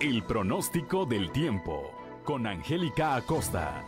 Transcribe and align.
El 0.00 0.22
pronóstico 0.24 1.06
del 1.06 1.32
tiempo 1.32 1.90
con 2.24 2.46
Angélica 2.46 3.16
Acosta. 3.16 3.82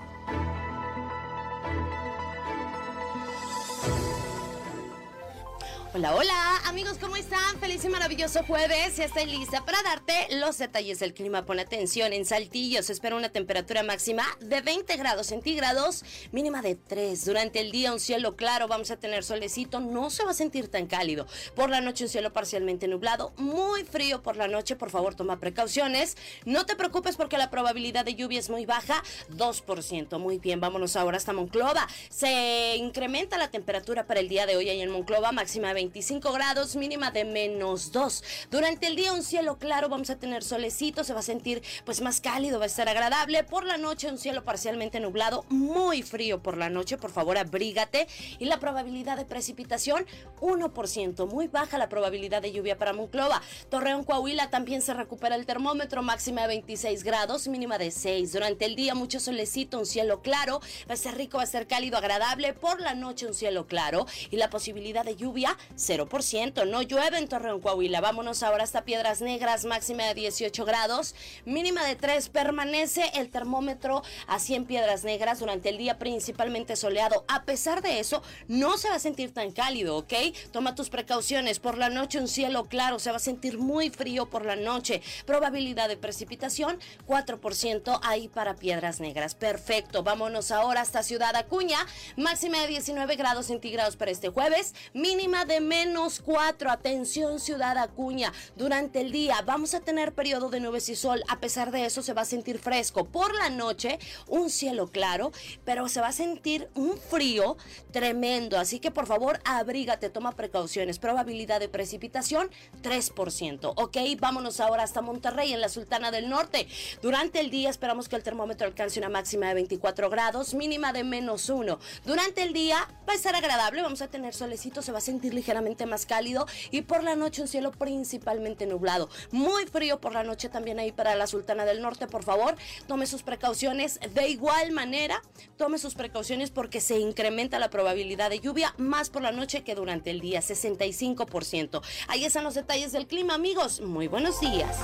Hola, 5.94 6.14
hola, 6.14 6.56
amigos, 6.66 6.98
¿cómo 7.00 7.16
están? 7.16 7.58
Feliz 7.60 7.82
y 7.82 7.88
maravilloso 7.88 8.44
jueves. 8.44 8.98
Ya 8.98 9.06
estoy 9.06 9.24
lista 9.24 9.64
para 9.64 9.82
darte 9.82 10.28
los 10.36 10.58
detalles 10.58 10.98
del 10.98 11.14
clima. 11.14 11.46
Pon 11.46 11.60
atención, 11.60 12.12
en 12.12 12.26
Saltillo 12.26 12.82
se 12.82 12.92
espera 12.92 13.16
una 13.16 13.30
temperatura 13.30 13.82
máxima 13.82 14.22
de 14.40 14.60
20 14.60 14.94
grados 14.98 15.28
centígrados, 15.28 16.04
mínima 16.30 16.60
de 16.60 16.74
3. 16.74 17.24
Durante 17.24 17.60
el 17.60 17.70
día 17.72 17.90
un 17.90 18.00
cielo 18.00 18.36
claro, 18.36 18.68
vamos 18.68 18.90
a 18.90 18.98
tener 18.98 19.24
solecito, 19.24 19.80
no 19.80 20.10
se 20.10 20.24
va 20.24 20.32
a 20.32 20.34
sentir 20.34 20.68
tan 20.68 20.86
cálido. 20.86 21.26
Por 21.56 21.70
la 21.70 21.80
noche 21.80 22.04
un 22.04 22.10
cielo 22.10 22.34
parcialmente 22.34 22.86
nublado, 22.86 23.32
muy 23.38 23.84
frío 23.84 24.22
por 24.22 24.36
la 24.36 24.46
noche, 24.46 24.76
por 24.76 24.90
favor 24.90 25.14
toma 25.14 25.40
precauciones. 25.40 26.18
No 26.44 26.66
te 26.66 26.76
preocupes 26.76 27.16
porque 27.16 27.38
la 27.38 27.48
probabilidad 27.48 28.04
de 28.04 28.14
lluvia 28.14 28.40
es 28.40 28.50
muy 28.50 28.66
baja, 28.66 29.02
2%. 29.30 30.18
Muy 30.18 30.38
bien, 30.38 30.60
vámonos 30.60 30.96
ahora 30.96 31.16
hasta 31.16 31.32
Monclova. 31.32 31.88
Se 32.10 32.76
incrementa 32.76 33.38
la 33.38 33.50
temperatura 33.50 34.06
para 34.06 34.20
el 34.20 34.28
día 34.28 34.44
de 34.44 34.54
hoy 34.54 34.68
ahí 34.68 34.82
en 34.82 34.90
Monclova, 34.90 35.32
máxima 35.32 35.77
25 35.78 36.32
grados, 36.32 36.74
mínima 36.74 37.12
de 37.12 37.24
menos 37.24 37.92
2. 37.92 38.24
Durante 38.50 38.88
el 38.88 38.96
día 38.96 39.12
un 39.12 39.22
cielo 39.22 39.58
claro, 39.58 39.88
vamos 39.88 40.10
a 40.10 40.18
tener 40.18 40.42
solecito, 40.42 41.04
se 41.04 41.12
va 41.12 41.20
a 41.20 41.22
sentir 41.22 41.62
pues 41.84 42.00
más 42.00 42.20
cálido, 42.20 42.58
va 42.58 42.64
a 42.64 42.66
estar 42.66 42.88
agradable. 42.88 43.44
Por 43.44 43.64
la 43.64 43.76
noche 43.76 44.10
un 44.10 44.18
cielo 44.18 44.42
parcialmente 44.42 44.98
nublado, 44.98 45.44
muy 45.50 46.02
frío 46.02 46.42
por 46.42 46.56
la 46.56 46.68
noche, 46.68 46.96
por 46.96 47.12
favor 47.12 47.38
abrígate. 47.38 48.08
Y 48.40 48.46
la 48.46 48.58
probabilidad 48.58 49.16
de 49.16 49.24
precipitación 49.24 50.04
1%, 50.40 51.28
muy 51.28 51.46
baja 51.46 51.78
la 51.78 51.88
probabilidad 51.88 52.42
de 52.42 52.50
lluvia 52.50 52.76
para 52.76 52.92
Monclova. 52.92 53.40
Torreón, 53.70 54.02
Coahuila 54.02 54.50
también 54.50 54.82
se 54.82 54.94
recupera 54.94 55.36
el 55.36 55.46
termómetro, 55.46 56.02
máxima 56.02 56.40
de 56.40 56.48
26 56.48 57.04
grados, 57.04 57.46
mínima 57.46 57.78
de 57.78 57.92
6. 57.92 58.32
Durante 58.32 58.64
el 58.64 58.74
día 58.74 58.96
mucho 58.96 59.20
solecito, 59.20 59.78
un 59.78 59.86
cielo 59.86 60.22
claro, 60.22 60.60
va 60.90 60.94
a 60.94 60.96
ser 60.96 61.14
rico, 61.14 61.36
va 61.36 61.44
a 61.44 61.46
ser 61.46 61.68
cálido, 61.68 61.98
agradable. 61.98 62.52
Por 62.52 62.80
la 62.80 62.96
noche 62.96 63.28
un 63.28 63.34
cielo 63.34 63.68
claro 63.68 64.06
y 64.32 64.38
la 64.38 64.50
posibilidad 64.50 65.04
de 65.04 65.14
lluvia 65.14 65.56
0%. 65.76 66.66
No 66.66 66.82
llueve 66.82 67.18
en 67.18 67.28
Torreón, 67.28 67.60
Coahuila. 67.60 68.00
Vámonos 68.00 68.42
ahora 68.42 68.64
hasta 68.64 68.84
Piedras 68.84 69.20
Negras, 69.20 69.64
máxima 69.64 70.04
de 70.04 70.14
18 70.14 70.64
grados, 70.64 71.14
mínima 71.44 71.84
de 71.84 71.96
3. 71.96 72.28
Permanece 72.28 73.10
el 73.14 73.30
termómetro 73.30 74.02
así 74.26 74.54
en 74.54 74.64
Piedras 74.64 75.04
Negras 75.04 75.40
durante 75.40 75.68
el 75.68 75.78
día 75.78 75.98
principalmente 75.98 76.76
soleado. 76.76 77.24
A 77.28 77.44
pesar 77.44 77.82
de 77.82 78.00
eso, 78.00 78.22
no 78.48 78.78
se 78.78 78.88
va 78.88 78.96
a 78.96 79.00
sentir 79.00 79.32
tan 79.32 79.52
cálido, 79.52 79.96
¿ok? 79.96 80.14
Toma 80.52 80.74
tus 80.74 80.90
precauciones. 80.90 81.58
Por 81.58 81.78
la 81.78 81.88
noche 81.88 82.18
un 82.18 82.28
cielo 82.28 82.64
claro, 82.64 82.98
se 82.98 83.10
va 83.10 83.16
a 83.16 83.20
sentir 83.20 83.58
muy 83.58 83.90
frío 83.90 84.28
por 84.30 84.44
la 84.44 84.56
noche. 84.56 85.02
Probabilidad 85.26 85.88
de 85.88 85.96
precipitación 85.96 86.78
4% 87.06 88.00
ahí 88.02 88.28
para 88.28 88.56
Piedras 88.56 89.00
Negras. 89.00 89.34
Perfecto. 89.34 90.02
Vámonos 90.02 90.50
ahora 90.50 90.80
hasta 90.80 91.02
Ciudad 91.02 91.34
Acuña, 91.36 91.78
máxima 92.16 92.60
de 92.60 92.68
19 92.68 93.16
grados 93.16 93.46
centígrados 93.46 93.96
para 93.96 94.10
este 94.10 94.28
jueves, 94.28 94.74
mínima 94.92 95.44
de 95.44 95.57
menos 95.60 96.20
4. 96.24 96.70
Atención, 96.70 97.40
Ciudad 97.40 97.78
Acuña. 97.78 98.32
Durante 98.56 99.00
el 99.00 99.12
día 99.12 99.42
vamos 99.44 99.74
a 99.74 99.80
tener 99.80 100.14
periodo 100.14 100.50
de 100.50 100.60
nubes 100.60 100.88
y 100.88 100.96
sol. 100.96 101.22
A 101.28 101.40
pesar 101.40 101.70
de 101.70 101.84
eso, 101.84 102.02
se 102.02 102.12
va 102.14 102.22
a 102.22 102.24
sentir 102.24 102.58
fresco. 102.58 103.04
Por 103.04 103.34
la 103.34 103.50
noche, 103.50 103.98
un 104.26 104.50
cielo 104.50 104.88
claro, 104.88 105.32
pero 105.64 105.88
se 105.88 106.00
va 106.00 106.08
a 106.08 106.12
sentir 106.12 106.68
un 106.74 106.96
frío 106.98 107.56
tremendo. 107.90 108.58
Así 108.58 108.80
que 108.80 108.90
por 108.90 109.06
favor, 109.06 109.40
abrígate, 109.44 110.10
toma 110.10 110.32
precauciones. 110.32 110.98
Probabilidad 110.98 111.60
de 111.60 111.68
precipitación, 111.68 112.50
3%. 112.82 113.72
Ok, 113.76 113.96
vámonos 114.18 114.60
ahora 114.60 114.82
hasta 114.82 115.02
Monterrey, 115.02 115.52
en 115.52 115.60
la 115.60 115.68
Sultana 115.68 116.10
del 116.10 116.28
Norte. 116.28 116.68
Durante 117.02 117.40
el 117.40 117.50
día 117.50 117.70
esperamos 117.70 118.08
que 118.08 118.16
el 118.16 118.22
termómetro 118.22 118.66
alcance 118.66 118.98
una 118.98 119.08
máxima 119.08 119.48
de 119.48 119.54
24 119.54 120.10
grados, 120.10 120.54
mínima 120.54 120.92
de 120.92 121.04
menos 121.04 121.48
1. 121.48 121.78
Durante 122.04 122.42
el 122.42 122.52
día 122.52 122.88
va 123.08 123.12
a 123.12 123.16
estar 123.16 123.34
agradable, 123.34 123.82
vamos 123.82 124.02
a 124.02 124.08
tener 124.08 124.34
solecito, 124.34 124.82
se 124.82 124.92
va 124.92 124.98
a 124.98 125.02
sentir 125.02 125.34
ligeramente 125.48 125.86
más 125.86 126.04
cálido 126.04 126.46
y 126.70 126.82
por 126.82 127.02
la 127.02 127.16
noche 127.16 127.40
un 127.40 127.48
cielo 127.48 127.70
principalmente 127.70 128.66
nublado. 128.66 129.08
Muy 129.30 129.64
frío 129.64 129.98
por 129.98 130.12
la 130.12 130.22
noche 130.22 130.50
también 130.50 130.78
ahí 130.78 130.92
para 130.92 131.14
la 131.14 131.26
Sultana 131.26 131.64
del 131.64 131.80
Norte, 131.80 132.06
por 132.06 132.22
favor, 132.22 132.54
tome 132.86 133.06
sus 133.06 133.22
precauciones. 133.22 133.98
De 134.12 134.28
igual 134.28 134.72
manera, 134.72 135.22
tome 135.56 135.78
sus 135.78 135.94
precauciones 135.94 136.50
porque 136.50 136.82
se 136.82 136.98
incrementa 136.98 137.58
la 137.58 137.70
probabilidad 137.70 138.28
de 138.28 138.40
lluvia 138.40 138.74
más 138.76 139.08
por 139.08 139.22
la 139.22 139.32
noche 139.32 139.64
que 139.64 139.74
durante 139.74 140.10
el 140.10 140.20
día, 140.20 140.40
65%. 140.40 141.80
Ahí 142.08 142.26
están 142.26 142.44
los 142.44 142.54
detalles 142.54 142.92
del 142.92 143.06
clima, 143.06 143.34
amigos. 143.34 143.80
Muy 143.80 144.06
buenos 144.06 144.40
días. 144.40 144.76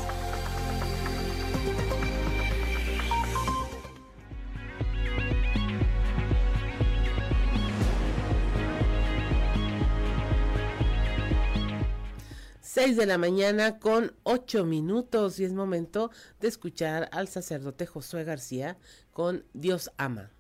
6 12.75 12.97
de 12.97 13.07
la 13.07 13.19
mañana 13.19 13.79
con 13.79 14.17
8 14.25 14.65
minutos 14.65 15.39
y 15.39 15.45
es 15.45 15.53
momento 15.53 16.11
de 16.41 16.49
escuchar 16.49 17.09
al 17.13 17.29
sacerdote 17.29 17.87
Josué 17.87 18.25
García 18.25 18.79
con 19.13 19.45
Dios 19.53 19.93
ama. 19.97 20.33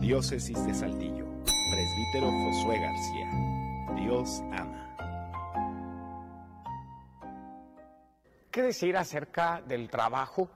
Diócesis 0.00 0.66
de 0.66 0.74
Saltillo 0.74 1.07
Presbítero 2.10 2.30
Josué 2.30 2.78
García. 2.78 3.30
Dios 3.94 4.42
ama. 4.52 4.94
¿Qué 8.50 8.62
decir 8.62 8.96
acerca 8.96 9.60
del 9.66 9.90
trabajo? 9.90 10.48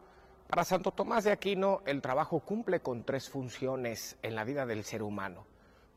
Para 0.49 0.64
Santo 0.64 0.93
Tomás 0.93 1.25
de 1.25 1.32
Aquino, 1.32 1.82
el 1.84 2.00
trabajo 2.00 2.40
cumple 2.40 2.81
con 2.81 3.04
tres 3.04 3.28
funciones 3.28 4.16
en 4.22 4.34
la 4.34 4.44
vida 4.44 4.64
del 4.64 4.82
ser 4.84 5.02
humano. 5.02 5.44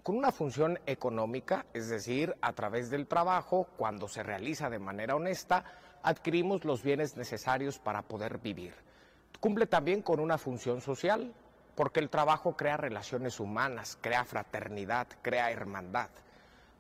Con 0.04 0.18
una 0.18 0.34
función 0.34 0.78
económica, 0.86 1.66
es 1.74 1.88
decir, 1.88 2.36
a 2.42 2.52
través 2.52 2.90
del 2.90 3.08
trabajo, 3.08 3.68
cuando 3.78 4.10
se 4.10 4.24
realiza 4.24 4.70
de 4.70 4.80
manera 4.80 5.16
honesta, 5.16 5.64
adquirimos 6.04 6.66
los 6.66 6.84
bienes 6.84 7.16
necesarios 7.16 7.80
para 7.80 8.02
poder 8.02 8.40
vivir. 8.40 8.74
Cumple 9.40 9.68
también 9.68 10.02
con 10.02 10.20
una 10.20 10.38
función 10.38 10.82
social, 10.82 11.34
porque 11.76 12.00
el 12.00 12.10
trabajo 12.10 12.56
crea 12.56 12.78
relaciones 12.78 13.40
humanas, 13.40 13.98
crea 14.02 14.24
fraternidad, 14.24 15.08
crea 15.22 15.52
hermandad. 15.52 16.10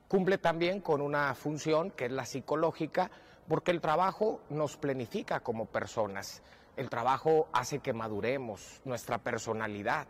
Cumple 0.07 0.38
también 0.38 0.80
con 0.80 1.01
una 1.01 1.33
función 1.36 1.92
que 1.92 2.06
es 2.06 2.12
la 2.12 2.25
psicológica, 2.25 3.12
porque 3.47 3.71
el 3.71 3.81
trabajo 3.81 4.42
nos 4.50 4.77
planifica 4.77 5.42
como 5.42 5.65
personas. 5.65 6.42
El 6.77 6.89
trabajo 6.89 7.47
hace 7.53 7.80
que 7.80 7.94
maduremos 7.94 8.81
nuestra 8.86 9.18
personalidad. 9.18 10.07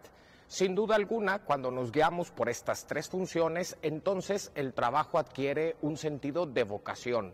Sin 0.48 0.76
duda 0.76 0.96
alguna, 0.96 1.40
cuando 1.40 1.72
nos 1.72 1.92
guiamos 1.92 2.32
por 2.32 2.50
estas 2.50 2.86
tres 2.86 3.10
funciones, 3.10 3.78
entonces 3.82 4.52
el 4.56 4.74
trabajo 4.74 5.18
adquiere 5.18 5.76
un 5.82 5.98
sentido 5.98 6.46
de 6.46 6.64
vocación 6.64 7.34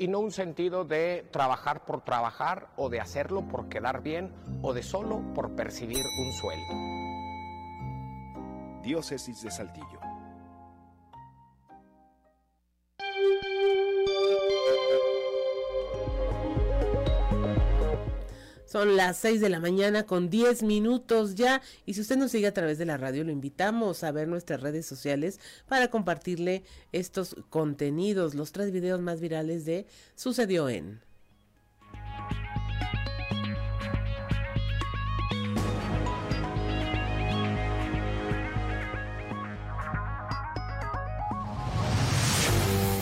y 0.00 0.08
no 0.08 0.18
un 0.18 0.32
sentido 0.32 0.86
de 0.86 1.28
trabajar 1.30 1.84
por 1.84 2.00
trabajar 2.02 2.68
o 2.76 2.88
de 2.88 3.00
hacerlo 3.00 3.46
por 3.46 3.68
quedar 3.68 4.02
bien 4.02 4.34
o 4.62 4.72
de 4.72 4.82
solo 4.82 5.22
por 5.34 5.54
percibir 5.54 6.02
un 6.18 6.32
sueldo. 6.32 6.72
Diócesis 8.82 9.42
de 9.42 9.50
Saltillo. 9.50 9.99
Son 18.70 18.96
las 18.96 19.16
6 19.16 19.40
de 19.40 19.48
la 19.48 19.58
mañana 19.58 20.04
con 20.04 20.30
10 20.30 20.62
minutos 20.62 21.34
ya. 21.34 21.60
Y 21.86 21.94
si 21.94 22.02
usted 22.02 22.16
nos 22.16 22.30
sigue 22.30 22.46
a 22.46 22.54
través 22.54 22.78
de 22.78 22.86
la 22.86 22.96
radio, 22.96 23.24
lo 23.24 23.32
invitamos 23.32 24.04
a 24.04 24.12
ver 24.12 24.28
nuestras 24.28 24.60
redes 24.60 24.86
sociales 24.86 25.40
para 25.66 25.88
compartirle 25.88 26.62
estos 26.92 27.34
contenidos, 27.48 28.36
los 28.36 28.52
tres 28.52 28.70
videos 28.70 29.00
más 29.00 29.20
virales 29.20 29.64
de 29.64 29.88
Sucedió 30.14 30.68
en. 30.68 31.00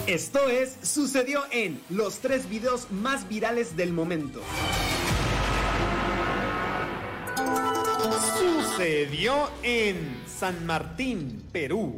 Esto 0.07 0.49
es 0.49 0.79
Sucedió 0.81 1.43
en 1.51 1.79
los 1.91 2.21
tres 2.21 2.49
videos 2.49 2.91
más 2.91 3.29
virales 3.29 3.77
del 3.77 3.93
momento. 3.93 4.41
Sucedió 8.79 9.51
en 9.65 10.23
San 10.29 10.65
Martín, 10.65 11.43
Perú. 11.51 11.97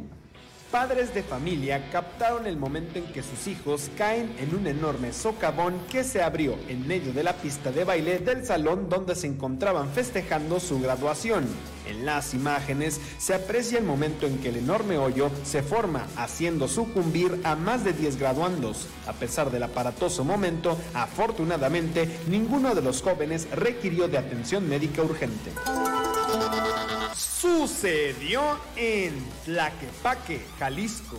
Padres 0.71 1.13
de 1.13 1.21
familia 1.21 1.91
captaron 1.91 2.47
el 2.47 2.57
momento 2.57 2.97
en 2.97 3.05
que 3.13 3.21
sus 3.21 3.45
hijos 3.45 3.91
caen 3.95 4.33
en 4.39 4.55
un 4.55 4.65
enorme 4.65 5.13
socavón 5.13 5.75
que 5.91 6.03
se 6.03 6.23
abrió 6.23 6.57
en 6.69 6.87
medio 6.87 7.13
de 7.13 7.21
la 7.21 7.33
pista 7.33 7.71
de 7.71 7.83
baile 7.83 8.17
del 8.17 8.43
salón 8.47 8.89
donde 8.89 9.13
se 9.13 9.27
encontraban 9.27 9.91
festejando 9.91 10.59
su 10.59 10.81
graduación. 10.81 11.45
En 11.87 12.03
las 12.03 12.33
imágenes 12.33 12.99
se 13.19 13.35
aprecia 13.35 13.77
el 13.77 13.85
momento 13.85 14.25
en 14.25 14.39
que 14.39 14.49
el 14.49 14.57
enorme 14.57 14.97
hoyo 14.97 15.29
se 15.43 15.61
forma, 15.61 16.07
haciendo 16.17 16.67
sucumbir 16.67 17.41
a 17.43 17.55
más 17.55 17.83
de 17.83 17.93
10 17.93 18.17
graduandos. 18.17 18.87
A 19.05 19.13
pesar 19.13 19.51
del 19.51 19.61
aparatoso 19.61 20.23
momento, 20.23 20.79
afortunadamente, 20.95 22.09
ninguno 22.27 22.73
de 22.73 22.81
los 22.81 23.03
jóvenes 23.03 23.47
requirió 23.51 24.07
de 24.07 24.17
atención 24.17 24.67
médica 24.67 25.03
urgente. 25.03 25.51
Sucedió 27.15 28.41
en 28.75 29.13
Tlaquepaque, 29.45 30.41
Jalisco. 30.59 31.17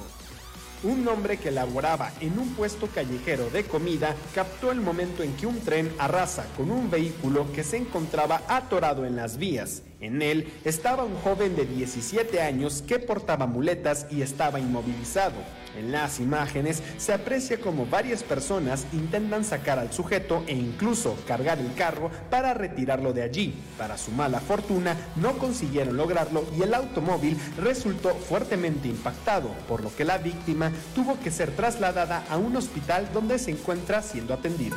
Un 0.82 1.06
hombre 1.06 1.36
que 1.36 1.50
laboraba 1.50 2.10
en 2.20 2.38
un 2.38 2.54
puesto 2.54 2.88
callejero 2.88 3.50
de 3.50 3.64
comida 3.64 4.16
captó 4.34 4.72
el 4.72 4.80
momento 4.80 5.22
en 5.22 5.32
que 5.36 5.46
un 5.46 5.60
tren 5.60 5.94
arrasa 5.98 6.44
con 6.56 6.70
un 6.72 6.90
vehículo 6.90 7.52
que 7.52 7.62
se 7.62 7.76
encontraba 7.76 8.42
atorado 8.48 9.04
en 9.04 9.14
las 9.14 9.36
vías. 9.36 9.82
En 10.02 10.20
él 10.20 10.52
estaba 10.64 11.04
un 11.04 11.14
joven 11.14 11.54
de 11.54 11.64
17 11.64 12.42
años 12.42 12.82
que 12.84 12.98
portaba 12.98 13.46
muletas 13.46 14.06
y 14.10 14.22
estaba 14.22 14.58
inmovilizado. 14.58 15.36
En 15.78 15.92
las 15.92 16.18
imágenes 16.18 16.82
se 16.98 17.14
aprecia 17.14 17.58
como 17.58 17.86
varias 17.86 18.24
personas 18.24 18.84
intentan 18.92 19.44
sacar 19.44 19.78
al 19.78 19.92
sujeto 19.92 20.42
e 20.48 20.54
incluso 20.54 21.16
cargar 21.26 21.60
el 21.60 21.72
carro 21.74 22.10
para 22.30 22.52
retirarlo 22.52 23.12
de 23.12 23.22
allí. 23.22 23.54
Para 23.78 23.96
su 23.96 24.10
mala 24.10 24.40
fortuna 24.40 24.96
no 25.16 25.38
consiguieron 25.38 25.96
lograrlo 25.96 26.44
y 26.58 26.62
el 26.62 26.74
automóvil 26.74 27.38
resultó 27.56 28.10
fuertemente 28.10 28.88
impactado, 28.88 29.50
por 29.68 29.82
lo 29.82 29.94
que 29.94 30.04
la 30.04 30.18
víctima 30.18 30.72
tuvo 30.96 31.18
que 31.20 31.30
ser 31.30 31.52
trasladada 31.52 32.24
a 32.28 32.36
un 32.36 32.56
hospital 32.56 33.08
donde 33.14 33.38
se 33.38 33.52
encuentra 33.52 34.02
siendo 34.02 34.34
atendido. 34.34 34.76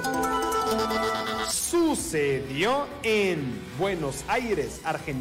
Sucedió 1.49 2.85
en 3.03 3.59
Buenos 3.77 4.23
Aires, 4.27 4.81
Argentina. 4.83 5.14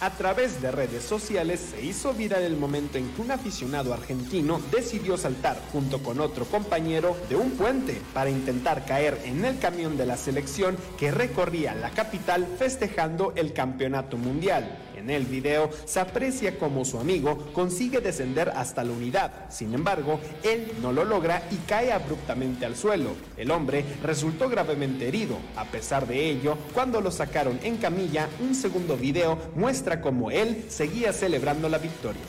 A 0.00 0.10
través 0.10 0.60
de 0.60 0.70
redes 0.70 1.02
sociales 1.02 1.60
se 1.70 1.82
hizo 1.82 2.12
viral 2.12 2.42
el 2.42 2.56
momento 2.56 2.98
en 2.98 3.08
que 3.12 3.22
un 3.22 3.30
aficionado 3.30 3.94
argentino 3.94 4.60
decidió 4.70 5.16
saltar 5.16 5.56
junto 5.72 6.02
con 6.02 6.20
otro 6.20 6.44
compañero 6.44 7.16
de 7.28 7.36
un 7.36 7.52
puente 7.52 8.02
para 8.12 8.28
intentar 8.28 8.84
caer 8.84 9.20
en 9.24 9.44
el 9.44 9.58
camión 9.58 9.96
de 9.96 10.04
la 10.04 10.16
selección 10.16 10.76
que 10.98 11.10
recorría 11.10 11.74
la 11.74 11.90
capital 11.90 12.46
festejando 12.58 13.32
el 13.36 13.52
campeonato 13.52 14.18
mundial. 14.18 14.78
En 15.04 15.10
el 15.10 15.26
video 15.26 15.68
se 15.84 16.00
aprecia 16.00 16.58
cómo 16.58 16.82
su 16.82 16.98
amigo 16.98 17.36
consigue 17.52 18.00
descender 18.00 18.48
hasta 18.48 18.82
la 18.82 18.92
unidad. 18.92 19.50
Sin 19.50 19.74
embargo, 19.74 20.18
él 20.42 20.72
no 20.80 20.94
lo 20.94 21.04
logra 21.04 21.46
y 21.50 21.56
cae 21.68 21.92
abruptamente 21.92 22.64
al 22.64 22.74
suelo. 22.74 23.10
El 23.36 23.50
hombre 23.50 23.84
resultó 24.02 24.48
gravemente 24.48 25.06
herido. 25.06 25.36
A 25.56 25.66
pesar 25.66 26.06
de 26.06 26.30
ello, 26.30 26.56
cuando 26.72 27.02
lo 27.02 27.10
sacaron 27.10 27.60
en 27.62 27.76
camilla, 27.76 28.30
un 28.40 28.54
segundo 28.54 28.96
video 28.96 29.38
muestra 29.54 30.00
cómo 30.00 30.30
él 30.30 30.64
seguía 30.70 31.12
celebrando 31.12 31.68
la 31.68 31.76
victoria. 31.76 32.22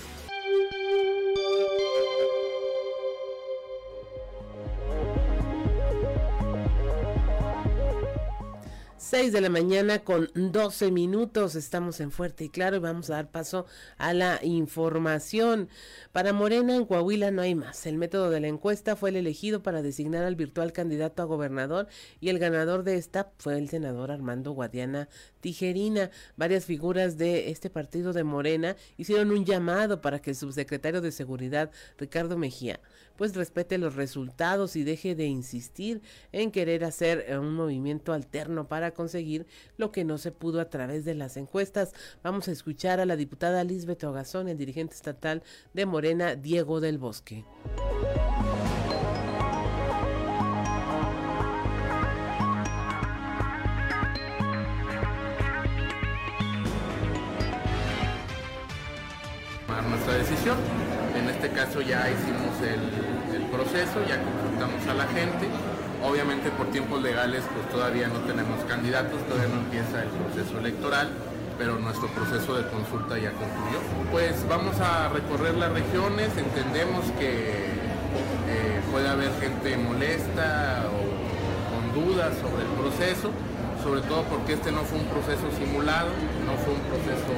6 9.16 9.32
de 9.32 9.40
la 9.40 9.50
mañana 9.50 10.00
con 10.00 10.30
12 10.36 10.92
minutos. 10.92 11.56
Estamos 11.56 12.02
en 12.02 12.12
Fuerte 12.12 12.44
y 12.44 12.50
Claro 12.50 12.76
y 12.76 12.80
vamos 12.80 13.10
a 13.10 13.14
dar 13.14 13.32
paso 13.32 13.66
a 13.98 14.14
la 14.14 14.42
información. 14.44 15.70
Para 16.12 16.34
Morena 16.34 16.76
en 16.76 16.86
Coahuila 16.86 17.32
no 17.32 17.42
hay 17.42 17.56
más. 17.56 17.86
El 17.86 17.98
método 17.98 18.30
de 18.30 18.42
la 18.42 18.50
encuesta 18.50 18.98
fue 18.98 19.12
el 19.12 19.16
elegido 19.16 19.64
para 19.64 19.82
designar 19.82 20.26
al 20.26 20.36
virtual 20.36 20.74
candidato 20.74 21.22
a 21.22 21.28
gobernador 21.28 21.88
y 22.20 22.28
el 22.28 22.40
ganador 22.40 22.84
de 22.84 22.98
esta 22.98 23.32
fue 23.38 23.58
el 23.58 23.70
senador 23.70 24.12
Armando 24.12 24.52
Guadiana 24.52 25.08
Tijerina. 25.40 26.12
Varias 26.36 26.66
figuras 26.66 27.18
de 27.18 27.52
este 27.52 27.70
partido 27.70 28.12
de 28.12 28.26
Morena 28.26 28.76
hicieron 28.98 29.32
un 29.32 29.46
llamado 29.46 30.02
para 30.02 30.20
que 30.20 30.32
el 30.32 30.36
subsecretario 30.36 31.00
de 31.00 31.14
Seguridad 31.14 31.72
Ricardo 31.98 32.38
Mejía 32.38 32.82
pues 33.18 33.36
respete 33.36 33.78
los 33.78 33.96
resultados 33.96 34.76
y 34.76 34.84
deje 34.84 35.16
de 35.16 35.26
insistir 35.26 36.02
en 36.32 36.52
querer 36.52 36.84
hacer 36.84 37.38
un 37.40 37.54
movimiento 37.54 38.14
alterno 38.14 38.68
para 38.68 38.92
conseguir 38.92 39.46
lo 39.78 39.92
que 39.92 40.04
no 40.04 40.18
se 40.18 40.32
pudo 40.32 40.60
a 40.60 40.70
través 40.70 41.06
de 41.06 41.16
las 41.16 41.38
encuestas. 41.38 41.94
Vamos 42.24 42.48
a 42.48 42.52
escuchar 42.52 43.00
a 43.00 43.06
la 43.06 43.16
diputada 43.16 43.64
Lisbeth 43.64 44.04
Ogazón, 44.04 44.48
el 44.48 44.58
dirigente 44.58 44.96
estatal 44.96 45.44
de 45.74 45.86
Morena, 45.86 46.36
Diego 46.36 46.80
del 46.80 46.98
Bosque. 46.98 47.46
nuestra 59.90 60.14
decisión. 60.16 60.85
Este 61.46 61.58
caso 61.60 61.80
ya 61.82 62.10
hicimos 62.10 62.58
el, 62.66 63.38
el 63.38 63.44
proceso, 63.52 64.02
ya 64.10 64.18
consultamos 64.18 64.82
a 64.90 64.94
la 64.96 65.06
gente 65.14 65.46
Obviamente 66.04 66.50
por 66.50 66.68
tiempos 66.72 67.02
legales 67.02 67.44
pues 67.54 67.70
todavía 67.70 68.08
no 68.08 68.20
tenemos 68.30 68.64
candidatos, 68.66 69.22
todavía 69.30 69.50
no 69.54 69.62
empieza 69.62 70.04
el 70.04 70.10
proceso 70.10 70.60
electoral, 70.60 71.10
pero 71.58 71.80
nuestro 71.80 72.08
proceso 72.10 72.58
de 72.58 72.70
consulta 72.70 73.18
ya 73.18 73.32
concluyó. 73.32 73.78
Pues 74.12 74.48
vamos 74.48 74.80
a 74.80 75.10
recorrer 75.10 75.56
las 75.56 75.72
regiones, 75.72 76.30
entendemos 76.38 77.06
que 77.18 77.70
eh, 78.50 78.82
puede 78.92 79.08
haber 79.08 79.32
gente 79.40 79.78
molesta 79.78 80.86
o 80.94 81.02
con 81.74 82.06
dudas 82.06 82.38
sobre 82.38 82.62
el 82.62 82.74
proceso, 82.78 83.32
sobre 83.82 84.02
todo 84.02 84.24
porque 84.30 84.54
este 84.54 84.72
no 84.72 84.82
fue 84.82 85.00
un 85.00 85.06
proceso 85.06 85.50
simulado, 85.58 86.10
no 86.46 86.54
fue 86.62 86.74
un 86.74 86.86
proceso 86.86 87.34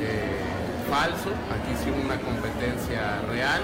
eh, 0.00 0.35
falso, 0.90 1.30
aquí 1.50 1.74
sí 1.82 1.90
una 1.90 2.18
competencia 2.20 3.20
real. 3.28 3.60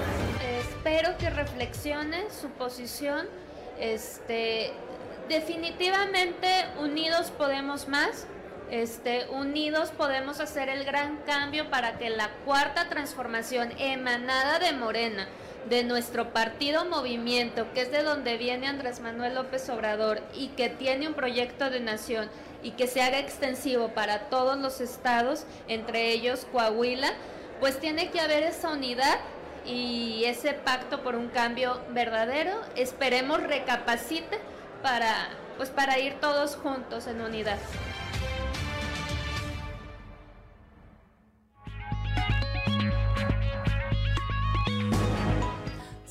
Espero 0.59 1.17
que 1.19 1.31
reflexione 1.31 2.31
su 2.31 2.49
posición. 2.51 3.27
Este, 3.79 4.73
definitivamente 5.29 6.49
unidos 6.81 7.31
podemos 7.31 7.89
más. 7.89 8.27
Este, 8.71 9.29
unidos 9.29 9.91
podemos 9.91 10.41
hacer 10.41 10.69
el 10.69 10.85
gran 10.85 11.19
cambio 11.19 11.69
para 11.69 11.99
que 11.99 12.09
la 12.09 12.31
cuarta 12.47 12.89
transformación 12.89 13.71
emanada 13.79 14.59
de 14.59 14.73
Morena, 14.73 15.29
de 15.69 15.85
nuestro 15.85 16.33
partido 16.33 16.87
movimiento, 16.87 17.67
que 17.75 17.83
es 17.83 17.93
de 17.93 18.03
donde 18.03 18.39
viene 18.39 18.67
Andrés 18.67 19.01
Manuel 19.01 19.35
López 19.35 19.69
Obrador 19.69 20.23
y 20.35 20.49
que 20.49 20.71
tiene 20.71 21.07
un 21.07 21.15
proyecto 21.15 21.69
de 21.69 21.81
nación 21.81 22.31
y 22.63 22.73
que 22.73 22.87
se 22.87 23.03
haga 23.03 23.19
extensivo 23.19 23.89
para 23.89 24.29
todos 24.29 24.57
los 24.59 24.81
estados, 24.81 25.45
entre 25.69 26.11
ellos 26.11 26.47
Coahuila, 26.53 27.13
pues 27.61 27.79
tiene 27.79 28.11
que 28.11 28.21
haber 28.21 28.43
esa 28.43 28.71
unidad 28.71 29.19
y 29.65 30.25
ese 30.25 30.53
pacto 30.53 31.03
por 31.03 31.15
un 31.15 31.29
cambio 31.29 31.81
verdadero. 31.91 32.53
Esperemos 32.77 33.43
recapacite 33.43 34.39
para 34.83 35.29
pues 35.57 35.71
para 35.71 35.99
ir 35.99 36.15
todos 36.21 36.57
juntos 36.57 37.07
en 37.07 37.21
unidad. 37.21 37.59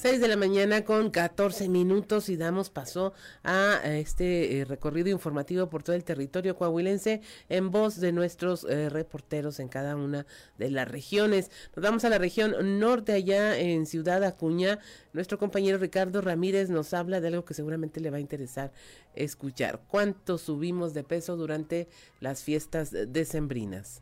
6 0.02 0.20
de 0.20 0.28
la 0.28 0.36
mañana 0.36 0.84
con 0.84 1.12
14 1.12 1.70
minutos 1.70 2.30
y 2.30 2.36
damos 2.36 2.72
paso 2.72 3.14
a 3.44 3.80
este 3.86 4.58
eh, 4.58 4.66
recorrido 4.66 5.10
informativo 5.10 5.70
por 5.70 5.84
todo 5.84 5.96
el 5.96 6.04
territorio 6.04 6.56
coahuilense 6.56 7.22
en 7.50 7.70
voz 7.70 8.00
de 8.00 8.12
nuestros 8.12 8.64
eh, 8.64 8.90
reporteros 8.90 9.60
en 9.60 9.68
cada 9.68 9.96
una 9.96 10.26
de 10.58 10.72
las 10.72 10.88
regiones. 10.88 11.52
Nos 11.76 11.84
vamos 11.84 12.04
a 12.04 12.10
la 12.10 12.18
región 12.18 12.80
norte 12.80 13.12
allá 13.12 13.56
en 13.60 13.86
Ciudad 13.86 14.24
Acuña. 14.24 14.80
Nuestro 15.14 15.38
compañero 15.38 15.78
Ricardo 15.78 16.20
Ramírez 16.22 16.72
nos 16.72 16.96
habla 16.96 17.22
de 17.22 17.28
algo 17.28 17.46
que 17.46 17.54
seguramente 17.54 18.00
le 18.00 18.10
va 18.10 18.18
a 18.18 18.22
interesar 18.22 18.74
escuchar. 19.14 19.82
¿Cuánto 19.88 20.40
subimos 20.40 20.96
de 20.96 21.04
peso 21.04 21.38
durante 21.38 21.88
las 22.20 22.42
fiestas 22.42 22.90
decembrinas? 22.90 24.02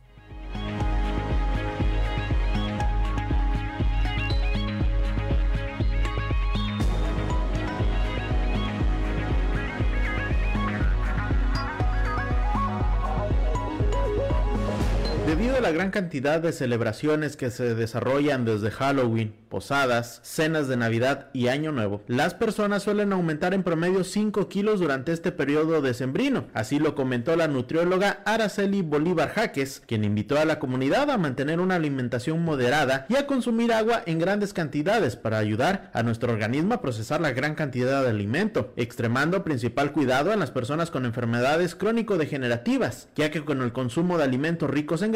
La 15.70 15.76
gran 15.76 15.92
cantidad 15.92 16.40
de 16.40 16.50
celebraciones 16.50 17.36
que 17.36 17.48
se 17.48 17.76
desarrollan 17.76 18.44
desde 18.44 18.72
Halloween, 18.72 19.36
posadas, 19.48 20.18
cenas 20.24 20.66
de 20.66 20.76
Navidad 20.76 21.28
y 21.32 21.46
Año 21.46 21.70
Nuevo, 21.70 22.02
las 22.08 22.34
personas 22.34 22.82
suelen 22.82 23.12
aumentar 23.12 23.54
en 23.54 23.62
promedio 23.62 24.02
5 24.02 24.48
kilos 24.48 24.80
durante 24.80 25.12
este 25.12 25.30
periodo 25.30 25.80
decembrino. 25.80 26.46
Así 26.54 26.80
lo 26.80 26.96
comentó 26.96 27.36
la 27.36 27.46
nutrióloga 27.46 28.20
Araceli 28.24 28.82
Bolívar 28.82 29.28
Jaques, 29.30 29.80
quien 29.86 30.02
invitó 30.02 30.40
a 30.40 30.44
la 30.44 30.58
comunidad 30.58 31.08
a 31.08 31.18
mantener 31.18 31.60
una 31.60 31.76
alimentación 31.76 32.42
moderada 32.42 33.06
y 33.08 33.14
a 33.14 33.28
consumir 33.28 33.72
agua 33.72 34.02
en 34.06 34.18
grandes 34.18 34.52
cantidades 34.52 35.14
para 35.14 35.38
ayudar 35.38 35.92
a 35.94 36.02
nuestro 36.02 36.32
organismo 36.32 36.74
a 36.74 36.82
procesar 36.82 37.20
la 37.20 37.30
gran 37.30 37.54
cantidad 37.54 38.02
de 38.02 38.10
alimento, 38.10 38.72
extremando 38.76 39.44
principal 39.44 39.92
cuidado 39.92 40.32
en 40.32 40.40
las 40.40 40.50
personas 40.50 40.90
con 40.90 41.06
enfermedades 41.06 41.76
crónico-degenerativas, 41.76 43.08
ya 43.14 43.30
que 43.30 43.44
con 43.44 43.62
el 43.62 43.72
consumo 43.72 44.18
de 44.18 44.24
alimentos 44.24 44.68
ricos 44.68 45.02
en 45.02 45.12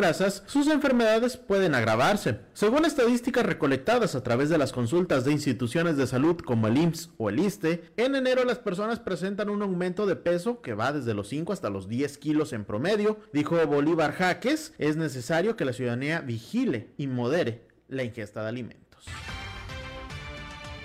sus 0.46 0.68
enfermedades 0.68 1.36
pueden 1.36 1.74
agravarse. 1.74 2.40
Según 2.52 2.84
estadísticas 2.84 3.46
recolectadas 3.46 4.14
a 4.14 4.22
través 4.22 4.48
de 4.48 4.58
las 4.58 4.72
consultas 4.72 5.24
de 5.24 5.32
instituciones 5.32 5.96
de 5.96 6.06
salud 6.06 6.36
como 6.38 6.68
el 6.68 6.76
IMSS 6.76 7.10
o 7.16 7.30
el 7.30 7.38
ISTE, 7.38 7.90
en 7.96 8.14
enero 8.14 8.44
las 8.44 8.58
personas 8.58 9.00
presentan 9.00 9.48
un 9.48 9.62
aumento 9.62 10.06
de 10.06 10.16
peso 10.16 10.60
que 10.60 10.74
va 10.74 10.92
desde 10.92 11.14
los 11.14 11.28
5 11.28 11.52
hasta 11.52 11.70
los 11.70 11.88
10 11.88 12.18
kilos 12.18 12.52
en 12.52 12.64
promedio. 12.64 13.18
Dijo 13.32 13.64
Bolívar 13.66 14.12
Jaques, 14.12 14.74
es 14.78 14.96
necesario 14.96 15.56
que 15.56 15.64
la 15.64 15.72
ciudadanía 15.72 16.20
vigile 16.20 16.90
y 16.96 17.06
modere 17.06 17.66
la 17.88 18.04
ingesta 18.04 18.42
de 18.42 18.48
alimentos. 18.48 19.06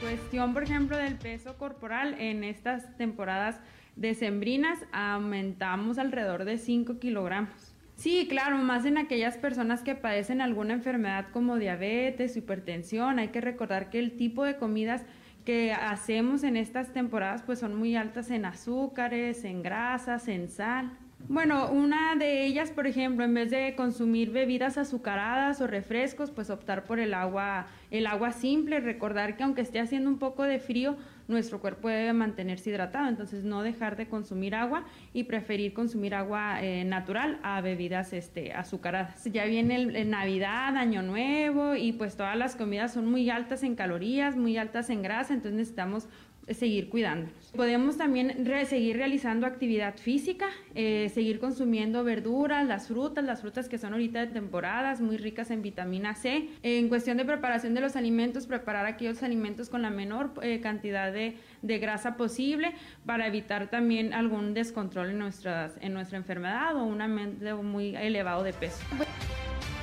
Cuestión, 0.02 0.54
por 0.54 0.64
ejemplo, 0.64 0.98
del 0.98 1.18
peso 1.18 1.58
corporal 1.58 2.16
en 2.20 2.44
estas 2.46 2.96
temporadas 2.96 3.60
decembrinas 3.98 4.80
aumentamos 4.94 5.98
alrededor 5.98 6.46
de 6.46 6.58
5 6.58 7.00
kilogramos. 7.00 7.69
Sí, 8.00 8.28
claro, 8.30 8.58
más 8.60 8.86
en 8.86 8.98
aquellas 8.98 9.36
personas 9.38 9.82
que 9.82 9.94
padecen 9.94 10.40
alguna 10.40 10.74
enfermedad 10.74 11.26
como 11.34 11.58
diabetes, 11.58 12.38
hipertensión. 12.38 13.20
Hay 13.20 13.28
que 13.28 13.42
recordar 13.42 13.90
que 13.90 14.00
el 14.00 14.16
tipo 14.16 14.46
de 14.46 14.56
comidas 14.56 15.04
que 15.44 15.74
hacemos 15.74 16.44
en 16.44 16.56
estas 16.56 16.94
temporadas 16.94 17.42
pues 17.42 17.60
son 17.60 17.76
muy 17.76 17.98
altas 17.98 18.32
en 18.32 18.46
azúcares, 18.46 19.44
en 19.44 19.62
grasas, 19.62 20.30
en 20.30 20.48
sal. 20.48 20.94
Bueno, 21.28 21.70
una 21.74 22.16
de 22.16 22.46
ellas, 22.46 22.72
por 22.72 22.88
ejemplo, 22.88 23.26
en 23.26 23.34
vez 23.34 23.52
de 23.52 23.76
consumir 23.76 24.32
bebidas 24.32 24.78
azucaradas 24.78 25.60
o 25.60 25.68
refrescos, 25.68 26.32
pues 26.32 26.50
optar 26.50 26.86
por 26.86 27.00
el 27.00 27.14
agua, 27.14 27.68
el 27.92 28.08
agua 28.08 28.32
simple, 28.32 28.80
recordar 28.80 29.36
que 29.36 29.44
aunque 29.44 29.60
esté 29.60 29.82
haciendo 29.82 30.10
un 30.10 30.20
poco 30.20 30.44
de 30.44 30.60
frío, 30.60 30.96
nuestro 31.30 31.62
cuerpo 31.62 31.88
debe 31.88 32.12
mantenerse 32.12 32.72
hidratado, 32.72 33.08
entonces 33.08 33.44
no 33.44 33.62
dejar 33.62 33.96
de 33.96 34.08
consumir 34.08 34.56
agua 34.56 34.84
y 35.14 35.26
preferir 35.26 35.74
consumir 35.74 36.16
agua 36.16 36.62
eh, 36.62 36.84
natural 36.84 37.40
a 37.44 37.62
bebidas 37.62 38.14
este, 38.14 38.52
azucaradas. 38.52 39.24
Ya 39.26 39.46
viene 39.46 39.76
el, 39.76 40.10
Navidad, 40.10 40.76
Año 40.76 41.04
Nuevo 41.04 41.76
y 41.76 41.94
pues 41.94 42.18
todas 42.18 42.36
las 42.36 42.56
comidas 42.56 42.94
son 42.94 43.06
muy 43.06 43.30
altas 43.30 43.62
en 43.64 43.76
calorías, 43.76 44.36
muy 44.36 44.58
altas 44.58 44.90
en 44.90 45.04
grasa, 45.04 45.34
entonces 45.34 45.58
necesitamos 45.58 46.10
seguir 46.54 46.90
cuidándonos. 46.90 47.34
Podemos 47.56 47.98
también 47.98 48.46
seguir 48.68 48.98
realizando 48.98 49.48
actividad 49.48 49.98
física, 49.98 50.50
eh, 50.76 51.10
seguir 51.14 51.40
consumiendo 51.40 52.04
verduras, 52.04 52.68
las 52.68 52.88
frutas, 52.88 53.24
las 53.24 53.42
frutas 53.42 53.68
que 53.68 53.78
son 53.78 53.94
ahorita 53.94 54.20
de 54.20 54.28
temporadas, 54.28 55.02
muy 55.02 55.18
ricas 55.18 55.52
en 55.52 55.62
vitamina 55.62 56.16
C. 56.16 56.50
En 56.64 56.90
cuestión 56.90 57.18
de 57.18 57.26
preparación 57.26 57.74
de 57.74 57.82
los 57.82 57.96
alimentos, 57.96 58.46
preparar 58.46 58.86
aquellos 58.86 59.24
alimentos 59.24 59.70
con 59.70 59.82
la 59.82 59.90
menor 59.90 60.32
eh, 60.42 60.60
cantidad 60.62 61.12
de, 61.12 61.38
de, 61.62 61.80
grasa 61.80 62.18
posible 62.18 62.74
para 63.06 63.28
evitar 63.28 63.70
también 63.70 64.14
algún 64.14 64.54
descontrol 64.54 65.10
en, 65.10 65.20
nuestras, 65.20 65.74
en 65.82 65.94
nuestra 65.94 66.18
enfermedad 66.18 66.76
o 66.78 66.84
un 66.84 67.02
aumento 67.02 67.64
muy 67.64 67.96
elevado 67.96 68.44
de 68.44 68.54
peso. 68.54 68.84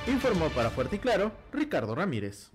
Informó 0.07 0.47
para 0.49 0.69
Fuerte 0.69 0.95
y 0.95 0.99
Claro 0.99 1.31
Ricardo 1.51 1.93
Ramírez. 1.95 2.51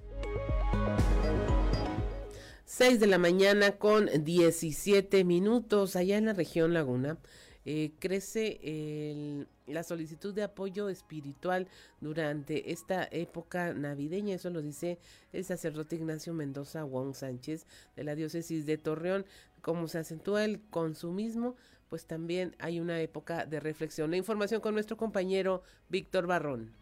6 2.74 3.00
de 3.00 3.06
la 3.06 3.18
mañana 3.18 3.72
con 3.72 4.08
17 4.24 5.24
minutos 5.24 5.94
allá 5.94 6.16
en 6.16 6.24
la 6.24 6.32
región 6.32 6.72
Laguna. 6.72 7.18
Eh, 7.66 7.92
crece 7.98 9.46
la 9.66 9.82
solicitud 9.82 10.32
de 10.32 10.42
apoyo 10.42 10.88
espiritual 10.88 11.68
durante 12.00 12.72
esta 12.72 13.06
época 13.10 13.74
navideña. 13.74 14.36
Eso 14.36 14.48
lo 14.48 14.62
dice 14.62 14.98
el 15.34 15.44
sacerdote 15.44 15.96
Ignacio 15.96 16.32
Mendoza 16.32 16.82
Wong 16.84 17.14
Sánchez 17.14 17.66
de 17.94 18.04
la 18.04 18.14
diócesis 18.14 18.64
de 18.64 18.78
Torreón. 18.78 19.26
Como 19.60 19.86
se 19.86 19.98
acentúa 19.98 20.42
el 20.46 20.62
consumismo, 20.70 21.56
pues 21.90 22.06
también 22.06 22.56
hay 22.58 22.80
una 22.80 23.02
época 23.02 23.44
de 23.44 23.60
reflexión. 23.60 24.10
La 24.10 24.16
información 24.16 24.62
con 24.62 24.72
nuestro 24.72 24.96
compañero 24.96 25.62
Víctor 25.90 26.26
Barrón. 26.26 26.72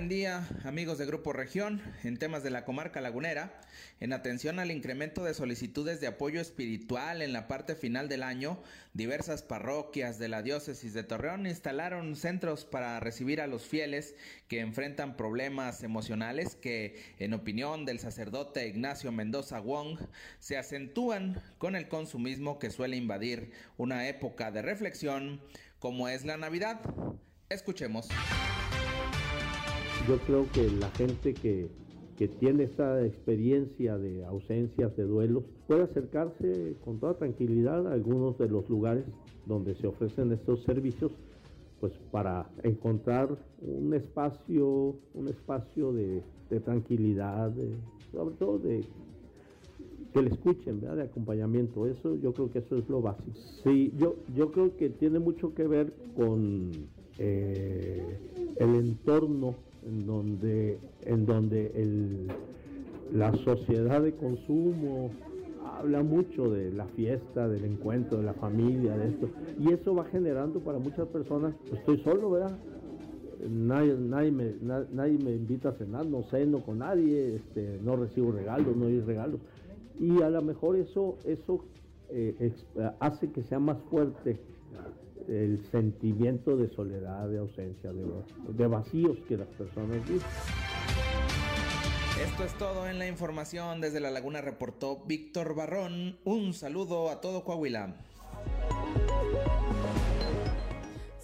Buen 0.00 0.08
día 0.08 0.48
amigos 0.64 0.96
de 0.96 1.04
Grupo 1.04 1.34
Región 1.34 1.82
en 2.04 2.16
temas 2.16 2.42
de 2.42 2.48
la 2.48 2.64
comarca 2.64 3.02
lagunera. 3.02 3.60
En 4.00 4.14
atención 4.14 4.58
al 4.58 4.70
incremento 4.70 5.24
de 5.24 5.34
solicitudes 5.34 6.00
de 6.00 6.06
apoyo 6.06 6.40
espiritual 6.40 7.20
en 7.20 7.34
la 7.34 7.48
parte 7.48 7.74
final 7.74 8.08
del 8.08 8.22
año, 8.22 8.62
diversas 8.94 9.42
parroquias 9.42 10.18
de 10.18 10.28
la 10.28 10.40
diócesis 10.40 10.94
de 10.94 11.02
Torreón 11.02 11.46
instalaron 11.46 12.16
centros 12.16 12.64
para 12.64 12.98
recibir 12.98 13.42
a 13.42 13.46
los 13.46 13.66
fieles 13.66 14.14
que 14.48 14.60
enfrentan 14.60 15.18
problemas 15.18 15.82
emocionales 15.82 16.56
que, 16.56 16.98
en 17.18 17.34
opinión 17.34 17.84
del 17.84 17.98
sacerdote 17.98 18.68
Ignacio 18.68 19.12
Mendoza 19.12 19.60
Wong, 19.60 19.98
se 20.38 20.56
acentúan 20.56 21.42
con 21.58 21.76
el 21.76 21.88
consumismo 21.88 22.58
que 22.58 22.70
suele 22.70 22.96
invadir 22.96 23.52
una 23.76 24.08
época 24.08 24.50
de 24.50 24.62
reflexión 24.62 25.42
como 25.78 26.08
es 26.08 26.24
la 26.24 26.38
Navidad. 26.38 26.80
Escuchemos 27.50 28.08
yo 30.10 30.18
creo 30.24 30.50
que 30.50 30.68
la 30.68 30.90
gente 30.90 31.36
que, 31.36 31.70
tiene 32.38 32.64
esta 32.64 33.02
experiencia 33.06 33.96
de 33.96 34.24
ausencias, 34.26 34.94
de 34.94 35.04
duelos, 35.04 35.44
puede 35.66 35.84
acercarse 35.84 36.76
con 36.84 36.98
toda 36.98 37.14
tranquilidad 37.14 37.86
a 37.86 37.94
algunos 37.94 38.36
de 38.36 38.46
los 38.46 38.68
lugares 38.68 39.06
donde 39.46 39.74
se 39.76 39.86
ofrecen 39.86 40.30
estos 40.32 40.62
servicios, 40.64 41.12
pues 41.80 41.94
para 42.10 42.50
encontrar 42.62 43.38
un 43.62 43.94
espacio, 43.94 44.96
un 45.14 45.28
espacio 45.28 45.92
de, 45.92 46.22
tranquilidad, 46.62 47.54
sobre 48.12 48.34
todo 48.34 48.58
de 48.58 48.84
que 50.12 50.22
le 50.22 50.30
escuchen, 50.30 50.80
¿verdad? 50.80 50.96
De 50.96 51.02
acompañamiento. 51.04 51.86
Eso, 51.86 52.16
yo 52.16 52.34
creo 52.34 52.50
que 52.50 52.58
eso 52.58 52.76
es 52.76 52.86
lo 52.90 53.00
básico. 53.00 53.38
Sí, 53.62 53.94
yo, 53.96 54.16
yo 54.36 54.50
creo 54.52 54.76
que 54.76 54.90
tiene 54.90 55.20
mucho 55.20 55.54
que 55.54 55.66
ver 55.66 55.94
con 56.14 56.72
eh, 57.16 58.18
el 58.58 58.74
entorno 58.74 59.69
en 59.86 60.06
donde, 60.06 60.78
en 61.02 61.26
donde 61.26 61.72
el, 61.74 62.28
la 63.12 63.32
sociedad 63.38 64.02
de 64.02 64.14
consumo 64.14 65.10
habla 65.78 66.02
mucho 66.02 66.50
de 66.50 66.72
la 66.72 66.86
fiesta, 66.86 67.48
del 67.48 67.64
encuentro, 67.64 68.18
de 68.18 68.24
la 68.24 68.34
familia, 68.34 68.96
de 68.96 69.08
esto. 69.08 69.28
Y 69.58 69.72
eso 69.72 69.94
va 69.94 70.04
generando 70.04 70.60
para 70.60 70.78
muchas 70.78 71.08
personas, 71.08 71.54
pues 71.68 71.80
estoy 71.80 71.98
solo, 71.98 72.30
¿verdad? 72.30 72.56
Nadie, 73.48 73.96
nadie, 73.96 74.30
me, 74.30 74.52
nadie 74.60 75.18
me 75.18 75.32
invita 75.32 75.70
a 75.70 75.72
cenar, 75.72 76.04
no 76.06 76.22
ceno 76.24 76.60
con 76.60 76.78
nadie, 76.78 77.36
este, 77.36 77.78
no 77.82 77.96
recibo 77.96 78.32
regalos, 78.32 78.76
no 78.76 78.86
hay 78.86 79.00
regalos. 79.00 79.40
Y 79.98 80.20
a 80.22 80.28
lo 80.28 80.42
mejor 80.42 80.76
eso, 80.76 81.16
eso 81.24 81.64
eh, 82.10 82.52
hace 83.00 83.30
que 83.30 83.42
sea 83.42 83.58
más 83.58 83.78
fuerte 83.90 84.38
el 85.28 85.64
sentimiento 85.70 86.56
de 86.56 86.68
soledad, 86.74 87.28
de 87.28 87.38
ausencia, 87.38 87.92
de, 87.92 88.04
de 88.48 88.66
vacíos 88.66 89.18
que 89.28 89.36
las 89.36 89.48
personas 89.48 90.06
viven. 90.08 90.22
Esto 92.22 92.44
es 92.44 92.52
todo 92.58 92.86
en 92.88 92.98
la 92.98 93.06
información. 93.06 93.80
Desde 93.80 94.00
La 94.00 94.10
Laguna 94.10 94.40
reportó 94.40 95.04
Víctor 95.06 95.54
Barrón. 95.54 96.18
Un 96.24 96.52
saludo 96.52 97.08
a 97.08 97.20
todo 97.20 97.44
Coahuila. 97.44 97.96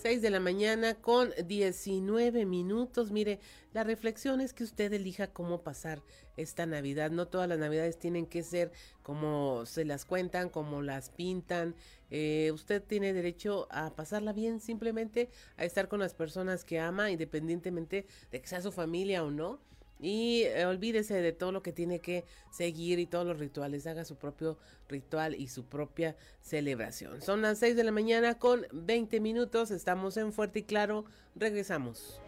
6 0.07 0.23
de 0.23 0.31
la 0.31 0.39
mañana 0.39 0.95
con 0.95 1.33
19 1.49 2.47
minutos. 2.47 3.11
Mire, 3.11 3.41
la 3.73 3.83
reflexión 3.83 4.41
es 4.41 4.53
que 4.53 4.63
usted 4.63 4.93
elija 4.93 5.33
cómo 5.33 5.65
pasar 5.65 6.01
esta 6.37 6.65
Navidad. 6.65 7.11
No 7.11 7.27
todas 7.27 7.49
las 7.49 7.59
Navidades 7.59 7.99
tienen 7.99 8.27
que 8.27 8.45
ser 8.45 8.71
como 9.03 9.67
se 9.67 9.85
las 9.85 10.05
cuentan, 10.05 10.49
como 10.49 10.81
las 10.81 11.11
pintan. 11.11 11.75
Eh, 12.13 12.53
usted 12.55 12.85
tiene 12.85 13.15
derecho 13.15 13.67
a 13.69 13.97
pasarla 13.97 14.33
bien, 14.33 14.61
simplemente 14.61 15.29
a 15.57 15.65
estar 15.65 15.89
con 15.89 15.99
las 15.99 16.15
personas 16.15 16.65
que 16.65 16.79
ama, 16.79 17.11
independientemente 17.11 18.07
de 18.31 18.41
que 18.41 18.47
sea 18.47 18.63
su 18.63 18.71
familia 18.71 19.25
o 19.25 19.33
no. 19.33 19.59
Y 19.99 20.43
eh, 20.43 20.67
olvídese 20.67 21.15
de 21.15 21.33
todo 21.33 21.53
lo 21.53 21.63
que 21.63 21.73
tiene 21.73 22.01
que 22.01 22.25
seguir 22.51 22.99
y 22.99 23.07
todos 23.07 23.27
los 23.27 23.39
rituales. 23.39 23.87
Haga 23.87 24.05
su 24.05 24.17
propio 24.17 24.59
ritual 24.89 25.35
y 25.35 25.49
su 25.49 25.65
propia 25.65 26.17
celebración. 26.41 27.23
Son 27.23 27.43
las 27.43 27.59
6 27.59 27.77
de 27.77 27.85
la 27.85 27.93
mañana 27.93 28.39
con 28.39 28.67
20 28.73 29.21
minutos. 29.21 29.71
Estamos 29.71 30.17
en 30.17 30.33
Fuerte 30.33 30.61
y 30.61 30.63
Claro. 30.63 31.05
Regresamos. 31.35 32.21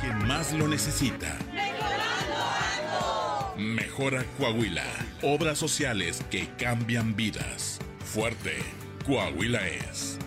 Quien 0.00 0.26
más 0.26 0.52
lo 0.52 0.66
necesita. 0.66 1.36
Mejora 3.56 4.24
Coahuila. 4.38 4.86
Obras 5.22 5.58
sociales 5.58 6.24
que 6.30 6.48
cambian 6.56 7.14
vidas. 7.14 7.78
Fuerte. 8.04 8.54
Coahuila 9.06 9.66
es. 9.68 10.19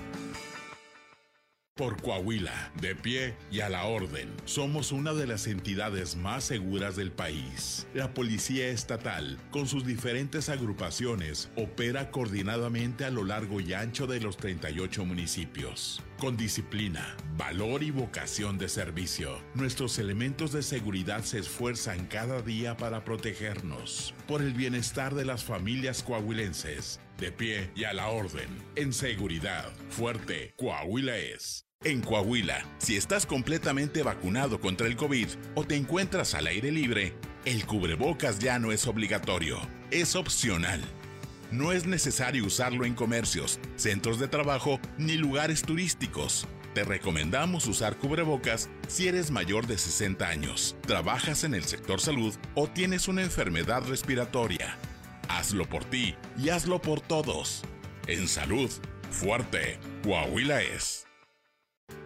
Por 1.76 2.00
Coahuila, 2.00 2.72
de 2.80 2.96
pie 2.96 3.34
y 3.52 3.62
a 3.62 3.68
la 3.68 3.86
orden, 3.86 4.30
somos 4.46 4.92
una 4.92 5.12
de 5.16 5.26
las 5.26 5.48
entidades 5.48 6.16
más 6.16 6.44
seguras 6.44 6.96
del 6.96 7.12
país. 7.12 7.88
La 7.96 8.14
Policía 8.14 8.68
Estatal, 8.68 9.40
con 9.50 9.68
sus 9.68 9.84
diferentes 9.84 10.50
agrupaciones, 10.50 11.50
opera 11.56 12.12
coordinadamente 12.12 13.06
a 13.06 13.10
lo 13.10 13.24
largo 13.24 13.60
y 13.60 13.74
ancho 13.74 14.06
de 14.06 14.20
los 14.20 14.38
38 14.38 15.04
municipios. 15.04 16.04
Con 16.20 16.38
disciplina, 16.38 17.18
valor 17.38 17.82
y 17.82 17.90
vocación 17.90 18.60
de 18.60 18.70
servicio, 18.70 19.42
nuestros 19.56 19.98
elementos 19.98 20.52
de 20.52 20.62
seguridad 20.62 21.24
se 21.24 21.40
esfuerzan 21.40 22.06
cada 22.06 22.44
día 22.44 22.78
para 22.78 23.04
protegernos. 23.04 24.14
Por 24.28 24.44
el 24.44 24.54
bienestar 24.54 25.16
de 25.16 25.26
las 25.26 25.44
familias 25.44 26.04
coahuilenses, 26.04 27.00
de 27.18 27.32
pie 27.32 27.72
y 27.76 27.84
a 27.84 27.94
la 27.94 28.08
orden. 28.08 28.50
En 28.76 28.94
seguridad, 28.94 29.72
fuerte, 29.90 30.54
Coahuila 30.58 31.18
es. 31.18 31.66
En 31.84 32.02
Coahuila, 32.02 32.66
si 32.78 32.96
estás 32.96 33.26
completamente 33.26 34.04
vacunado 34.04 34.60
contra 34.62 34.88
el 34.88 34.96
COVID 34.96 35.28
o 35.56 35.66
te 35.66 35.76
encuentras 35.76 36.34
al 36.34 36.48
aire 36.48 36.72
libre, 36.72 37.14
el 37.46 37.66
cubrebocas 37.66 38.40
ya 38.40 38.58
no 38.58 38.72
es 38.72 38.88
obligatorio, 38.88 39.58
es 39.92 40.16
opcional. 40.16 40.82
No 41.52 41.74
es 41.74 41.86
necesario 41.86 42.46
usarlo 42.46 42.86
en 42.86 42.96
comercios, 42.96 43.60
centros 43.76 44.18
de 44.18 44.30
trabajo 44.30 44.80
ni 44.98 45.18
lugares 45.18 45.62
turísticos. 45.62 46.48
Te 46.74 46.84
recomendamos 46.84 47.68
usar 47.68 47.98
cubrebocas 47.98 48.70
si 48.88 49.08
eres 49.08 49.30
mayor 49.30 49.68
de 49.68 49.78
60 49.78 50.26
años, 50.26 50.76
trabajas 50.88 51.44
en 51.44 51.54
el 51.54 51.66
sector 51.66 52.00
salud 52.00 52.34
o 52.56 52.68
tienes 52.68 53.08
una 53.08 53.22
enfermedad 53.22 53.84
respiratoria. 53.88 54.78
Hazlo 55.28 55.66
por 55.66 55.86
ti 55.86 56.16
y 56.38 56.50
hazlo 56.50 56.82
por 56.82 57.02
todos. 57.02 57.64
En 58.08 58.28
salud, 58.28 58.70
fuerte, 59.10 59.80
Coahuila 60.04 60.62
es. 60.62 61.08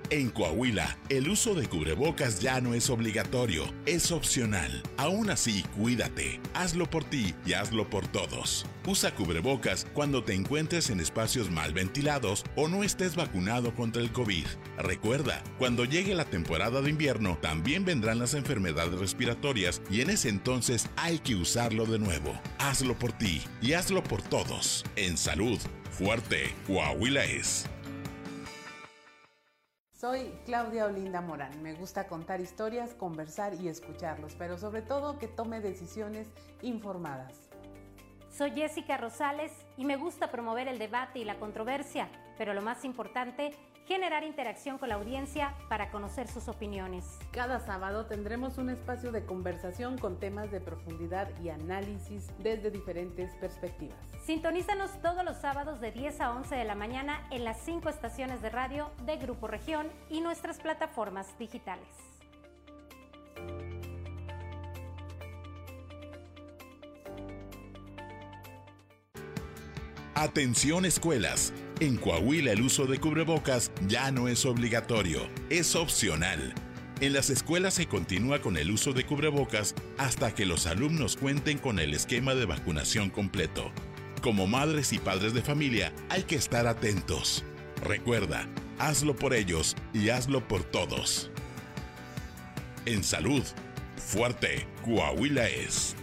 En 0.10 0.30
Coahuila, 0.30 0.98
el 1.10 1.28
uso 1.28 1.54
de 1.54 1.68
cubrebocas 1.68 2.40
ya 2.40 2.62
no 2.62 2.74
es 2.74 2.90
obligatorio, 2.90 3.66
es 3.86 4.14
opcional. 4.14 4.82
Aún 4.96 5.30
así, 5.30 5.64
cuídate, 5.76 6.40
hazlo 6.54 6.90
por 6.90 7.04
ti 7.04 7.36
y 7.46 7.52
hazlo 7.54 7.90
por 7.90 8.08
todos. 8.08 8.66
Usa 8.86 9.14
cubrebocas 9.14 9.86
cuando 9.94 10.24
te 10.24 10.34
encuentres 10.34 10.90
en 10.92 11.02
espacios 11.02 11.52
mal 11.52 11.74
ventilados 11.74 12.46
o 12.56 12.70
no 12.70 12.86
estés 12.86 13.18
vacunado 13.18 13.76
contra 13.76 14.02
el 14.02 14.14
COVID. 14.14 14.46
Recuerda, 14.78 15.44
cuando 15.58 15.84
llegue 15.84 16.16
la 16.16 16.24
temporada 16.24 16.82
de 16.82 16.90
invierno, 16.90 17.38
también 17.42 17.84
vendrán 17.84 18.18
las 18.18 18.34
enfermedades 18.34 18.98
respiratorias 18.98 19.82
y 19.92 20.00
en 20.00 20.10
ese 20.10 20.30
entonces 20.30 20.88
hay 20.96 21.20
que 21.20 21.36
usarlo 21.36 21.86
de 21.86 22.00
nuevo. 22.00 22.40
Hazlo 22.60 22.98
por 22.98 23.12
ti 23.12 23.42
y 23.62 23.74
hazlo 23.74 24.02
por 24.06 24.22
todos. 24.22 24.86
En 24.96 25.18
salud, 25.18 25.60
fuerte, 25.92 26.56
Coahuila 26.66 27.26
es. 27.26 27.66
Soy 30.00 30.32
Claudia 30.46 30.86
Olinda 30.86 31.22
Morán. 31.22 31.64
Me 31.64 31.74
gusta 31.74 32.08
contar 32.08 32.40
historias, 32.40 32.94
conversar 32.94 33.56
y 33.56 33.68
escucharlos, 33.68 34.36
pero 34.36 34.56
sobre 34.60 34.84
todo 34.84 35.18
que 35.18 35.28
tome 35.28 35.60
decisiones 35.60 36.28
informadas. 36.62 37.50
Soy 38.30 38.52
Jessica 38.52 38.98
Rosales 38.98 39.52
y 39.76 39.86
me 39.86 39.96
gusta 39.96 40.30
promover 40.30 40.68
el 40.68 40.78
debate 40.78 41.18
y 41.18 41.24
la 41.24 41.40
controversia, 41.40 42.10
pero 42.38 42.54
lo 42.54 42.62
más 42.62 42.86
importante 42.86 43.54
generar 43.88 44.24
interacción 44.24 44.78
con 44.78 44.90
la 44.90 44.96
audiencia 44.96 45.56
para 45.70 45.90
conocer 45.90 46.28
sus 46.28 46.48
opiniones. 46.50 47.06
Cada 47.32 47.60
sábado 47.60 48.06
tendremos 48.06 48.58
un 48.58 48.70
espacio 48.70 49.12
de 49.12 49.26
conversación 49.26 49.98
con 49.98 50.20
temas 50.20 50.52
de 50.52 50.60
profundidad 50.60 51.30
y 51.42 51.50
análisis 51.50 52.28
desde 52.40 52.70
diferentes 52.70 53.34
perspectivas. 53.36 53.98
Sintonízanos 54.26 54.92
todos 55.02 55.24
los 55.24 55.38
sábados 55.38 55.80
de 55.80 55.92
10 55.92 56.20
a 56.20 56.32
11 56.34 56.56
de 56.56 56.66
la 56.66 56.76
mañana 56.76 57.26
en 57.32 57.46
las 57.46 57.62
cinco 57.62 57.88
estaciones 57.88 58.42
de 58.42 58.50
radio 58.50 58.92
de 59.06 59.16
Grupo 59.18 59.48
Región 59.48 59.88
y 60.10 60.20
nuestras 60.20 60.60
plataformas 60.60 61.28
digitales. 61.40 61.88
Atención 70.14 70.84
escuelas. 70.86 71.54
En 71.80 71.96
Coahuila 71.98 72.54
el 72.54 72.62
uso 72.62 72.88
de 72.88 72.98
cubrebocas 72.98 73.72
ya 73.88 74.10
no 74.10 74.28
es 74.28 74.46
obligatorio, 74.46 75.30
es 75.52 75.76
opcional. 75.76 76.56
En 77.02 77.14
las 77.14 77.30
escuelas 77.30 77.76
se 77.76 77.86
continúa 77.86 78.42
con 78.42 78.58
el 78.58 78.72
uso 78.72 78.94
de 78.94 79.06
cubrebocas 79.06 79.76
hasta 80.00 80.34
que 80.34 80.48
los 80.48 80.66
alumnos 80.66 81.16
cuenten 81.18 81.60
con 81.60 81.78
el 81.78 81.94
esquema 81.94 82.34
de 82.34 82.46
vacunación 82.46 83.12
completo. 83.12 83.72
Como 84.24 84.48
madres 84.48 84.92
y 84.92 84.98
padres 84.98 85.36
de 85.36 85.44
familia 85.44 85.94
hay 86.10 86.24
que 86.24 86.36
estar 86.36 86.66
atentos. 86.66 87.44
Recuerda, 87.84 88.48
hazlo 88.80 89.16
por 89.16 89.36
ellos 89.36 89.76
y 89.94 90.10
hazlo 90.10 90.48
por 90.48 90.64
todos. 90.64 91.30
En 92.88 93.04
salud, 93.04 93.44
fuerte, 93.98 94.66
Coahuila 94.84 95.48
es. 95.48 95.96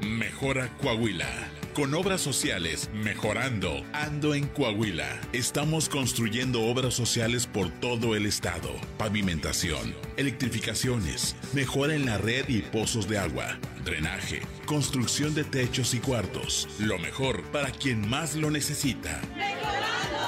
Mejora 0.00 0.68
Coahuila. 0.76 1.50
Con 1.74 1.94
obras 1.94 2.20
sociales, 2.20 2.90
mejorando, 2.92 3.84
ando 3.92 4.34
en 4.34 4.46
Coahuila. 4.46 5.20
Estamos 5.32 5.88
construyendo 5.88 6.62
obras 6.64 6.94
sociales 6.94 7.46
por 7.46 7.70
todo 7.80 8.14
el 8.14 8.26
estado. 8.26 8.70
Pavimentación, 8.98 9.94
electrificaciones, 10.16 11.36
mejora 11.54 11.94
en 11.94 12.06
la 12.06 12.18
red 12.18 12.48
y 12.48 12.60
pozos 12.60 13.08
de 13.08 13.18
agua, 13.18 13.58
drenaje, 13.84 14.42
construcción 14.66 15.34
de 15.34 15.44
techos 15.44 15.94
y 15.94 15.98
cuartos. 15.98 16.68
Lo 16.78 16.98
mejor 16.98 17.42
para 17.44 17.70
quien 17.70 18.08
más 18.08 18.36
lo 18.36 18.50
necesita. 18.50 19.20
Mejorando 19.36 20.18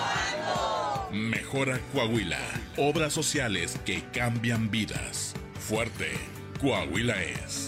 ando. 1.07 1.11
Mejora 1.13 1.79
Coahuila. 1.93 2.41
Obras 2.77 3.13
sociales 3.13 3.79
que 3.85 4.03
cambian 4.13 4.71
vidas. 4.71 5.35
Fuerte. 5.61 6.13
Coahuila 6.61 7.23
es. 7.23 7.68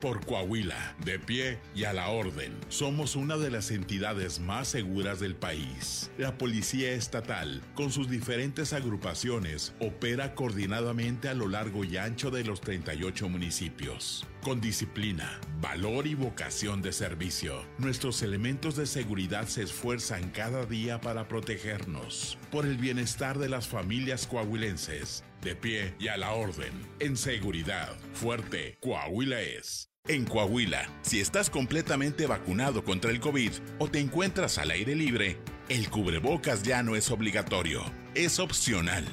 Por 0.00 0.24
Coahuila, 0.24 0.96
de 1.04 1.18
pie 1.18 1.58
y 1.74 1.84
a 1.84 1.92
la 1.92 2.08
orden, 2.08 2.56
somos 2.70 3.16
una 3.16 3.36
de 3.36 3.50
las 3.50 3.70
entidades 3.70 4.40
más 4.40 4.68
seguras 4.68 5.20
del 5.20 5.36
país. 5.36 6.10
La 6.16 6.38
Policía 6.38 6.92
Estatal, 6.92 7.60
con 7.74 7.92
sus 7.92 8.08
diferentes 8.08 8.72
agrupaciones, 8.72 9.74
opera 9.78 10.34
coordinadamente 10.34 11.28
a 11.28 11.34
lo 11.34 11.48
largo 11.48 11.84
y 11.84 11.98
ancho 11.98 12.30
de 12.30 12.44
los 12.44 12.62
38 12.62 13.28
municipios. 13.28 14.26
Con 14.40 14.62
disciplina, 14.62 15.38
valor 15.60 16.06
y 16.06 16.14
vocación 16.14 16.80
de 16.80 16.92
servicio, 16.92 17.62
nuestros 17.76 18.22
elementos 18.22 18.76
de 18.76 18.86
seguridad 18.86 19.48
se 19.48 19.64
esfuerzan 19.64 20.30
cada 20.30 20.64
día 20.64 21.02
para 21.02 21.28
protegernos. 21.28 22.38
Por 22.50 22.64
el 22.64 22.78
bienestar 22.78 23.38
de 23.38 23.50
las 23.50 23.68
familias 23.68 24.26
coahuilenses, 24.26 25.24
de 25.42 25.56
pie 25.56 25.94
y 25.98 26.08
a 26.08 26.16
la 26.16 26.32
orden, 26.32 26.72
en 27.00 27.18
seguridad, 27.18 27.94
fuerte, 28.14 28.78
Coahuila 28.80 29.42
es. 29.42 29.89
En 30.10 30.24
Coahuila, 30.24 30.90
si 31.02 31.20
estás 31.20 31.50
completamente 31.50 32.26
vacunado 32.26 32.82
contra 32.82 33.12
el 33.12 33.20
COVID 33.20 33.52
o 33.78 33.86
te 33.88 34.00
encuentras 34.00 34.58
al 34.58 34.72
aire 34.72 34.96
libre, 34.96 35.38
el 35.68 35.88
cubrebocas 35.88 36.64
ya 36.64 36.82
no 36.82 36.96
es 36.96 37.12
obligatorio, 37.12 37.84
es 38.16 38.40
opcional. 38.40 39.06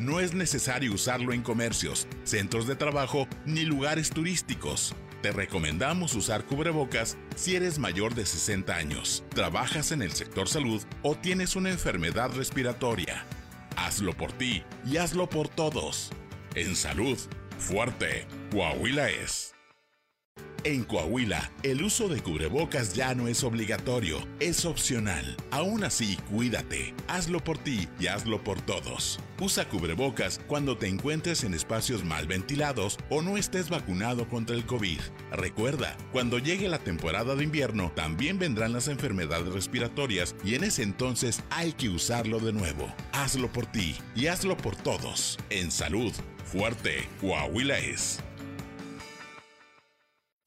No 0.00 0.18
es 0.18 0.34
necesario 0.34 0.92
usarlo 0.92 1.32
en 1.32 1.42
comercios, 1.42 2.08
centros 2.24 2.66
de 2.66 2.74
trabajo 2.74 3.28
ni 3.46 3.62
lugares 3.62 4.10
turísticos. 4.10 4.96
Te 5.22 5.30
recomendamos 5.30 6.16
usar 6.16 6.44
cubrebocas 6.46 7.16
si 7.36 7.54
eres 7.54 7.78
mayor 7.78 8.16
de 8.16 8.26
60 8.26 8.74
años, 8.74 9.22
trabajas 9.28 9.92
en 9.92 10.02
el 10.02 10.10
sector 10.10 10.48
salud 10.48 10.82
o 11.02 11.14
tienes 11.14 11.54
una 11.54 11.70
enfermedad 11.70 12.32
respiratoria. 12.34 13.24
Hazlo 13.76 14.16
por 14.16 14.32
ti 14.32 14.64
y 14.84 14.96
hazlo 14.96 15.28
por 15.28 15.48
todos. 15.48 16.10
En 16.56 16.74
salud, 16.74 17.18
fuerte, 17.56 18.26
Coahuila 18.50 19.10
es. 19.10 19.53
En 20.66 20.82
Coahuila, 20.82 21.52
el 21.62 21.82
uso 21.82 22.08
de 22.08 22.22
cubrebocas 22.22 22.94
ya 22.94 23.14
no 23.14 23.28
es 23.28 23.44
obligatorio, 23.44 24.26
es 24.40 24.64
opcional. 24.64 25.36
Aún 25.50 25.84
así, 25.84 26.16
cuídate, 26.30 26.94
hazlo 27.06 27.44
por 27.44 27.58
ti 27.58 27.86
y 28.00 28.06
hazlo 28.06 28.42
por 28.42 28.62
todos. 28.62 29.20
Usa 29.38 29.68
cubrebocas 29.68 30.40
cuando 30.46 30.78
te 30.78 30.88
encuentres 30.88 31.44
en 31.44 31.52
espacios 31.52 32.02
mal 32.02 32.26
ventilados 32.26 32.96
o 33.10 33.20
no 33.20 33.36
estés 33.36 33.68
vacunado 33.68 34.26
contra 34.26 34.56
el 34.56 34.64
COVID. 34.64 35.00
Recuerda, 35.32 35.98
cuando 36.12 36.38
llegue 36.38 36.66
la 36.70 36.78
temporada 36.78 37.34
de 37.34 37.44
invierno, 37.44 37.92
también 37.94 38.38
vendrán 38.38 38.72
las 38.72 38.88
enfermedades 38.88 39.52
respiratorias 39.52 40.34
y 40.42 40.54
en 40.54 40.64
ese 40.64 40.82
entonces 40.82 41.42
hay 41.50 41.74
que 41.74 41.90
usarlo 41.90 42.40
de 42.40 42.54
nuevo. 42.54 42.90
Hazlo 43.12 43.52
por 43.52 43.66
ti 43.66 43.96
y 44.16 44.28
hazlo 44.28 44.56
por 44.56 44.76
todos. 44.76 45.38
En 45.50 45.70
salud, 45.70 46.14
fuerte, 46.46 47.06
Coahuila 47.20 47.78
es. 47.78 48.18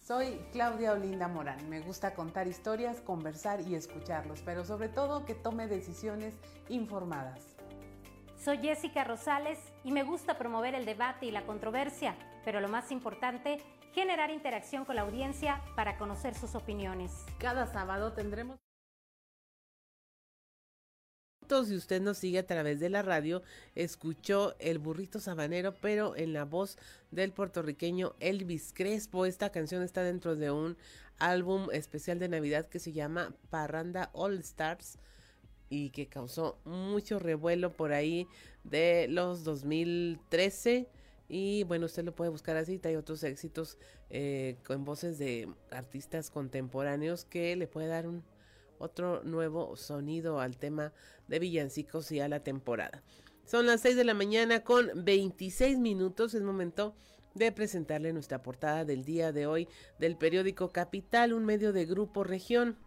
Soy 0.07 0.39
Claudia 0.53 0.93
Olinda 0.93 1.27
Morán. 1.27 1.69
Me 1.69 1.81
gusta 1.81 2.13
contar 2.13 2.47
historias, 2.47 3.01
conversar 3.01 3.59
y 3.59 3.75
escucharlos, 3.75 4.41
pero 4.41 4.63
sobre 4.63 4.87
todo 4.87 5.25
que 5.25 5.35
tome 5.35 5.67
decisiones 5.67 6.33
informadas. 6.69 7.57
Soy 8.37 8.59
Jessica 8.59 9.03
Rosales 9.03 9.59
y 9.83 9.91
me 9.91 10.03
gusta 10.03 10.37
promover 10.37 10.75
el 10.75 10.85
debate 10.85 11.25
y 11.25 11.31
la 11.31 11.45
controversia, 11.45 12.15
pero 12.45 12.61
lo 12.61 12.69
más 12.69 12.89
importante, 12.93 13.57
generar 13.91 14.29
interacción 14.29 14.85
con 14.85 14.95
la 14.95 15.01
audiencia 15.01 15.61
para 15.75 15.97
conocer 15.97 16.35
sus 16.35 16.55
opiniones. 16.55 17.25
Cada 17.37 17.67
sábado 17.67 18.13
tendremos 18.13 18.57
si 21.47 21.75
usted 21.75 22.01
nos 22.01 22.17
sigue 22.17 22.39
a 22.39 22.45
través 22.45 22.79
de 22.79 22.89
la 22.89 23.01
radio, 23.01 23.41
escuchó 23.73 24.55
el 24.59 24.79
burrito 24.79 25.19
sabanero, 25.19 25.73
pero 25.81 26.15
en 26.15 26.33
la 26.33 26.43
voz 26.43 26.77
del 27.11 27.31
puertorriqueño 27.31 28.15
Elvis 28.19 28.73
Crespo. 28.73 29.25
Esta 29.25 29.49
canción 29.49 29.81
está 29.81 30.03
dentro 30.03 30.35
de 30.35 30.51
un 30.51 30.77
álbum 31.19 31.69
especial 31.71 32.19
de 32.19 32.27
Navidad 32.27 32.67
que 32.67 32.79
se 32.79 32.91
llama 32.91 33.33
Parranda 33.49 34.09
All 34.13 34.37
Stars 34.39 34.99
y 35.69 35.89
que 35.91 36.07
causó 36.07 36.59
mucho 36.65 37.17
revuelo 37.17 37.71
por 37.71 37.93
ahí 37.93 38.27
de 38.65 39.07
los 39.07 39.45
2013. 39.45 40.89
Y 41.29 41.63
bueno, 41.63 41.85
usted 41.85 42.03
lo 42.03 42.13
puede 42.13 42.29
buscar 42.29 42.57
así. 42.57 42.79
Hay 42.83 42.97
otros 42.97 43.23
éxitos 43.23 43.77
eh, 44.09 44.57
con 44.65 44.83
voces 44.83 45.17
de 45.17 45.47
artistas 45.71 46.29
contemporáneos 46.29 47.23
que 47.23 47.55
le 47.55 47.67
puede 47.67 47.87
dar 47.87 48.05
un 48.05 48.23
otro 48.79 49.23
nuevo 49.23 49.75
sonido 49.75 50.39
al 50.39 50.57
tema 50.57 50.93
de 51.27 51.39
villancicos 51.39 52.11
y 52.11 52.19
a 52.19 52.27
la 52.27 52.43
temporada. 52.43 53.03
Son 53.45 53.65
las 53.65 53.81
6 53.81 53.95
de 53.95 54.03
la 54.03 54.13
mañana 54.13 54.63
con 54.63 54.91
26 54.95 55.79
minutos. 55.79 56.33
Es 56.33 56.41
momento 56.41 56.95
de 57.33 57.51
presentarle 57.51 58.11
nuestra 58.13 58.41
portada 58.41 58.83
del 58.83 59.05
día 59.05 59.31
de 59.31 59.47
hoy 59.47 59.69
del 59.99 60.17
periódico 60.17 60.71
Capital, 60.71 61.33
un 61.33 61.45
medio 61.45 61.71
de 61.71 61.85
Grupo 61.85 62.23
Región. 62.23 62.77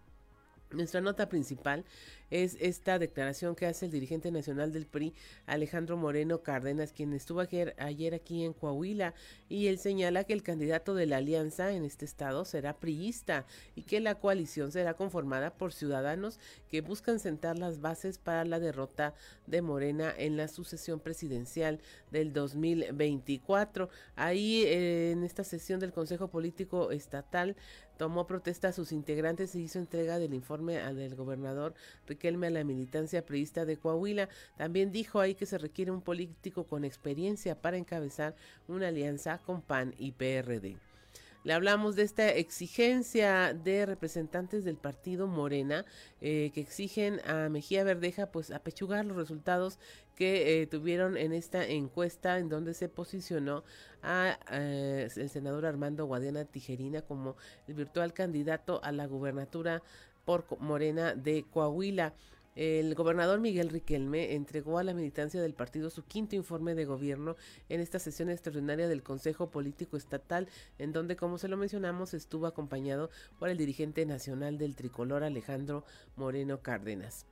Nuestra 0.70 1.00
nota 1.00 1.28
principal 1.28 1.84
es 2.30 2.56
esta 2.60 2.98
declaración 2.98 3.54
que 3.54 3.66
hace 3.66 3.86
el 3.86 3.92
dirigente 3.92 4.30
nacional 4.30 4.72
del 4.72 4.86
PRI, 4.86 5.14
Alejandro 5.46 5.96
Moreno 5.96 6.42
Cárdenas, 6.42 6.92
quien 6.92 7.12
estuvo 7.12 7.40
ayer, 7.40 7.74
ayer, 7.78 8.14
aquí 8.14 8.44
en 8.44 8.52
Coahuila, 8.52 9.14
y 9.48 9.66
él 9.66 9.78
señala 9.78 10.24
que 10.24 10.32
el 10.32 10.42
candidato 10.42 10.94
de 10.94 11.06
la 11.06 11.18
alianza 11.18 11.72
en 11.72 11.84
este 11.84 12.04
estado 12.04 12.44
será 12.44 12.78
priista 12.78 13.46
y 13.74 13.82
que 13.82 14.00
la 14.00 14.14
coalición 14.14 14.72
será 14.72 14.94
conformada 14.94 15.54
por 15.54 15.72
ciudadanos 15.72 16.38
que 16.68 16.80
buscan 16.80 17.18
sentar 17.18 17.58
las 17.58 17.80
bases 17.80 18.18
para 18.18 18.44
la 18.44 18.60
derrota 18.60 19.14
de 19.46 19.62
Morena 19.62 20.14
en 20.16 20.36
la 20.36 20.48
sucesión 20.48 21.00
presidencial 21.00 21.80
del 22.10 22.32
2024. 22.32 23.88
Ahí 24.16 24.64
eh, 24.64 25.12
en 25.12 25.24
esta 25.24 25.44
sesión 25.44 25.80
del 25.80 25.92
Consejo 25.92 26.28
Político 26.28 26.90
Estatal 26.90 27.56
tomó 28.00 28.26
protesta 28.26 28.68
a 28.68 28.72
sus 28.72 28.92
integrantes 28.92 29.54
y 29.54 29.60
hizo 29.60 29.78
entrega 29.78 30.18
del 30.18 30.32
informe 30.32 30.78
del 30.94 31.14
gobernador 31.16 31.74
Riquelme 32.06 32.46
a 32.46 32.50
la 32.50 32.64
militancia 32.64 33.26
priista 33.26 33.66
de 33.66 33.76
Coahuila. 33.76 34.30
También 34.56 34.90
dijo 34.90 35.20
ahí 35.20 35.34
que 35.34 35.44
se 35.44 35.58
requiere 35.58 35.90
un 35.90 36.00
político 36.00 36.64
con 36.64 36.86
experiencia 36.86 37.60
para 37.60 37.76
encabezar 37.76 38.34
una 38.68 38.88
alianza 38.88 39.36
con 39.44 39.60
PAN 39.60 39.94
y 39.98 40.12
PRD. 40.12 40.89
Le 41.42 41.54
hablamos 41.54 41.96
de 41.96 42.02
esta 42.02 42.28
exigencia 42.28 43.54
de 43.54 43.86
representantes 43.86 44.62
del 44.62 44.76
partido 44.76 45.26
Morena 45.26 45.86
eh, 46.20 46.50
que 46.52 46.60
exigen 46.60 47.18
a 47.26 47.48
Mejía 47.48 47.82
Verdeja 47.82 48.30
pues 48.30 48.50
apechugar 48.50 49.06
los 49.06 49.16
resultados 49.16 49.78
que 50.16 50.60
eh, 50.60 50.66
tuvieron 50.66 51.16
en 51.16 51.32
esta 51.32 51.66
encuesta 51.66 52.38
en 52.38 52.50
donde 52.50 52.74
se 52.74 52.90
posicionó 52.90 53.64
a 54.02 54.38
eh, 54.52 55.08
el 55.16 55.30
senador 55.30 55.64
Armando 55.64 56.04
Guadiana 56.04 56.44
Tijerina 56.44 57.00
como 57.00 57.36
el 57.66 57.72
virtual 57.72 58.12
candidato 58.12 58.84
a 58.84 58.92
la 58.92 59.06
gubernatura 59.06 59.82
por 60.26 60.44
Morena 60.60 61.14
de 61.14 61.46
Coahuila. 61.50 62.12
El 62.56 62.96
gobernador 62.96 63.38
Miguel 63.38 63.68
Riquelme 63.68 64.34
entregó 64.34 64.78
a 64.78 64.82
la 64.82 64.92
militancia 64.92 65.40
del 65.40 65.54
partido 65.54 65.88
su 65.88 66.04
quinto 66.04 66.34
informe 66.34 66.74
de 66.74 66.84
gobierno 66.84 67.36
en 67.68 67.80
esta 67.80 68.00
sesión 68.00 68.28
extraordinaria 68.28 68.88
del 68.88 69.04
Consejo 69.04 69.50
Político 69.50 69.96
Estatal, 69.96 70.48
en 70.78 70.92
donde, 70.92 71.14
como 71.14 71.38
se 71.38 71.46
lo 71.46 71.56
mencionamos, 71.56 72.12
estuvo 72.12 72.46
acompañado 72.46 73.08
por 73.38 73.50
el 73.50 73.56
dirigente 73.56 74.04
nacional 74.04 74.58
del 74.58 74.74
tricolor 74.74 75.22
Alejandro 75.22 75.84
Moreno 76.16 76.60
Cárdenas. 76.60 77.24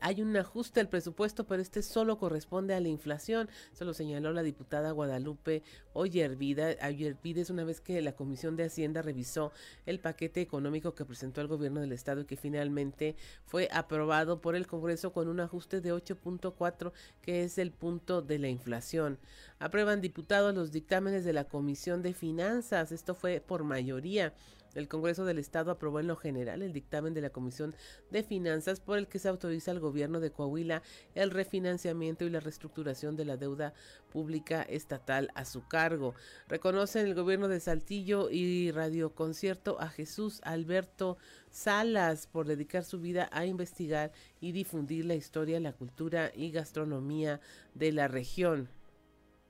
Hay 0.00 0.22
un 0.22 0.36
ajuste 0.36 0.78
al 0.78 0.88
presupuesto, 0.88 1.44
pero 1.44 1.60
este 1.60 1.82
solo 1.82 2.18
corresponde 2.18 2.74
a 2.74 2.80
la 2.80 2.88
inflación. 2.88 3.48
Se 3.72 3.84
lo 3.84 3.94
señaló 3.94 4.32
la 4.32 4.44
diputada 4.44 4.92
Guadalupe 4.92 5.64
Oyervides 5.92 7.50
una 7.50 7.64
vez 7.64 7.80
que 7.80 8.00
la 8.00 8.12
Comisión 8.12 8.54
de 8.54 8.64
Hacienda 8.64 9.02
revisó 9.02 9.52
el 9.84 9.98
paquete 9.98 10.40
económico 10.40 10.94
que 10.94 11.04
presentó 11.04 11.40
el 11.40 11.48
gobierno 11.48 11.80
del 11.80 11.92
estado 11.92 12.20
y 12.20 12.26
que 12.26 12.36
finalmente 12.36 13.16
fue 13.44 13.68
aprobado 13.72 14.40
por 14.40 14.54
el 14.54 14.66
Congreso 14.68 15.12
con 15.12 15.26
un 15.26 15.40
ajuste 15.40 15.80
de 15.80 15.92
8.4 15.92 16.92
que 17.20 17.42
es 17.42 17.58
el 17.58 17.72
punto 17.72 18.22
de 18.22 18.38
la 18.38 18.48
inflación. 18.48 19.18
Aprueban 19.58 20.00
diputados 20.00 20.54
los 20.54 20.70
dictámenes 20.70 21.24
de 21.24 21.32
la 21.32 21.44
Comisión 21.44 22.02
de 22.02 22.14
Finanzas. 22.14 22.92
Esto 22.92 23.14
fue 23.14 23.40
por 23.40 23.64
mayoría. 23.64 24.32
El 24.76 24.88
Congreso 24.88 25.24
del 25.24 25.38
Estado 25.38 25.70
aprobó 25.70 26.00
en 26.00 26.06
lo 26.06 26.16
general 26.16 26.62
el 26.62 26.72
dictamen 26.72 27.14
de 27.14 27.22
la 27.22 27.30
Comisión 27.30 27.74
de 28.10 28.22
Finanzas 28.22 28.80
por 28.80 28.98
el 28.98 29.08
que 29.08 29.18
se 29.18 29.28
autoriza 29.28 29.70
al 29.70 29.80
gobierno 29.80 30.20
de 30.20 30.30
Coahuila 30.30 30.82
el 31.14 31.30
refinanciamiento 31.30 32.24
y 32.24 32.30
la 32.30 32.40
reestructuración 32.40 33.16
de 33.16 33.24
la 33.24 33.36
deuda 33.36 33.74
pública 34.12 34.62
estatal 34.62 35.30
a 35.34 35.44
su 35.44 35.66
cargo. 35.66 36.14
Reconocen 36.48 37.06
el 37.06 37.14
gobierno 37.14 37.48
de 37.48 37.60
Saltillo 37.60 38.30
y 38.30 38.70
Radio 38.70 39.14
Concierto 39.14 39.80
a 39.80 39.88
Jesús 39.88 40.40
Alberto 40.44 41.16
Salas 41.50 42.26
por 42.26 42.46
dedicar 42.46 42.84
su 42.84 43.00
vida 43.00 43.30
a 43.32 43.46
investigar 43.46 44.12
y 44.40 44.52
difundir 44.52 45.06
la 45.06 45.14
historia, 45.14 45.58
la 45.58 45.72
cultura 45.72 46.30
y 46.34 46.50
gastronomía 46.50 47.40
de 47.74 47.92
la 47.92 48.08
región. 48.08 48.68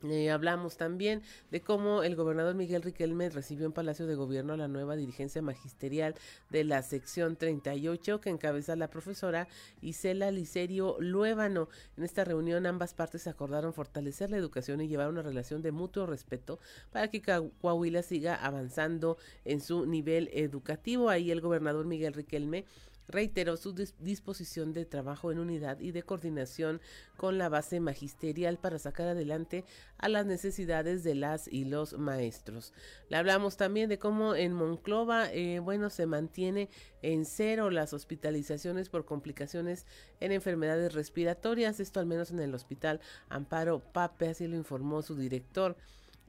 Eh, 0.03 0.31
hablamos 0.31 0.77
también 0.77 1.23
de 1.51 1.63
cómo 1.63 2.03
el 2.03 2.17
gobernador 2.17 2.55
Miguel 2.55 2.83
Riquelme 2.83 3.31
recibió 3.31 3.65
en 3.65 3.73
Palacio 3.73 4.07
de 4.07 4.15
Gobierno 4.15 4.53
a 4.53 4.59
la 4.59 4.69
nueva 4.69 4.95
dirigencia 4.95 5.41
magisterial 5.41 6.15
de 6.51 6.65
la 6.65 6.83
sección 6.83 7.37
38 7.37 8.21
que 8.21 8.29
encabeza 8.29 8.77
la 8.77 8.91
profesora 8.91 9.49
Isela 9.81 10.31
Licerio 10.31 10.97
Luébano. 11.01 11.71
En 11.97 12.05
esta 12.05 12.25
reunión 12.25 12.67
ambas 12.67 12.93
partes 12.93 13.27
acordaron 13.27 13.73
fortalecer 13.73 14.31
la 14.31 14.37
educación 14.37 14.83
y 14.83 14.89
llevar 14.89 15.09
una 15.09 15.23
relación 15.23 15.63
de 15.63 15.73
mutuo 15.73 16.05
respeto 16.05 16.59
para 16.93 17.09
que 17.09 17.23
Coahuila 17.23 18.03
siga 18.03 18.35
avanzando 18.35 19.17
en 19.47 19.61
su 19.63 19.87
nivel 19.87 20.29
educativo. 20.35 21.09
Ahí 21.09 21.31
el 21.31 21.41
gobernador 21.41 21.87
Miguel 21.87 22.13
Riquelme 22.13 22.67
reiteró 23.09 23.57
su 23.57 23.73
disposición 23.73 24.73
de 24.73 24.85
trabajo 24.85 25.31
en 25.31 25.39
unidad 25.39 25.81
y 25.81 25.93
de 25.93 26.03
coordinación 26.03 26.81
con 27.17 27.39
la 27.39 27.49
base 27.49 27.81
magisterial 27.81 28.59
para 28.59 28.79
sacar 28.79 29.09
adelante 29.09 29.65
a 29.99 30.09
las 30.09 30.27
necesidades 30.27 31.05
de 31.05 31.15
las 31.15 31.49
y 31.49 31.65
los 31.65 31.99
maestros. 31.99 32.73
Le 33.09 33.17
hablamos 33.17 33.57
también 33.57 33.89
de 33.89 33.99
cómo 33.99 34.35
en 34.35 34.53
Monclova, 34.53 35.33
eh, 35.33 35.59
bueno, 35.61 35.91
se 35.91 36.07
mantiene 36.07 36.69
en 37.03 37.25
cero 37.25 37.71
las 37.71 37.93
hospitalizaciones 37.93 38.89
por 38.89 39.05
complicaciones 39.05 39.87
en 40.21 40.33
enfermedades 40.33 40.95
respiratorias, 40.95 41.81
esto 41.81 42.01
al 42.01 42.07
menos 42.07 42.31
en 42.31 42.41
el 42.41 42.55
hospital 42.55 43.01
Amparo 43.29 43.81
Pape, 43.93 44.29
así 44.29 44.47
lo 44.47 44.57
informó 44.57 45.03
su 45.03 45.17
director. 45.17 45.77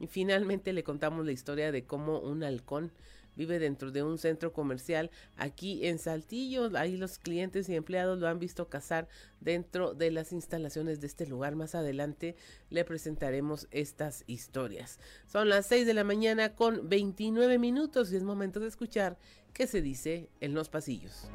Y 0.00 0.06
finalmente 0.06 0.72
le 0.72 0.84
contamos 0.84 1.26
la 1.26 1.32
historia 1.32 1.72
de 1.72 1.84
cómo 1.84 2.20
un 2.20 2.44
halcón 2.44 2.92
vive 3.38 3.58
dentro 3.58 3.90
de 3.90 4.02
un 4.02 4.18
centro 4.18 4.52
comercial 4.52 5.10
aquí 5.36 5.86
en 5.86 5.98
Saltillo. 5.98 6.70
Ahí 6.76 6.98
los 6.98 7.18
clientes 7.18 7.68
y 7.68 7.76
empleados 7.76 8.18
lo 8.18 8.28
han 8.28 8.38
visto 8.38 8.68
cazar 8.68 9.08
dentro 9.40 9.94
de 9.94 10.10
las 10.10 10.32
instalaciones 10.32 11.00
de 11.00 11.06
este 11.06 11.26
lugar. 11.26 11.54
Más 11.54 11.74
adelante 11.74 12.36
le 12.68 12.84
presentaremos 12.84 13.68
estas 13.70 14.24
historias. 14.26 14.98
Son 15.26 15.48
las 15.48 15.66
6 15.66 15.86
de 15.86 15.94
la 15.94 16.04
mañana 16.04 16.54
con 16.54 16.88
29 16.88 17.58
minutos 17.58 18.12
y 18.12 18.16
es 18.16 18.24
momento 18.24 18.60
de 18.60 18.68
escuchar 18.68 19.16
qué 19.54 19.66
se 19.66 19.80
dice 19.80 20.28
en 20.40 20.52
los 20.52 20.68
pasillos. 20.68 21.28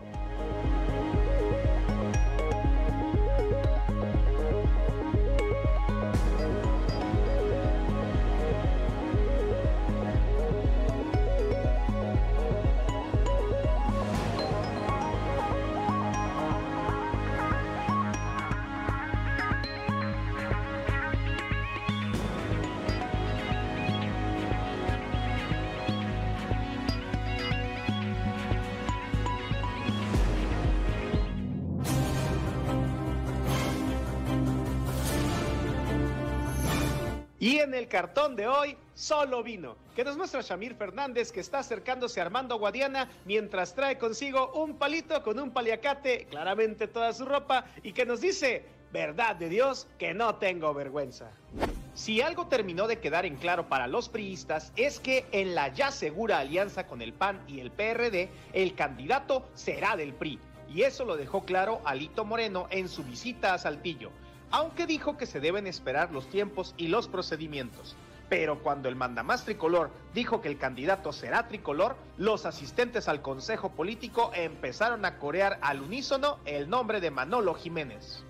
En 37.63 37.73
el 37.73 37.88
cartón 37.88 38.36
de 38.36 38.47
hoy, 38.47 38.78
solo 38.93 39.41
vino, 39.41 39.78
que 39.95 40.04
nos 40.04 40.17
muestra 40.17 40.41
Shamir 40.41 40.76
Fernández 40.76 41.32
que 41.32 41.39
está 41.39 41.60
acercándose 41.60 42.19
a 42.19 42.26
Armando 42.26 42.60
Guadiana 42.60 43.10
mientras 43.26 43.73
trae 43.73 43.97
consigo 43.97 44.52
un 44.54 44.78
palito 44.78 45.23
con 45.23 45.39
un 45.39 45.52
paliacate, 45.52 46.26
claramente 46.30 46.88
toda 46.88 47.13
su 47.13 47.26
ropa, 47.26 47.65
y 47.82 47.93
que 47.93 48.06
nos 48.06 48.21
dice, 48.21 48.65
verdad 48.91 49.38
de 49.38 49.49
Dios, 49.49 49.88
que 49.97 50.13
no 50.13 50.36
tengo 50.36 50.73
vergüenza. 50.73 51.32
Si 51.93 52.21
algo 52.21 52.47
terminó 52.47 52.88
de 52.88 52.99
quedar 52.99 53.26
en 53.26 53.38
claro 53.38 53.69
para 53.69 53.88
los 53.88 54.10
priistas 54.10 54.73
es 54.76 54.99
que 54.99 55.26
en 55.32 55.56
la 55.56 55.69
ya 55.69 55.91
segura 55.91 56.39
alianza 56.39 56.86
con 56.86 57.02
el 57.02 57.13
PAN 57.13 57.43
y 57.47 57.60
el 57.60 57.71
PRD, 57.71 58.30
el 58.52 58.76
candidato 58.76 59.47
será 59.54 59.95
del 59.95 60.13
PRI. 60.13 60.39
Y 60.67 60.82
eso 60.82 61.06
lo 61.06 61.15
dejó 61.15 61.45
claro 61.45 61.82
Alito 61.86 62.26
Moreno 62.26 62.67
en 62.71 62.89
su 62.89 63.04
visita 63.04 63.54
a 63.54 63.60
Saltillo 63.60 64.12
aunque 64.54 64.86
dijo 64.86 65.18
que 65.18 65.26
se 65.26 65.39
deben 65.39 65.66
esperar 65.66 66.12
los 66.12 66.30
tiempos 66.30 66.76
y 66.78 66.88
los 66.88 67.08
procedimientos. 67.08 67.96
Pero 68.30 68.60
cuando 68.62 68.88
el 68.88 68.96
mandamás 68.96 69.46
tricolor 69.46 69.89
dijo 70.13 70.42
que 70.42 70.48
el 70.48 70.60
candidato 70.60 71.12
será 71.12 71.48
tricolor, 71.48 71.96
los 72.18 72.46
asistentes 72.46 73.08
al 73.08 73.24
Consejo 73.24 73.72
Político 73.72 74.32
empezaron 74.36 75.06
a 75.06 75.18
corear 75.18 75.58
al 75.62 75.82
unísono 75.82 76.38
el 76.46 76.70
nombre 76.70 77.02
de 77.02 77.10
Manolo 77.10 77.56
Jiménez. 77.56 78.24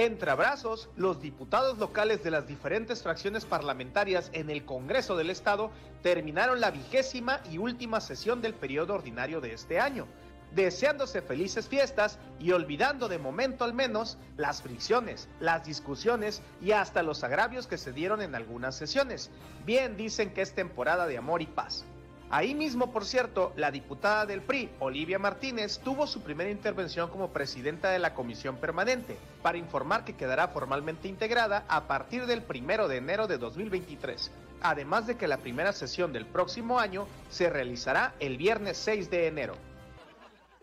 Entre 0.00 0.30
abrazos, 0.30 0.88
los 0.96 1.20
diputados 1.20 1.76
locales 1.76 2.24
de 2.24 2.30
las 2.30 2.46
diferentes 2.46 3.02
fracciones 3.02 3.44
parlamentarias 3.44 4.30
en 4.32 4.48
el 4.48 4.64
Congreso 4.64 5.14
del 5.14 5.28
Estado 5.28 5.70
terminaron 6.02 6.58
la 6.58 6.70
vigésima 6.70 7.42
y 7.50 7.58
última 7.58 8.00
sesión 8.00 8.40
del 8.40 8.54
periodo 8.54 8.94
ordinario 8.94 9.42
de 9.42 9.52
este 9.52 9.78
año, 9.78 10.06
deseándose 10.54 11.20
felices 11.20 11.68
fiestas 11.68 12.18
y 12.38 12.52
olvidando 12.52 13.08
de 13.08 13.18
momento 13.18 13.62
al 13.62 13.74
menos 13.74 14.16
las 14.38 14.62
fricciones, 14.62 15.28
las 15.38 15.66
discusiones 15.66 16.40
y 16.62 16.72
hasta 16.72 17.02
los 17.02 17.22
agravios 17.22 17.66
que 17.66 17.76
se 17.76 17.92
dieron 17.92 18.22
en 18.22 18.34
algunas 18.34 18.76
sesiones. 18.76 19.30
Bien 19.66 19.98
dicen 19.98 20.32
que 20.32 20.40
es 20.40 20.54
temporada 20.54 21.06
de 21.08 21.18
amor 21.18 21.42
y 21.42 21.46
paz. 21.46 21.84
Ahí 22.32 22.54
mismo, 22.54 22.92
por 22.92 23.04
cierto, 23.04 23.52
la 23.56 23.72
diputada 23.72 24.24
del 24.24 24.40
PRI, 24.40 24.70
Olivia 24.78 25.18
Martínez, 25.18 25.80
tuvo 25.80 26.06
su 26.06 26.22
primera 26.22 26.48
intervención 26.48 27.10
como 27.10 27.32
presidenta 27.32 27.90
de 27.90 27.98
la 27.98 28.14
comisión 28.14 28.56
permanente 28.58 29.16
para 29.42 29.58
informar 29.58 30.04
que 30.04 30.14
quedará 30.14 30.46
formalmente 30.46 31.08
integrada 31.08 31.64
a 31.66 31.88
partir 31.88 32.26
del 32.26 32.42
primero 32.42 32.86
de 32.86 32.98
enero 32.98 33.26
de 33.26 33.36
2023. 33.36 34.30
Además 34.62 35.08
de 35.08 35.16
que 35.16 35.26
la 35.26 35.38
primera 35.38 35.72
sesión 35.72 36.12
del 36.12 36.24
próximo 36.24 36.78
año 36.78 37.08
se 37.30 37.50
realizará 37.50 38.14
el 38.20 38.36
viernes 38.36 38.76
6 38.78 39.10
de 39.10 39.26
enero. 39.26 39.54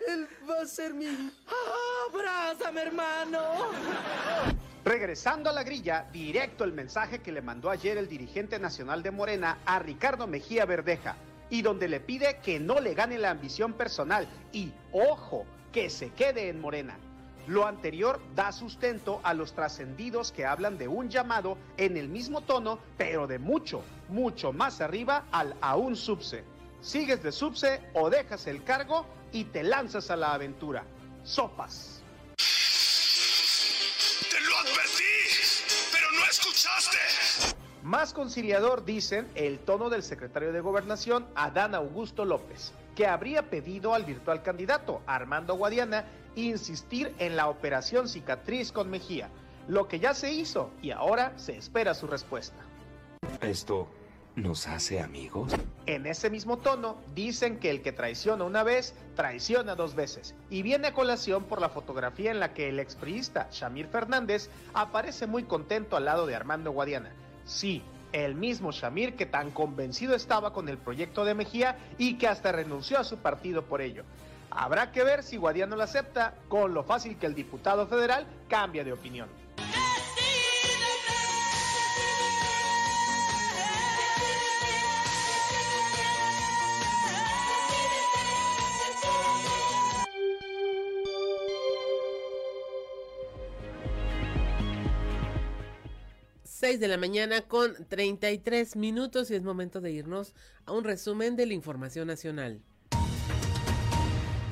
Él 0.07 0.25
va 0.49 0.61
a 0.61 0.65
ser 0.65 0.93
mi. 0.93 1.07
¡Abrázame, 2.13 2.81
hermano! 2.81 3.41
Regresando 4.85 5.49
a 5.49 5.53
la 5.53 5.63
grilla, 5.63 6.05
directo 6.13 6.63
el 6.63 6.71
mensaje 6.71 7.19
que 7.19 7.33
le 7.33 7.41
mandó 7.41 7.69
ayer 7.69 7.97
el 7.97 8.07
dirigente 8.07 8.57
nacional 8.57 9.03
de 9.03 9.11
Morena 9.11 9.57
a 9.65 9.79
Ricardo 9.79 10.27
Mejía 10.27 10.63
Verdeja 10.63 11.17
y 11.49 11.61
donde 11.61 11.87
le 11.87 11.99
pide 11.99 12.39
que 12.43 12.59
no 12.59 12.79
le 12.79 12.93
gane 12.93 13.17
la 13.17 13.31
ambición 13.31 13.73
personal 13.73 14.27
y, 14.51 14.71
ojo, 14.91 15.45
que 15.71 15.89
se 15.89 16.09
quede 16.09 16.49
en 16.49 16.59
Morena. 16.59 16.97
Lo 17.47 17.65
anterior 17.65 18.19
da 18.35 18.51
sustento 18.51 19.21
a 19.23 19.33
los 19.33 19.53
trascendidos 19.53 20.33
que 20.33 20.45
hablan 20.45 20.77
de 20.77 20.89
un 20.89 21.09
llamado 21.09 21.57
en 21.77 21.95
el 21.95 22.09
mismo 22.09 22.41
tono, 22.41 22.79
pero 22.97 23.25
de 23.25 23.39
mucho, 23.39 23.83
mucho 24.09 24.51
más 24.51 24.81
arriba 24.81 25.23
al 25.31 25.55
aún 25.61 25.95
subse. 25.95 26.43
Sigues 26.81 27.23
de 27.23 27.31
subse 27.31 27.81
o 27.93 28.09
dejas 28.09 28.47
el 28.47 28.63
cargo 28.63 29.05
y 29.31 29.45
te 29.45 29.63
lanzas 29.63 30.11
a 30.11 30.17
la 30.17 30.33
aventura. 30.33 30.83
Sopas. 31.23 31.96
Más 37.87 38.11
conciliador, 38.11 38.83
dicen, 38.83 39.29
el 39.33 39.59
tono 39.59 39.89
del 39.89 40.03
secretario 40.03 40.51
de 40.51 40.59
Gobernación, 40.59 41.25
Adán 41.35 41.73
Augusto 41.73 42.25
López, 42.25 42.73
que 42.97 43.07
habría 43.07 43.49
pedido 43.49 43.93
al 43.93 44.03
virtual 44.03 44.43
candidato, 44.43 45.01
Armando 45.07 45.55
Guadiana, 45.55 46.03
insistir 46.35 47.15
en 47.17 47.37
la 47.37 47.47
operación 47.47 48.09
cicatriz 48.09 48.73
con 48.73 48.89
Mejía, 48.89 49.29
lo 49.69 49.87
que 49.87 49.99
ya 49.99 50.13
se 50.13 50.33
hizo 50.33 50.69
y 50.81 50.91
ahora 50.91 51.31
se 51.37 51.55
espera 51.55 51.93
su 51.93 52.07
respuesta. 52.07 52.57
¿Esto 53.39 53.87
nos 54.35 54.67
hace 54.67 54.99
amigos? 54.99 55.53
En 55.85 56.07
ese 56.07 56.29
mismo 56.29 56.57
tono, 56.57 56.97
dicen 57.15 57.57
que 57.57 57.69
el 57.69 57.81
que 57.81 57.93
traiciona 57.93 58.43
una 58.43 58.63
vez, 58.63 58.95
traiciona 59.15 59.75
dos 59.75 59.95
veces. 59.95 60.35
Y 60.49 60.61
viene 60.61 60.89
a 60.89 60.93
colación 60.93 61.45
por 61.45 61.61
la 61.61 61.69
fotografía 61.69 62.31
en 62.31 62.41
la 62.41 62.53
que 62.53 62.67
el 62.67 62.81
expriista 62.81 63.47
Shamir 63.49 63.87
Fernández 63.87 64.49
aparece 64.73 65.25
muy 65.25 65.43
contento 65.43 65.95
al 65.95 66.03
lado 66.03 66.25
de 66.25 66.35
Armando 66.35 66.73
Guadiana 66.73 67.13
Sí, 67.47 67.81
el 68.11 68.35
mismo 68.35 68.71
Shamir 68.71 69.15
que 69.15 69.25
tan 69.25 69.51
convencido 69.51 70.15
estaba 70.15 70.51
con 70.51 70.67
el 70.67 70.77
proyecto 70.77 71.23
de 71.23 71.33
Mejía 71.33 71.77
y 71.97 72.17
que 72.17 72.27
hasta 72.27 72.51
renunció 72.51 72.99
a 72.99 73.05
su 73.05 73.17
partido 73.17 73.63
por 73.63 73.81
ello. 73.81 74.03
Habrá 74.51 74.91
que 74.91 75.03
ver 75.03 75.23
si 75.23 75.37
Guadiano 75.37 75.75
lo 75.75 75.83
acepta, 75.83 76.35
con 76.49 76.73
lo 76.73 76.83
fácil 76.83 77.17
que 77.17 77.25
el 77.25 77.35
diputado 77.35 77.87
federal 77.87 78.27
cambia 78.49 78.83
de 78.83 78.91
opinión. 78.91 79.29
6 96.67 96.81
de 96.81 96.89
la 96.89 96.97
mañana 96.97 97.43
con 97.43 97.75
33 97.87 98.75
minutos 98.75 99.31
y 99.31 99.35
es 99.35 99.41
momento 99.41 99.79
de 99.79 99.89
irnos 99.91 100.35
a 100.65 100.73
un 100.73 100.83
resumen 100.83 101.37
de 101.37 101.45
la 101.45 101.53
información 101.53 102.07
nacional. 102.07 102.61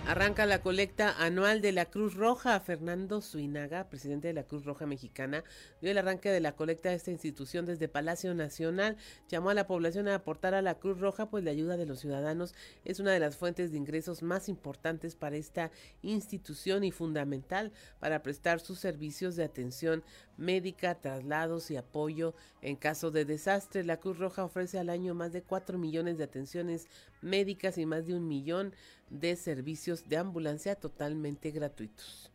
Arranca 0.08 0.46
la 0.46 0.62
colecta 0.62 1.16
anual 1.18 1.62
de 1.62 1.72
la 1.72 1.86
Cruz 1.86 2.14
Roja. 2.14 2.60
Fernando 2.60 3.22
Suinaga, 3.22 3.90
presidente 3.90 4.28
de 4.28 4.36
la 4.36 4.44
Cruz 4.44 4.64
Roja 4.64 4.86
Mexicana, 4.86 5.44
dio 5.82 5.90
el 5.90 5.98
arranque 5.98 6.30
de 6.30 6.40
la 6.40 6.56
colecta 6.56 6.90
de 6.90 6.96
esta 6.96 7.10
institución 7.10 7.66
desde 7.66 7.88
Palacio 7.88 8.36
Nacional. 8.36 8.98
Llamó 9.30 9.50
a 9.50 9.56
la 9.56 9.66
población 9.66 10.08
a 10.08 10.14
aportar 10.14 10.54
a 10.54 10.62
la 10.62 10.76
Cruz 10.76 11.00
Roja, 11.00 11.32
pues 11.32 11.44
la 11.44 11.50
ayuda 11.50 11.76
de 11.76 11.88
los 11.88 12.02
ciudadanos 12.02 12.54
es 12.84 13.00
una 13.00 13.14
de 13.14 13.20
las 13.20 13.36
fuentes 13.36 13.72
de 13.72 13.78
ingresos 13.78 14.22
más 14.22 14.48
importantes 14.48 15.16
para 15.16 15.38
esta 15.38 15.72
institución 16.04 16.84
y 16.84 16.92
fundamental 16.92 17.72
para 18.00 18.22
prestar 18.22 18.60
sus 18.60 18.78
servicios 18.78 19.36
de 19.36 19.44
atención 19.44 20.04
médica, 20.38 20.96
traslados 20.96 21.72
y 21.72 21.78
apoyo 21.78 22.36
en 22.62 22.76
caso 22.76 23.10
de 23.10 23.26
desastre. 23.26 23.84
La 23.84 23.98
Cruz 23.98 24.20
Roja 24.20 24.44
ofrece 24.44 24.78
al 24.78 24.92
año 24.92 25.16
más 25.16 25.34
de 25.34 25.42
4 25.42 25.80
millones 25.80 26.20
de 26.20 26.26
atenciones 26.26 26.90
médicas 27.22 27.78
y 27.80 27.86
más 27.88 28.06
de 28.06 28.14
un 28.14 28.28
millón 28.28 28.74
de 29.10 29.36
servicios 29.36 30.08
de 30.08 30.18
ambulancia 30.18 30.76
totalmente 30.76 31.52
gratuitos. 31.52 32.32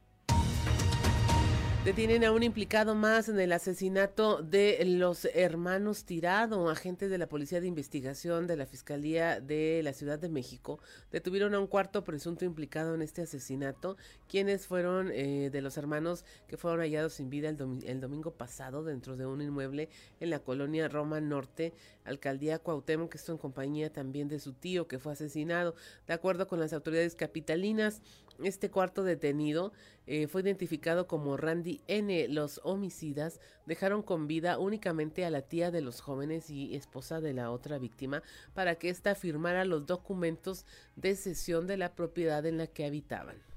Detienen 1.84 2.24
a 2.24 2.32
un 2.32 2.42
implicado 2.42 2.94
más 2.94 3.30
en 3.30 3.40
el 3.40 3.52
asesinato 3.52 4.42
de 4.42 4.84
los 4.84 5.24
hermanos 5.24 6.04
Tirado. 6.04 6.68
Agentes 6.68 7.08
de 7.08 7.16
la 7.16 7.26
Policía 7.26 7.62
de 7.62 7.68
Investigación 7.68 8.46
de 8.46 8.58
la 8.58 8.66
Fiscalía 8.66 9.40
de 9.40 9.80
la 9.82 9.94
Ciudad 9.94 10.18
de 10.18 10.28
México 10.28 10.78
detuvieron 11.10 11.54
a 11.54 11.58
un 11.58 11.66
cuarto 11.66 12.04
presunto 12.04 12.44
implicado 12.44 12.94
en 12.94 13.00
este 13.00 13.22
asesinato, 13.22 13.96
quienes 14.28 14.66
fueron 14.66 15.10
eh, 15.10 15.48
de 15.50 15.62
los 15.62 15.78
hermanos 15.78 16.26
que 16.48 16.58
fueron 16.58 16.80
hallados 16.80 17.14
sin 17.14 17.30
vida 17.30 17.48
el, 17.48 17.56
el, 17.86 18.00
domingo 18.00 18.32
pasado 18.32 18.84
dentro 18.84 19.16
de 19.16 19.24
un 19.24 19.40
inmueble 19.40 19.88
en 20.20 20.28
la 20.28 20.40
colonia 20.40 20.86
Roma 20.86 21.22
Norte, 21.22 21.72
alcaldía 22.04 22.58
Cuauhtémoc, 22.58 23.10
que 23.10 23.16
estuvo 23.16 23.36
en 23.36 23.40
compañía 23.40 23.90
también 23.90 24.28
de 24.28 24.38
su 24.38 24.52
tío 24.52 24.86
que 24.86 24.98
fue 24.98 25.12
asesinado. 25.12 25.74
De 26.06 26.12
acuerdo 26.12 26.46
con 26.46 26.60
las 26.60 26.74
autoridades 26.74 27.14
capitalinas, 27.14 28.02
este 28.44 28.70
cuarto 28.70 29.04
detenido 29.04 29.72
eh, 30.06 30.26
fue 30.26 30.42
identificado 30.42 31.06
como 31.06 31.36
Randy 31.36 31.82
N. 31.86 32.28
Los 32.28 32.60
homicidas 32.64 33.40
dejaron 33.66 34.02
con 34.02 34.26
vida 34.26 34.58
únicamente 34.58 35.24
a 35.24 35.30
la 35.30 35.42
tía 35.42 35.70
de 35.70 35.80
los 35.80 36.00
jóvenes 36.00 36.50
y 36.50 36.74
esposa 36.74 37.20
de 37.20 37.34
la 37.34 37.50
otra 37.50 37.78
víctima 37.78 38.22
para 38.54 38.74
que 38.76 38.88
ésta 38.88 39.14
firmara 39.14 39.64
los 39.64 39.86
documentos 39.86 40.66
de 40.96 41.16
cesión 41.16 41.66
de 41.66 41.76
la 41.76 41.94
propiedad 41.94 42.44
en 42.46 42.58
la 42.58 42.66
que 42.66 42.86
habitaban. 42.86 43.49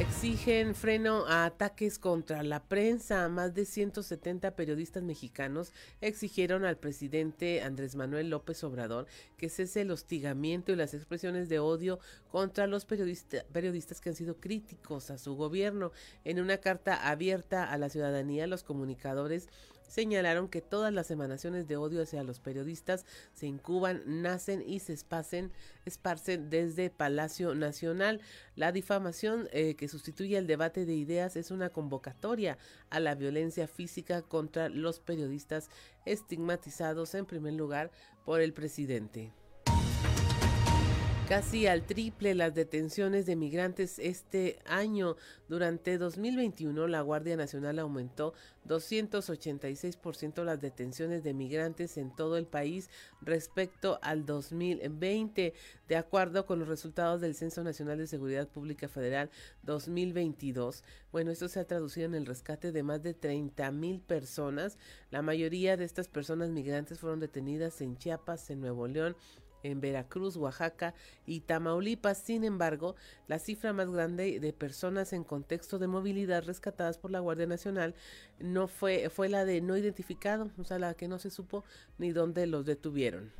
Exigen 0.00 0.74
freno 0.74 1.26
a 1.26 1.44
ataques 1.44 1.98
contra 1.98 2.42
la 2.42 2.62
prensa. 2.62 3.28
Más 3.28 3.54
de 3.54 3.66
170 3.66 4.56
periodistas 4.56 5.02
mexicanos 5.02 5.74
exigieron 6.00 6.64
al 6.64 6.78
presidente 6.78 7.60
Andrés 7.60 7.96
Manuel 7.96 8.30
López 8.30 8.64
Obrador 8.64 9.06
que 9.36 9.50
cese 9.50 9.82
el 9.82 9.90
hostigamiento 9.90 10.72
y 10.72 10.76
las 10.76 10.94
expresiones 10.94 11.50
de 11.50 11.58
odio 11.58 11.98
contra 12.30 12.66
los 12.66 12.86
periodistas 12.86 14.00
que 14.00 14.08
han 14.08 14.16
sido 14.16 14.40
críticos 14.40 15.10
a 15.10 15.18
su 15.18 15.36
gobierno. 15.36 15.92
En 16.24 16.40
una 16.40 16.56
carta 16.56 17.10
abierta 17.10 17.70
a 17.70 17.76
la 17.76 17.90
ciudadanía, 17.90 18.46
los 18.46 18.62
comunicadores 18.62 19.50
señalaron 19.90 20.48
que 20.48 20.62
todas 20.62 20.94
las 20.94 21.10
emanaciones 21.10 21.66
de 21.66 21.76
odio 21.76 22.02
hacia 22.02 22.22
los 22.22 22.38
periodistas 22.38 23.04
se 23.34 23.46
incuban, 23.46 24.02
nacen 24.06 24.62
y 24.66 24.78
se 24.78 24.92
esparcen, 24.92 25.50
desde 26.48 26.90
Palacio 26.90 27.54
Nacional. 27.54 28.20
La 28.54 28.70
difamación 28.70 29.48
eh, 29.52 29.74
que 29.74 29.88
sustituye 29.88 30.38
el 30.38 30.46
debate 30.46 30.86
de 30.86 30.94
ideas 30.94 31.34
es 31.36 31.50
una 31.50 31.70
convocatoria 31.70 32.56
a 32.88 33.00
la 33.00 33.16
violencia 33.16 33.66
física 33.66 34.22
contra 34.22 34.68
los 34.68 35.00
periodistas 35.00 35.68
estigmatizados 36.06 37.14
en 37.14 37.26
primer 37.26 37.54
lugar 37.54 37.90
por 38.24 38.40
el 38.40 38.52
presidente 38.52 39.32
casi 41.30 41.68
al 41.68 41.86
triple 41.86 42.34
las 42.34 42.56
detenciones 42.56 43.24
de 43.24 43.36
migrantes 43.36 44.00
este 44.00 44.58
año. 44.66 45.14
Durante 45.48 45.96
2021, 45.96 46.88
la 46.88 47.02
Guardia 47.02 47.36
Nacional 47.36 47.78
aumentó 47.78 48.34
286% 48.66 50.42
las 50.42 50.60
detenciones 50.60 51.22
de 51.22 51.32
migrantes 51.32 51.98
en 51.98 52.10
todo 52.16 52.36
el 52.36 52.46
país 52.46 52.90
respecto 53.20 54.00
al 54.02 54.26
2020, 54.26 55.54
de 55.86 55.96
acuerdo 55.96 56.46
con 56.46 56.58
los 56.58 56.66
resultados 56.66 57.20
del 57.20 57.36
Censo 57.36 57.62
Nacional 57.62 57.98
de 57.98 58.08
Seguridad 58.08 58.48
Pública 58.48 58.88
Federal 58.88 59.30
2022. 59.62 60.82
Bueno, 61.12 61.30
esto 61.30 61.46
se 61.46 61.60
ha 61.60 61.64
traducido 61.64 62.06
en 62.06 62.16
el 62.16 62.26
rescate 62.26 62.72
de 62.72 62.82
más 62.82 63.04
de 63.04 63.14
30 63.14 63.70
mil 63.70 64.00
personas. 64.00 64.78
La 65.12 65.22
mayoría 65.22 65.76
de 65.76 65.84
estas 65.84 66.08
personas 66.08 66.50
migrantes 66.50 66.98
fueron 66.98 67.20
detenidas 67.20 67.80
en 67.82 67.96
Chiapas, 67.96 68.50
en 68.50 68.60
Nuevo 68.60 68.88
León, 68.88 69.14
en 69.62 69.80
Veracruz, 69.80 70.36
Oaxaca 70.36 70.94
y 71.26 71.40
Tamaulipas. 71.40 72.18
Sin 72.18 72.44
embargo, 72.44 72.96
la 73.28 73.38
cifra 73.38 73.72
más 73.72 73.90
grande 73.90 74.40
de 74.40 74.52
personas 74.52 75.12
en 75.12 75.24
contexto 75.24 75.78
de 75.78 75.86
movilidad 75.86 76.44
rescatadas 76.44 76.98
por 76.98 77.10
la 77.10 77.20
Guardia 77.20 77.46
Nacional 77.46 77.94
no 78.38 78.68
fue, 78.68 79.10
fue 79.10 79.28
la 79.28 79.44
de 79.44 79.60
no 79.60 79.76
identificado, 79.76 80.50
o 80.58 80.64
sea, 80.64 80.78
la 80.78 80.94
que 80.94 81.08
no 81.08 81.18
se 81.18 81.30
supo 81.30 81.64
ni 81.98 82.12
dónde 82.12 82.46
los 82.46 82.64
detuvieron. 82.66 83.32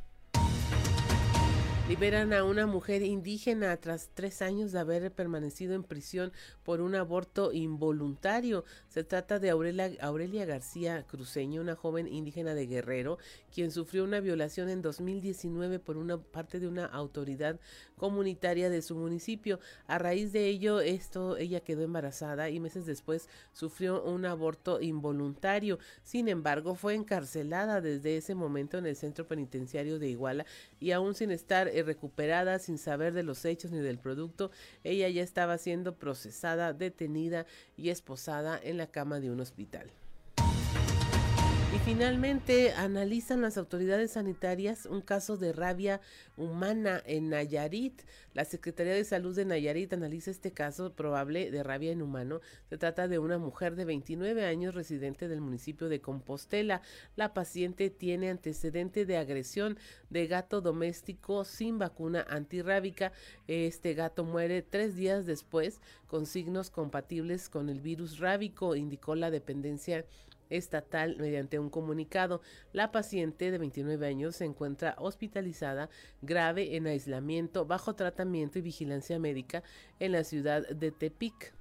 Liberan 1.90 2.32
a 2.32 2.44
una 2.44 2.68
mujer 2.68 3.02
indígena 3.02 3.76
tras 3.78 4.10
tres 4.14 4.42
años 4.42 4.70
de 4.70 4.78
haber 4.78 5.10
permanecido 5.10 5.74
en 5.74 5.82
prisión 5.82 6.32
por 6.62 6.80
un 6.80 6.94
aborto 6.94 7.52
involuntario. 7.52 8.64
Se 8.88 9.02
trata 9.02 9.40
de 9.40 9.50
Aurelia, 9.50 10.44
García 10.44 11.04
Cruceño, 11.08 11.60
una 11.60 11.74
joven 11.74 12.06
indígena 12.06 12.54
de 12.54 12.68
Guerrero, 12.68 13.18
quien 13.52 13.72
sufrió 13.72 14.04
una 14.04 14.20
violación 14.20 14.68
en 14.68 14.82
2019 14.82 15.80
por 15.80 15.96
una 15.96 16.16
parte 16.16 16.60
de 16.60 16.68
una 16.68 16.86
autoridad 16.86 17.58
comunitaria 17.96 18.70
de 18.70 18.82
su 18.82 18.94
municipio. 18.94 19.58
A 19.88 19.98
raíz 19.98 20.32
de 20.32 20.46
ello, 20.46 20.80
esto, 20.80 21.38
ella 21.38 21.58
quedó 21.58 21.82
embarazada 21.82 22.50
y 22.50 22.60
meses 22.60 22.86
después 22.86 23.28
sufrió 23.52 24.00
un 24.04 24.26
aborto 24.26 24.80
involuntario. 24.80 25.80
Sin 26.04 26.28
embargo, 26.28 26.76
fue 26.76 26.94
encarcelada 26.94 27.80
desde 27.80 28.16
ese 28.16 28.36
momento 28.36 28.78
en 28.78 28.86
el 28.86 28.94
centro 28.94 29.26
penitenciario 29.26 29.98
de 29.98 30.08
Iguala 30.08 30.46
y 30.78 30.92
aún 30.92 31.16
sin 31.16 31.32
estar 31.32 31.68
recuperada 31.82 32.58
sin 32.58 32.78
saber 32.78 33.12
de 33.12 33.22
los 33.22 33.44
hechos 33.44 33.70
ni 33.70 33.80
del 33.80 33.98
producto, 33.98 34.50
ella 34.84 35.08
ya 35.08 35.22
estaba 35.22 35.58
siendo 35.58 35.96
procesada, 35.96 36.72
detenida 36.72 37.46
y 37.76 37.90
esposada 37.90 38.60
en 38.62 38.76
la 38.76 38.86
cama 38.86 39.20
de 39.20 39.30
un 39.30 39.40
hospital. 39.40 39.90
Y 41.72 41.78
finalmente 41.84 42.72
analizan 42.72 43.42
las 43.42 43.56
autoridades 43.56 44.10
sanitarias 44.12 44.86
un 44.86 45.02
caso 45.02 45.36
de 45.36 45.52
rabia 45.52 46.00
humana 46.36 47.00
en 47.06 47.28
Nayarit. 47.28 48.02
La 48.34 48.44
Secretaría 48.44 48.92
de 48.92 49.04
Salud 49.04 49.36
de 49.36 49.44
Nayarit 49.44 49.92
analiza 49.92 50.32
este 50.32 50.50
caso 50.50 50.92
probable 50.94 51.52
de 51.52 51.62
rabia 51.62 51.92
en 51.92 52.02
humano. 52.02 52.40
Se 52.68 52.76
trata 52.76 53.06
de 53.06 53.20
una 53.20 53.38
mujer 53.38 53.76
de 53.76 53.84
29 53.84 54.46
años 54.46 54.74
residente 54.74 55.28
del 55.28 55.40
municipio 55.40 55.88
de 55.88 56.00
Compostela. 56.00 56.82
La 57.14 57.34
paciente 57.34 57.88
tiene 57.88 58.30
antecedente 58.30 59.06
de 59.06 59.16
agresión 59.16 59.78
de 60.08 60.26
gato 60.26 60.60
doméstico 60.60 61.44
sin 61.44 61.78
vacuna 61.78 62.26
antirrábica. 62.28 63.12
Este 63.46 63.94
gato 63.94 64.24
muere 64.24 64.62
tres 64.62 64.96
días 64.96 65.24
después 65.24 65.80
con 66.08 66.26
signos 66.26 66.68
compatibles 66.70 67.48
con 67.48 67.68
el 67.68 67.80
virus 67.80 68.18
rábico, 68.18 68.74
indicó 68.74 69.14
la 69.14 69.30
dependencia 69.30 70.04
estatal 70.50 71.16
mediante 71.18 71.58
un 71.58 71.70
comunicado. 71.70 72.42
La 72.72 72.92
paciente 72.92 73.50
de 73.50 73.58
29 73.58 74.06
años 74.06 74.36
se 74.36 74.44
encuentra 74.44 74.94
hospitalizada 74.98 75.88
grave 76.20 76.76
en 76.76 76.86
aislamiento, 76.86 77.64
bajo 77.64 77.94
tratamiento 77.94 78.58
y 78.58 78.62
vigilancia 78.62 79.18
médica 79.18 79.62
en 79.98 80.12
la 80.12 80.24
ciudad 80.24 80.68
de 80.68 80.90
Tepic. 80.90 81.54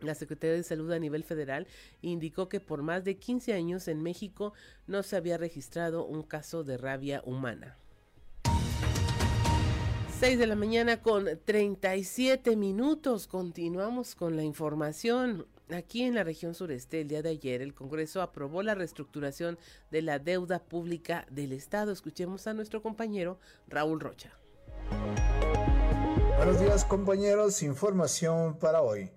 La 0.00 0.14
Secretaría 0.14 0.56
de 0.56 0.62
Salud 0.62 0.90
a 0.92 0.98
nivel 0.98 1.24
federal 1.24 1.66
indicó 2.02 2.48
que 2.48 2.60
por 2.60 2.82
más 2.82 3.04
de 3.04 3.16
15 3.16 3.54
años 3.54 3.88
en 3.88 4.02
México 4.02 4.52
no 4.86 5.02
se 5.02 5.16
había 5.16 5.38
registrado 5.38 6.04
un 6.04 6.22
caso 6.22 6.64
de 6.64 6.76
rabia 6.76 7.22
humana. 7.24 7.76
6 10.20 10.38
de 10.38 10.46
la 10.46 10.54
mañana 10.56 11.02
con 11.02 11.26
37 11.44 12.56
minutos. 12.56 13.26
Continuamos 13.26 14.14
con 14.14 14.36
la 14.36 14.42
información. 14.42 15.46
Aquí 15.70 16.02
en 16.02 16.14
la 16.14 16.24
región 16.24 16.54
sureste, 16.54 17.00
el 17.00 17.08
día 17.08 17.22
de 17.22 17.30
ayer, 17.30 17.62
el 17.62 17.74
Congreso 17.74 18.20
aprobó 18.20 18.62
la 18.62 18.74
reestructuración 18.74 19.58
de 19.90 20.02
la 20.02 20.18
deuda 20.18 20.58
pública 20.58 21.26
del 21.30 21.52
Estado. 21.52 21.90
Escuchemos 21.90 22.46
a 22.46 22.52
nuestro 22.52 22.82
compañero 22.82 23.38
Raúl 23.66 23.98
Rocha. 24.00 24.38
Buenos 26.36 26.60
días 26.60 26.84
compañeros, 26.84 27.62
información 27.62 28.58
para 28.58 28.82
hoy. 28.82 29.10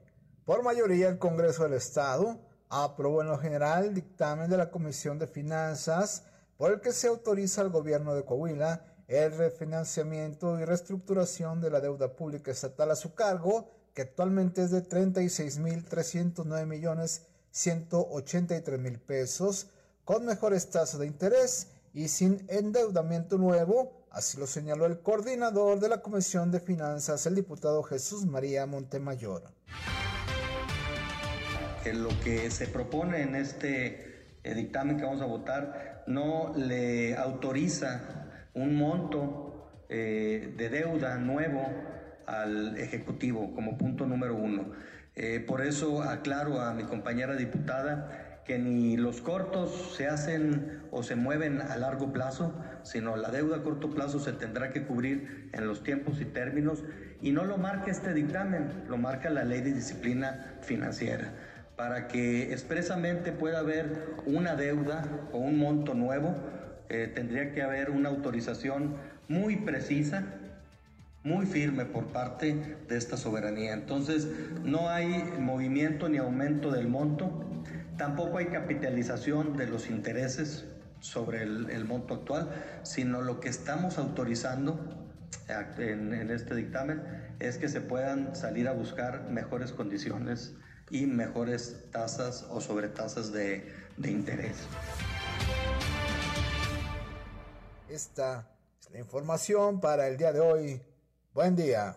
Por 0.45 0.63
mayoría 0.63 1.09
el 1.09 1.19
Congreso 1.19 1.63
del 1.63 1.74
Estado 1.74 2.39
aprobó 2.69 3.22
en 3.22 3.28
lo 3.28 3.38
general 3.38 3.84
el 3.84 3.93
dictamen 3.93 4.49
de 4.49 4.55
la 4.55 4.72
Comisión 4.72 5.19
de 5.19 5.28
Finanzas 5.28 6.24
por 6.55 6.72
el 6.72 6.80
que 6.80 6.93
se 6.93 7.09
autoriza 7.09 7.59
al 7.59 7.72
gobierno 7.72 8.15
de 8.15 8.24
Coahuila 8.24 8.86
el 9.09 9.38
refinanciamiento 9.38 10.57
y 10.57 10.63
reestructuración 10.63 11.59
de 11.59 11.72
la 11.72 11.82
deuda 11.82 12.15
pública 12.15 12.51
estatal 12.51 12.91
a 12.91 12.95
su 12.95 13.13
cargo 13.13 13.69
que 13.98 14.04
actualmente 14.04 14.62
es 14.62 14.70
de 14.70 14.84
36.309 14.84 16.68
millones 16.68 17.24
183 17.50 18.80
mil 18.80 19.00
pesos, 19.00 19.72
con 20.06 20.24
mejores 20.24 20.70
tasas 20.70 21.00
de 21.00 21.08
interés 21.08 21.70
y 21.95 22.08
sin 22.08 22.45
endeudamiento 22.48 23.39
nuevo, 23.39 24.06
así 24.12 24.38
lo 24.38 24.45
señaló 24.45 24.86
el 24.86 25.00
coordinador 25.00 25.80
de 25.80 25.89
la 25.89 26.04
Comisión 26.04 26.52
de 26.52 26.60
Finanzas, 26.60 27.26
el 27.26 27.34
diputado 27.34 27.82
Jesús 27.82 28.28
María 28.28 28.68
Montemayor. 28.68 29.45
Que 31.84 31.91
lo 31.91 32.10
que 32.24 32.52
se 32.52 32.68
propone 32.68 33.24
en 33.24 33.34
este 33.34 34.38
eh, 34.43 34.54
dictamen 34.54 34.98
que 34.98 35.06
vamos 35.06 35.24
a 35.24 35.26
votar 35.26 36.04
no 36.06 36.54
le 36.56 37.18
autoriza 37.18 38.43
un 38.54 38.76
monto 38.76 39.72
eh, 39.89 40.54
de 40.56 40.70
deuda 40.70 41.18
nuevo 41.18 41.98
al 42.28 42.78
Ejecutivo 42.78 43.53
como 43.55 43.78
punto 43.78 44.05
número 44.05 44.36
uno. 44.36 44.65
Eh, 45.15 45.43
por 45.45 45.65
eso 45.65 46.03
aclaro 46.03 46.61
a 46.61 46.73
mi 46.73 46.84
compañera 46.84 47.36
diputada 47.36 48.41
que 48.45 48.59
ni 48.59 48.95
los 48.95 49.19
cortos 49.21 49.95
se 49.97 50.07
hacen 50.07 50.84
o 50.91 51.03
se 51.03 51.15
mueven 51.15 51.59
a 51.61 51.75
largo 51.78 52.13
plazo, 52.13 52.53
sino 52.84 53.17
la 53.17 53.32
deuda 53.32 53.57
a 53.57 53.63
corto 53.63 53.89
plazo 53.89 54.19
se 54.19 54.32
tendrá 54.32 54.69
que 54.69 54.84
cubrir 54.84 55.49
en 55.53 55.67
los 55.67 55.84
tiempos 55.84 56.21
y 56.21 56.25
términos 56.25 56.84
y 57.21 57.32
no 57.32 57.43
lo 57.43 57.57
marca 57.57 57.89
este 57.89 58.13
dictamen, 58.13 58.69
lo 58.88 58.97
marca 58.97 59.30
la 59.30 59.43
ley 59.43 59.61
de 59.61 59.73
disciplina 59.73 60.55
financiera 60.61 61.34
para 61.78 62.07
que 62.07 62.51
expresamente 62.51 63.32
pueda 63.32 63.59
haber 63.59 64.15
una 64.25 64.55
deuda 64.55 65.05
o 65.32 65.38
un 65.38 65.59
monto 65.59 65.93
nuevo, 65.93 66.36
eh, 66.89 67.11
tendría 67.13 67.51
que 67.51 67.61
haber 67.61 67.91
una 67.91 68.09
autorización 68.09 68.95
muy 69.28 69.57
precisa 69.57 70.23
muy 71.24 71.45
firme 71.45 71.86
por 71.86 72.07
parte 72.07 72.78
de 72.88 72.97
esta 72.97 73.18
soberanía. 73.18 73.74
Entonces, 73.74 74.28
no 74.63 74.89
hay 74.89 75.34
movimiento 75.39 76.09
ni 76.09 76.18
aumento 76.18 76.72
del 76.72 76.88
monto, 76.88 77.43
tampoco 77.97 78.38
hay 78.38 78.47
capitalización 78.47 79.57
de 79.57 79.68
los 79.68 79.89
intereses 79.89 80.65
sobre 80.99 81.43
el, 81.43 81.86
monto 81.86 82.15
actual, 82.15 82.49
sino 82.84 83.22
lo 83.22 83.39
que 83.39 83.49
estamos 83.49 83.97
autorizando 83.97 84.80
en, 85.78 86.32
este 86.32 86.55
dictamen 86.55 87.01
es 87.39 87.57
que 87.57 87.70
se 87.70 87.82
puedan 87.82 88.36
salir 88.36 88.68
a 88.68 88.74
buscar 88.74 89.30
mejores 89.30 89.72
condiciones 89.72 90.55
y 90.89 91.05
mejores 91.05 91.86
tasas 91.91 92.47
o 92.49 92.61
sobretasas 92.61 93.32
de, 93.32 93.72
de 93.97 94.11
interés. 94.11 94.57
Esta 97.89 98.47
es 98.80 98.91
la 98.91 98.99
información 98.99 99.80
para 99.80 100.07
el 100.07 100.18
día 100.18 100.32
de 100.34 100.39
hoy. 100.39 100.82
Buen 101.38 101.55
día. 101.55 101.95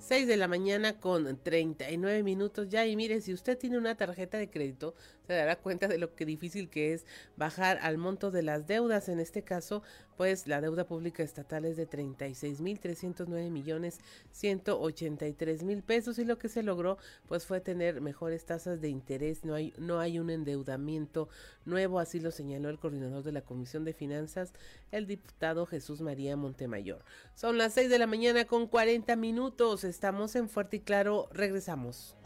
6 0.00 0.26
de 0.26 0.36
la 0.36 0.48
mañana 0.48 0.98
con 0.98 1.40
39 1.40 2.24
minutos 2.24 2.68
ya 2.68 2.84
y 2.84 2.96
mire, 2.96 3.20
si 3.20 3.32
usted 3.32 3.56
tiene 3.56 3.78
una 3.78 3.96
tarjeta 3.96 4.38
de 4.38 4.50
crédito, 4.50 4.96
se 5.24 5.34
dará 5.34 5.54
cuenta 5.54 5.86
de 5.86 5.98
lo 5.98 6.16
que 6.16 6.26
difícil 6.26 6.68
que 6.68 6.94
es 6.94 7.06
bajar 7.36 7.78
al 7.80 7.96
monto 7.96 8.32
de 8.32 8.42
las 8.42 8.66
deudas. 8.66 9.08
En 9.08 9.20
este 9.20 9.44
caso, 9.44 9.84
pues 10.16 10.46
la 10.46 10.60
deuda 10.60 10.84
pública 10.86 11.22
estatal 11.22 11.64
es 11.64 11.76
de 11.76 11.86
36 11.86 12.60
mil 12.60 12.80
309 12.80 13.50
millones 13.50 14.00
183 14.32 15.62
mil 15.62 15.82
pesos 15.82 16.18
y 16.18 16.24
lo 16.24 16.38
que 16.38 16.48
se 16.48 16.62
logró 16.62 16.98
pues 17.28 17.46
fue 17.46 17.60
tener 17.60 18.00
mejores 18.00 18.44
tasas 18.44 18.80
de 18.80 18.88
interés. 18.88 19.44
No 19.44 19.54
hay, 19.54 19.72
no 19.78 20.00
hay 20.00 20.18
un 20.18 20.30
endeudamiento 20.30 21.28
nuevo, 21.64 21.98
así 21.98 22.20
lo 22.20 22.30
señaló 22.30 22.68
el 22.68 22.78
coordinador 22.78 23.22
de 23.22 23.32
la 23.32 23.42
Comisión 23.42 23.84
de 23.84 23.92
Finanzas, 23.92 24.52
el 24.90 25.06
diputado 25.06 25.66
Jesús 25.66 26.00
María 26.00 26.36
Montemayor. 26.36 27.04
Son 27.34 27.58
las 27.58 27.74
6 27.74 27.90
de 27.90 27.98
la 27.98 28.06
mañana 28.06 28.44
con 28.44 28.66
40 28.66 29.16
minutos. 29.16 29.84
Estamos 29.84 30.36
en 30.36 30.48
Fuerte 30.48 30.76
y 30.76 30.80
Claro. 30.80 31.28
Regresamos 31.32 32.16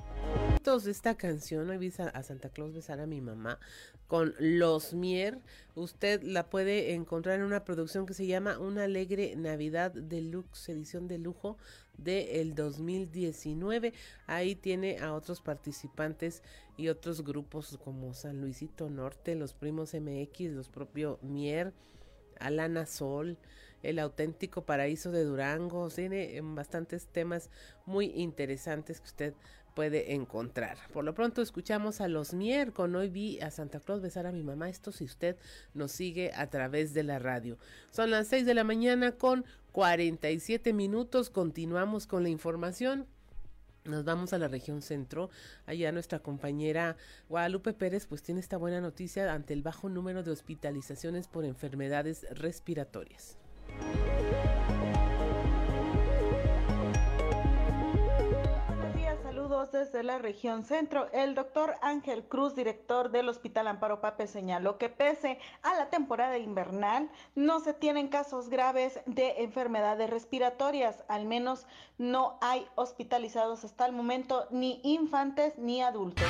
esta 0.88 1.14
canción, 1.14 1.70
hoy 1.70 1.92
a 2.12 2.22
Santa 2.24 2.48
Claus 2.48 2.74
besar 2.74 2.98
a 2.98 3.06
mi 3.06 3.20
mamá, 3.20 3.60
con 4.06 4.34
Los 4.38 4.94
Mier. 4.94 5.38
Usted 5.74 6.22
la 6.22 6.48
puede 6.48 6.94
encontrar 6.94 7.38
en 7.38 7.44
una 7.44 7.64
producción 7.64 8.06
que 8.06 8.14
se 8.14 8.26
llama 8.26 8.58
Una 8.58 8.84
Alegre 8.84 9.34
Navidad 9.36 9.92
Deluxe, 9.92 10.70
edición 10.70 11.08
de 11.08 11.18
lujo 11.18 11.58
del 11.98 12.54
2019. 12.54 13.92
Ahí 14.26 14.54
tiene 14.54 14.98
a 14.98 15.14
otros 15.14 15.40
participantes 15.40 16.42
y 16.76 16.88
otros 16.88 17.22
grupos 17.22 17.78
como 17.84 18.14
San 18.14 18.40
Luisito 18.40 18.88
Norte, 18.90 19.34
los 19.34 19.54
primos 19.54 19.94
MX, 19.94 20.52
los 20.52 20.68
propios 20.68 21.22
Mier, 21.22 21.72
Alana 22.38 22.86
Sol, 22.86 23.38
el 23.82 23.98
auténtico 23.98 24.64
paraíso 24.64 25.10
de 25.10 25.24
Durango. 25.24 25.88
Tiene 25.90 26.40
bastantes 26.42 27.06
temas 27.06 27.50
muy 27.84 28.06
interesantes 28.06 29.00
que 29.00 29.06
usted 29.06 29.34
puede 29.76 30.14
encontrar. 30.14 30.78
Por 30.90 31.04
lo 31.04 31.14
pronto 31.14 31.42
escuchamos 31.42 32.00
a 32.00 32.08
los 32.08 32.32
Mier 32.32 32.72
con 32.72 32.96
Hoy 32.96 33.10
vi 33.10 33.38
a 33.40 33.50
Santa 33.50 33.78
Claus 33.78 34.00
besar 34.00 34.26
a 34.26 34.32
mi 34.32 34.42
mamá. 34.42 34.70
Esto 34.70 34.90
si 34.90 35.04
usted 35.04 35.36
nos 35.74 35.92
sigue 35.92 36.32
a 36.34 36.46
través 36.48 36.94
de 36.94 37.02
la 37.02 37.18
radio. 37.18 37.58
Son 37.90 38.10
las 38.10 38.26
6 38.28 38.46
de 38.46 38.54
la 38.54 38.64
mañana 38.64 39.12
con 39.12 39.44
47 39.72 40.72
minutos. 40.72 41.28
Continuamos 41.28 42.06
con 42.06 42.22
la 42.22 42.30
información. 42.30 43.06
Nos 43.84 44.04
vamos 44.04 44.32
a 44.32 44.38
la 44.38 44.48
región 44.48 44.80
centro. 44.80 45.28
Allá 45.66 45.92
nuestra 45.92 46.20
compañera 46.20 46.96
Guadalupe 47.28 47.74
Pérez 47.74 48.06
pues 48.06 48.22
tiene 48.22 48.40
esta 48.40 48.56
buena 48.56 48.80
noticia 48.80 49.30
ante 49.30 49.52
el 49.52 49.60
bajo 49.60 49.90
número 49.90 50.22
de 50.22 50.30
hospitalizaciones 50.30 51.28
por 51.28 51.44
enfermedades 51.44 52.26
respiratorias. 52.30 53.36
Desde 59.72 60.02
la 60.02 60.18
región 60.18 60.64
centro. 60.64 61.10
El 61.12 61.34
doctor 61.34 61.76
Ángel 61.82 62.24
Cruz, 62.24 62.54
director 62.54 63.10
del 63.10 63.28
Hospital 63.28 63.68
Amparo 63.68 64.00
Pape, 64.00 64.26
señaló 64.26 64.78
que 64.78 64.88
pese 64.88 65.38
a 65.62 65.74
la 65.74 65.90
temporada 65.90 66.38
invernal, 66.38 67.10
no 67.34 67.60
se 67.60 67.74
tienen 67.74 68.08
casos 68.08 68.48
graves 68.48 69.00
de 69.06 69.42
enfermedades 69.42 70.10
respiratorias. 70.10 71.04
Al 71.08 71.26
menos 71.26 71.66
no 71.98 72.38
hay 72.40 72.66
hospitalizados 72.74 73.64
hasta 73.64 73.86
el 73.86 73.92
momento, 73.92 74.46
ni 74.50 74.80
infantes 74.82 75.56
ni 75.58 75.82
adultos. 75.82 76.26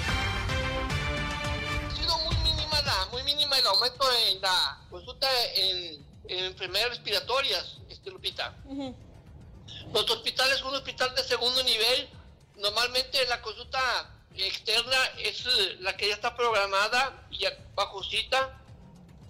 Ha 1.86 1.90
sido 1.90 2.18
muy 2.18 2.36
mínima, 2.44 2.76
muy 3.10 3.22
mínima 3.24 3.58
el 3.58 3.66
aumento 3.66 4.04
en 4.28 4.40
la 4.40 4.80
consulta 4.90 5.28
en, 5.54 6.04
enfermedades 6.28 6.90
respiratorias, 6.96 7.78
este 7.88 8.10
Lupita. 8.10 8.54
Nuestro 9.92 10.16
hospital 10.16 10.50
es 10.52 10.62
un 10.62 10.74
hospital 10.74 11.14
de 11.14 11.22
segundo 11.22 11.62
nivel 11.62 12.08
normalmente 12.56 13.24
la 13.26 13.40
consulta 13.42 14.12
externa 14.34 14.96
es 15.18 15.46
eh, 15.46 15.76
la 15.80 15.96
que 15.96 16.08
ya 16.08 16.14
está 16.14 16.36
programada 16.36 17.26
y 17.30 17.44
bajo 17.74 18.02
cita. 18.02 18.60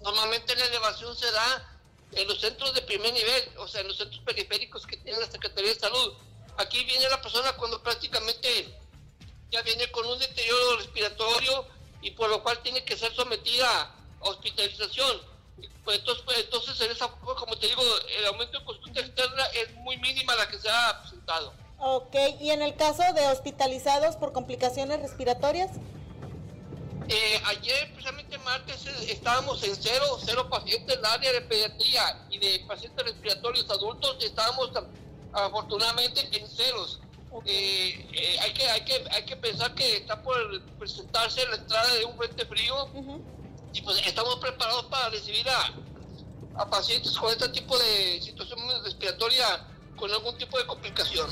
Normalmente 0.01 0.55
la 0.55 0.65
elevación 0.65 1.15
se 1.15 1.31
da 1.31 1.79
en 2.11 2.27
los 2.27 2.39
centros 2.39 2.73
de 2.73 2.81
primer 2.81 3.13
nivel, 3.13 3.43
o 3.57 3.67
sea, 3.67 3.81
en 3.81 3.87
los 3.87 3.97
centros 3.97 4.21
periféricos 4.21 4.85
que 4.85 4.97
tiene 4.97 5.19
la 5.19 5.29
Secretaría 5.29 5.73
de 5.73 5.79
Salud. 5.79 6.13
Aquí 6.57 6.83
viene 6.85 7.09
la 7.09 7.21
persona 7.21 7.53
cuando 7.53 7.81
prácticamente 7.81 8.73
ya 9.49 9.61
viene 9.61 9.89
con 9.91 10.05
un 10.05 10.19
deterioro 10.19 10.77
respiratorio 10.77 11.67
y 12.01 12.11
por 12.11 12.29
lo 12.29 12.43
cual 12.43 12.59
tiene 12.61 12.83
que 12.83 12.97
ser 12.97 13.13
sometida 13.13 13.81
a 13.81 13.95
hospitalización. 14.21 15.21
Pues 15.83 15.99
entonces, 15.99 16.23
pues 16.25 16.37
entonces 16.39 16.81
en 16.81 16.91
esa, 16.91 17.07
como 17.07 17.57
te 17.57 17.67
digo, 17.67 17.81
el 18.09 18.25
aumento 18.25 18.59
de 18.59 18.65
consulta 18.65 18.99
externa 18.99 19.45
es 19.47 19.73
muy 19.75 19.97
mínima 19.97 20.35
la 20.35 20.47
que 20.47 20.59
se 20.59 20.69
ha 20.69 21.01
presentado. 21.01 21.53
Ok, 21.79 22.15
¿y 22.39 22.49
en 22.49 22.63
el 22.63 22.75
caso 22.75 23.03
de 23.13 23.27
hospitalizados 23.27 24.15
por 24.15 24.33
complicaciones 24.33 24.99
respiratorias? 24.99 25.69
Eh, 27.07 27.41
ayer, 27.45 27.93
precisamente 27.93 28.37
martes, 28.39 28.85
eh, 28.87 29.11
estábamos 29.11 29.63
en 29.63 29.75
cero, 29.75 30.17
cero 30.25 30.49
pacientes 30.49 30.95
en 30.95 30.99
el 30.99 31.05
área 31.05 31.31
de 31.33 31.41
pediatría 31.41 32.25
y 32.29 32.39
de 32.39 32.65
pacientes 32.67 33.05
respiratorios 33.05 33.69
adultos, 33.69 34.17
estábamos 34.21 34.71
afortunadamente 35.31 36.27
en 36.31 36.47
ceros. 36.49 36.99
Eh, 37.45 38.37
hay, 38.41 38.53
que, 38.53 38.67
hay, 38.67 38.83
que, 38.83 39.05
hay 39.11 39.25
que 39.25 39.37
pensar 39.37 39.73
que 39.75 39.97
está 39.97 40.21
por 40.23 40.61
presentarse 40.79 41.45
la 41.45 41.57
entrada 41.57 41.93
de 41.93 42.05
un 42.05 42.17
frente 42.17 42.45
frío 42.47 42.89
y 43.71 43.81
pues 43.81 44.01
estamos 44.07 44.37
preparados 44.37 44.85
para 44.85 45.09
recibir 45.09 45.47
a, 45.47 45.73
a 46.55 46.69
pacientes 46.69 47.15
con 47.17 47.31
este 47.31 47.47
tipo 47.49 47.77
de 47.77 48.19
situación 48.21 48.59
respiratoria 48.83 49.67
con 49.97 50.11
algún 50.11 50.37
tipo 50.37 50.57
de 50.57 50.65
complicación. 50.65 51.27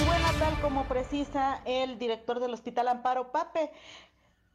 Y 0.00 0.04
bueno, 0.04 0.26
tal 0.38 0.58
como 0.60 0.84
precisa 0.84 1.60
el 1.66 1.98
director 1.98 2.40
del 2.40 2.54
Hospital 2.54 2.88
Amparo 2.88 3.30
Pape, 3.30 3.70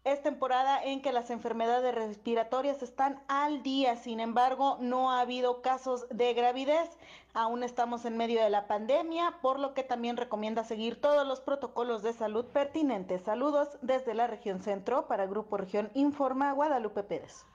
es 0.04 0.24
temporada 0.24 0.82
en 0.84 1.02
que 1.02 1.12
las 1.12 1.30
enfermedades 1.30 1.94
respiratorias 1.94 2.82
están 2.82 3.22
al 3.28 3.62
día, 3.62 3.98
sin 3.98 4.22
embargo, 4.22 4.78
no 4.80 5.12
ha 5.12 5.20
habido 5.20 5.62
casos 5.62 6.08
de 6.10 6.34
gravidez. 6.34 6.90
Aún 7.34 7.62
estamos 7.62 8.06
en 8.06 8.16
medio 8.16 8.42
de 8.42 8.50
la 8.50 8.68
pandemia, 8.68 9.40
por 9.42 9.60
lo 9.60 9.74
que 9.74 9.84
también 9.84 10.16
recomienda 10.16 10.64
seguir 10.64 11.02
todos 11.02 11.28
los 11.28 11.42
protocolos 11.42 12.04
de 12.04 12.14
salud 12.14 12.46
pertinentes. 12.46 13.22
Saludos 13.24 13.68
desde 13.82 14.14
la 14.14 14.28
región 14.28 14.62
centro 14.62 15.08
para 15.08 15.26
Grupo 15.26 15.58
Región 15.58 15.92
Informa 15.94 16.54
Guadalupe 16.54 17.04
Pérez. 17.04 17.46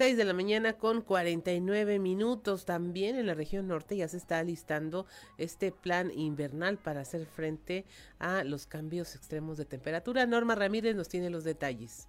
6 0.00 0.16
de 0.16 0.24
la 0.24 0.32
mañana 0.32 0.78
con 0.78 1.02
49 1.02 1.98
minutos. 1.98 2.64
También 2.64 3.16
en 3.16 3.26
la 3.26 3.34
región 3.34 3.68
norte 3.68 3.98
ya 3.98 4.08
se 4.08 4.16
está 4.16 4.38
alistando 4.38 5.04
este 5.36 5.72
plan 5.72 6.10
invernal 6.10 6.78
para 6.78 7.02
hacer 7.02 7.26
frente 7.26 7.84
a 8.18 8.42
los 8.42 8.66
cambios 8.66 9.14
extremos 9.14 9.58
de 9.58 9.66
temperatura. 9.66 10.24
Norma 10.24 10.54
Ramírez 10.54 10.96
nos 10.96 11.10
tiene 11.10 11.28
los 11.28 11.44
detalles. 11.44 12.08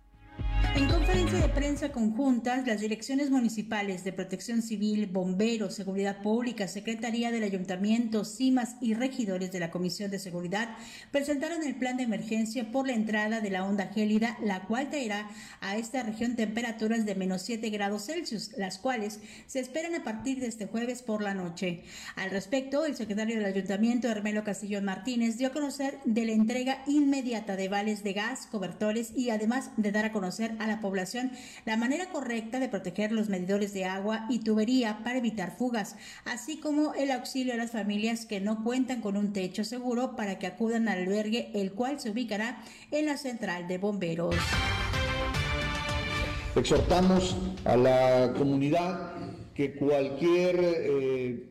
En 0.73 0.87
conferencia 0.87 1.37
de 1.37 1.49
prensa 1.49 1.91
conjuntas, 1.91 2.65
las 2.65 2.79
direcciones 2.79 3.29
municipales 3.29 4.05
de 4.05 4.13
Protección 4.13 4.61
Civil, 4.61 5.05
Bomberos, 5.05 5.75
Seguridad 5.75 6.21
Pública, 6.21 6.69
Secretaría 6.69 7.29
del 7.29 7.43
Ayuntamiento, 7.43 8.23
CIMAS 8.23 8.77
y 8.79 8.93
regidores 8.93 9.51
de 9.51 9.59
la 9.59 9.69
Comisión 9.69 10.09
de 10.11 10.17
Seguridad 10.17 10.69
presentaron 11.11 11.63
el 11.63 11.75
plan 11.75 11.97
de 11.97 12.03
emergencia 12.03 12.71
por 12.71 12.87
la 12.87 12.93
entrada 12.93 13.41
de 13.41 13.49
la 13.49 13.65
onda 13.65 13.87
gélida, 13.87 14.37
la 14.41 14.61
cual 14.61 14.89
traerá 14.89 15.29
a 15.59 15.75
esta 15.75 16.03
región 16.03 16.37
temperaturas 16.37 17.05
de 17.05 17.15
menos 17.15 17.41
7 17.41 17.69
grados 17.69 18.05
Celsius, 18.05 18.51
las 18.57 18.77
cuales 18.77 19.19
se 19.47 19.59
esperan 19.59 19.93
a 19.95 20.05
partir 20.05 20.39
de 20.39 20.47
este 20.47 20.67
jueves 20.67 21.01
por 21.01 21.21
la 21.21 21.33
noche. 21.33 21.83
Al 22.15 22.31
respecto, 22.31 22.85
el 22.85 22.95
secretario 22.95 23.35
del 23.35 23.45
Ayuntamiento, 23.45 24.07
Hermelo 24.07 24.45
Castillón 24.45 24.85
Martínez, 24.85 25.37
dio 25.37 25.49
a 25.49 25.53
conocer 25.53 25.99
de 26.05 26.25
la 26.25 26.31
entrega 26.31 26.81
inmediata 26.87 27.57
de 27.57 27.67
vales 27.67 28.05
de 28.05 28.13
gas, 28.13 28.47
cobertores 28.47 29.11
y 29.13 29.31
además 29.31 29.71
de 29.75 29.91
dar 29.91 30.05
a 30.05 30.13
conocer 30.13 30.60
a 30.63 30.67
la 30.67 30.79
población 30.79 31.31
la 31.65 31.77
manera 31.77 32.09
correcta 32.09 32.59
de 32.59 32.69
proteger 32.69 33.11
los 33.11 33.29
medidores 33.29 33.73
de 33.73 33.85
agua 33.85 34.25
y 34.29 34.39
tubería 34.39 34.99
para 35.03 35.17
evitar 35.17 35.57
fugas, 35.57 35.95
así 36.25 36.57
como 36.57 36.93
el 36.93 37.11
auxilio 37.11 37.53
a 37.53 37.57
las 37.57 37.71
familias 37.71 38.25
que 38.25 38.39
no 38.39 38.63
cuentan 38.63 39.01
con 39.01 39.17
un 39.17 39.33
techo 39.33 39.63
seguro 39.63 40.15
para 40.15 40.39
que 40.39 40.47
acudan 40.47 40.87
al 40.87 40.99
albergue, 40.99 41.51
el 41.53 41.73
cual 41.73 41.99
se 41.99 42.11
ubicará 42.11 42.63
en 42.91 43.05
la 43.05 43.17
central 43.17 43.67
de 43.67 43.77
bomberos. 43.77 44.35
Exhortamos 46.55 47.35
a 47.63 47.77
la 47.77 48.33
comunidad 48.37 49.13
que 49.53 49.73
cualquier 49.75 50.57
eh, 50.59 51.49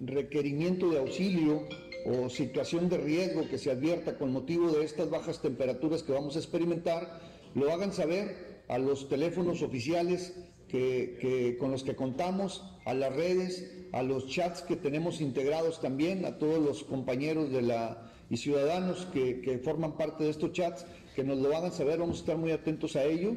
requerimiento 0.00 0.90
de 0.90 0.98
auxilio 0.98 1.68
o 2.04 2.28
situación 2.28 2.88
de 2.88 2.98
riesgo 2.98 3.48
que 3.48 3.58
se 3.58 3.70
advierta 3.70 4.18
con 4.18 4.32
motivo 4.32 4.70
de 4.70 4.84
estas 4.84 5.08
bajas 5.10 5.40
temperaturas 5.40 6.02
que 6.02 6.12
vamos 6.12 6.34
a 6.34 6.40
experimentar, 6.40 7.20
lo 7.54 7.72
hagan 7.72 7.92
saber 7.92 8.62
a 8.68 8.78
los 8.78 9.08
teléfonos 9.08 9.62
oficiales 9.62 10.34
que, 10.68 11.56
con 11.60 11.70
los 11.70 11.84
que 11.84 11.94
contamos, 11.94 12.64
a 12.86 12.94
las 12.94 13.14
redes, 13.14 13.70
a 13.92 14.02
los 14.02 14.26
chats 14.26 14.62
que 14.62 14.76
tenemos 14.76 15.20
integrados 15.20 15.80
también, 15.80 16.24
a 16.24 16.38
todos 16.38 16.58
los 16.58 16.82
compañeros 16.82 17.52
de 17.52 17.62
la, 17.62 18.10
y 18.30 18.38
ciudadanos 18.38 19.06
que, 19.12 19.60
forman 19.62 19.98
parte 19.98 20.24
de 20.24 20.30
estos 20.30 20.52
chats, 20.52 20.86
que 21.14 21.24
nos 21.24 21.38
lo 21.38 21.54
hagan 21.54 21.72
saber, 21.72 21.98
vamos 21.98 22.16
a 22.16 22.20
estar 22.20 22.38
muy 22.38 22.52
atentos 22.52 22.96
a 22.96 23.04
ello 23.04 23.36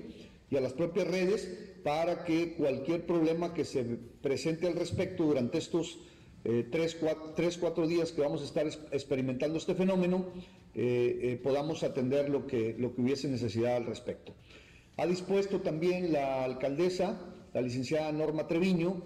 y 0.50 0.56
a 0.56 0.62
las 0.62 0.72
propias 0.72 1.08
redes 1.08 1.52
para 1.84 2.24
que 2.24 2.54
cualquier 2.54 3.06
problema 3.06 3.54
que 3.54 3.66
se 3.66 3.84
presente 3.84 4.68
al 4.68 4.76
respecto 4.76 5.26
durante 5.26 5.58
estos 5.58 6.00
eh, 6.46 6.66
tres, 6.72 6.96
cuatro, 6.96 7.88
días 7.88 8.12
que 8.12 8.22
vamos 8.22 8.42
a 8.42 8.46
estar 8.46 8.66
experimentando 8.92 9.58
este 9.58 9.76
fenómeno, 9.76 10.28
eh, 10.78 11.20
eh, 11.22 11.40
podamos 11.42 11.84
atender 11.84 12.28
lo 12.28 12.46
que, 12.46 12.76
lo 12.78 12.94
que 12.94 13.02
hubiese 13.02 13.30
necesidad 13.30 13.78
al 13.78 13.86
respecto. 13.86 14.34
Ha 14.98 15.06
dispuesto 15.06 15.62
también 15.62 16.12
la 16.12 16.44
alcaldesa, 16.44 17.18
la 17.54 17.62
licenciada 17.62 18.12
Norma 18.12 18.46
Treviño, 18.46 19.02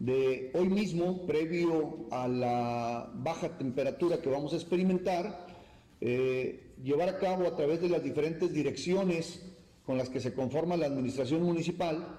de 0.00 0.50
hoy 0.54 0.68
mismo, 0.68 1.24
previo 1.24 2.08
a 2.10 2.26
la 2.26 3.08
baja 3.14 3.56
temperatura 3.56 4.20
que 4.20 4.30
vamos 4.30 4.52
a 4.52 4.56
experimentar, 4.56 5.46
llevar 6.00 7.08
a 7.08 7.18
cabo 7.18 7.46
a 7.46 7.54
través 7.54 7.80
de 7.80 7.88
las 7.88 8.02
diferentes 8.02 8.52
direcciones 8.52 9.40
con 9.86 9.96
las 9.96 10.08
que 10.08 10.18
se 10.18 10.34
conforma 10.34 10.76
la 10.76 10.86
administración 10.86 11.44
municipal, 11.44 12.16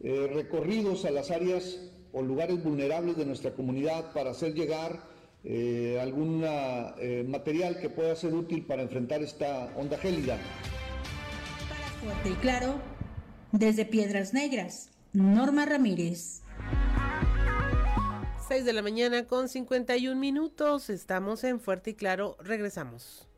recorridos 0.00 1.04
a 1.04 1.12
las 1.12 1.30
áreas 1.30 1.78
o 2.12 2.22
lugares 2.22 2.62
vulnerables 2.64 3.16
de 3.16 3.26
nuestra 3.26 3.52
comunidad 3.52 4.12
para 4.12 4.30
hacer 4.30 4.54
llegar 4.54 5.09
eh, 5.44 5.98
algún 6.00 6.44
eh, 6.44 7.24
material 7.26 7.78
que 7.80 7.88
pueda 7.88 8.14
ser 8.14 8.34
útil 8.34 8.66
para 8.66 8.82
enfrentar 8.82 9.22
esta 9.22 9.72
onda 9.76 9.96
gélida. 9.96 10.36
Para 11.68 12.14
Fuerte 12.14 12.30
y 12.30 12.34
Claro, 12.34 12.80
desde 13.52 13.84
Piedras 13.84 14.34
Negras, 14.34 14.90
Norma 15.12 15.64
Ramírez. 15.66 16.42
6 18.48 18.64
de 18.64 18.72
la 18.72 18.82
mañana 18.82 19.26
con 19.26 19.48
51 19.48 20.18
minutos, 20.18 20.90
estamos 20.90 21.44
en 21.44 21.60
Fuerte 21.60 21.90
y 21.90 21.94
Claro, 21.94 22.36
regresamos. 22.40 23.29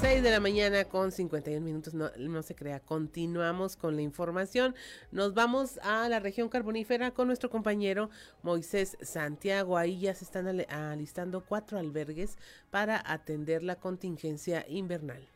6 0.00 0.22
de 0.22 0.30
la 0.30 0.40
mañana 0.40 0.86
con 0.86 1.12
51 1.12 1.60
minutos, 1.60 1.92
no, 1.92 2.10
no, 2.16 2.42
se 2.42 2.54
crea. 2.54 2.80
Continuamos 2.80 3.76
con 3.76 3.96
la 3.96 4.02
información. 4.02 4.74
Nos 5.12 5.34
vamos 5.34 5.78
a 5.82 6.08
la 6.08 6.20
región 6.20 6.48
carbonífera 6.48 7.10
con 7.10 7.26
nuestro 7.26 7.50
compañero 7.50 8.08
Moisés 8.42 8.96
Santiago. 9.02 9.76
Ahí 9.76 10.00
ya 10.00 10.14
se 10.14 10.24
están 10.24 10.46
alistando 10.70 11.44
cuatro 11.44 11.78
albergues 11.78 12.38
para 12.70 13.02
atender 13.04 13.62
la 13.62 13.76
contingencia 13.76 14.64
invernal. 14.70 15.28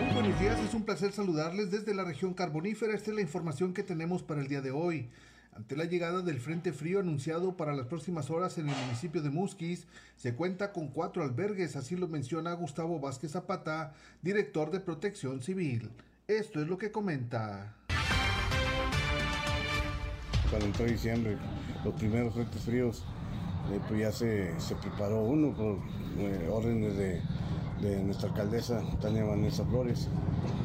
Muy 0.00 0.12
buenos 0.12 0.40
días, 0.40 0.58
es 0.58 0.74
un 0.74 0.82
placer 0.82 1.12
saludarles 1.12 1.70
desde 1.70 1.94
la 1.94 2.02
región 2.02 2.34
carbonífera. 2.34 2.94
Esta 2.94 3.10
es 3.10 3.16
la 3.16 3.22
información 3.22 3.72
que 3.72 3.84
tenemos 3.84 4.24
para 4.24 4.40
el 4.40 4.48
día 4.48 4.60
de 4.60 4.72
hoy. 4.72 5.08
Ante 5.56 5.76
la 5.76 5.84
llegada 5.84 6.20
del 6.20 6.40
Frente 6.40 6.72
Frío 6.72 6.98
anunciado 6.98 7.56
para 7.56 7.76
las 7.76 7.86
próximas 7.86 8.28
horas 8.28 8.58
en 8.58 8.68
el 8.68 8.74
municipio 8.74 9.22
de 9.22 9.30
Musquis, 9.30 9.86
se 10.16 10.34
cuenta 10.34 10.72
con 10.72 10.88
cuatro 10.88 11.22
albergues, 11.22 11.76
así 11.76 11.94
lo 11.94 12.08
menciona 12.08 12.52
Gustavo 12.54 12.98
Vázquez 12.98 13.30
Zapata, 13.30 13.94
director 14.20 14.72
de 14.72 14.80
Protección 14.80 15.42
Civil. 15.42 15.90
Esto 16.26 16.60
es 16.60 16.66
lo 16.66 16.76
que 16.76 16.90
comenta. 16.90 17.76
Cuando 20.50 20.66
entró 20.66 20.86
diciembre, 20.86 21.38
los 21.84 21.94
primeros 21.94 22.34
frentes 22.34 22.62
fríos, 22.62 23.04
eh, 23.72 23.80
pues 23.86 24.00
ya 24.00 24.10
se, 24.10 24.74
preparó 24.82 25.22
uno 25.22 25.54
por 25.54 25.78
eh, 26.18 26.48
órdenes 26.50 26.96
de, 26.96 27.22
nuestra 28.02 28.30
alcaldesa 28.30 28.82
Tania 29.00 29.24
Vanessa 29.24 29.64
Flores, 29.66 30.08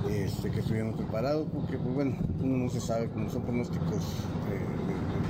este, 0.09 0.49
que 0.49 0.61
estuvieron 0.61 0.95
preparados, 0.95 1.47
porque 1.53 1.77
pues 1.77 1.93
bueno, 1.93 2.17
uno 2.39 2.57
no 2.63 2.69
se 2.69 2.79
sabe, 2.79 3.09
cómo 3.09 3.29
son 3.29 3.43
pronósticos 3.43 3.97
eh, 3.97 4.78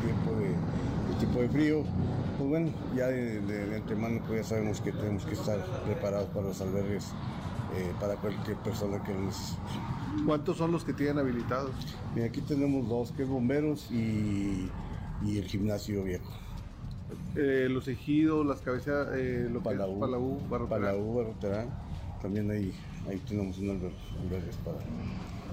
tiempo 0.02 0.32
de, 0.40 1.20
tipo 1.20 1.42
de 1.42 1.50
frío, 1.50 1.84
pues 2.38 2.50
bueno, 2.50 2.70
ya 2.96 3.08
de, 3.08 3.76
antemano 3.76 4.22
pues 4.28 4.42
ya 4.42 4.56
sabemos 4.56 4.82
que 4.82 4.92
tenemos 4.92 5.26
que 5.26 5.34
estar 5.34 5.60
preparados 5.86 6.30
para 6.30 6.48
los 6.48 6.62
albergues 6.62 7.12
eh, 7.76 7.92
para 8.00 8.16
cualquier 8.16 8.58
persona 8.58 9.02
que 9.04 9.14
lo 9.14 9.22
necesite. 9.22 9.60
¿Cuántos 10.26 10.58
son 10.58 10.72
los 10.72 10.84
que 10.84 10.94
tienen 10.94 11.20
habilitados? 11.20 11.72
aquí 12.26 12.42
tenemos 12.42 12.88
dos, 12.90 13.12
que 13.12 13.24
es 13.24 13.30
bomberos 13.30 13.90
y, 13.92 14.70
el 15.26 15.44
gimnasio 15.46 16.04
viejo. 16.04 16.32
Eh, 17.36 17.68
los 17.70 17.88
ejidos, 17.88 18.46
las 18.46 18.62
cabezas, 18.62 19.10
eh, 19.14 19.48
lo 19.52 19.62
Palau, 19.62 20.00
Palau, 20.00 20.40
Barroterán. 20.50 21.68
También 22.22 22.50
ahí, 22.52 22.74
ahí 23.08 23.18
tenemos 23.28 23.58
un 23.60 23.70
albergues 23.70 24.56
para 24.66 24.78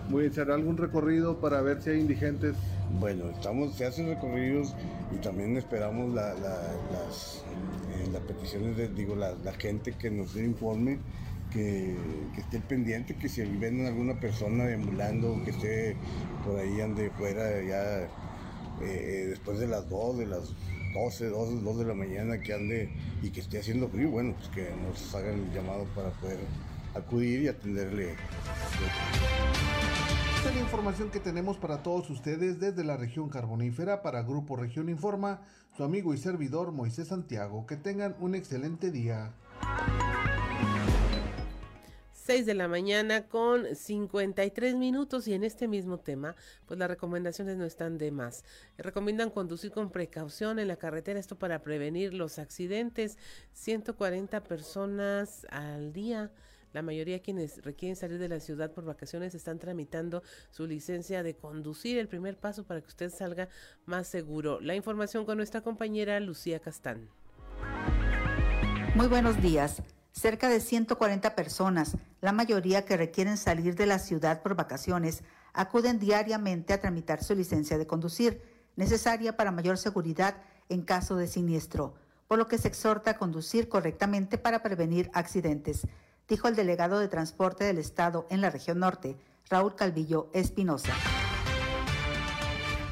Voy 0.08 0.24
a 0.24 0.26
echar 0.28 0.50
algún 0.50 0.76
recorrido 0.76 1.38
para 1.40 1.60
ver 1.62 1.82
si 1.82 1.90
hay 1.90 2.00
indigentes. 2.00 2.56
Bueno, 2.90 3.28
estamos, 3.30 3.74
se 3.74 3.84
hacen 3.84 4.06
recorridos 4.06 4.74
y 5.12 5.18
también 5.18 5.56
esperamos 5.56 6.14
las, 6.14 6.36
eh, 6.38 8.08
las 8.12 8.22
peticiones 8.22 8.76
de, 8.76 8.88
digo, 8.88 9.16
la, 9.16 9.34
gente 9.58 9.92
que 9.92 10.10
nos 10.10 10.34
dé 10.34 10.44
informe, 10.44 10.98
que, 11.52 11.96
esté 12.38 12.60
pendiente, 12.60 13.16
que 13.16 13.28
si 13.28 13.42
ven 13.42 13.84
alguna 13.86 14.18
persona 14.18 14.64
deambulando, 14.64 15.42
que 15.44 15.50
esté 15.50 15.96
por 16.44 16.58
ahí 16.58 16.80
ande 16.80 17.10
fuera 17.10 17.62
ya 17.62 18.08
eh, 18.82 19.26
después 19.30 19.58
de 19.58 19.66
las 19.66 19.88
2, 19.90 20.18
de 20.18 20.26
las 20.26 20.54
12, 20.94 21.26
2, 21.26 21.64
2 21.64 21.78
de 21.78 21.84
la 21.84 21.94
mañana 21.94 22.40
que 22.40 22.54
ande 22.54 22.90
y 23.22 23.30
que 23.30 23.40
esté 23.40 23.58
haciendo 23.58 23.88
frío, 23.88 24.10
bueno, 24.10 24.34
pues 24.38 24.48
que 24.48 24.70
nos 24.86 25.14
hagan 25.14 25.34
el 25.34 25.52
llamado 25.52 25.84
para 25.94 26.10
poder 26.10 26.38
acudir 26.94 27.42
y 27.42 27.48
atenderle 27.48 28.14
la 30.54 30.60
información 30.60 31.10
que 31.10 31.18
tenemos 31.18 31.56
para 31.56 31.82
todos 31.82 32.08
ustedes 32.08 32.60
desde 32.60 32.84
la 32.84 32.96
región 32.96 33.28
carbonífera 33.28 34.02
para 34.02 34.22
Grupo 34.22 34.56
Región 34.56 34.88
Informa, 34.88 35.40
su 35.76 35.82
amigo 35.82 36.14
y 36.14 36.18
servidor 36.18 36.70
Moisés 36.70 37.08
Santiago. 37.08 37.66
Que 37.66 37.76
tengan 37.76 38.14
un 38.20 38.34
excelente 38.34 38.92
día. 38.92 39.32
6 42.12 42.46
de 42.46 42.54
la 42.54 42.68
mañana 42.68 43.26
con 43.26 43.74
53 43.74 44.76
minutos 44.76 45.26
y 45.26 45.34
en 45.34 45.42
este 45.42 45.68
mismo 45.68 45.98
tema, 45.98 46.36
pues 46.66 46.78
las 46.78 46.88
recomendaciones 46.88 47.56
no 47.56 47.64
están 47.64 47.98
de 47.98 48.10
más. 48.10 48.44
Recomiendan 48.78 49.30
conducir 49.30 49.72
con 49.72 49.90
precaución 49.90 50.58
en 50.58 50.68
la 50.68 50.76
carretera, 50.76 51.18
esto 51.18 51.36
para 51.36 51.62
prevenir 51.62 52.14
los 52.14 52.38
accidentes. 52.38 53.18
140 53.52 54.42
personas 54.44 55.46
al 55.50 55.92
día 55.92 56.30
la 56.76 56.82
mayoría 56.82 57.22
quienes 57.22 57.64
requieren 57.64 57.96
salir 57.96 58.18
de 58.18 58.28
la 58.28 58.38
ciudad 58.38 58.70
por 58.70 58.84
vacaciones 58.84 59.34
están 59.34 59.58
tramitando 59.58 60.22
su 60.50 60.66
licencia 60.66 61.22
de 61.22 61.34
conducir, 61.34 61.96
el 61.96 62.06
primer 62.06 62.36
paso 62.36 62.64
para 62.64 62.82
que 62.82 62.88
usted 62.88 63.10
salga 63.10 63.48
más 63.86 64.08
seguro. 64.08 64.60
La 64.60 64.74
información 64.74 65.24
con 65.24 65.38
nuestra 65.38 65.62
compañera 65.62 66.20
Lucía 66.20 66.60
Castán. 66.60 67.08
Muy 68.94 69.06
buenos 69.06 69.40
días. 69.40 69.82
Cerca 70.12 70.50
de 70.50 70.60
140 70.60 71.34
personas, 71.34 71.96
la 72.20 72.32
mayoría 72.32 72.84
que 72.84 72.98
requieren 72.98 73.38
salir 73.38 73.74
de 73.74 73.86
la 73.86 73.98
ciudad 73.98 74.42
por 74.42 74.54
vacaciones, 74.54 75.24
acuden 75.54 75.98
diariamente 75.98 76.74
a 76.74 76.80
tramitar 76.82 77.24
su 77.24 77.34
licencia 77.34 77.78
de 77.78 77.86
conducir, 77.86 78.42
necesaria 78.76 79.34
para 79.34 79.50
mayor 79.50 79.78
seguridad 79.78 80.42
en 80.68 80.82
caso 80.82 81.16
de 81.16 81.26
siniestro, 81.26 81.94
por 82.28 82.36
lo 82.36 82.48
que 82.48 82.58
se 82.58 82.68
exhorta 82.68 83.12
a 83.12 83.16
conducir 83.16 83.70
correctamente 83.70 84.36
para 84.36 84.62
prevenir 84.62 85.10
accidentes, 85.14 85.86
dijo 86.28 86.48
el 86.48 86.56
delegado 86.56 86.98
de 86.98 87.08
Transporte 87.08 87.64
del 87.64 87.78
Estado 87.78 88.26
en 88.30 88.40
la 88.40 88.50
región 88.50 88.80
norte, 88.80 89.16
Raúl 89.48 89.76
Calvillo 89.76 90.28
Espinosa. 90.32 90.92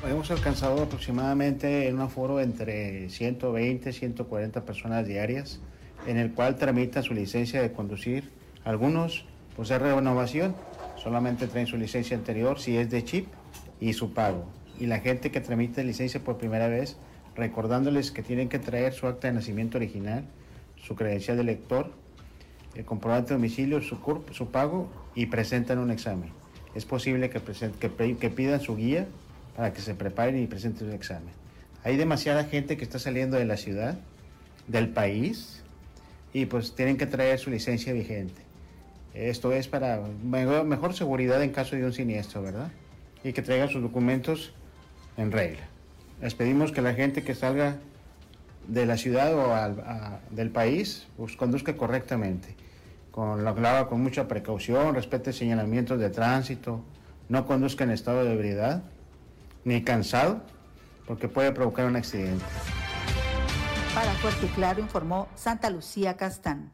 Hemos 0.08 0.30
alcanzado 0.30 0.82
aproximadamente 0.82 1.88
en 1.88 1.96
un 1.96 2.02
aforo 2.02 2.38
entre 2.38 3.08
120 3.08 3.90
y 3.90 3.92
140 3.92 4.64
personas 4.64 5.06
diarias, 5.06 5.60
en 6.06 6.18
el 6.18 6.32
cual 6.32 6.56
tramita 6.56 7.02
su 7.02 7.14
licencia 7.14 7.62
de 7.62 7.72
conducir. 7.72 8.30
Algunos, 8.64 9.24
pues 9.56 9.70
es 9.70 9.80
renovación, 9.80 10.54
solamente 10.96 11.48
traen 11.48 11.66
su 11.66 11.78
licencia 11.78 12.16
anterior, 12.16 12.60
si 12.60 12.76
es 12.76 12.90
de 12.90 13.02
chip, 13.02 13.28
y 13.80 13.94
su 13.94 14.12
pago. 14.12 14.44
Y 14.78 14.86
la 14.86 15.00
gente 15.00 15.30
que 15.30 15.40
tramita 15.40 15.82
licencia 15.82 16.22
por 16.22 16.36
primera 16.36 16.68
vez, 16.68 16.98
recordándoles 17.34 18.10
que 18.12 18.22
tienen 18.22 18.48
que 18.48 18.58
traer 18.58 18.92
su 18.92 19.06
acta 19.06 19.28
de 19.28 19.34
nacimiento 19.34 19.78
original, 19.78 20.24
su 20.76 20.94
credencial 20.94 21.38
de 21.38 21.44
lector, 21.44 22.03
el 22.74 22.84
comprobante 22.84 23.28
de 23.28 23.34
domicilio, 23.34 23.80
su 23.82 24.50
pago 24.50 24.88
y 25.14 25.26
presentan 25.26 25.78
un 25.78 25.90
examen. 25.90 26.30
Es 26.74 26.84
posible 26.84 27.30
que, 27.30 27.40
que, 27.40 28.16
que 28.16 28.30
pidan 28.30 28.60
su 28.60 28.76
guía 28.76 29.06
para 29.56 29.72
que 29.72 29.80
se 29.80 29.94
preparen 29.94 30.42
y 30.42 30.46
presenten 30.46 30.88
un 30.88 30.94
examen. 30.94 31.32
Hay 31.84 31.96
demasiada 31.96 32.44
gente 32.44 32.76
que 32.76 32.84
está 32.84 32.98
saliendo 32.98 33.36
de 33.36 33.44
la 33.44 33.56
ciudad, 33.56 33.98
del 34.66 34.88
país, 34.88 35.62
y 36.32 36.46
pues 36.46 36.74
tienen 36.74 36.96
que 36.96 37.06
traer 37.06 37.38
su 37.38 37.50
licencia 37.50 37.92
vigente. 37.92 38.42
Esto 39.14 39.52
es 39.52 39.68
para 39.68 40.02
mejor, 40.24 40.94
seguridad 40.94 41.42
en 41.42 41.50
caso 41.50 41.76
de 41.76 41.84
un 41.84 41.92
siniestro, 41.92 42.42
¿verdad? 42.42 42.70
Y 43.22 43.32
que 43.32 43.42
traigan 43.42 43.68
sus 43.68 43.80
documentos 43.80 44.52
en 45.16 45.30
regla. 45.30 45.62
Les 46.20 46.34
pedimos 46.34 46.72
que 46.72 46.82
la 46.82 46.94
gente 46.94 47.22
que 47.22 47.34
salga 47.34 47.76
de 48.66 48.86
la 48.86 48.96
ciudad 48.96 49.32
o 49.34 50.18
del 50.30 50.50
país 50.50 51.06
pues, 51.16 51.36
conduzca 51.36 51.76
correctamente, 51.76 52.56
con 53.14 53.44
la 53.44 53.86
con 53.86 54.02
mucha 54.02 54.26
precaución, 54.26 54.92
respete 54.92 55.32
señalamientos 55.32 56.00
de 56.00 56.10
tránsito, 56.10 56.82
no 57.28 57.46
conduzca 57.46 57.84
en 57.84 57.90
estado 57.90 58.24
de 58.24 58.32
ebriedad 58.32 58.82
ni 59.64 59.84
cansado, 59.84 60.42
porque 61.06 61.28
puede 61.28 61.52
provocar 61.52 61.86
un 61.86 61.94
accidente. 61.94 62.44
Para 63.94 64.10
Fuerte 64.14 64.46
y 64.46 64.48
Claro 64.48 64.80
informó 64.80 65.28
Santa 65.36 65.70
Lucía 65.70 66.16
Castán. 66.16 66.72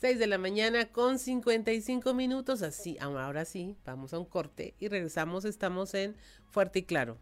6 0.00 0.18
de 0.18 0.26
la 0.26 0.38
mañana 0.38 0.86
con 0.86 1.18
55 1.18 2.14
minutos, 2.14 2.62
así, 2.62 2.96
ahora 2.98 3.44
sí, 3.44 3.76
vamos 3.84 4.14
a 4.14 4.18
un 4.18 4.24
corte 4.24 4.74
y 4.78 4.88
regresamos, 4.88 5.44
estamos 5.44 5.92
en 5.92 6.16
Fuerte 6.48 6.78
y 6.78 6.82
Claro. 6.84 7.18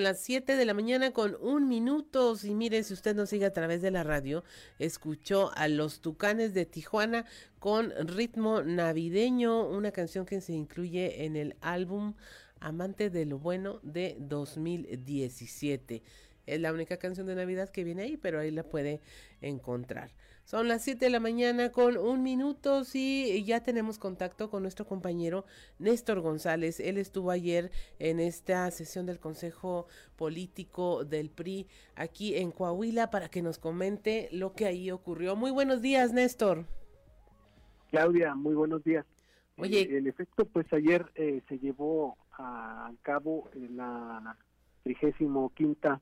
Las 0.00 0.20
7 0.20 0.56
de 0.56 0.64
la 0.64 0.74
mañana 0.74 1.12
con 1.12 1.36
un 1.40 1.68
minuto. 1.68 2.36
Y 2.42 2.54
mire, 2.54 2.82
si 2.82 2.94
usted 2.94 3.14
nos 3.14 3.28
sigue 3.28 3.46
a 3.46 3.52
través 3.52 3.82
de 3.82 3.90
la 3.90 4.02
radio, 4.02 4.42
escuchó 4.78 5.52
a 5.54 5.68
los 5.68 6.00
Tucanes 6.00 6.54
de 6.54 6.66
Tijuana 6.66 7.24
con 7.58 7.92
ritmo 8.06 8.62
navideño, 8.62 9.68
una 9.68 9.92
canción 9.92 10.26
que 10.26 10.40
se 10.40 10.52
incluye 10.52 11.24
en 11.24 11.36
el 11.36 11.56
álbum 11.60 12.14
Amante 12.60 13.08
de 13.10 13.24
lo 13.24 13.38
Bueno 13.38 13.80
de 13.82 14.16
2017. 14.18 16.02
Es 16.46 16.60
la 16.60 16.72
única 16.72 16.96
canción 16.96 17.26
de 17.26 17.34
Navidad 17.34 17.70
que 17.70 17.84
viene 17.84 18.02
ahí, 18.02 18.16
pero 18.16 18.40
ahí 18.40 18.50
la 18.50 18.64
puede 18.64 19.00
encontrar. 19.40 20.10
Son 20.50 20.66
las 20.66 20.82
7 20.82 21.04
de 21.04 21.12
la 21.12 21.20
mañana 21.20 21.70
con 21.70 21.96
un 21.96 22.24
minuto 22.24 22.82
y 22.92 23.44
ya 23.44 23.62
tenemos 23.62 24.00
contacto 24.00 24.50
con 24.50 24.62
nuestro 24.62 24.84
compañero 24.84 25.44
Néstor 25.78 26.22
González. 26.22 26.80
Él 26.80 26.98
estuvo 26.98 27.30
ayer 27.30 27.70
en 28.00 28.18
esta 28.18 28.68
sesión 28.72 29.06
del 29.06 29.20
Consejo 29.20 29.86
Político 30.16 31.04
del 31.04 31.30
PRI 31.30 31.68
aquí 31.94 32.34
en 32.34 32.50
Coahuila 32.50 33.12
para 33.12 33.28
que 33.28 33.42
nos 33.42 33.58
comente 33.58 34.28
lo 34.32 34.52
que 34.54 34.66
ahí 34.66 34.90
ocurrió. 34.90 35.36
Muy 35.36 35.52
buenos 35.52 35.82
días, 35.82 36.12
Néstor. 36.12 36.64
Claudia, 37.92 38.34
muy 38.34 38.56
buenos 38.56 38.82
días. 38.82 39.06
Oye, 39.56 39.98
en 39.98 40.08
efecto, 40.08 40.46
pues 40.46 40.66
ayer 40.72 41.06
eh, 41.14 41.42
se 41.48 41.60
llevó 41.60 42.16
a 42.32 42.90
cabo 43.02 43.48
la 43.54 44.36
trigésimo 44.82 45.52
quinta 45.54 46.00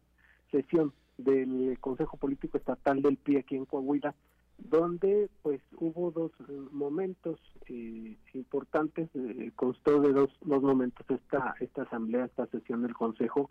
sesión 0.51 0.95
del 1.19 1.77
Consejo 1.81 2.17
Político 2.17 2.57
Estatal 2.57 3.03
del 3.03 3.19
PRI 3.19 3.37
aquí 3.37 3.55
en 3.55 3.67
Coahuila, 3.67 4.15
donde 4.59 5.31
pues 5.43 5.61
hubo 5.77 6.11
dos 6.11 6.33
eh, 6.49 6.53
momentos 6.73 7.39
eh, 7.69 8.17
importantes, 8.35 9.09
eh, 9.15 9.53
constó 9.55 10.01
de 10.01 10.13
dos, 10.13 10.31
dos 10.43 10.63
momentos 10.63 11.07
esta, 11.09 11.55
esta 11.61 11.83
asamblea, 11.83 12.27
esta 12.27 12.47
sesión 12.47 12.83
del 12.83 12.95
Consejo. 12.95 13.49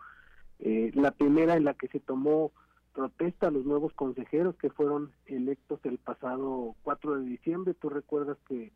la 0.58 1.12
primera 1.12 1.56
en 1.56 1.64
la 1.64 1.74
que 1.74 1.88
se 1.88 2.00
tomó 2.00 2.52
protesta 2.92 3.46
a 3.46 3.50
los 3.50 3.64
nuevos 3.64 3.92
consejeros 3.94 4.56
que 4.56 4.70
fueron 4.70 5.12
electos 5.26 5.80
el 5.84 5.98
pasado 5.98 6.74
4 6.82 7.20
de 7.20 7.26
diciembre. 7.26 7.74
Tú 7.74 7.88
recuerdas 7.88 8.36
que, 8.48 8.72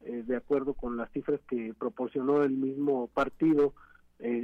de 0.00 0.36
acuerdo 0.36 0.74
con 0.74 0.96
las 0.96 1.10
cifras 1.10 1.40
que 1.48 1.74
proporcionó 1.76 2.44
el 2.44 2.52
mismo 2.52 3.08
partido, 3.08 3.74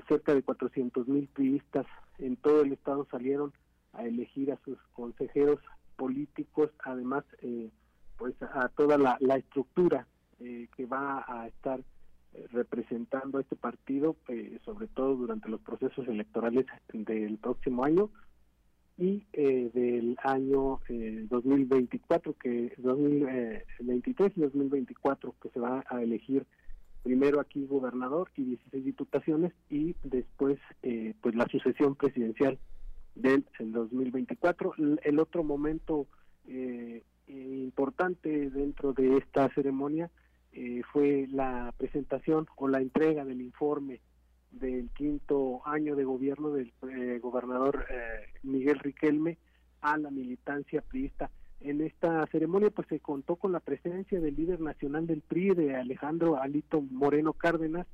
cerca 0.08 0.34
de 0.34 0.42
400 0.42 1.06
mil 1.06 1.28
priistas 1.28 1.86
en 2.18 2.36
todo 2.36 2.62
el 2.62 2.72
estado 2.72 3.06
salieron 3.08 3.52
a 3.92 4.04
elegir 4.04 4.50
a 4.50 4.58
sus 4.64 4.78
consejeros 4.92 5.60
políticos, 6.00 6.70
además 6.82 7.24
eh, 7.42 7.68
pues 8.16 8.34
a 8.40 8.68
toda 8.70 8.96
la, 8.96 9.36
estructura 9.36 10.06
eh, 10.40 10.66
que 10.74 10.86
va 10.86 11.22
a 11.28 11.46
estar 11.46 11.78
eh, 12.32 12.46
representando 12.52 13.36
a 13.36 13.42
este 13.42 13.54
partido, 13.54 14.16
sobre 14.64 14.86
todo 14.86 15.14
durante 15.14 15.50
los 15.50 15.60
procesos 15.60 16.08
electorales 16.08 16.64
del 16.94 17.36
próximo 17.36 17.84
año 17.84 18.08
y 18.96 19.24
del 19.34 20.16
año 20.22 20.80
2024, 20.88 22.34
que 22.34 22.72
2023 22.78 24.32
y 24.36 24.40
2024, 24.40 25.34
que 25.42 25.48
se 25.50 25.60
va 25.60 25.84
a 25.88 26.02
elegir 26.02 26.46
primero 27.02 27.40
aquí 27.40 27.66
gobernador 27.66 28.30
y 28.36 28.44
16 28.44 28.84
diputaciones 28.84 29.52
y 29.70 29.96
después 30.02 30.58
pues 31.22 31.34
la 31.34 31.46
sucesión 31.48 31.94
presidencial 31.94 32.58
del 33.20 33.44
2024. 33.58 34.74
El 35.02 35.18
otro 35.18 35.44
momento 35.44 36.06
eh, 36.46 37.02
importante 37.28 38.50
dentro 38.50 38.92
de 38.92 39.16
esta 39.18 39.48
ceremonia 39.54 40.10
eh, 40.52 40.82
fue 40.92 41.26
la 41.30 41.72
presentación 41.76 42.46
o 42.56 42.68
la 42.68 42.80
entrega 42.80 43.24
del 43.24 43.40
informe 43.40 44.00
del 44.50 44.90
quinto 44.90 45.64
año 45.64 45.94
de 45.94 46.04
gobierno 46.04 46.50
del 46.50 46.72
eh, 46.90 47.20
gobernador 47.22 47.86
Miguel 48.42 48.80
Riquelme 48.80 49.38
a 49.80 49.96
la 49.96 50.10
militancia 50.10 50.82
priista. 50.82 51.30
En 51.60 51.82
esta 51.82 52.26
ceremonia 52.32 52.70
pues 52.70 52.88
se 52.88 53.00
contó 53.00 53.36
con 53.36 53.52
la 53.52 53.60
presencia 53.60 54.18
del 54.18 54.34
líder 54.34 54.60
nacional 54.60 55.06
del 55.06 55.20
PRI, 55.20 55.50
de 55.50 55.76
Alejandro 55.76 56.40
Alito 56.40 56.80
Moreno 56.80 57.32
Cárdenas, 57.34 57.86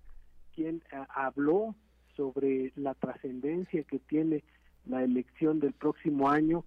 quien 0.54 0.82
habló 1.10 1.74
sobre 2.16 2.72
la 2.76 2.94
trascendencia 2.94 3.82
que 3.82 3.98
tiene 3.98 4.42
la 4.86 5.02
elección 5.02 5.60
del 5.60 5.72
próximo 5.72 6.30
año 6.30 6.64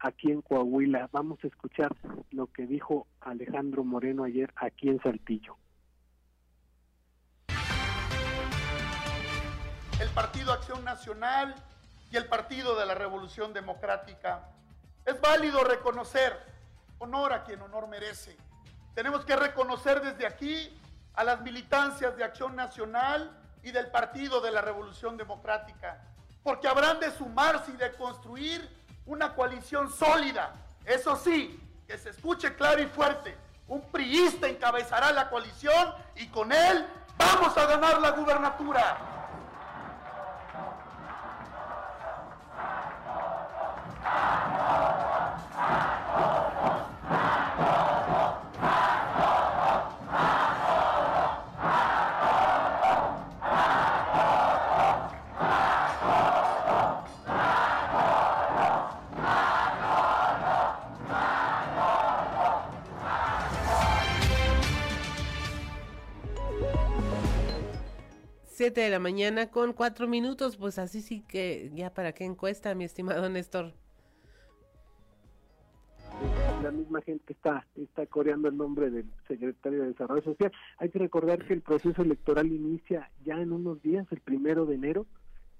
aquí 0.00 0.30
en 0.30 0.42
Coahuila. 0.42 1.08
Vamos 1.12 1.38
a 1.42 1.46
escuchar 1.46 1.94
lo 2.30 2.46
que 2.48 2.66
dijo 2.66 3.06
Alejandro 3.20 3.84
Moreno 3.84 4.24
ayer 4.24 4.52
aquí 4.56 4.88
en 4.88 5.00
Saltillo. 5.02 5.56
El 10.00 10.08
Partido 10.14 10.52
Acción 10.52 10.84
Nacional 10.84 11.54
y 12.10 12.16
el 12.16 12.26
Partido 12.26 12.78
de 12.78 12.86
la 12.86 12.94
Revolución 12.94 13.52
Democrática. 13.52 14.48
Es 15.04 15.20
válido 15.20 15.64
reconocer 15.64 16.32
honor 16.98 17.32
a 17.32 17.44
quien 17.44 17.60
honor 17.62 17.88
merece. 17.88 18.36
Tenemos 18.94 19.24
que 19.24 19.36
reconocer 19.36 20.00
desde 20.00 20.26
aquí 20.26 20.70
a 21.14 21.24
las 21.24 21.42
militancias 21.42 22.16
de 22.16 22.24
Acción 22.24 22.54
Nacional 22.54 23.36
y 23.62 23.72
del 23.72 23.90
Partido 23.90 24.40
de 24.40 24.52
la 24.52 24.60
Revolución 24.60 25.16
Democrática 25.16 26.00
porque 26.48 26.66
habrán 26.66 26.98
de 26.98 27.10
sumarse 27.10 27.72
y 27.72 27.76
de 27.76 27.92
construir 27.92 28.66
una 29.04 29.34
coalición 29.34 29.92
sólida. 29.92 30.54
Eso 30.86 31.14
sí, 31.14 31.60
que 31.86 31.98
se 31.98 32.08
escuche 32.08 32.54
claro 32.54 32.80
y 32.82 32.86
fuerte. 32.86 33.36
Un 33.66 33.82
priista 33.92 34.48
encabezará 34.48 35.12
la 35.12 35.28
coalición 35.28 35.92
y 36.16 36.26
con 36.28 36.50
él 36.50 36.86
vamos 37.18 37.54
a 37.54 37.66
ganar 37.66 38.00
la 38.00 38.12
gubernatura. 38.12 39.17
7 68.68 68.82
de 68.82 68.90
la 68.90 68.98
mañana 68.98 69.50
con 69.50 69.72
cuatro 69.72 70.06
minutos, 70.06 70.58
pues 70.58 70.78
así 70.78 71.00
sí 71.00 71.24
que 71.26 71.70
ya 71.74 71.88
para 71.88 72.12
qué 72.12 72.26
encuesta, 72.26 72.74
mi 72.74 72.84
estimado 72.84 73.26
Néstor. 73.30 73.72
La 76.62 76.70
misma 76.70 77.00
gente 77.00 77.32
está, 77.32 77.66
está 77.76 78.04
coreando 78.04 78.46
el 78.48 78.58
nombre 78.58 78.90
del 78.90 79.06
secretario 79.26 79.80
de 79.80 79.88
Desarrollo 79.88 80.22
Social. 80.22 80.52
Hay 80.76 80.90
que 80.90 80.98
recordar 80.98 81.46
que 81.46 81.54
el 81.54 81.62
proceso 81.62 82.02
electoral 82.02 82.48
inicia 82.48 83.10
ya 83.24 83.40
en 83.40 83.52
unos 83.52 83.80
días, 83.80 84.06
el 84.10 84.20
primero 84.20 84.66
de 84.66 84.74
enero, 84.74 85.06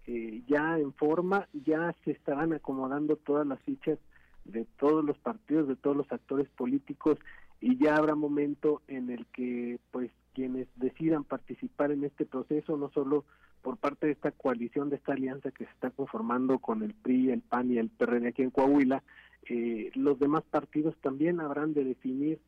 eh, 0.07 0.43
ya 0.47 0.79
en 0.79 0.93
forma, 0.93 1.49
ya 1.55 1.97
se 2.05 2.11
estarán 2.11 2.53
acomodando 2.53 3.17
todas 3.17 3.47
las 3.47 3.59
fichas 3.63 3.99
de 4.45 4.67
todos 4.79 5.03
los 5.03 5.17
partidos, 5.17 5.67
de 5.67 5.77
todos 5.77 5.97
los 5.97 6.13
actores 6.13 6.51
políticos 6.51 7.19
y 7.59 7.83
ya 7.83 7.97
habrá 7.97 8.15
momento 8.15 8.83
en 8.87 9.09
el 9.09 9.25
que 9.29 9.79
pues 9.93 10.11
quienes 10.39 10.68
decidan 10.76 11.24
participar 11.24 11.91
en 11.91 12.05
este 12.05 12.24
proceso, 12.24 12.76
no 12.76 12.91
solo 12.91 13.24
por 13.61 13.76
parte 13.76 14.07
de 14.07 14.12
esta 14.12 14.30
coalición, 14.30 14.89
de 14.89 14.95
esta 14.95 15.14
alianza 15.14 15.51
que 15.51 15.64
se 15.64 15.70
está 15.72 15.91
conformando 15.91 16.61
con 16.61 16.84
el 16.84 16.95
PRI, 16.95 17.30
el 17.30 17.41
PAN 17.41 17.72
y 17.72 17.78
el 17.78 17.89
PRD 17.89 18.28
aquí 18.28 18.43
en 18.43 18.51
Coahuila, 18.51 19.03
eh, 19.49 19.91
los 19.97 20.16
demás 20.20 20.45
partidos 20.49 20.97
también 20.99 21.41
habrán 21.41 21.74
de 21.74 21.82
definir 21.82 22.39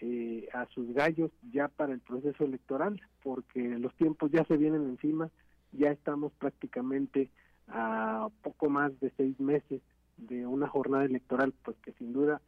eh, 0.00 0.48
a 0.54 0.66
sus 0.66 0.94
gallos 0.94 1.32
ya 1.52 1.66
para 1.66 1.92
el 1.92 1.98
proceso 1.98 2.44
electoral, 2.44 3.00
porque 3.24 3.60
los 3.60 3.92
tiempos 3.96 4.30
ya 4.30 4.44
se 4.44 4.56
vienen 4.56 4.82
encima, 4.82 5.28
ya 5.72 5.90
estamos 5.90 6.30
prácticamente 6.38 7.28
a 7.66 8.28
poco 8.42 8.70
más 8.70 8.92
de 9.00 9.10
seis 9.16 9.40
meses 9.40 9.82
de 10.16 10.46
una 10.46 10.68
jornada 10.68 11.06
electoral, 11.06 11.52
pues 11.64 11.76
que 11.78 11.90
sin 11.94 12.12
duda 12.12 12.40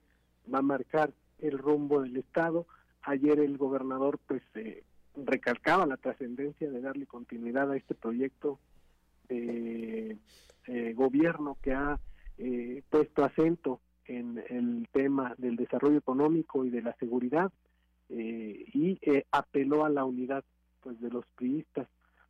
va 0.54 0.60
a 0.60 0.62
marcar 0.62 1.12
el 1.40 1.58
rumbo 1.58 2.02
del 2.02 2.16
Estado. 2.16 2.68
Ayer 3.06 3.38
el 3.40 3.58
gobernador 3.58 4.18
pues 4.26 4.42
eh, 4.54 4.82
recalcaba 5.14 5.86
la 5.86 5.98
trascendencia 5.98 6.70
de 6.70 6.80
darle 6.80 7.06
continuidad 7.06 7.70
a 7.70 7.76
este 7.76 7.94
proyecto 7.94 8.58
de 9.28 10.16
eh, 10.66 10.92
gobierno 10.94 11.58
que 11.62 11.74
ha 11.74 12.00
eh, 12.38 12.82
puesto 12.88 13.24
acento 13.24 13.80
en 14.06 14.42
el 14.48 14.88
tema 14.92 15.34
del 15.38 15.56
desarrollo 15.56 15.98
económico 15.98 16.64
y 16.64 16.70
de 16.70 16.82
la 16.82 16.94
seguridad 16.96 17.50
y 18.10 19.00
apeló 19.32 19.86
a 19.86 19.88
la 19.88 20.04
unidad 20.04 20.44
pues 20.82 21.00
de 21.00 21.08
los 21.08 21.24
priistas 21.36 21.88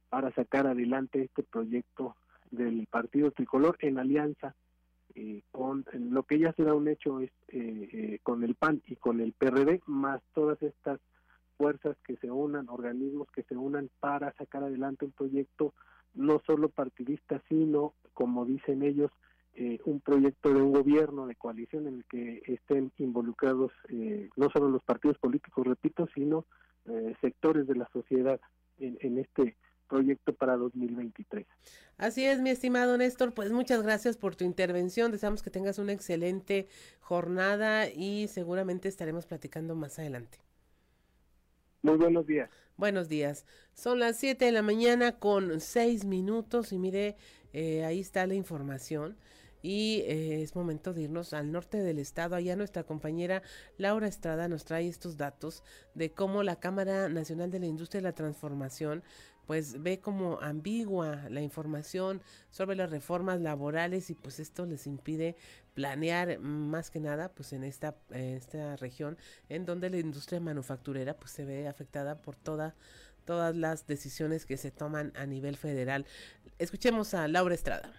para 0.08 0.32
sacar 0.32 0.68
adelante 0.68 1.24
este 1.24 1.42
proyecto 1.42 2.14
del 2.52 2.86
partido 2.86 3.32
tricolor 3.32 3.76
en 3.80 3.98
alianza 3.98 4.54
eh, 5.16 5.42
con 5.52 5.84
lo 5.92 6.24
que 6.24 6.40
ya 6.40 6.52
será 6.54 6.74
un 6.74 6.88
hecho 6.88 7.20
es 7.20 7.30
eh, 7.48 7.88
eh, 7.92 8.18
con 8.24 8.42
el 8.42 8.56
PAN 8.56 8.82
y 8.86 8.96
con 8.96 9.20
el 9.20 9.32
PRD, 9.32 9.80
más 9.86 10.20
todas 10.34 10.60
estas 10.60 11.00
fuerzas 11.56 11.96
que 12.04 12.16
se 12.16 12.32
unan, 12.32 12.68
organismos 12.68 13.28
que 13.30 13.44
se 13.44 13.56
unan 13.56 13.90
para 14.00 14.32
sacar 14.32 14.64
adelante 14.64 15.04
un 15.04 15.12
proyecto 15.12 15.72
no 16.14 16.42
solo 16.44 16.68
partidista, 16.68 17.40
sino, 17.48 17.94
como 18.12 18.44
dicen 18.44 18.82
ellos, 18.82 19.10
un 19.84 20.00
proyecto 20.00 20.52
de 20.52 20.60
un 20.60 20.72
gobierno 20.72 21.28
de 21.28 21.36
coalición 21.36 21.86
en 21.86 21.94
el 21.94 22.04
que 22.06 22.42
estén 22.46 22.90
involucrados 22.98 23.70
no 24.36 24.50
solo 24.50 24.68
los 24.68 24.82
partidos 24.82 25.16
políticos, 25.18 25.64
repito, 25.64 26.08
sino 26.12 26.44
sectores 27.20 27.66
de 27.68 27.76
la 27.76 27.88
sociedad 27.92 28.40
en, 28.78 28.96
en 29.00 29.18
este 29.18 29.56
proyecto 29.88 30.34
para 30.34 30.56
2023. 30.56 31.46
Así 31.96 32.24
es, 32.24 32.40
mi 32.40 32.50
estimado 32.50 32.96
Néstor, 32.96 33.34
pues 33.34 33.52
muchas 33.52 33.82
gracias 33.82 34.16
por 34.16 34.34
tu 34.34 34.44
intervención. 34.44 35.12
Deseamos 35.12 35.42
que 35.42 35.50
tengas 35.50 35.78
una 35.78 35.92
excelente 35.92 36.68
jornada 37.00 37.88
y 37.88 38.28
seguramente 38.28 38.88
estaremos 38.88 39.26
platicando 39.26 39.74
más 39.74 39.98
adelante. 39.98 40.38
Muy 41.82 41.96
buenos 41.96 42.26
días. 42.26 42.50
Buenos 42.76 43.08
días. 43.08 43.46
Son 43.74 44.00
las 44.00 44.16
7 44.16 44.46
de 44.46 44.52
la 44.52 44.62
mañana 44.62 45.18
con 45.18 45.60
6 45.60 46.06
minutos 46.06 46.72
y 46.72 46.78
mire, 46.78 47.16
eh, 47.52 47.84
ahí 47.84 48.00
está 48.00 48.26
la 48.26 48.34
información 48.34 49.16
y 49.64 50.02
eh, 50.06 50.42
es 50.42 50.54
momento 50.54 50.92
de 50.92 51.02
irnos 51.02 51.32
al 51.32 51.50
norte 51.50 51.78
del 51.78 51.98
estado. 51.98 52.36
Allá 52.36 52.54
nuestra 52.54 52.84
compañera 52.84 53.42
Laura 53.78 54.06
Estrada 54.06 54.46
nos 54.46 54.64
trae 54.64 54.88
estos 54.88 55.16
datos 55.16 55.62
de 55.94 56.10
cómo 56.10 56.42
la 56.42 56.56
Cámara 56.56 57.08
Nacional 57.08 57.50
de 57.50 57.60
la 57.60 57.66
Industria 57.66 58.00
de 58.00 58.08
la 58.08 58.14
Transformación 58.14 59.02
pues 59.46 59.82
ve 59.82 60.00
como 60.00 60.40
ambigua 60.40 61.28
la 61.28 61.40
información 61.40 62.22
sobre 62.50 62.76
las 62.76 62.90
reformas 62.90 63.40
laborales 63.40 64.10
y 64.10 64.14
pues 64.14 64.40
esto 64.40 64.66
les 64.66 64.86
impide 64.86 65.36
planear 65.74 66.38
más 66.38 66.90
que 66.90 67.00
nada 67.00 67.30
pues 67.30 67.52
en 67.52 67.64
esta, 67.64 67.96
esta 68.10 68.76
región 68.76 69.18
en 69.48 69.64
donde 69.64 69.90
la 69.90 69.98
industria 69.98 70.40
manufacturera 70.40 71.14
pues 71.14 71.32
se 71.32 71.44
ve 71.44 71.68
afectada 71.68 72.20
por 72.20 72.36
toda 72.36 72.74
todas 73.24 73.56
las 73.56 73.86
decisiones 73.86 74.46
que 74.46 74.56
se 74.56 74.70
toman 74.70 75.12
a 75.16 75.26
nivel 75.26 75.56
federal. 75.56 76.06
Escuchemos 76.58 77.14
a 77.14 77.26
Laura 77.26 77.54
Estrada. 77.54 77.92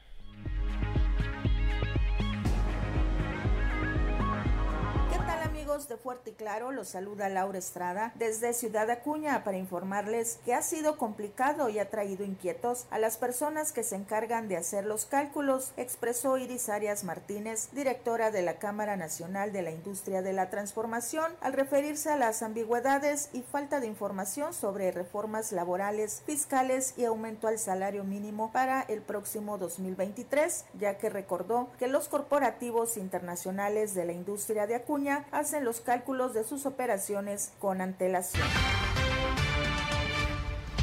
De 5.75 5.97
Fuerte 5.97 6.29
y 6.29 6.33
Claro, 6.33 6.71
los 6.71 6.87
saluda 6.87 7.27
Laura 7.27 7.57
Estrada 7.57 8.13
desde 8.15 8.53
Ciudad 8.53 8.89
Acuña 8.89 9.43
para 9.43 9.57
informarles 9.57 10.39
que 10.45 10.53
ha 10.53 10.61
sido 10.61 10.97
complicado 10.97 11.67
y 11.67 11.79
ha 11.79 11.89
traído 11.89 12.23
inquietos 12.23 12.85
a 12.91 12.97
las 12.97 13.17
personas 13.17 13.73
que 13.73 13.83
se 13.83 13.97
encargan 13.97 14.47
de 14.47 14.55
hacer 14.55 14.85
los 14.85 15.05
cálculos, 15.05 15.73
expresó 15.75 16.37
Iris 16.37 16.69
Arias 16.69 17.03
Martínez, 17.03 17.67
directora 17.73 18.31
de 18.31 18.41
la 18.41 18.53
Cámara 18.53 18.95
Nacional 18.95 19.51
de 19.51 19.63
la 19.63 19.71
Industria 19.71 20.21
de 20.21 20.31
la 20.31 20.49
Transformación, 20.49 21.33
al 21.41 21.51
referirse 21.51 22.09
a 22.09 22.15
las 22.15 22.41
ambigüedades 22.41 23.29
y 23.33 23.41
falta 23.41 23.81
de 23.81 23.87
información 23.87 24.53
sobre 24.53 24.93
reformas 24.93 25.51
laborales, 25.51 26.23
fiscales 26.25 26.93
y 26.95 27.03
aumento 27.03 27.49
al 27.49 27.59
salario 27.59 28.05
mínimo 28.05 28.49
para 28.53 28.81
el 28.83 29.01
próximo 29.01 29.57
2023, 29.57 30.63
ya 30.79 30.97
que 30.97 31.09
recordó 31.09 31.67
que 31.77 31.87
los 31.87 32.07
corporativos 32.07 32.95
internacionales 32.95 33.93
de 33.93 34.05
la 34.05 34.13
industria 34.13 34.67
de 34.67 34.75
Acuña 34.75 35.25
hacen 35.31 35.64
los 35.65 35.81
cálculos 35.81 36.33
de 36.33 36.43
sus 36.43 36.65
operaciones 36.67 37.51
con 37.59 37.81
antelación. 37.81 38.47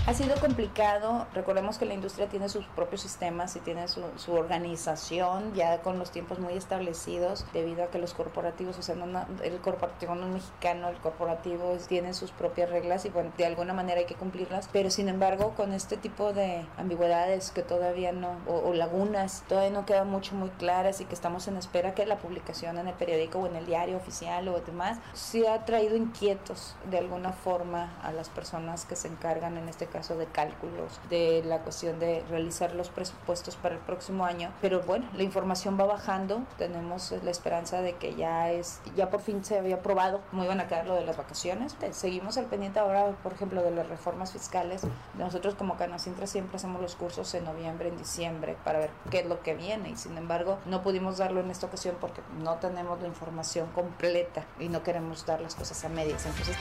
Ha 0.04 0.14
sido 0.14 0.34
complicado, 0.40 1.28
recordemos 1.32 1.78
que 1.78 1.84
la 1.84 1.94
industria 1.94 2.26
tiene 2.26 2.48
sus 2.48 2.66
propios 2.66 3.02
sistemas 3.02 3.54
y 3.54 3.60
tiene 3.60 3.86
su, 3.86 4.02
organización 4.32 5.54
ya 5.54 5.80
con 5.80 6.00
los 6.00 6.10
tiempos 6.10 6.40
muy 6.40 6.54
establecidos 6.54 7.46
debido 7.52 7.84
a 7.84 7.86
que 7.86 7.98
los 7.98 8.12
corporativos, 8.12 8.76
o 8.78 8.82
sea, 8.82 8.96
el 9.44 9.60
corporativo 9.60 10.16
no 10.16 10.26
mexicano, 10.26 10.88
el 10.88 10.96
corporativo 10.96 11.76
tiene 11.86 12.14
sus 12.14 12.32
propias 12.32 12.70
reglas 12.70 13.04
y 13.04 13.10
bueno, 13.10 13.30
de 13.38 13.46
alguna 13.46 13.74
manera 13.74 14.00
hay 14.00 14.06
que 14.06 14.16
cumplirlas, 14.16 14.68
pero 14.72 14.90
sin 14.90 15.08
embargo 15.08 15.54
con 15.56 15.72
este 15.72 15.96
tipo 15.96 16.32
de 16.32 16.66
ambigüedades 16.76 17.52
que 17.52 17.62
todavía 17.62 18.10
no, 18.10 18.38
o, 18.48 18.74
lagunas, 18.74 19.44
todavía 19.48 19.70
no 19.70 19.86
quedan 19.86 20.10
mucho 20.10 20.34
muy 20.34 20.50
claras 20.50 21.00
y 21.00 21.04
que 21.04 21.14
estamos 21.14 21.46
en 21.46 21.56
espera 21.56 21.94
que 21.94 22.06
la 22.06 22.18
publicación 22.18 22.76
en 22.76 22.88
el 22.88 22.94
periódico 22.94 23.38
o 23.38 23.46
en 23.46 23.54
el 23.54 23.66
diario 23.66 23.98
oficial 23.98 24.48
o 24.48 24.60
demás, 24.60 24.98
sí 25.12 25.46
ha 25.46 25.64
traído 25.64 25.94
inquietos 25.94 26.74
de 26.90 26.98
alguna 26.98 27.32
forma 27.32 27.96
a 28.02 28.10
las 28.10 28.28
personas 28.30 28.84
que 28.84 28.96
se 28.96 29.06
encargan 29.06 29.56
en 29.56 29.68
este 29.68 29.91
caso 29.92 30.16
de 30.16 30.26
cálculos, 30.26 31.00
de 31.10 31.42
la 31.44 31.58
cuestión 31.58 31.98
de 31.98 32.24
realizar 32.30 32.74
los 32.74 32.88
presupuestos 32.88 33.56
para 33.56 33.74
el 33.74 33.80
próximo 33.80 34.24
año. 34.24 34.50
Pero 34.60 34.80
bueno, 34.80 35.06
la 35.14 35.22
información 35.22 35.78
va 35.78 35.84
bajando, 35.84 36.42
tenemos 36.58 37.12
la 37.22 37.30
esperanza 37.30 37.82
de 37.82 37.94
que 37.94 38.14
ya 38.14 38.50
es, 38.50 38.80
ya 38.96 39.10
por 39.10 39.20
fin 39.20 39.44
se 39.44 39.58
había 39.58 39.76
aprobado 39.76 40.20
cómo 40.30 40.44
iban 40.44 40.60
a 40.60 40.68
quedar 40.68 40.86
lo 40.86 40.94
de 40.94 41.04
las 41.04 41.16
vacaciones. 41.16 41.76
Seguimos 41.92 42.38
al 42.38 42.46
pendiente 42.46 42.80
ahora, 42.80 43.12
por 43.22 43.32
ejemplo, 43.32 43.62
de 43.62 43.70
las 43.70 43.88
reformas 43.88 44.32
fiscales. 44.32 44.82
Nosotros 45.18 45.54
como 45.54 45.76
Canacintra 45.76 46.26
siempre 46.26 46.56
hacemos 46.56 46.80
los 46.80 46.96
cursos 46.96 47.32
en 47.34 47.44
noviembre, 47.44 47.88
en 47.88 47.98
diciembre, 47.98 48.56
para 48.64 48.78
ver 48.78 48.90
qué 49.10 49.20
es 49.20 49.26
lo 49.26 49.42
que 49.42 49.54
viene 49.54 49.90
y 49.90 49.96
sin 49.96 50.16
embargo 50.16 50.58
no 50.66 50.82
pudimos 50.82 51.18
darlo 51.18 51.40
en 51.40 51.50
esta 51.50 51.66
ocasión 51.66 51.96
porque 52.00 52.22
no 52.38 52.56
tenemos 52.56 53.00
la 53.00 53.08
información 53.08 53.68
completa 53.74 54.44
y 54.58 54.68
no 54.68 54.82
queremos 54.82 55.26
dar 55.26 55.40
las 55.40 55.54
cosas 55.54 55.84
a 55.84 55.88
medias. 55.88 56.24
Entonces... 56.26 56.56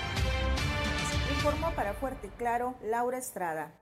Informó 1.44 1.74
para 1.74 1.96
Fuerte 1.96 2.28
y 2.28 2.30
Claro 2.30 2.76
Laura 2.84 3.18
Estrada. 3.18 3.74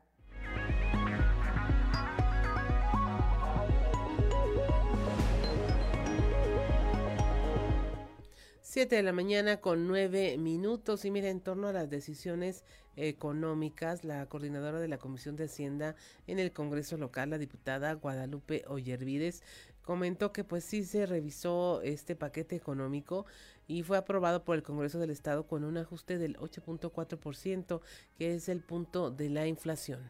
Siete 8.62 8.95
de 8.95 9.03
la 9.03 9.12
mañana 9.12 9.60
con 9.60 9.89
nueve 9.89 10.38
minutos 10.38 11.03
y 11.03 11.12
mira 11.12 11.28
en 11.28 11.41
torno 11.41 11.68
a 11.68 11.74
las 11.74 11.89
decisiones 11.89 12.64
económicas, 12.95 14.05
la 14.05 14.26
coordinadora 14.28 14.80
de 14.80 14.88
la 14.88 14.97
Comisión 14.97 15.36
de 15.36 15.45
Hacienda 15.45 15.97
en 16.28 16.39
el 16.39 16.53
Congreso 16.53 16.95
local, 16.95 17.32
la 17.32 17.38
diputada 17.38 17.91
Guadalupe 17.91 18.64
Ollervides, 18.68 19.43
comentó 19.89 20.31
que 20.31 20.43
pues 20.43 20.65
sí 20.65 20.83
se 20.83 21.07
revisó 21.07 21.81
este 21.81 22.15
paquete 22.15 22.55
económico 22.55 23.25
y 23.67 23.81
fue 23.81 23.97
aprobado 23.97 24.45
por 24.45 24.55
el 24.55 24.61
Congreso 24.61 24.99
del 24.99 25.09
Estado 25.09 25.47
con 25.47 25.63
un 25.63 25.77
ajuste 25.77 26.19
del 26.19 26.37
8.4%, 26.37 27.81
que 28.15 28.35
es 28.35 28.49
el 28.49 28.61
punto 28.61 29.09
de 29.09 29.31
la 29.31 29.47
inflación. 29.47 30.01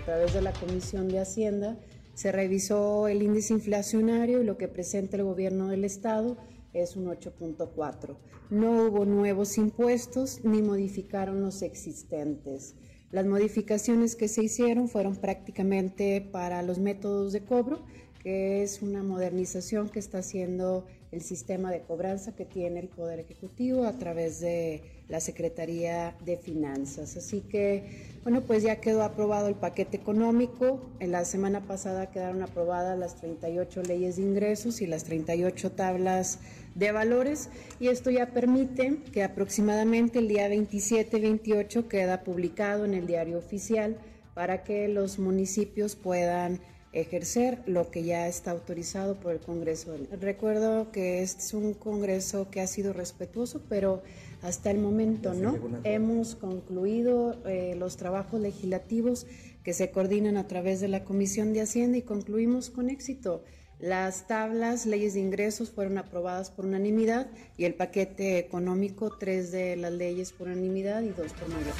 A 0.00 0.04
través 0.04 0.34
de 0.34 0.42
la 0.42 0.52
Comisión 0.52 1.08
de 1.08 1.20
Hacienda 1.20 1.78
se 2.12 2.30
revisó 2.30 3.08
el 3.08 3.22
índice 3.22 3.54
inflacionario 3.54 4.42
y 4.42 4.44
lo 4.44 4.58
que 4.58 4.68
presenta 4.68 5.16
el 5.16 5.24
gobierno 5.24 5.68
del 5.68 5.86
Estado 5.86 6.36
es 6.74 6.94
un 6.94 7.06
8.4. 7.06 8.18
No 8.50 8.84
hubo 8.84 9.06
nuevos 9.06 9.56
impuestos 9.56 10.44
ni 10.44 10.60
modificaron 10.60 11.40
los 11.40 11.62
existentes. 11.62 12.74
Las 13.12 13.26
modificaciones 13.26 14.14
que 14.14 14.28
se 14.28 14.44
hicieron 14.44 14.88
fueron 14.88 15.16
prácticamente 15.16 16.20
para 16.20 16.62
los 16.62 16.78
métodos 16.78 17.32
de 17.32 17.40
cobro, 17.40 17.80
que 18.22 18.62
es 18.62 18.82
una 18.82 19.02
modernización 19.02 19.88
que 19.88 19.98
está 19.98 20.18
haciendo 20.18 20.86
el 21.10 21.22
sistema 21.22 21.72
de 21.72 21.80
cobranza 21.80 22.36
que 22.36 22.44
tiene 22.44 22.78
el 22.78 22.88
Poder 22.88 23.18
Ejecutivo 23.18 23.84
a 23.84 23.98
través 23.98 24.38
de 24.38 24.82
la 25.08 25.18
Secretaría 25.18 26.14
de 26.24 26.36
Finanzas. 26.36 27.16
Así 27.16 27.40
que, 27.40 28.06
bueno, 28.22 28.42
pues 28.42 28.62
ya 28.62 28.76
quedó 28.76 29.02
aprobado 29.02 29.48
el 29.48 29.56
paquete 29.56 29.96
económico. 29.96 30.80
En 31.00 31.10
la 31.10 31.24
semana 31.24 31.66
pasada 31.66 32.12
quedaron 32.12 32.44
aprobadas 32.44 32.96
las 32.96 33.16
38 33.16 33.82
leyes 33.82 34.16
de 34.16 34.22
ingresos 34.22 34.80
y 34.82 34.86
las 34.86 35.02
38 35.02 35.72
tablas 35.72 36.38
de 36.74 36.92
valores 36.92 37.50
y 37.78 37.88
esto 37.88 38.10
ya 38.10 38.32
permite 38.32 38.98
que 39.12 39.22
aproximadamente 39.22 40.18
el 40.18 40.28
día 40.28 40.48
27-28 40.48 41.88
queda 41.88 42.22
publicado 42.22 42.84
en 42.84 42.94
el 42.94 43.06
diario 43.06 43.38
oficial 43.38 43.98
para 44.34 44.62
que 44.62 44.88
los 44.88 45.18
municipios 45.18 45.96
puedan 45.96 46.60
ejercer 46.92 47.62
lo 47.66 47.90
que 47.90 48.02
ya 48.02 48.26
está 48.26 48.50
autorizado 48.50 49.20
por 49.20 49.32
el 49.32 49.40
Congreso. 49.40 49.96
Recuerdo 50.20 50.90
que 50.90 51.22
este 51.22 51.42
es 51.42 51.54
un 51.54 51.74
Congreso 51.74 52.50
que 52.50 52.60
ha 52.60 52.66
sido 52.66 52.92
respetuoso, 52.92 53.62
pero 53.68 54.02
hasta 54.42 54.70
el 54.70 54.78
momento 54.78 55.34
no. 55.34 55.56
Hemos 55.84 56.34
concluido 56.34 57.36
eh, 57.46 57.76
los 57.78 57.96
trabajos 57.96 58.40
legislativos 58.40 59.26
que 59.62 59.72
se 59.72 59.90
coordinan 59.90 60.36
a 60.36 60.48
través 60.48 60.80
de 60.80 60.88
la 60.88 61.04
Comisión 61.04 61.52
de 61.52 61.60
Hacienda 61.60 61.98
y 61.98 62.02
concluimos 62.02 62.70
con 62.70 62.90
éxito. 62.90 63.44
Las 63.80 64.26
tablas, 64.26 64.84
leyes 64.84 65.14
de 65.14 65.20
ingresos 65.20 65.70
fueron 65.70 65.96
aprobadas 65.96 66.50
por 66.50 66.66
unanimidad 66.66 67.28
y 67.56 67.64
el 67.64 67.72
paquete 67.72 68.38
económico, 68.38 69.16
tres 69.16 69.52
de 69.52 69.74
las 69.76 69.90
leyes 69.90 70.32
por 70.32 70.48
unanimidad 70.48 71.00
y 71.00 71.08
dos 71.08 71.32
por 71.32 71.48
mayoría. 71.48 71.72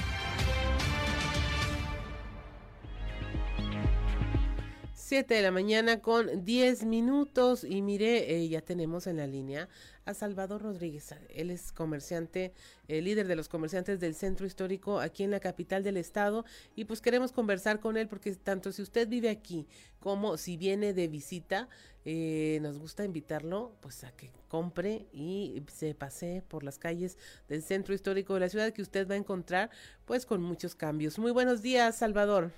7 4.95 5.35
de 5.35 5.43
la 5.43 5.51
mañana 5.51 6.01
con 6.01 6.45
10 6.45 6.85
minutos 6.85 7.65
y 7.65 7.83
mire, 7.83 8.33
eh, 8.33 8.49
ya 8.49 8.61
tenemos 8.61 9.09
en 9.09 9.17
la 9.17 9.27
línea 9.27 9.69
a 10.05 10.15
Salvador 10.15 10.63
Rodríguez. 10.63 11.15
Él 11.29 11.51
es 11.51 11.73
comerciante, 11.73 12.53
el 12.89 13.05
líder 13.05 13.27
de 13.27 13.37
los 13.37 13.49
comerciantes 13.49 14.01
del 14.01 14.15
centro 14.15 14.47
histórico 14.47 15.01
aquí 15.01 15.23
en 15.23 15.31
la 15.31 15.41
capital 15.41 15.83
del 15.83 15.97
estado 15.97 16.45
y 16.75 16.85
pues 16.85 17.01
queremos 17.01 17.33
conversar 17.33 17.81
con 17.81 17.97
él 17.97 18.09
porque 18.09 18.35
tanto 18.35 18.73
si 18.73 18.83
usted 18.83 19.09
vive 19.09 19.31
aquí 19.31 19.67
como 20.01 20.37
si 20.37 20.57
viene 20.57 20.95
de 20.95 21.09
visita, 21.09 21.69
eh, 22.05 22.59
nos 22.63 22.79
gusta 22.79 23.05
invitarlo 23.05 23.73
pues 23.81 24.05
a 24.05 24.13
que 24.13 24.33
compre 24.49 25.07
y 25.13 25.63
se 25.69 25.95
pasee 25.95 26.43
por 26.43 26.65
las 26.65 26.79
calles 26.79 27.19
del 27.49 27.63
centro 27.63 27.95
histórico 27.95 28.35
de 28.35 28.41
la 28.41 28.49
ciudad 28.49 28.73
que 28.73 28.83
usted 28.83 29.09
va 29.09 29.15
a 29.15 29.19
encontrar 29.19 29.71
pues 30.07 30.27
con 30.27 30.43
muchos 30.43 30.75
cambios. 30.75 31.19
Muy 31.19 31.33
buenos 31.33 31.63
días, 31.63 31.99
Salvador. 31.99 32.53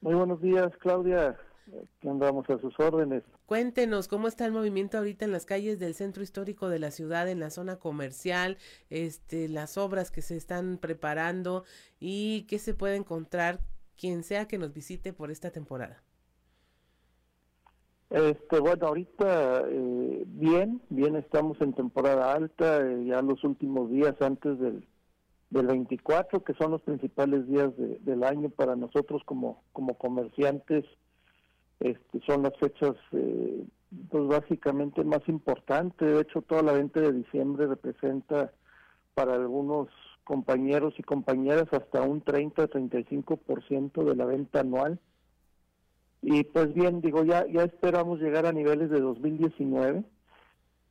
Muy 0.00 0.14
buenos 0.14 0.40
días, 0.40 0.76
Claudia. 0.78 1.36
Andamos 2.02 2.48
a 2.50 2.58
sus 2.58 2.78
órdenes. 2.80 3.22
Cuéntenos 3.46 4.08
cómo 4.08 4.28
está 4.28 4.46
el 4.46 4.52
movimiento 4.52 4.98
ahorita 4.98 5.24
en 5.24 5.32
las 5.32 5.46
calles 5.46 5.78
del 5.78 5.94
centro 5.94 6.22
histórico 6.22 6.68
de 6.68 6.78
la 6.78 6.90
ciudad, 6.90 7.28
en 7.28 7.40
la 7.40 7.50
zona 7.50 7.76
comercial, 7.76 8.56
este, 8.88 9.48
las 9.48 9.76
obras 9.76 10.10
que 10.10 10.22
se 10.22 10.36
están 10.36 10.78
preparando 10.78 11.64
y 12.00 12.46
qué 12.48 12.58
se 12.58 12.74
puede 12.74 12.96
encontrar 12.96 13.60
quien 13.98 14.22
sea 14.22 14.46
que 14.48 14.58
nos 14.58 14.72
visite 14.72 15.12
por 15.12 15.30
esta 15.30 15.50
temporada. 15.50 16.02
Este, 18.10 18.58
bueno, 18.60 18.86
ahorita 18.88 19.64
eh, 19.68 20.24
bien, 20.26 20.82
bien 20.90 21.16
estamos 21.16 21.60
en 21.60 21.72
temporada 21.72 22.32
alta, 22.32 22.86
eh, 22.86 23.06
ya 23.06 23.22
los 23.22 23.42
últimos 23.44 23.90
días 23.90 24.14
antes 24.20 24.58
del 24.58 24.86
del 25.52 25.66
24, 25.66 26.42
que 26.42 26.54
son 26.54 26.70
los 26.70 26.82
principales 26.82 27.46
días 27.46 27.70
del 27.76 28.24
año 28.24 28.48
para 28.48 28.74
nosotros 28.74 29.22
como, 29.26 29.62
como 29.72 29.94
comerciantes. 29.98 30.84
Este, 31.82 32.20
son 32.26 32.44
las 32.44 32.56
fechas 32.58 32.94
eh, 33.10 33.64
pues 34.08 34.26
básicamente 34.26 35.02
más 35.04 35.26
importantes. 35.28 36.08
De 36.08 36.20
hecho, 36.20 36.42
toda 36.42 36.62
la 36.62 36.72
venta 36.72 37.00
de 37.00 37.12
diciembre 37.12 37.66
representa 37.66 38.52
para 39.14 39.34
algunos 39.34 39.88
compañeros 40.24 40.94
y 40.98 41.02
compañeras 41.02 41.66
hasta 41.72 42.02
un 42.02 42.24
30-35% 42.24 44.04
de 44.04 44.16
la 44.16 44.24
venta 44.24 44.60
anual. 44.60 45.00
Y 46.22 46.44
pues 46.44 46.72
bien, 46.72 47.00
digo, 47.00 47.24
ya, 47.24 47.46
ya 47.48 47.64
esperamos 47.64 48.20
llegar 48.20 48.46
a 48.46 48.52
niveles 48.52 48.90
de 48.90 49.00
2019, 49.00 50.04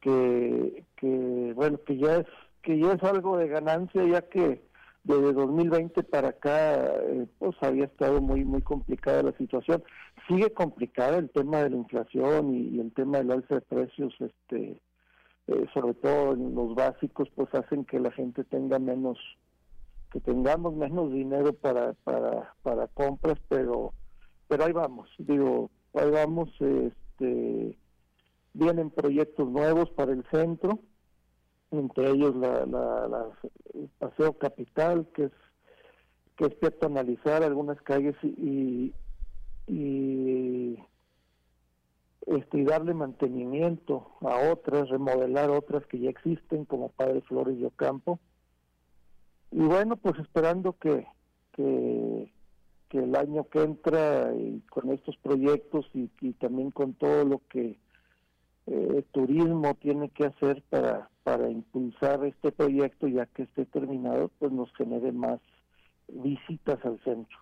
que, 0.01 0.83
que 0.97 1.53
bueno, 1.55 1.79
que 1.85 1.97
ya 1.97 2.17
es 2.17 2.27
que 2.61 2.77
ya 2.77 2.93
es 2.93 3.03
algo 3.03 3.37
de 3.37 3.47
ganancia 3.47 4.03
ya 4.05 4.21
que 4.21 4.61
desde 5.03 5.33
2020 5.33 6.03
para 6.03 6.29
acá 6.29 6.75
eh, 6.75 7.27
pues 7.39 7.55
había 7.61 7.85
estado 7.85 8.21
muy 8.21 8.45
muy 8.45 8.61
complicada 8.61 9.23
la 9.23 9.37
situación. 9.37 9.83
Sigue 10.27 10.51
complicada 10.53 11.17
el 11.17 11.29
tema 11.29 11.63
de 11.63 11.71
la 11.71 11.77
inflación 11.77 12.53
y, 12.53 12.79
el 12.79 12.91
tema 12.93 13.17
del 13.17 13.31
alza 13.31 13.55
de 13.55 13.61
precios 13.61 14.13
este 14.19 14.79
eh, 15.47 15.65
sobre 15.73 15.95
todo 15.95 16.33
en 16.33 16.53
los 16.53 16.75
básicos 16.75 17.29
pues 17.35 17.53
hacen 17.55 17.85
que 17.85 17.99
la 17.99 18.11
gente 18.11 18.43
tenga 18.43 18.77
menos 18.79 19.17
que 20.11 20.19
tengamos 20.19 20.75
menos 20.75 21.11
dinero 21.11 21.53
para 21.53 21.93
para 22.03 22.53
para 22.61 22.87
compras 22.87 23.39
pero 23.49 23.93
pero 24.47 24.65
ahí 24.65 24.71
vamos. 24.71 25.09
Digo 25.17 25.71
ahí 25.95 26.11
vamos 26.11 26.49
este 26.59 27.77
vienen 28.53 28.91
proyectos 28.91 29.49
nuevos 29.49 29.89
para 29.91 30.11
el 30.11 30.23
centro 30.29 30.79
entre 31.71 32.09
ellos 32.09 32.35
la, 32.35 32.65
la, 32.65 33.29
el 33.73 33.89
paseo 33.99 34.33
capital 34.33 35.07
que 35.13 35.25
es 35.25 35.31
que 36.41 36.47
es 36.47 36.59
cierto 36.59 36.87
analizar 36.87 37.43
algunas 37.43 37.79
calles 37.81 38.15
y, 38.23 38.93
y, 39.67 40.79
este, 42.25 42.59
y 42.59 42.63
darle 42.63 42.95
mantenimiento 42.95 44.11
a 44.21 44.51
otras, 44.51 44.89
remodelar 44.89 45.51
otras 45.51 45.85
que 45.85 45.99
ya 45.99 46.09
existen 46.09 46.65
como 46.65 46.89
Padre 46.89 47.21
Flores 47.21 47.57
y 47.59 47.65
Ocampo. 47.65 48.19
Y 49.51 49.59
bueno, 49.59 49.97
pues 49.97 50.17
esperando 50.19 50.73
que, 50.73 51.05
que, 51.51 52.33
que 52.89 52.97
el 52.97 53.15
año 53.15 53.47
que 53.49 53.61
entra 53.61 54.33
y 54.33 54.61
con 54.61 54.91
estos 54.91 55.17
proyectos 55.17 55.85
y, 55.93 56.09
y 56.21 56.33
también 56.33 56.71
con 56.71 56.93
todo 56.93 57.23
lo 57.23 57.41
que 57.49 57.77
eh, 58.67 59.03
turismo 59.11 59.75
tiene 59.75 60.09
que 60.09 60.25
hacer 60.25 60.63
para, 60.69 61.09
para 61.23 61.49
impulsar 61.49 62.23
este 62.25 62.51
proyecto, 62.51 63.07
ya 63.07 63.25
que 63.27 63.43
esté 63.43 63.65
terminado, 63.65 64.29
pues 64.39 64.51
nos 64.51 64.73
genere 64.75 65.11
más 65.11 65.39
visitas 66.07 66.83
al 66.85 66.99
centro. 67.03 67.37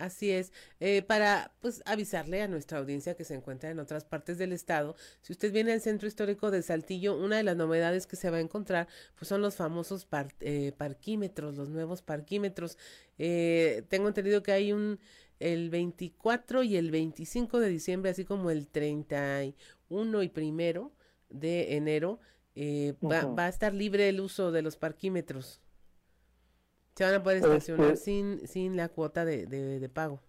Así 0.00 0.30
es, 0.30 0.50
eh, 0.80 1.02
para 1.02 1.52
pues 1.60 1.82
avisarle 1.84 2.40
a 2.40 2.48
nuestra 2.48 2.78
audiencia 2.78 3.14
que 3.14 3.24
se 3.24 3.34
encuentra 3.34 3.68
en 3.68 3.78
otras 3.78 4.06
partes 4.06 4.38
del 4.38 4.52
estado, 4.52 4.96
si 5.20 5.34
usted 5.34 5.52
viene 5.52 5.72
al 5.72 5.82
centro 5.82 6.08
histórico 6.08 6.50
de 6.50 6.62
Saltillo, 6.62 7.18
una 7.18 7.36
de 7.36 7.42
las 7.42 7.56
novedades 7.56 8.06
que 8.06 8.16
se 8.16 8.30
va 8.30 8.38
a 8.38 8.40
encontrar 8.40 8.88
pues 9.18 9.28
son 9.28 9.42
los 9.42 9.56
famosos 9.56 10.08
eh, 10.40 10.72
parquímetros, 10.78 11.56
los 11.56 11.68
nuevos 11.68 12.00
parquímetros. 12.00 12.78
Eh, 13.18 13.82
tengo 13.90 14.08
entendido 14.08 14.42
que 14.42 14.52
hay 14.52 14.72
un 14.72 14.98
el 15.38 15.68
24 15.70 16.62
y 16.62 16.76
el 16.76 16.90
25 16.90 17.60
de 17.60 17.68
diciembre, 17.68 18.10
así 18.10 18.24
como 18.24 18.50
el 18.50 18.68
31 18.68 19.54
y 19.90 20.28
primero 20.28 20.92
de 21.28 21.76
enero, 21.76 22.20
va, 23.02 23.26
va 23.26 23.44
a 23.46 23.48
estar 23.48 23.74
libre 23.74 24.08
el 24.08 24.20
uso 24.20 24.52
de 24.52 24.62
los 24.62 24.76
parquímetros. 24.76 25.60
Se 26.94 27.04
van 27.04 27.14
a 27.14 27.22
poder 27.22 27.38
estacionar 27.38 27.92
este 27.92 28.04
sin, 28.04 28.46
sin 28.46 28.76
la 28.76 28.88
cuota 28.88 29.24
de, 29.24 29.46
de, 29.46 29.88
pago. 29.88 30.20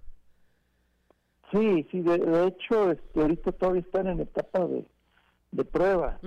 Sí, 1.51 1.85
sí, 1.91 2.01
de, 2.01 2.47
hecho, 2.47 2.91
este, 2.91 3.21
ahorita 3.21 3.51
todavía 3.51 3.81
están 3.81 4.07
en 4.07 4.21
etapa 4.21 4.65
de, 4.65 4.85
de 5.51 5.65
prueba. 5.65 6.19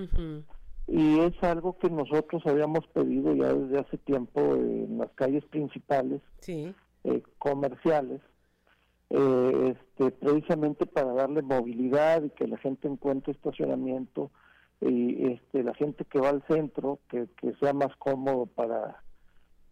Y 0.86 1.20
es 1.20 1.42
algo 1.42 1.78
que 1.78 1.88
nosotros 1.88 2.42
habíamos 2.44 2.86
pedido 2.88 3.34
ya 3.34 3.54
desde 3.54 3.78
hace 3.78 3.96
tiempo 3.98 4.54
en 4.54 4.98
las 4.98 5.10
calles 5.12 5.44
principales, 5.46 6.20
sí. 6.40 6.74
eh, 7.04 7.22
comerciales, 7.38 8.20
eh, 9.10 9.76
este, 9.76 10.10
precisamente 10.10 10.86
para 10.86 11.12
darle 11.12 11.42
movilidad 11.42 12.22
y 12.22 12.30
que 12.30 12.46
la 12.48 12.58
gente 12.58 12.88
encuentre 12.88 13.32
estacionamiento 13.32 14.30
y 14.80 15.32
este, 15.32 15.62
la 15.62 15.74
gente 15.74 16.04
que 16.04 16.20
va 16.20 16.30
al 16.30 16.42
centro, 16.48 16.98
que, 17.08 17.28
que 17.40 17.54
sea 17.54 17.72
más 17.72 17.94
cómodo 17.96 18.46
para 18.46 19.02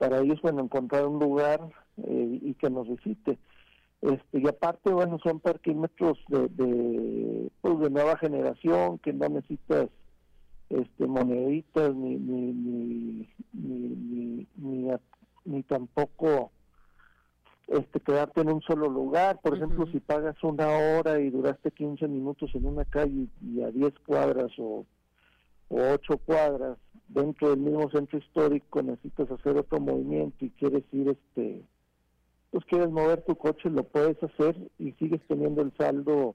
para 0.03 0.18
ellos, 0.18 0.43
bueno, 0.43 0.62
encontrar 0.62 1.07
un 1.07 1.20
lugar 1.20 1.61
eh, 1.99 2.39
y 2.43 2.55
que 2.55 2.68
nos 2.68 2.89
visite. 2.89 3.39
Este, 4.01 4.41
y 4.41 4.49
aparte, 4.49 4.91
bueno, 4.91 5.20
son 5.22 5.39
parquímetros 5.39 6.18
de, 6.26 6.49
de, 6.49 7.51
pues, 7.61 7.78
de 7.78 7.89
nueva 7.89 8.16
generación, 8.16 8.99
que 8.99 9.12
no 9.12 9.28
necesitas 9.28 9.91
este, 10.70 11.07
moneditas 11.07 11.95
ni 11.95 12.16
ni 12.16 12.53
ni, 12.53 13.28
ni, 13.53 14.47
ni, 14.57 14.91
ni, 15.45 15.62
tampoco 15.62 16.51
este 17.73 18.01
quedarte 18.01 18.41
en 18.41 18.53
un 18.53 18.61
solo 18.62 18.89
lugar. 18.89 19.41
Por 19.43 19.57
ejemplo, 19.57 19.87
si 19.87 20.01
pagas 20.01 20.37
una 20.43 20.68
hora 20.68 21.20
y 21.20 21.31
duraste 21.31 21.70
15 21.70 22.07
minutos 22.09 22.51
en 22.55 22.66
una 22.66 22.85
calle 22.85 23.27
y 23.41 23.62
a 23.62 23.70
10 23.70 23.95
cuadras 24.07 24.53
o 24.59 24.87
o 25.73 25.95
ocho 25.95 26.18
cuadras 26.18 26.77
dentro 27.09 27.49
del 27.49 27.61
mismo 27.61 27.91
centro 27.91 28.18
histórico 28.18 28.83
necesitas 28.83 29.31
hacer 29.31 29.57
otro 29.57 29.81
movimiento 29.81 30.45
y 30.45 30.51
quieres 30.51 30.85
ir, 30.93 31.09
este, 31.09 31.64
pues 32.51 32.64
quieres 32.66 32.91
mover 32.91 33.23
tu 33.23 33.37
coche, 33.37 33.70
lo 33.70 33.85
puedes 33.85 34.23
hacer 34.23 34.55
y 34.79 34.93
sigues 34.93 35.20
teniendo 35.27 35.62
el 35.62 35.75
saldo 35.79 36.35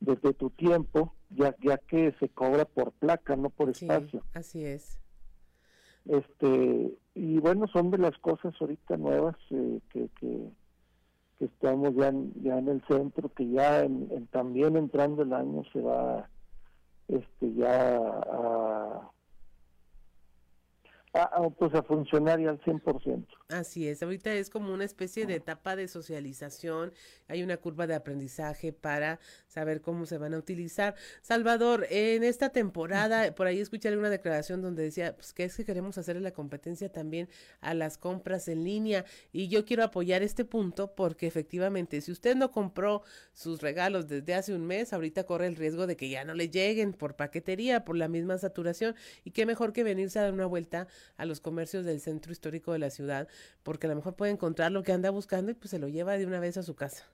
desde 0.00 0.34
tu 0.34 0.50
tiempo, 0.50 1.14
ya, 1.30 1.56
ya 1.62 1.78
que 1.78 2.14
se 2.20 2.28
cobra 2.28 2.66
por 2.66 2.92
placa, 2.92 3.36
no 3.36 3.48
por 3.48 3.70
espacio. 3.70 4.22
así 4.34 4.64
es. 4.64 4.98
Este, 6.04 6.94
y 7.14 7.38
bueno, 7.38 7.66
son 7.68 7.90
de 7.90 7.98
las 7.98 8.16
cosas 8.18 8.54
ahorita 8.60 8.96
nuevas 8.98 9.36
eh, 9.50 9.80
que, 9.90 10.08
que, 10.20 10.50
estamos 11.40 11.94
ya 11.94 12.08
en, 12.08 12.32
ya 12.42 12.58
en 12.58 12.68
el 12.68 12.82
centro, 12.86 13.28
que 13.34 13.48
ya 13.48 13.84
en, 13.84 14.26
también 14.28 14.76
entrando 14.76 15.22
el 15.22 15.32
año 15.32 15.62
se 15.72 15.80
va 15.80 16.28
este 17.08 17.54
ya 17.54 17.96
a 17.96 18.77
a, 21.14 21.48
pues 21.50 21.74
a 21.74 21.82
funcionar 21.82 22.40
ya 22.40 22.50
al 22.50 22.60
100%. 22.60 23.26
Así 23.48 23.88
es, 23.88 24.02
ahorita 24.02 24.32
es 24.34 24.50
como 24.50 24.74
una 24.74 24.84
especie 24.84 25.24
de 25.24 25.36
etapa 25.36 25.74
de 25.74 25.88
socialización, 25.88 26.92
hay 27.28 27.42
una 27.42 27.56
curva 27.56 27.86
de 27.86 27.94
aprendizaje 27.94 28.72
para 28.72 29.20
saber 29.46 29.80
cómo 29.80 30.04
se 30.04 30.18
van 30.18 30.34
a 30.34 30.38
utilizar. 30.38 30.94
Salvador, 31.22 31.86
en 31.88 32.24
esta 32.24 32.50
temporada, 32.50 33.34
por 33.34 33.46
ahí 33.46 33.60
escuché 33.60 33.88
alguna 33.88 34.10
declaración 34.10 34.60
donde 34.60 34.82
decía, 34.82 35.14
pues 35.14 35.32
que 35.32 35.44
es 35.44 35.56
que 35.56 35.64
queremos 35.64 35.96
hacerle 35.96 36.20
la 36.20 36.32
competencia 36.32 36.90
también 36.92 37.28
a 37.60 37.72
las 37.72 37.96
compras 37.96 38.48
en 38.48 38.64
línea 38.64 39.06
y 39.32 39.48
yo 39.48 39.64
quiero 39.64 39.84
apoyar 39.84 40.22
este 40.22 40.44
punto 40.44 40.94
porque 40.94 41.26
efectivamente, 41.26 42.00
si 42.02 42.12
usted 42.12 42.36
no 42.36 42.50
compró 42.50 43.02
sus 43.32 43.62
regalos 43.62 44.08
desde 44.08 44.34
hace 44.34 44.54
un 44.54 44.66
mes, 44.66 44.92
ahorita 44.92 45.24
corre 45.24 45.46
el 45.46 45.56
riesgo 45.56 45.86
de 45.86 45.96
que 45.96 46.10
ya 46.10 46.24
no 46.24 46.34
le 46.34 46.50
lleguen 46.50 46.92
por 46.92 47.16
paquetería, 47.16 47.84
por 47.84 47.96
la 47.96 48.08
misma 48.08 48.36
saturación 48.36 48.94
y 49.24 49.30
qué 49.30 49.46
mejor 49.46 49.72
que 49.72 49.84
venirse 49.84 50.18
a 50.18 50.22
dar 50.22 50.34
una 50.34 50.46
vuelta 50.46 50.86
a 51.16 51.24
los 51.24 51.40
comercios 51.40 51.84
del 51.84 52.00
centro 52.00 52.32
histórico 52.32 52.72
de 52.72 52.78
la 52.78 52.90
ciudad, 52.90 53.28
porque 53.62 53.86
a 53.86 53.90
lo 53.90 53.96
mejor 53.96 54.14
puede 54.14 54.32
encontrar 54.32 54.72
lo 54.72 54.82
que 54.82 54.92
anda 54.92 55.10
buscando 55.10 55.50
y 55.50 55.54
pues 55.54 55.70
se 55.70 55.78
lo 55.78 55.88
lleva 55.88 56.18
de 56.18 56.26
una 56.26 56.40
vez 56.40 56.56
a 56.56 56.62
su 56.62 56.74
casa. 56.74 57.04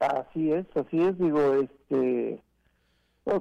Así 0.00 0.52
es, 0.52 0.66
así 0.74 1.00
es, 1.00 1.18
digo, 1.18 1.54
este, 1.54 2.42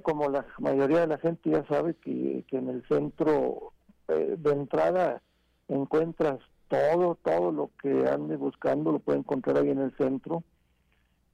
como 0.03 0.29
la 0.29 0.45
mayoría 0.59 1.01
de 1.01 1.07
la 1.07 1.17
gente 1.17 1.49
ya 1.49 1.65
sabe 1.67 1.95
que, 1.95 2.45
en 2.51 2.69
el 2.69 2.87
centro 2.87 3.73
eh, 4.07 4.35
de 4.37 4.51
entrada 4.51 5.21
encuentras 5.67 6.39
todo, 6.69 7.15
todo 7.23 7.51
lo 7.51 7.71
que 7.81 8.07
ande 8.07 8.37
buscando, 8.37 8.93
lo 8.93 8.99
puede 8.99 9.19
encontrar 9.19 9.57
ahí 9.57 9.69
en 9.69 9.79
el 9.79 9.95
centro 9.97 10.43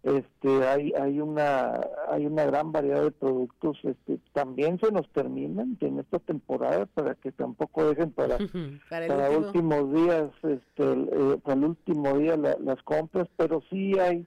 este 0.03 0.67
hay 0.67 0.93
hay 0.99 1.19
una 1.19 1.79
hay 2.09 2.25
una 2.25 2.45
gran 2.45 2.71
variedad 2.71 3.03
de 3.03 3.11
productos 3.11 3.77
este 3.83 4.19
también 4.33 4.79
se 4.79 4.91
nos 4.91 5.07
terminan 5.11 5.77
en 5.79 5.99
esta 5.99 6.17
temporada 6.17 6.87
para 6.87 7.13
que 7.15 7.31
tampoco 7.31 7.87
dejen 7.87 8.11
para 8.11 8.37
para, 8.89 9.29
últimos 9.29 9.93
días 9.93 10.31
este 10.41 10.83
eh, 10.83 11.37
para 11.43 11.57
el 11.57 11.65
último 11.65 12.17
día 12.17 12.35
las 12.35 12.81
compras 12.83 13.27
pero 13.37 13.61
sí 13.69 13.97
hay 13.99 14.25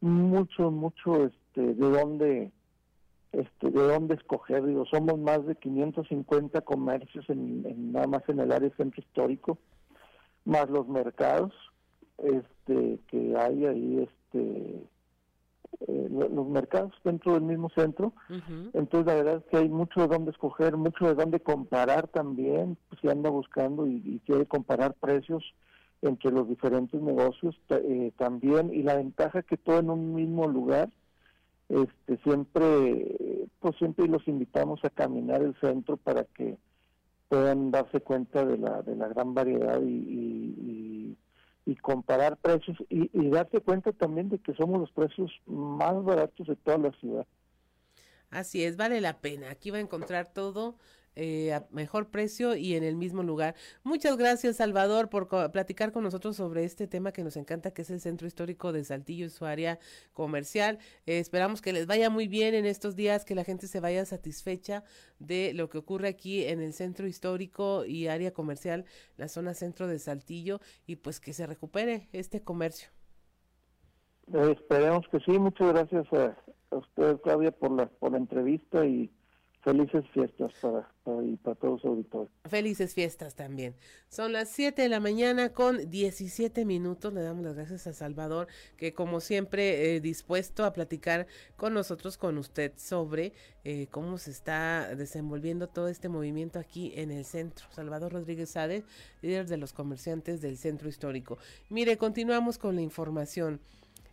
mucho 0.00 0.72
mucho 0.72 1.26
este 1.26 1.74
de 1.74 1.90
dónde 1.90 2.52
este 3.32 3.70
de 3.70 3.82
dónde 3.82 4.14
escoger. 4.14 4.64
Digo 4.64 4.86
somos 4.86 5.18
más 5.18 5.44
de 5.46 5.54
550 5.56 6.62
comercios 6.62 7.28
en, 7.28 7.64
en 7.66 7.92
nada 7.92 8.06
más 8.06 8.28
en 8.28 8.40
el 8.40 8.50
área 8.50 8.70
centro 8.76 9.00
histórico 9.00 9.58
más 10.44 10.68
los 10.70 10.88
mercados 10.88 11.52
este 12.18 12.98
que 13.08 13.36
hay 13.36 13.66
ahí 13.66 14.08
este 14.08 14.88
eh, 15.80 16.08
los 16.10 16.46
mercados 16.48 16.92
dentro 17.04 17.34
del 17.34 17.42
mismo 17.42 17.70
centro. 17.70 18.12
Entonces, 18.72 19.06
la 19.06 19.14
verdad 19.14 19.36
es 19.38 19.44
que 19.50 19.56
hay 19.58 19.68
mucho 19.68 20.00
de 20.00 20.08
dónde 20.08 20.30
escoger, 20.30 20.76
mucho 20.76 21.06
de 21.06 21.14
dónde 21.14 21.40
comparar 21.40 22.08
también, 22.08 22.76
pues, 22.88 23.00
si 23.00 23.08
anda 23.08 23.30
buscando 23.30 23.86
y, 23.86 24.20
quiere 24.24 24.46
comparar 24.46 24.94
precios 24.94 25.44
entre 26.02 26.30
los 26.30 26.48
diferentes 26.48 27.00
negocios 27.00 27.58
eh, 27.68 28.12
también. 28.16 28.72
Y 28.72 28.82
la 28.82 28.96
ventaja 28.96 29.42
que 29.42 29.56
todo 29.56 29.78
en 29.78 29.90
un 29.90 30.14
mismo 30.14 30.46
lugar, 30.46 30.90
este 31.68 32.16
siempre, 32.22 33.48
pues 33.60 33.76
siempre 33.76 34.06
los 34.06 34.26
invitamos 34.28 34.84
a 34.84 34.90
caminar 34.90 35.42
el 35.42 35.54
centro 35.60 35.96
para 35.96 36.24
que 36.24 36.56
puedan 37.28 37.70
darse 37.70 38.00
cuenta 38.00 38.44
de 38.44 38.56
la, 38.56 38.82
de 38.82 38.94
la 38.94 39.08
gran 39.08 39.34
variedad 39.34 39.80
y 39.82 40.56
y 41.06 41.16
comparar 41.74 42.36
precios 42.36 42.76
y, 42.88 43.10
y 43.12 43.30
darse 43.30 43.60
cuenta 43.60 43.90
también 43.92 44.28
de 44.28 44.38
que 44.38 44.54
somos 44.54 44.78
los 44.78 44.92
precios 44.92 45.32
más 45.46 46.04
baratos 46.04 46.46
de 46.46 46.54
toda 46.54 46.78
la 46.78 46.92
ciudad. 46.92 47.26
Así 48.30 48.62
es, 48.62 48.76
vale 48.76 49.00
la 49.00 49.20
pena. 49.20 49.50
Aquí 49.50 49.70
va 49.70 49.78
a 49.78 49.80
encontrar 49.80 50.32
todo 50.32 50.76
eh, 51.16 51.54
a 51.54 51.66
mejor 51.70 52.10
precio 52.10 52.54
y 52.54 52.74
en 52.74 52.84
el 52.84 52.94
mismo 52.94 53.22
lugar. 53.22 53.54
Muchas 53.82 54.16
gracias, 54.16 54.56
Salvador, 54.56 55.08
por 55.08 55.28
platicar 55.50 55.90
con 55.90 56.04
nosotros 56.04 56.36
sobre 56.36 56.64
este 56.64 56.86
tema 56.86 57.10
que 57.10 57.24
nos 57.24 57.36
encanta, 57.36 57.72
que 57.72 57.82
es 57.82 57.90
el 57.90 58.00
Centro 58.00 58.26
Histórico 58.26 58.72
de 58.72 58.84
Saltillo 58.84 59.26
y 59.26 59.30
su 59.30 59.46
área 59.46 59.78
comercial. 60.12 60.78
Eh, 61.06 61.18
esperamos 61.18 61.62
que 61.62 61.72
les 61.72 61.86
vaya 61.86 62.10
muy 62.10 62.28
bien 62.28 62.54
en 62.54 62.66
estos 62.66 62.96
días, 62.96 63.24
que 63.24 63.34
la 63.34 63.44
gente 63.44 63.66
se 63.66 63.80
vaya 63.80 64.04
satisfecha 64.04 64.84
de 65.18 65.52
lo 65.54 65.68
que 65.68 65.78
ocurre 65.78 66.08
aquí 66.08 66.44
en 66.44 66.60
el 66.60 66.74
Centro 66.74 67.06
Histórico 67.06 67.84
y 67.86 68.08
área 68.08 68.32
comercial, 68.32 68.84
la 69.16 69.28
zona 69.28 69.54
centro 69.54 69.86
de 69.88 69.98
Saltillo, 69.98 70.60
y 70.86 70.96
pues 70.96 71.18
que 71.18 71.32
se 71.32 71.46
recupere 71.46 72.08
este 72.12 72.42
comercio. 72.42 72.90
Eh, 74.34 74.54
esperemos 74.58 75.06
que 75.10 75.20
sí. 75.20 75.38
Muchas 75.38 75.72
gracias 75.72 76.12
a, 76.12 76.36
a 76.70 76.76
usted, 76.76 77.20
Claudia, 77.22 77.52
por 77.52 77.70
la, 77.70 77.86
por 77.86 78.12
la 78.12 78.18
entrevista 78.18 78.84
y 78.84 79.10
Felices 79.66 80.04
fiestas 80.14 80.52
para, 80.60 80.88
y 81.24 81.34
para 81.38 81.56
todos 81.56 81.82
los 81.82 81.84
auditores. 81.84 82.30
Felices 82.44 82.94
fiestas 82.94 83.34
también. 83.34 83.74
Son 84.08 84.32
las 84.32 84.48
7 84.50 84.80
de 84.80 84.88
la 84.88 85.00
mañana 85.00 85.48
con 85.48 85.90
17 85.90 86.64
minutos. 86.64 87.12
Le 87.12 87.20
damos 87.20 87.44
las 87.44 87.56
gracias 87.56 87.88
a 87.88 87.92
Salvador, 87.92 88.46
que 88.76 88.94
como 88.94 89.18
siempre, 89.18 89.96
eh, 89.96 90.00
dispuesto 90.00 90.64
a 90.64 90.72
platicar 90.72 91.26
con 91.56 91.74
nosotros, 91.74 92.16
con 92.16 92.38
usted, 92.38 92.74
sobre 92.76 93.32
eh, 93.64 93.88
cómo 93.90 94.18
se 94.18 94.30
está 94.30 94.94
desenvolviendo 94.94 95.66
todo 95.66 95.88
este 95.88 96.08
movimiento 96.08 96.60
aquí 96.60 96.92
en 96.94 97.10
el 97.10 97.24
centro. 97.24 97.66
Salvador 97.72 98.12
Rodríguez 98.12 98.50
Sade, 98.50 98.84
líder 99.20 99.48
de 99.48 99.56
los 99.56 99.72
comerciantes 99.72 100.40
del 100.40 100.58
centro 100.58 100.88
histórico. 100.88 101.38
Mire, 101.70 101.96
continuamos 101.98 102.56
con 102.56 102.76
la 102.76 102.82
información. 102.82 103.60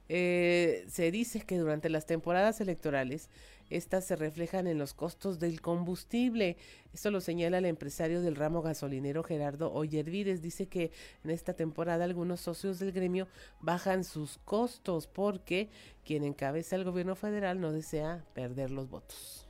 Eh, 0.09 0.85
se 0.89 1.11
dice 1.11 1.41
que 1.41 1.57
durante 1.57 1.89
las 1.89 2.05
temporadas 2.05 2.59
electorales 2.59 3.29
estas 3.69 4.05
se 4.05 4.15
reflejan 4.15 4.67
en 4.67 4.77
los 4.77 4.93
costos 4.93 5.39
del 5.39 5.61
combustible. 5.61 6.57
Esto 6.93 7.11
lo 7.11 7.21
señala 7.21 7.57
el 7.57 7.65
empresario 7.65 8.21
del 8.21 8.35
ramo 8.35 8.61
gasolinero 8.61 9.23
Gerardo 9.23 9.73
Oyervides. 9.73 10.41
Dice 10.41 10.67
que 10.67 10.91
en 11.23 11.31
esta 11.31 11.53
temporada 11.53 12.03
algunos 12.03 12.41
socios 12.41 12.79
del 12.79 12.91
gremio 12.91 13.27
bajan 13.59 14.03
sus 14.03 14.37
costos 14.39 15.07
porque 15.07 15.69
quien 16.05 16.23
encabeza 16.23 16.75
el 16.75 16.83
gobierno 16.83 17.15
federal 17.15 17.59
no 17.59 17.71
desea 17.71 18.23
perder 18.33 18.71
los 18.71 18.89
votos. 18.89 19.47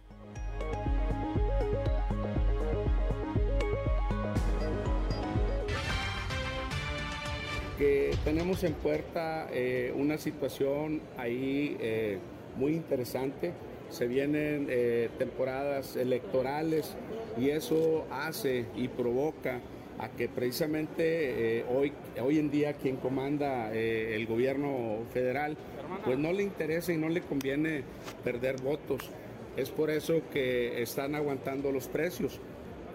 tenemos 8.23 8.63
en 8.63 8.73
puerta 8.73 9.47
eh, 9.51 9.93
una 9.95 10.17
situación 10.17 11.01
ahí 11.17 11.75
eh, 11.79 12.17
muy 12.55 12.73
interesante 12.73 13.51
se 13.93 14.07
vienen 14.07 14.67
eh, 14.69 15.09
temporadas 15.19 15.95
electorales 15.95 16.95
y 17.37 17.51
eso 17.51 18.05
hace 18.11 18.65
y 18.75 18.87
provoca 18.87 19.61
a 19.99 20.09
que 20.09 20.27
precisamente 20.27 21.59
eh, 21.59 21.65
hoy, 21.71 21.93
hoy 22.19 22.39
en 22.39 22.49
día 22.49 22.73
quien 22.73 22.97
comanda 22.97 23.71
eh, 23.71 24.15
el 24.15 24.25
gobierno 24.25 24.97
federal, 25.13 25.55
pues 26.03 26.17
no 26.17 26.33
le 26.33 26.41
interesa 26.41 26.91
y 26.91 26.97
no 26.97 27.07
le 27.07 27.21
conviene 27.21 27.83
perder 28.23 28.59
votos. 28.61 29.11
Es 29.55 29.69
por 29.69 29.91
eso 29.91 30.23
que 30.31 30.81
están 30.81 31.13
aguantando 31.13 31.71
los 31.71 31.87
precios. 31.87 32.39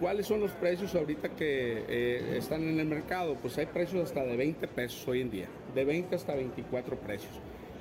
¿Cuáles 0.01 0.27
son 0.27 0.41
los 0.41 0.51
precios 0.51 0.95
ahorita 0.95 1.29
que 1.29 2.37
están 2.37 2.63
en 2.63 2.79
el 2.79 2.87
mercado? 2.87 3.35
Pues 3.35 3.57
hay 3.57 3.65
precios 3.65 4.03
hasta 4.03 4.23
de 4.23 4.35
20 4.35 4.67
pesos 4.67 5.05
hoy 5.07 5.21
en 5.21 5.31
día, 5.31 5.47
de 5.73 5.85
20 5.85 6.15
hasta 6.15 6.35
24 6.35 6.97
precios. 6.97 7.31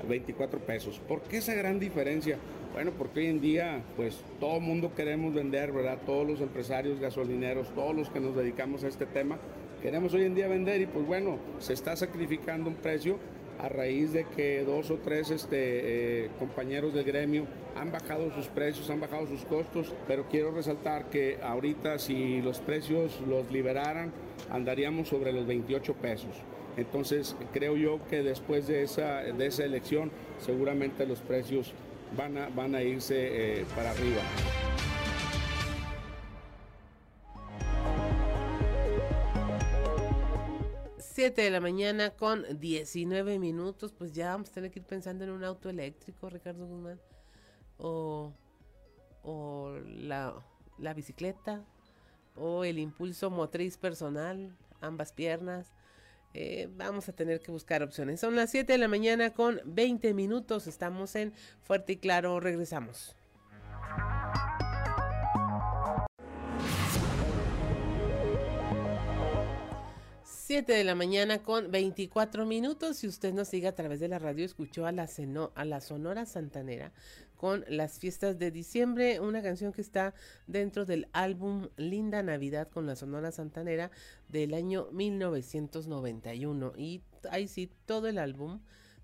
24 0.07 0.61
pesos. 0.61 1.01
¿Por 1.07 1.23
qué 1.23 1.39
esa 1.39 1.55
gran 1.55 1.79
diferencia? 1.79 2.39
Bueno, 2.73 2.93
porque 2.97 3.21
hoy 3.21 3.27
en 3.27 3.41
día, 3.41 3.83
pues 3.97 4.21
todo 4.39 4.57
el 4.57 4.63
mundo 4.63 4.93
queremos 4.95 5.35
vender, 5.35 5.73
¿verdad? 5.73 5.99
Todos 6.05 6.27
los 6.27 6.41
empresarios 6.41 7.01
gasolineros, 7.01 7.75
todos 7.75 7.95
los 7.95 8.11
que 8.11 8.21
nos 8.21 8.37
dedicamos 8.37 8.85
a 8.85 8.89
este 8.89 9.07
tema, 9.07 9.39
queremos 9.83 10.13
hoy 10.15 10.25
en 10.25 10.35
día 10.35 10.49
vender 10.49 10.81
y 10.83 10.87
pues 10.87 11.07
bueno, 11.07 11.39
se 11.59 11.73
está 11.73 11.97
sacrificando 11.97 12.69
un 12.69 12.77
precio 12.77 13.19
a 13.59 13.69
raíz 13.69 14.13
de 14.13 14.25
que 14.25 14.63
dos 14.65 14.91
o 14.91 14.97
tres 14.99 15.31
este, 15.31 16.25
eh, 16.25 16.31
compañeros 16.39 16.95
del 16.95 17.05
gremio 17.05 17.47
han 17.77 17.91
bajado 17.91 18.31
sus 18.33 18.47
precios, 18.47 18.89
han 18.91 19.01
bajado 19.01 19.27
sus 19.27 19.45
costos, 19.45 19.95
pero 20.07 20.27
quiero 20.29 20.53
resaltar 20.53 21.11
que 21.11 21.39
ahorita 21.43 21.99
si 21.99 22.41
los 22.41 22.61
precios 22.61 23.21
los 23.27 23.51
liberaran, 23.51 24.13
andaríamos 24.51 25.09
sobre 25.09 25.33
los 25.33 25.47
28 25.47 25.95
pesos. 25.95 26.37
Entonces 26.77 27.35
creo 27.53 27.77
yo 27.77 27.99
que 28.09 28.23
después 28.23 28.69
de 28.69 28.85
esa, 28.85 29.23
de 29.23 29.47
esa 29.47 29.65
elección 29.65 30.13
seguramente 30.39 31.07
los 31.07 31.21
precios 31.21 31.75
van 32.17 32.37
a, 32.39 32.49
van 32.49 32.75
a 32.75 32.83
irse 32.83 33.61
eh, 33.61 33.67
para 33.75 33.91
arriba. 33.91 34.23
Siete 40.99 41.43
de 41.43 41.51
la 41.51 41.61
mañana 41.61 42.11
con 42.11 42.45
19 42.61 43.39
minutos, 43.41 43.93
pues 43.93 44.13
ya 44.13 44.29
vamos 44.31 44.51
a 44.51 44.53
tener 44.53 44.71
que 44.71 44.79
ir 44.79 44.87
pensando 44.87 45.25
en 45.25 45.31
un 45.31 45.43
auto 45.43 45.69
eléctrico, 45.69 46.31
Ricardo 46.31 46.67
Guzmán, 46.67 47.01
o, 47.77 48.33
o 49.25 49.79
la, 49.85 50.35
la 50.79 50.95
bicicleta, 50.95 51.65
o 52.37 52.63
el 52.63 52.79
impulso 52.79 53.31
motriz 53.31 53.77
personal, 53.77 54.57
ambas 54.81 55.13
piernas, 55.13 55.73
eh, 56.35 56.69
vamos 56.77 57.09
a 57.09 57.13
tener 57.13 57.41
que 57.41 57.51
buscar 57.51 57.83
opciones. 57.83 58.21
Son 58.21 58.37
las 58.37 58.51
7 58.51 58.73
de 58.73 58.79
la 58.79 58.89
mañana 58.89 59.33
con 59.33 59.61
20 59.65 60.15
minutos. 60.15 60.67
Estamos 60.67 61.15
en 61.17 61.33
Fuerte 61.63 61.95
y 61.95 61.97
Claro. 61.97 62.39
Regresamos. 62.41 63.15
7 70.49 70.73
de 70.73 70.83
la 70.83 70.95
mañana 70.95 71.43
con 71.43 71.71
24 71.71 72.47
minutos. 72.47 72.97
Si 72.97 73.07
usted 73.07 73.35
nos 73.35 73.49
sigue 73.49 73.69
a 73.69 73.75
través 73.75 74.01
de 74.01 74.09
la 74.09 74.19
radio, 74.19 74.47
escuchó 74.47 74.87
a 74.87 74.93
la, 74.93 75.07
a 75.55 75.65
la 75.67 75.81
Sonora 75.83 76.25
Santanera 76.25 76.91
con 77.37 77.67
las 77.69 77.99
fiestas 77.99 78.39
de 78.39 78.51
diciembre, 78.51 79.21
una 79.21 79.43
canción 79.43 79.75
que 79.75 79.83
está 79.83 80.15
dentro 80.47 80.87
del 80.87 81.07
álbum 81.13 81.69
Linda 81.77 82.23
Navidad 82.23 82.67
con 82.71 82.87
la 82.87 82.97
Sonora 82.97 83.31
Santanera 83.31 83.91
del 84.31 84.55
año 84.55 84.89
1991. 84.91 86.73
Y 86.79 87.03
ahí 87.31 87.47
sí, 87.47 87.71
todo 87.85 88.09
el 88.09 88.17
álbum 88.17 88.61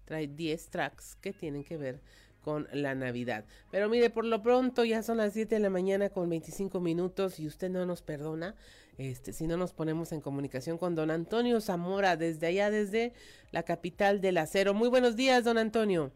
trae 0.06 0.26
10 0.26 0.70
tracks 0.70 1.16
que 1.16 1.34
tienen 1.34 1.62
que 1.62 1.76
ver 1.76 2.00
con 2.40 2.68
la 2.72 2.94
Navidad. 2.94 3.44
Pero 3.70 3.90
mire, 3.90 4.08
por 4.08 4.24
lo 4.24 4.42
pronto 4.42 4.82
ya 4.86 5.02
son 5.02 5.18
las 5.18 5.34
7 5.34 5.56
de 5.56 5.60
la 5.60 5.68
mañana 5.68 6.08
con 6.08 6.30
25 6.30 6.80
minutos 6.80 7.38
y 7.38 7.46
usted 7.46 7.68
no 7.68 7.84
nos 7.84 8.00
perdona 8.00 8.54
este, 8.98 9.32
si 9.32 9.46
no 9.46 9.56
nos 9.56 9.72
ponemos 9.72 10.12
en 10.12 10.20
comunicación 10.20 10.78
con 10.78 10.94
don 10.94 11.10
Antonio 11.10 11.60
Zamora 11.60 12.16
desde 12.16 12.46
allá, 12.46 12.70
desde 12.70 13.12
la 13.50 13.62
capital 13.62 14.20
del 14.20 14.38
acero. 14.38 14.74
Muy 14.74 14.88
buenos 14.88 15.16
días, 15.16 15.44
don 15.44 15.58
Antonio. 15.58 16.12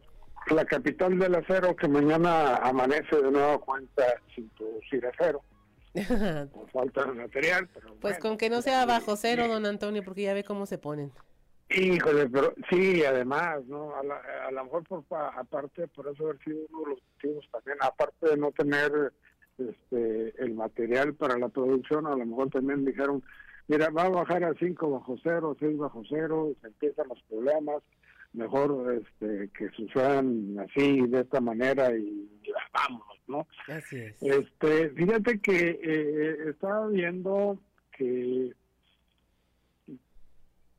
La 0.51 0.64
capital 0.64 1.18
del 1.18 1.35
acero 1.35 1.74
que 1.76 1.89
mañana 1.89 2.57
amanece 2.57 3.16
de 3.16 3.31
nueva 3.31 3.59
cuenta 3.59 4.05
sin 4.35 4.49
producir 4.51 5.05
acero. 5.07 5.43
por 6.53 6.70
falta 6.70 7.05
de 7.05 7.12
material. 7.12 7.68
pues 8.01 8.18
con 8.18 8.37
que 8.37 8.51
no 8.51 8.62
sea 8.62 8.87
bajo 8.87 9.16
cero, 9.16 9.49
don 9.49 9.66
Antonio, 9.66 10.03
porque 10.05 10.22
ya 10.22 10.35
ve 10.35 10.45
cómo 10.45 10.66
se 10.66 10.79
ponen. 10.79 11.12
Híjole, 11.70 12.29
pero 12.31 12.55
sí, 12.70 13.05
además, 13.05 13.62
¿no? 13.66 13.93
A, 13.95 14.51
lo 14.51 14.64
mejor, 14.64 14.85
por, 14.85 15.05
aparte, 15.11 15.87
por 15.89 16.09
eso 16.09 16.24
haber 16.24 16.39
sido 16.43 16.61
uno 16.70 16.85
de 16.85 16.91
los 16.91 17.03
motivos 17.12 17.49
también, 17.53 17.76
aparte 17.81 18.29
de 18.31 18.37
no 18.39 18.53
tener 18.53 19.12
este 19.59 20.34
el 20.42 20.54
material 20.54 21.14
para 21.14 21.38
la 21.38 21.48
producción, 21.48 22.06
a 22.06 22.16
lo 22.16 22.24
mejor 22.24 22.50
también 22.50 22.84
dijeron, 22.84 23.22
mira, 23.66 23.90
va 23.90 24.04
a 24.04 24.11
bajar 24.11 24.44
a 24.44 24.54
5 24.54 24.90
bajo 24.90 25.16
cero, 25.22 25.56
6 25.59 25.76
bajo 25.78 26.02
cero, 26.09 26.52
se 26.61 26.68
empiezan 26.68 27.09
los 27.09 27.22
problemas, 27.22 27.82
mejor 28.32 29.02
este 29.02 29.50
que 29.56 29.68
sucedan 29.70 30.59
así, 30.59 31.06
de 31.06 31.20
esta 31.20 31.40
manera, 31.40 31.96
y, 31.96 32.28
vámonos, 32.72 33.18
¿no? 33.26 33.46
Así 33.68 33.96
es. 33.96 34.22
Este, 34.22 34.90
fíjate 34.90 35.40
que 35.40 35.80
eh, 35.82 36.50
estaba 36.50 36.86
viendo 36.88 37.59
que 37.92 38.54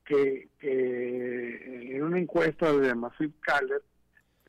que, 0.09 0.49
en 1.95 2.03
una 2.03 2.19
encuesta 2.19 2.73
de 2.73 2.95
Massive 2.95 3.33
Caller, 3.41 3.81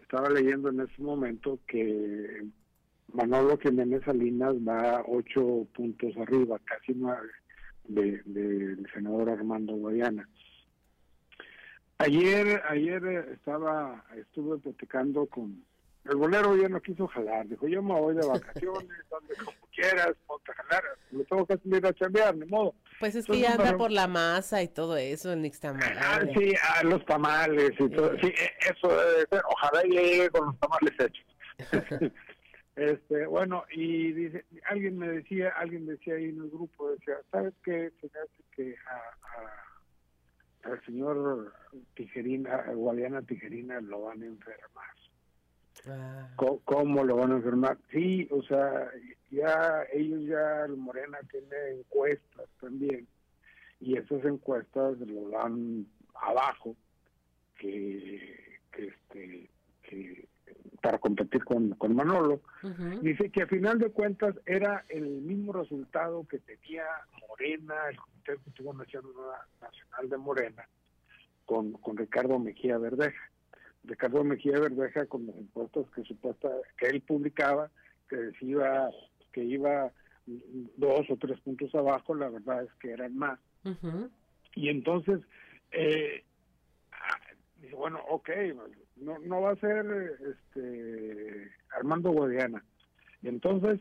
estaba 0.01 0.31
leyendo 0.31 0.71
en 0.71 0.81
ese 0.81 1.03
momento 1.03 1.59
que 1.67 2.45
Manolo 3.13 3.59
Jiménez 3.59 4.03
Salinas 4.05 4.55
va 4.57 5.03
ocho 5.07 5.67
puntos 5.75 6.17
arriba, 6.17 6.59
casi 6.65 6.93
nueve, 6.95 7.29
del 7.85 8.87
senador 8.93 9.31
Armando 9.31 9.75
Guayana. 9.75 10.29
Ayer, 11.99 12.63
ayer 12.69 13.05
estaba, 13.33 14.05
estuve 14.17 14.59
platicando 14.59 15.27
con, 15.27 15.63
el 16.05 16.17
bolero 16.17 16.57
ya 16.57 16.69
no 16.69 16.81
quiso 16.81 17.07
jalar, 17.09 17.47
dijo 17.47 17.69
yo 17.69 17.83
me 17.83 17.93
voy 17.93 18.15
de 18.15 18.27
vacaciones, 18.27 18.89
donde 19.11 19.35
como 19.37 19.69
quieras, 19.75 20.15
ponte 20.27 20.53
a 20.53 20.55
jalar, 20.55 20.83
me 21.11 21.25
tengo 21.25 21.47
que 21.47 21.59
salir 21.59 21.87
a 21.87 21.93
chambear, 21.93 22.37
ni 22.37 22.47
modo. 22.47 22.75
Pues 22.99 23.15
es 23.17 23.27
que 23.27 23.41
ya 23.41 23.53
anda 23.53 23.77
por 23.77 23.91
la 23.91 24.07
masa 24.07 24.63
y 24.63 24.69
todo 24.69 24.97
eso, 24.97 25.33
el 25.33 25.43
nixtamal. 25.43 25.83
Ah, 25.99 26.21
sí, 26.35 26.55
a 26.75 26.85
los 26.85 27.05
tamales 27.05 27.73
y 27.79 27.89
todo, 27.91 28.13
sí, 28.19 28.29
e, 28.29 28.51
eso 28.71 28.89
debe 28.89 29.27
ser, 29.29 29.43
ojalá 29.47 29.83
llegue 29.83 30.31
con 30.31 30.47
los 30.47 30.59
tamales 30.59 30.95
hechos. 30.99 31.27
este, 32.81 33.27
bueno, 33.27 33.65
y 33.71 34.11
dice, 34.13 34.47
alguien 34.65 34.97
me 34.97 35.07
decía, 35.07 35.51
alguien 35.51 35.85
decía 35.85 36.15
ahí 36.15 36.31
en 36.31 36.41
el 36.41 36.49
grupo, 36.49 36.91
decía, 36.93 37.17
¿sabes 37.31 37.53
qué? 37.63 37.93
Se 38.01 38.07
hace 38.07 38.43
que 38.57 38.75
a, 40.65 40.71
al 40.71 40.83
señor 40.87 41.53
Tijerina, 41.95 42.73
Guadiana 42.73 43.21
Tijerina 43.21 43.83
lo 43.83 44.05
van 44.05 44.23
a 44.23 44.27
enfermar. 44.27 44.95
Ah. 45.87 46.31
¿Cómo, 46.65 47.05
lo 47.05 47.17
van 47.17 47.33
a 47.33 47.37
enfermar? 47.37 47.77
Sí, 47.91 48.27
o 48.31 48.43
sea, 48.45 48.91
ya 49.31 49.85
ellos 49.93 50.23
ya, 50.23 50.65
el 50.65 50.79
Morena 50.79 51.19
tiene 51.31 51.81
encuestas 51.81 52.49
también, 52.63 53.07
y 53.79 53.99
esas 53.99 54.25
encuestas 54.25 54.99
lo 55.01 55.29
dan 55.29 55.87
abajo, 56.15 56.75
que, 57.59 58.59
que 58.73 58.87
este, 58.87 59.51
que 59.83 60.30
para 60.81 60.99
competir 60.99 61.45
con, 61.45 61.71
con 61.71 61.95
Manolo. 61.95 62.41
Dice 63.03 63.31
que 63.31 63.43
a 63.43 63.47
final 63.47 63.79
de 63.79 63.91
cuentas 63.91 64.35
era 64.47 64.85
el 64.89 65.07
mismo 65.23 65.53
resultado 65.53 66.27
que 66.27 66.39
tenía 66.39 66.85
Morena, 67.29 67.75
el 67.91 67.97
Comité 67.97 68.33
Ejecutivo 68.33 68.75
Nacional 68.75 70.09
de 70.09 70.17
Morena, 70.17 70.69
con, 71.45 71.73
con 71.73 71.97
Ricardo 71.97 72.39
Mejía 72.39 72.79
Verdeja. 72.79 73.31
Ricardo 73.85 74.25
Mejía 74.25 74.59
Verdeja 74.59 75.07
con 75.07 75.27
los 75.27 75.37
impuestos 75.37 75.91
que 75.93 76.03
supuesta 76.03 76.49
que 76.77 76.87
él 76.89 77.01
publicaba 77.03 77.71
que 78.09 78.17
decía 78.17 78.91
que 79.33 79.45
iba 79.45 79.93
dos 80.27 81.09
o 81.09 81.17
tres 81.17 81.41
puntos 81.41 81.75
abajo 81.75 82.15
la 82.15 82.29
verdad 82.29 82.65
es 82.65 82.73
que 82.75 82.91
eran 82.91 83.17
más 83.17 83.39
y 84.55 84.69
entonces 84.69 85.21
eh, 85.73 86.25
bueno 87.73 88.01
ok 88.09 88.29
no, 89.01 89.19
no 89.19 89.41
va 89.43 89.53
a 89.53 89.57
ser 89.57 89.87
este 90.31 91.51
Armando 91.77 92.11
Guadiana 92.11 92.65
y 93.23 93.29
entonces 93.29 93.81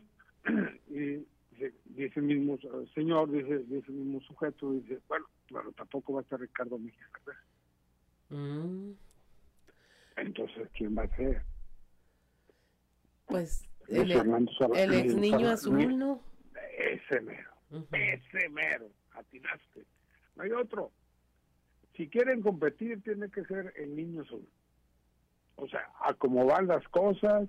y 0.90 1.26
dice, 1.86 2.20
el 2.20 2.24
mismo 2.24 2.58
señor 2.94 3.32
dice 3.32 3.60
dice 3.66 3.92
el 3.92 3.94
mismo 3.94 4.22
sujeto 4.22 4.72
dice 4.74 5.00
bueno 5.08 5.26
bueno 5.50 5.72
tampoco 5.74 6.14
va 6.14 6.20
a 6.20 6.24
estar 6.24 6.40
Ricardo 6.40 6.78
Mejía 6.78 7.08
Verdeja 7.26 7.46
mm. 8.30 8.94
Entonces, 10.22 10.70
¿quién 10.74 10.98
va 10.98 11.04
a 11.04 11.16
ser? 11.16 11.42
Pues 13.26 13.64
el, 13.88 14.12
el 14.12 14.94
ex 14.94 15.16
niño 15.16 15.50
azul, 15.50 15.98
¿no? 15.98 16.22
Ese 16.78 17.22
mero, 17.22 17.52
ese 17.92 18.50
mero, 18.50 18.90
atinaste. 19.12 19.86
No 20.36 20.44
hay 20.44 20.52
otro. 20.52 20.92
Si 21.96 22.08
quieren 22.10 22.42
competir, 22.42 23.02
tiene 23.04 23.30
que 23.30 23.44
ser 23.46 23.74
el 23.78 23.96
niño 23.96 24.22
azul. 24.22 24.48
O 25.62 25.68
sea, 25.68 25.90
a 26.02 26.14
cómo 26.14 26.46
van 26.46 26.68
las 26.68 26.88
cosas, 26.88 27.48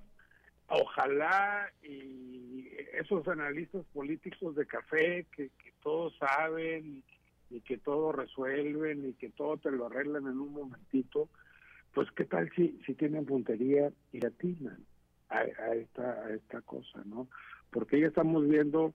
ojalá 0.68 1.70
y 1.82 2.68
esos 2.92 3.26
analistas 3.28 3.84
políticos 3.92 4.54
de 4.56 4.66
café 4.66 5.26
que, 5.34 5.50
que 5.50 5.72
todos 5.82 6.16
saben 6.18 7.02
y 7.50 7.60
que 7.60 7.78
todo 7.78 8.12
resuelven 8.12 9.08
y 9.08 9.12
que 9.14 9.30
todo 9.30 9.56
te 9.56 9.70
lo 9.70 9.86
arreglan 9.86 10.26
en 10.26 10.38
un 10.38 10.52
momentito, 10.52 11.28
pues 11.92 12.08
qué 12.12 12.24
tal 12.24 12.50
si, 12.54 12.80
si 12.86 12.94
tienen 12.94 13.26
puntería 13.26 13.90
y 14.12 14.24
atinan 14.24 14.78
a, 15.28 15.42
esta, 15.74 16.12
a 16.24 16.30
esta 16.30 16.60
cosa, 16.62 17.02
¿no? 17.04 17.28
Porque 17.70 18.00
ya 18.00 18.08
estamos 18.08 18.46
viendo 18.48 18.92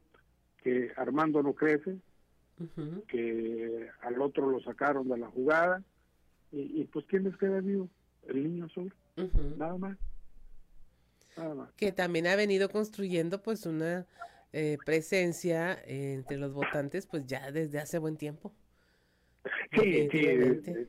que 0.61 0.91
Armando 0.97 1.41
no 1.41 1.53
crece, 1.53 1.97
que 3.07 3.89
al 4.01 4.21
otro 4.21 4.49
lo 4.49 4.61
sacaron 4.61 5.07
de 5.07 5.17
la 5.17 5.27
jugada, 5.27 5.83
y, 6.51 6.85
pues 6.85 7.05
¿quién 7.07 7.25
les 7.25 7.35
queda 7.35 7.59
vivo? 7.59 7.89
El 8.27 8.43
niño 8.43 8.65
azul, 8.65 8.93
nada 9.57 9.77
más. 9.77 9.97
Nada 11.37 11.55
más. 11.55 11.71
Que 11.73 11.91
también 11.91 12.27
ha 12.27 12.35
venido 12.35 12.69
construyendo 12.69 13.41
pues 13.41 13.65
una 13.65 14.05
eh, 14.53 14.77
presencia 14.85 15.77
entre 15.85 16.37
los 16.37 16.53
votantes 16.53 17.07
pues 17.07 17.25
ya 17.25 17.51
desde 17.51 17.79
hace 17.79 17.97
buen 17.97 18.15
tiempo. 18.15 18.53
Sí, 19.73 20.07
sí, 20.11 20.19
eh, 20.25 20.87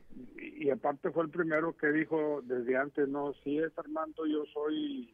y 0.59 0.69
aparte 0.69 1.11
fue 1.11 1.23
el 1.23 1.29
primero 1.29 1.75
que 1.75 1.91
dijo 1.91 2.41
desde 2.43 2.75
antes, 2.77 3.07
no, 3.07 3.33
si 3.43 3.59
es 3.59 3.77
Armando, 3.77 4.25
yo 4.25 4.43
soy, 4.53 5.09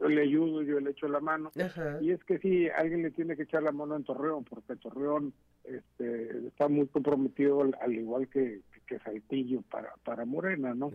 yo 0.00 0.08
le 0.08 0.22
ayudo, 0.22 0.62
yo 0.62 0.80
le 0.80 0.90
echo 0.90 1.06
la 1.06 1.20
mano. 1.20 1.52
Y 2.00 2.10
es 2.10 2.24
que 2.24 2.38
sí, 2.38 2.68
alguien 2.68 3.02
le 3.02 3.10
tiene 3.10 3.36
que 3.36 3.44
echar 3.44 3.62
la 3.62 3.72
mano 3.72 3.94
en 3.94 4.04
Torreón, 4.04 4.44
porque 4.44 4.76
Torreón 4.76 5.32
este, 5.64 6.48
está 6.48 6.68
muy 6.68 6.86
comprometido, 6.88 7.62
al, 7.80 7.92
igual 7.92 8.28
que, 8.28 8.62
que 8.88 8.98
Saltillo 9.00 9.62
para, 9.62 9.94
para 10.02 10.24
Morena, 10.24 10.74
¿no? 10.74 10.90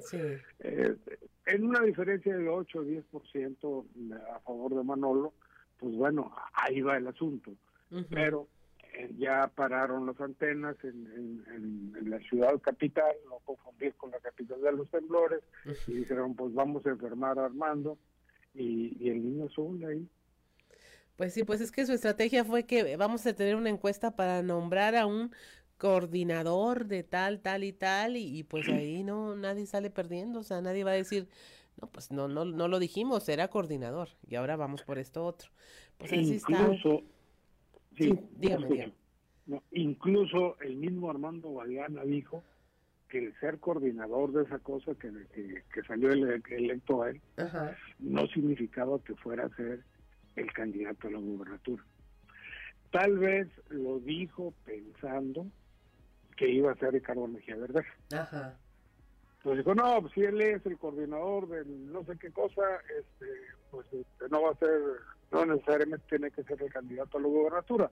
Eh, 0.59 0.95
en 1.45 1.63
una 1.63 1.81
diferencia 1.81 2.35
de 2.35 2.49
8 2.49 2.79
o 2.79 2.83
10% 2.83 3.85
a 4.33 4.39
favor 4.39 4.75
de 4.75 4.83
Manolo, 4.83 5.33
pues 5.79 5.95
bueno, 5.95 6.35
ahí 6.53 6.81
va 6.81 6.97
el 6.97 7.07
asunto. 7.07 7.51
Pero 8.09 8.47
eh, 8.93 9.13
ya 9.19 9.51
pararon 9.53 10.07
las 10.07 10.19
antenas 10.19 10.75
en, 10.83 11.43
en, 11.95 12.09
la 12.09 12.17
ciudad 12.19 12.59
capital, 12.59 13.13
no 13.29 13.37
confundir 13.45 13.93
con 13.93 14.09
la 14.09 14.19
capital 14.19 14.61
de 14.61 14.71
los 14.71 14.89
temblores, 14.89 15.41
y 15.87 15.93
dijeron, 15.93 16.35
pues 16.35 16.53
vamos 16.55 16.85
a 16.87 16.89
enfermar 16.89 17.37
a 17.37 17.45
Armando, 17.45 17.97
y, 18.55 18.97
y 18.99 19.09
el 19.09 19.23
niño 19.23 19.47
solo 19.49 19.87
ahí. 19.87 20.07
Pues 21.15 21.33
sí, 21.33 21.43
pues 21.43 21.61
es 21.61 21.71
que 21.71 21.85
su 21.85 21.93
estrategia 21.93 22.43
fue 22.43 22.65
que 22.65 22.97
vamos 22.97 23.25
a 23.27 23.35
tener 23.35 23.55
una 23.55 23.69
encuesta 23.69 24.15
para 24.15 24.41
nombrar 24.41 24.95
a 24.95 25.05
un 25.05 25.31
coordinador 25.77 26.85
de 26.85 27.03
tal, 27.03 27.41
tal 27.41 27.63
y 27.63 27.73
tal, 27.73 28.17
y, 28.17 28.43
pues 28.43 28.67
ahí 28.69 29.03
no, 29.03 29.35
nadie 29.35 29.65
sale 29.65 29.89
perdiendo, 29.89 30.39
o 30.39 30.43
sea, 30.43 30.61
nadie 30.61 30.83
va 30.83 30.91
a 30.91 30.95
decir, 30.95 31.27
no, 31.81 31.87
pues 31.87 32.11
no, 32.11 32.27
no, 32.27 32.45
no 32.45 32.67
lo 32.67 32.79
dijimos, 32.79 33.27
era 33.27 33.49
coordinador, 33.49 34.09
y 34.27 34.35
ahora 34.35 34.55
vamos 34.55 34.83
por 34.83 34.97
esto 34.97 35.25
otro. 35.25 35.49
Pues 35.97 36.11
así 36.13 36.35
incluso, 36.35 37.03
Sí, 37.97 38.11
dígame, 38.37 38.91
incluso 39.71 40.57
el 40.61 40.75
mismo 40.77 41.09
Armando 41.09 41.49
Guadiana 41.49 42.03
dijo 42.03 42.43
que 43.09 43.19
el 43.19 43.39
ser 43.39 43.59
coordinador 43.59 44.31
de 44.31 44.43
esa 44.43 44.59
cosa 44.59 44.95
que, 44.95 45.11
que, 45.71 45.83
salió 45.83 46.11
electo 46.11 47.03
a 47.03 47.11
él 47.11 47.21
no 47.99 48.25
significaba 48.27 48.97
que 49.03 49.15
fuera 49.15 49.45
a 49.45 49.55
ser 49.55 49.83
el 50.35 50.51
candidato 50.53 51.07
a 51.07 51.11
la 51.11 51.19
gubernatura. 51.19 51.83
Tal 52.91 53.19
vez 53.19 53.47
lo 53.69 53.99
dijo 53.99 54.53
pensando 54.65 55.45
que 56.35 56.49
iba 56.49 56.71
a 56.71 56.75
ser 56.75 56.91
Ricardo 56.93 57.27
Mejía 57.27 57.55
Verde. 57.55 57.85
Ajá. 58.13 58.57
Entonces 59.37 59.65
dijo, 59.65 59.75
no, 59.75 60.01
pues 60.01 60.13
si 60.13 60.21
él 60.21 60.39
es 60.39 60.65
el 60.65 60.77
coordinador 60.77 61.49
de 61.49 61.65
no 61.65 62.05
sé 62.05 62.17
qué 62.17 62.31
cosa, 62.31 62.61
este, 62.97 63.27
pues 63.71 63.85
este, 63.91 64.29
no 64.29 64.43
va 64.43 64.51
a 64.51 64.55
ser, 64.55 64.79
no 65.31 65.45
necesariamente 65.45 66.05
tiene 66.07 66.31
que 66.31 66.43
ser 66.43 66.61
el 66.63 66.71
candidato 66.71 67.17
a 67.17 67.21
la 67.21 67.27
gubernatura. 67.27 67.91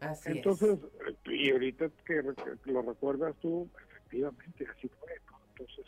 Así 0.00 0.30
Entonces, 0.30 0.78
y 1.26 1.50
ahorita 1.52 1.90
que, 2.04 2.22
lo 2.64 2.82
recuerdas 2.82 3.36
tú, 3.40 3.68
efectivamente 3.90 4.66
así 4.76 4.88
fue. 4.88 5.12
Entonces, 5.50 5.86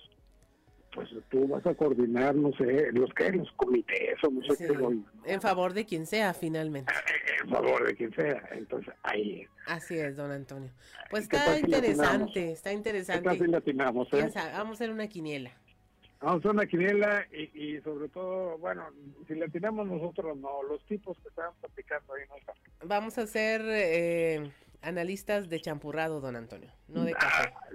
pues 0.94 1.08
tú 1.30 1.48
vas 1.48 1.64
a 1.66 1.74
coordinar, 1.74 2.34
no 2.34 2.52
sé, 2.52 2.92
los 2.92 3.12
que 3.14 3.32
los 3.32 3.50
comités 3.52 4.16
o 4.22 4.30
no 4.30 4.42
sé 4.42 4.66
qué. 4.66 5.32
En 5.32 5.40
favor 5.40 5.72
de 5.72 5.84
quien 5.84 6.06
sea, 6.06 6.34
finalmente. 6.34 6.92
En 7.42 7.50
favor 7.50 7.84
de 7.84 7.96
quien 7.96 8.14
sea, 8.14 8.40
entonces 8.52 8.94
ahí. 9.02 9.44
Así 9.66 9.98
es, 9.98 10.16
don 10.16 10.30
Antonio. 10.30 10.70
Pues 11.10 11.24
está 11.24 11.58
interesante, 11.58 12.52
está 12.52 12.72
interesante. 12.72 13.24
Casi 13.24 13.46
latinamos, 13.48 14.06
¿eh? 14.12 14.30
Vamos 14.32 14.54
a 14.54 14.70
hacer 14.74 14.90
una 14.92 15.08
quiniela. 15.08 15.50
Vamos 16.20 16.36
a 16.36 16.38
hacer 16.38 16.50
una 16.52 16.66
quiniela 16.66 17.26
y, 17.32 17.80
sobre 17.80 18.08
todo, 18.10 18.58
bueno, 18.58 18.86
si 19.26 19.34
latinamos 19.34 19.88
nosotros, 19.88 20.36
no, 20.36 20.62
los 20.62 20.84
tipos 20.86 21.18
que 21.18 21.30
estaban 21.30 21.52
platicando 21.60 22.14
ahí 22.14 22.22
no 22.28 22.36
están. 22.36 22.54
Vamos 22.84 23.18
a 23.18 23.26
ser 23.26 23.62
eh, 23.64 24.52
analistas 24.80 25.48
de 25.48 25.60
champurrado, 25.60 26.20
don 26.20 26.36
Antonio, 26.36 26.70
no 26.86 27.02
de 27.02 27.12
café. 27.14 27.52
Ah, 27.52 27.70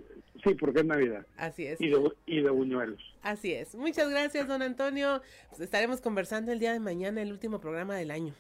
Sí, 0.47 0.55
porque 0.55 0.79
es 0.79 0.85
Navidad. 0.85 1.25
Así 1.35 1.67
es. 1.67 1.81
Y 1.81 1.89
de, 1.89 2.11
y 2.25 2.41
de 2.41 2.49
buñuelos. 2.49 3.01
Así 3.21 3.53
es. 3.53 3.75
Muchas 3.75 4.09
gracias, 4.09 4.47
don 4.47 4.61
Antonio. 4.61 5.21
Pues 5.49 5.59
estaremos 5.59 5.99
conversando 5.99 6.53
el 6.53 6.59
día 6.59 6.71
de 6.71 6.79
mañana, 6.79 7.21
el 7.21 7.31
último 7.31 7.59
programa 7.59 7.95
del 7.97 8.11
año. 8.11 8.33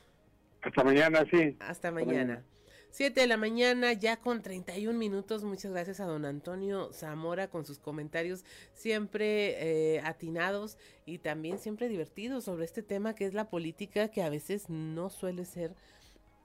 Hasta 0.61 0.83
mañana, 0.83 1.25
sí. 1.29 1.57
Hasta 1.59 1.91
mañana. 1.91 2.43
Siete 2.89 3.21
de 3.21 3.27
la 3.27 3.35
mañana, 3.35 3.91
ya 3.91 4.17
con 4.17 4.41
31 4.41 4.97
minutos. 4.97 5.43
Muchas 5.43 5.71
gracias 5.71 5.99
a 5.99 6.05
don 6.05 6.23
Antonio 6.23 6.91
Zamora 6.93 7.49
con 7.49 7.65
sus 7.65 7.77
comentarios 7.77 8.45
siempre 8.73 9.95
eh, 9.95 10.01
atinados 10.03 10.77
y 11.05 11.17
también 11.17 11.59
siempre 11.59 11.89
divertidos 11.89 12.45
sobre 12.45 12.63
este 12.63 12.83
tema 12.83 13.13
que 13.13 13.25
es 13.25 13.33
la 13.33 13.49
política, 13.49 14.07
que 14.07 14.23
a 14.23 14.29
veces 14.29 14.69
no 14.69 15.09
suele 15.09 15.43
ser 15.43 15.75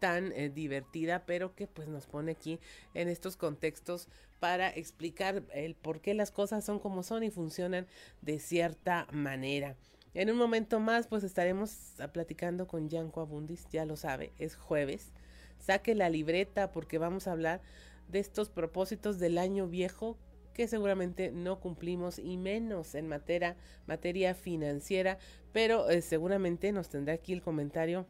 tan 0.03 0.33
eh, 0.33 0.51
divertida, 0.53 1.25
pero 1.27 1.55
que 1.55 1.69
pues 1.69 1.87
nos 1.87 2.09
pone 2.09 2.33
aquí 2.33 2.59
en 2.93 3.09
estos 3.09 3.37
contextos 3.37 4.09
para 4.41 4.69
explicar 4.69 5.45
el 5.55 5.77
por 5.77 6.01
qué 6.01 6.13
las 6.13 6.33
cosas 6.33 6.65
son 6.65 6.81
como 6.81 7.05
son 7.05 7.23
y 7.23 7.31
funcionan 7.31 7.87
de 8.21 8.41
cierta 8.41 9.07
manera. 9.13 9.77
En 10.13 10.29
un 10.29 10.37
momento 10.37 10.81
más, 10.81 11.07
pues 11.07 11.23
estaremos 11.23 11.95
platicando 12.13 12.67
con 12.67 12.89
Yanko 12.89 13.21
Abundis, 13.21 13.69
ya 13.71 13.85
lo 13.85 13.95
sabe, 13.95 14.33
es 14.41 14.57
jueves. 14.57 15.13
Saque 15.61 15.95
la 15.95 16.11
libreta 16.11 16.73
porque 16.73 16.99
vamos 16.99 17.29
a 17.29 17.33
hablar 17.33 17.61
de 18.09 18.19
estos 18.19 18.51
propósitos 18.51 19.21
del 19.21 19.39
año 19.39 19.69
viejo 19.69 20.19
que 20.53 20.67
seguramente 20.67 21.31
no 21.31 21.61
cumplimos 21.61 22.19
y 22.19 22.39
menos 22.39 22.97
en 22.97 23.07
materia, 23.07 23.57
materia 23.87 24.35
financiera, 24.35 25.19
pero 25.53 25.89
eh, 25.91 26.03
seguramente 26.03 26.73
nos 26.73 26.89
tendrá 26.89 27.15
aquí 27.15 27.33
el 27.33 27.41
comentario 27.41 28.09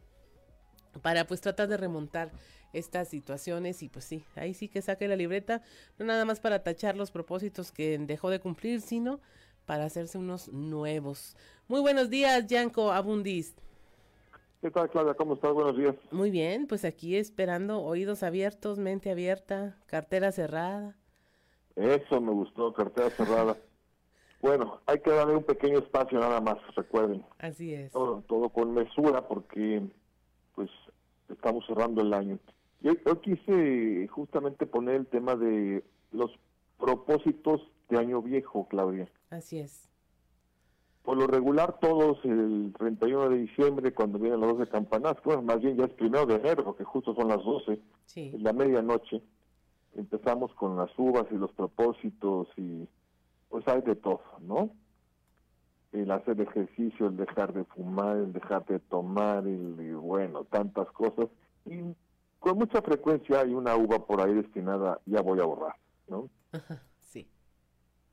para 1.01 1.25
pues 1.25 1.41
tratar 1.41 1.67
de 1.67 1.77
remontar 1.77 2.31
estas 2.73 3.07
situaciones 3.07 3.83
y 3.83 3.89
pues 3.89 4.05
sí, 4.05 4.25
ahí 4.35 4.53
sí 4.53 4.67
que 4.67 4.81
saque 4.81 5.07
la 5.07 5.15
libreta, 5.15 5.61
no 5.99 6.05
nada 6.05 6.25
más 6.25 6.39
para 6.39 6.63
tachar 6.63 6.97
los 6.97 7.11
propósitos 7.11 7.71
que 7.71 7.97
dejó 7.99 8.29
de 8.29 8.39
cumplir, 8.39 8.81
sino 8.81 9.19
para 9.65 9.85
hacerse 9.85 10.17
unos 10.17 10.49
nuevos. 10.49 11.37
Muy 11.67 11.81
buenos 11.81 12.09
días, 12.09 12.47
Yanko 12.47 12.91
Abundis. 12.91 13.55
¿Qué 14.61 14.71
tal, 14.71 14.89
Claudia? 14.89 15.13
¿Cómo 15.13 15.33
estás? 15.35 15.53
Buenos 15.53 15.77
días. 15.77 15.95
Muy 16.11 16.31
bien, 16.31 16.67
pues 16.67 16.85
aquí 16.85 17.17
esperando 17.17 17.81
oídos 17.81 18.23
abiertos, 18.23 18.79
mente 18.79 19.11
abierta, 19.11 19.77
cartera 19.87 20.31
cerrada. 20.31 20.95
Eso 21.75 22.21
me 22.21 22.31
gustó, 22.31 22.73
cartera 22.73 23.09
cerrada. 23.11 23.57
Bueno, 24.41 24.81
hay 24.87 24.99
que 24.99 25.09
darle 25.09 25.37
un 25.37 25.43
pequeño 25.45 25.79
espacio 25.79 26.19
nada 26.19 26.41
más, 26.41 26.57
recuerden. 26.75 27.25
Así 27.39 27.73
es. 27.73 27.93
Todo, 27.93 28.25
todo 28.27 28.49
con 28.49 28.73
mesura 28.73 29.25
porque 29.25 29.81
pues 30.53 30.69
estamos 31.29 31.65
cerrando 31.65 32.01
el 32.01 32.13
año. 32.13 32.39
Yo, 32.81 33.21
quise 33.21 34.07
justamente 34.09 34.65
poner 34.65 34.95
el 34.95 35.07
tema 35.07 35.35
de 35.35 35.83
los 36.11 36.31
propósitos 36.77 37.61
de 37.89 37.97
año 37.97 38.21
viejo, 38.21 38.67
Claudia. 38.67 39.09
Así 39.29 39.59
es. 39.59 39.89
Por 41.03 41.17
lo 41.17 41.27
regular, 41.27 41.79
todos 41.79 42.17
el 42.23 42.73
31 42.77 43.29
de 43.29 43.37
diciembre, 43.37 43.93
cuando 43.93 44.19
vienen 44.19 44.41
las 44.41 44.57
12 44.57 44.69
campanas, 44.69 45.15
bueno, 45.23 45.41
más 45.41 45.61
bien 45.61 45.77
ya 45.77 45.85
es 45.85 45.93
primero 45.93 46.25
de 46.25 46.35
enero, 46.35 46.63
porque 46.63 46.83
justo 46.83 47.13
son 47.15 47.29
las 47.29 47.43
12, 47.43 47.79
sí. 48.05 48.31
es 48.33 48.41
la 48.41 48.53
medianoche, 48.53 49.21
empezamos 49.95 50.53
con 50.53 50.77
las 50.77 50.91
uvas 50.97 51.25
y 51.31 51.35
los 51.35 51.51
propósitos 51.51 52.47
y 52.57 52.87
pues 53.49 53.67
hay 53.67 53.81
de 53.81 53.95
todo, 53.95 54.21
¿no? 54.41 54.71
El 55.93 56.09
hacer 56.11 56.41
ejercicio, 56.41 57.07
el 57.07 57.17
dejar 57.17 57.53
de 57.53 57.63
fumar, 57.65 58.17
el 58.17 58.33
dejar 58.33 58.65
de 58.65 58.79
tomar, 58.79 59.45
el, 59.47 59.95
bueno, 59.95 60.43
tantas 60.45 60.91
cosas. 60.91 61.27
Y 61.65 61.81
con 62.39 62.57
mucha 62.57 62.81
frecuencia 62.81 63.41
hay 63.41 63.53
una 63.53 63.75
uva 63.75 64.05
por 64.05 64.19
ahí 64.19 64.33
destinada, 64.33 64.99
ya 65.05 65.21
voy 65.21 65.39
a 65.39 65.45
borrar, 65.45 65.75
¿no? 66.07 66.29
sí. 66.99 67.27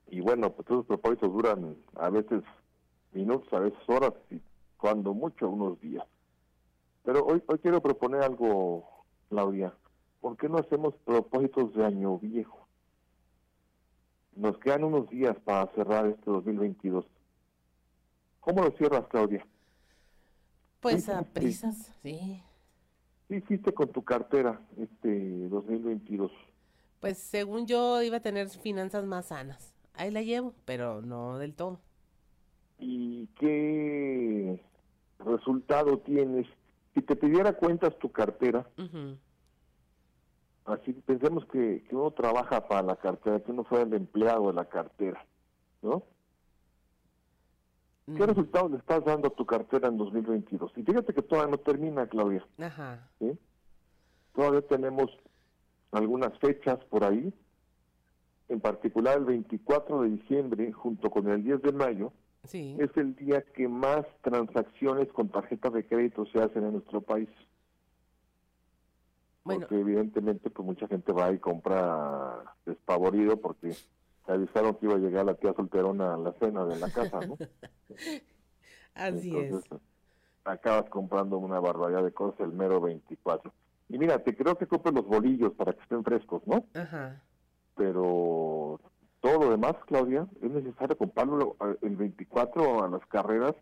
Y 0.09 0.21
bueno, 0.21 0.53
pues 0.53 0.69
esos 0.69 0.87
propósitos 0.87 1.33
duran 1.33 1.77
a 1.97 2.11
veces 2.11 2.43
minutos, 3.13 3.51
a 3.53 3.61
veces 3.61 3.81
horas 3.89 4.13
y 4.31 4.41
cuando 4.77 5.15
mucho 5.15 5.49
unos 5.49 5.81
días. 5.81 6.05
Pero 7.03 7.25
hoy, 7.25 7.43
hoy 7.47 7.59
quiero 7.59 7.81
proponer 7.81 8.23
algo, 8.23 8.85
Claudia. 9.31 9.73
¿Por 10.21 10.37
qué 10.37 10.51
no 10.51 10.59
hacemos 10.59 10.95
propósitos 11.07 11.73
de 11.75 11.85
año 11.85 12.19
viejo? 12.19 12.69
Nos 14.37 14.59
quedan 14.59 14.85
unos 14.85 15.09
días 15.09 15.37
para 15.45 15.67
cerrar 15.73 16.07
este 16.07 16.31
2022 16.31 17.07
¿Cómo 18.41 18.63
lo 18.63 18.71
cierras, 18.73 19.07
Claudia? 19.09 19.47
Pues 20.81 21.09
a 21.09 21.23
prisas, 21.23 21.93
sí. 22.03 22.43
¿Qué 23.29 23.37
hiciste 23.37 23.73
con 23.73 23.89
tu 23.93 24.03
cartera 24.03 24.61
este 24.79 25.49
2022? 25.49 26.33
Pues 27.01 27.19
según 27.19 27.67
yo 27.67 28.03
iba 28.03 28.17
a 28.17 28.21
tener 28.21 28.49
finanzas 28.49 29.05
más 29.05 29.27
sanas. 29.27 29.75
Ahí 29.95 30.11
la 30.11 30.23
llevo, 30.23 30.55
pero 30.65 31.03
no 31.03 31.39
del 31.39 31.55
todo. 31.55 31.81
¿Y 32.79 33.27
qué 33.39 34.61
resultado 35.19 35.99
tienes? 35.99 36.47
Si 36.95 37.03
te 37.03 37.15
pidiera 37.15 37.53
cuentas 37.53 37.97
tu 37.99 38.11
cartera, 38.11 38.67
así 40.65 40.93
pensemos 40.93 41.45
que, 41.47 41.85
que 41.89 41.95
uno 41.95 42.11
trabaja 42.13 42.67
para 42.67 42.83
la 42.83 42.97
cartera, 42.97 43.41
que 43.41 43.53
uno 43.53 43.65
fuera 43.65 43.85
el 43.85 43.95
empleado 43.95 44.49
de 44.49 44.55
la 44.55 44.65
cartera, 44.65 45.25
¿no? 45.83 46.03
¿Qué 48.17 48.27
resultados 48.27 48.71
le 48.71 48.79
estás 48.79 49.05
dando 49.05 49.29
a 49.29 49.35
tu 49.35 49.47
cartera 49.47 49.89
en 49.89 49.97
2022? 49.97 50.73
Y 50.77 50.83
fíjate 50.83 51.13
que 51.13 51.23
todavía 51.23 51.51
no 51.51 51.59
termina, 51.59 52.07
Claudia. 52.07 52.47
Ajá. 52.59 53.09
Todavía 54.35 54.63
tenemos 54.63 55.11
algunas 55.93 56.39
fechas 56.39 56.79
por 56.87 57.05
ahí, 57.05 57.33
en 58.49 58.61
particular 58.61 59.19
el 59.19 59.25
24 59.25 60.03
de 60.03 60.11
diciembre, 60.11 60.73
junto 60.73 61.11
con 61.11 61.29
el 61.29 61.43
10 61.43 61.63
de 61.63 61.73
mayo, 61.73 62.13
sí. 62.45 62.77
es 62.79 62.91
el 62.97 63.15
día 63.17 63.43
que 63.43 63.69
más 63.69 64.07
transacciones 64.23 65.09
con 65.13 65.29
tarjetas 65.29 65.73
de 65.73 65.87
crédito 65.87 66.27
se 66.27 66.41
hacen 66.41 66.65
en 66.65 66.73
nuestro 66.73 67.01
país. 67.01 67.29
Porque 69.43 69.81
evidentemente 69.81 70.51
pues 70.51 70.67
mucha 70.67 70.87
gente 70.87 71.13
va 71.13 71.33
y 71.33 71.39
compra 71.39 72.55
despavorido 72.67 73.37
porque 73.39 73.75
avisaron 74.27 74.75
que 74.75 74.87
iba 74.87 74.95
a 74.95 74.99
llegar 74.99 75.25
la 75.25 75.35
tía 75.35 75.53
solterona 75.55 76.15
a 76.15 76.17
la 76.17 76.33
cena 76.35 76.65
de 76.65 76.79
la 76.79 76.91
casa, 76.91 77.21
¿no? 77.21 77.37
Así 78.95 79.37
es. 79.37 79.55
Acabas 80.45 80.89
comprando 80.91 81.39
una 81.39 81.61
barbaridad 81.61 82.03
de 82.03 82.13
cosas 82.13 82.41
el 82.41 82.53
mero 82.53 82.81
24. 82.81 83.53
Y 83.89 83.99
mira, 83.99 84.19
te 84.23 84.37
creo 84.37 84.57
que 84.57 84.67
compres 84.67 84.95
los 84.95 85.07
bolillos 85.07 85.53
para 85.55 85.73
que 85.73 85.83
estén 85.83 86.05
frescos, 86.05 86.43
¿no? 86.47 86.65
Ajá. 86.75 87.23
Pero 87.77 88.81
todo 89.21 89.39
lo 89.39 89.51
demás, 89.51 89.75
Claudia, 89.87 90.27
es 90.41 90.51
necesario 90.51 90.97
comprarlo 90.97 91.57
el 91.83 91.97
24 91.97 92.85
a 92.85 92.89
las 92.89 93.05
carreras 93.07 93.55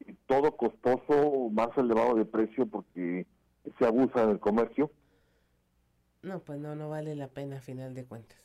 y 0.00 0.14
todo 0.26 0.56
costoso, 0.56 1.50
más 1.50 1.76
elevado 1.76 2.14
de 2.14 2.24
precio 2.24 2.66
porque 2.66 3.26
se 3.78 3.86
abusa 3.86 4.22
en 4.24 4.30
el 4.30 4.40
comercio. 4.40 4.90
No, 6.22 6.40
pues 6.40 6.60
no, 6.60 6.74
no 6.74 6.88
vale 6.88 7.14
la 7.16 7.28
pena 7.28 7.58
a 7.58 7.60
final 7.60 7.94
de 7.94 8.04
cuentas. 8.04 8.38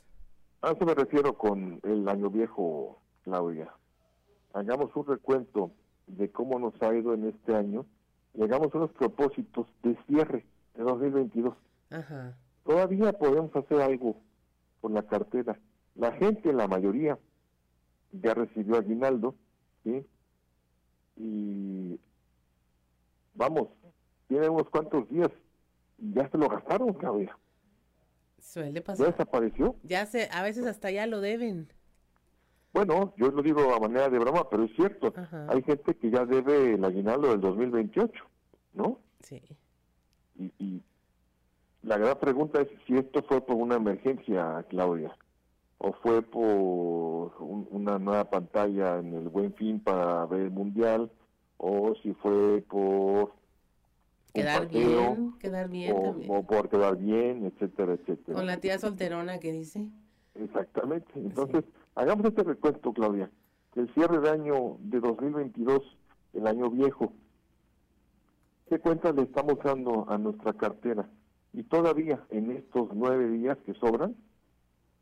A 0.61 0.71
eso 0.71 0.85
me 0.85 0.95
refiero 0.95 1.37
con 1.37 1.79
el 1.83 2.07
año 2.09 2.29
viejo, 2.29 2.99
Claudia. 3.23 3.71
Hagamos 4.53 4.95
un 4.95 5.05
recuento 5.05 5.71
de 6.07 6.31
cómo 6.31 6.57
nos 6.57 6.81
ha 6.81 6.95
ido 6.95 7.13
en 7.13 7.27
este 7.27 7.55
año 7.55 7.85
y 8.33 8.43
hagamos 8.43 8.73
unos 8.73 8.91
propósitos 8.93 9.67
de 9.83 9.95
cierre 10.07 10.45
de 10.75 10.83
2022. 10.83 11.53
Ajá. 11.91 12.35
Todavía 12.63 13.13
podemos 13.13 13.55
hacer 13.55 13.81
algo 13.81 14.17
con 14.81 14.93
la 14.93 15.03
cartera. 15.03 15.59
La 15.95 16.11
gente, 16.13 16.51
la 16.53 16.67
mayoría, 16.67 17.17
ya 18.11 18.33
recibió 18.33 18.77
aguinaldo, 18.77 19.35
¿sí? 19.83 20.05
Y 21.17 21.99
vamos, 23.35 23.69
tiene 24.27 24.49
unos 24.49 24.69
cuantos 24.69 25.07
días, 25.09 25.31
ya 25.97 26.29
se 26.29 26.37
lo 26.37 26.47
gastaron, 26.49 26.93
Claudia. 26.93 27.37
Suele 28.39 28.81
pasar. 28.81 29.05
¿Ya 29.05 29.11
desapareció? 29.11 29.75
Ya 29.83 30.05
se, 30.05 30.29
a 30.31 30.43
veces 30.43 30.65
hasta 30.65 30.91
ya 30.91 31.05
lo 31.07 31.21
deben. 31.21 31.71
Bueno, 32.73 33.13
yo 33.17 33.31
lo 33.31 33.41
digo 33.41 33.73
a 33.73 33.79
manera 33.79 34.09
de 34.09 34.19
broma, 34.19 34.49
pero 34.49 34.63
es 34.63 34.75
cierto. 34.75 35.13
Hay 35.49 35.63
gente 35.63 35.95
que 35.95 36.11
ya 36.11 36.25
debe 36.25 36.75
el 36.75 36.83
aguinaldo 36.85 37.29
del 37.29 37.41
2028, 37.41 38.11
¿no? 38.73 38.99
Sí. 39.21 39.41
Y, 40.35 40.53
y 40.59 40.83
la 41.81 41.97
gran 41.97 42.19
pregunta 42.19 42.61
es 42.61 42.67
si 42.85 42.95
esto 42.95 43.23
fue 43.23 43.41
por 43.41 43.55
una 43.55 43.75
emergencia, 43.75 44.65
Claudia, 44.69 45.17
o 45.77 45.93
fue 45.93 46.21
por 46.21 47.33
una 47.39 47.97
nueva 47.97 48.29
pantalla 48.29 48.97
en 48.99 49.13
el 49.13 49.29
Buen 49.29 49.53
Fin 49.53 49.79
para 49.79 50.25
ver 50.25 50.41
el 50.41 50.51
Mundial, 50.51 51.11
o 51.57 51.95
si 52.03 52.13
fue 52.15 52.61
por 52.69 53.33
quedar 54.41 54.67
bien, 54.67 55.33
quedar 55.39 55.69
bien 55.69 55.95
o, 55.95 56.01
también. 56.01 56.31
o 56.31 56.43
por 56.43 56.69
quedar 56.69 56.97
bien, 56.97 57.45
etcétera, 57.45 57.93
etcétera. 57.93 58.35
Con 58.35 58.45
la 58.45 58.57
tía 58.57 58.79
solterona 58.79 59.39
que 59.39 59.51
dice. 59.51 59.89
Exactamente. 60.35 61.11
Entonces, 61.15 61.63
hagamos 61.95 62.25
este 62.27 62.43
recuento, 62.43 62.93
Claudia. 62.93 63.31
El 63.75 63.93
cierre 63.93 64.19
de 64.19 64.29
año 64.29 64.77
de 64.79 64.99
2022, 64.99 65.81
el 66.33 66.47
año 66.47 66.69
viejo, 66.69 67.13
¿qué 68.69 68.79
cuentas 68.79 69.15
le 69.15 69.23
estamos 69.23 69.55
dando 69.63 70.09
a 70.09 70.17
nuestra 70.17 70.53
cartera? 70.53 71.09
Y 71.53 71.63
todavía 71.63 72.23
en 72.29 72.51
estos 72.51 72.89
nueve 72.93 73.29
días 73.29 73.57
que 73.65 73.73
sobran, 73.75 74.15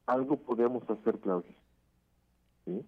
algo 0.05 0.37
podemos 0.37 0.83
hacer, 0.89 1.19
Claudia. 1.19 1.55
¿Sí? 2.65 2.85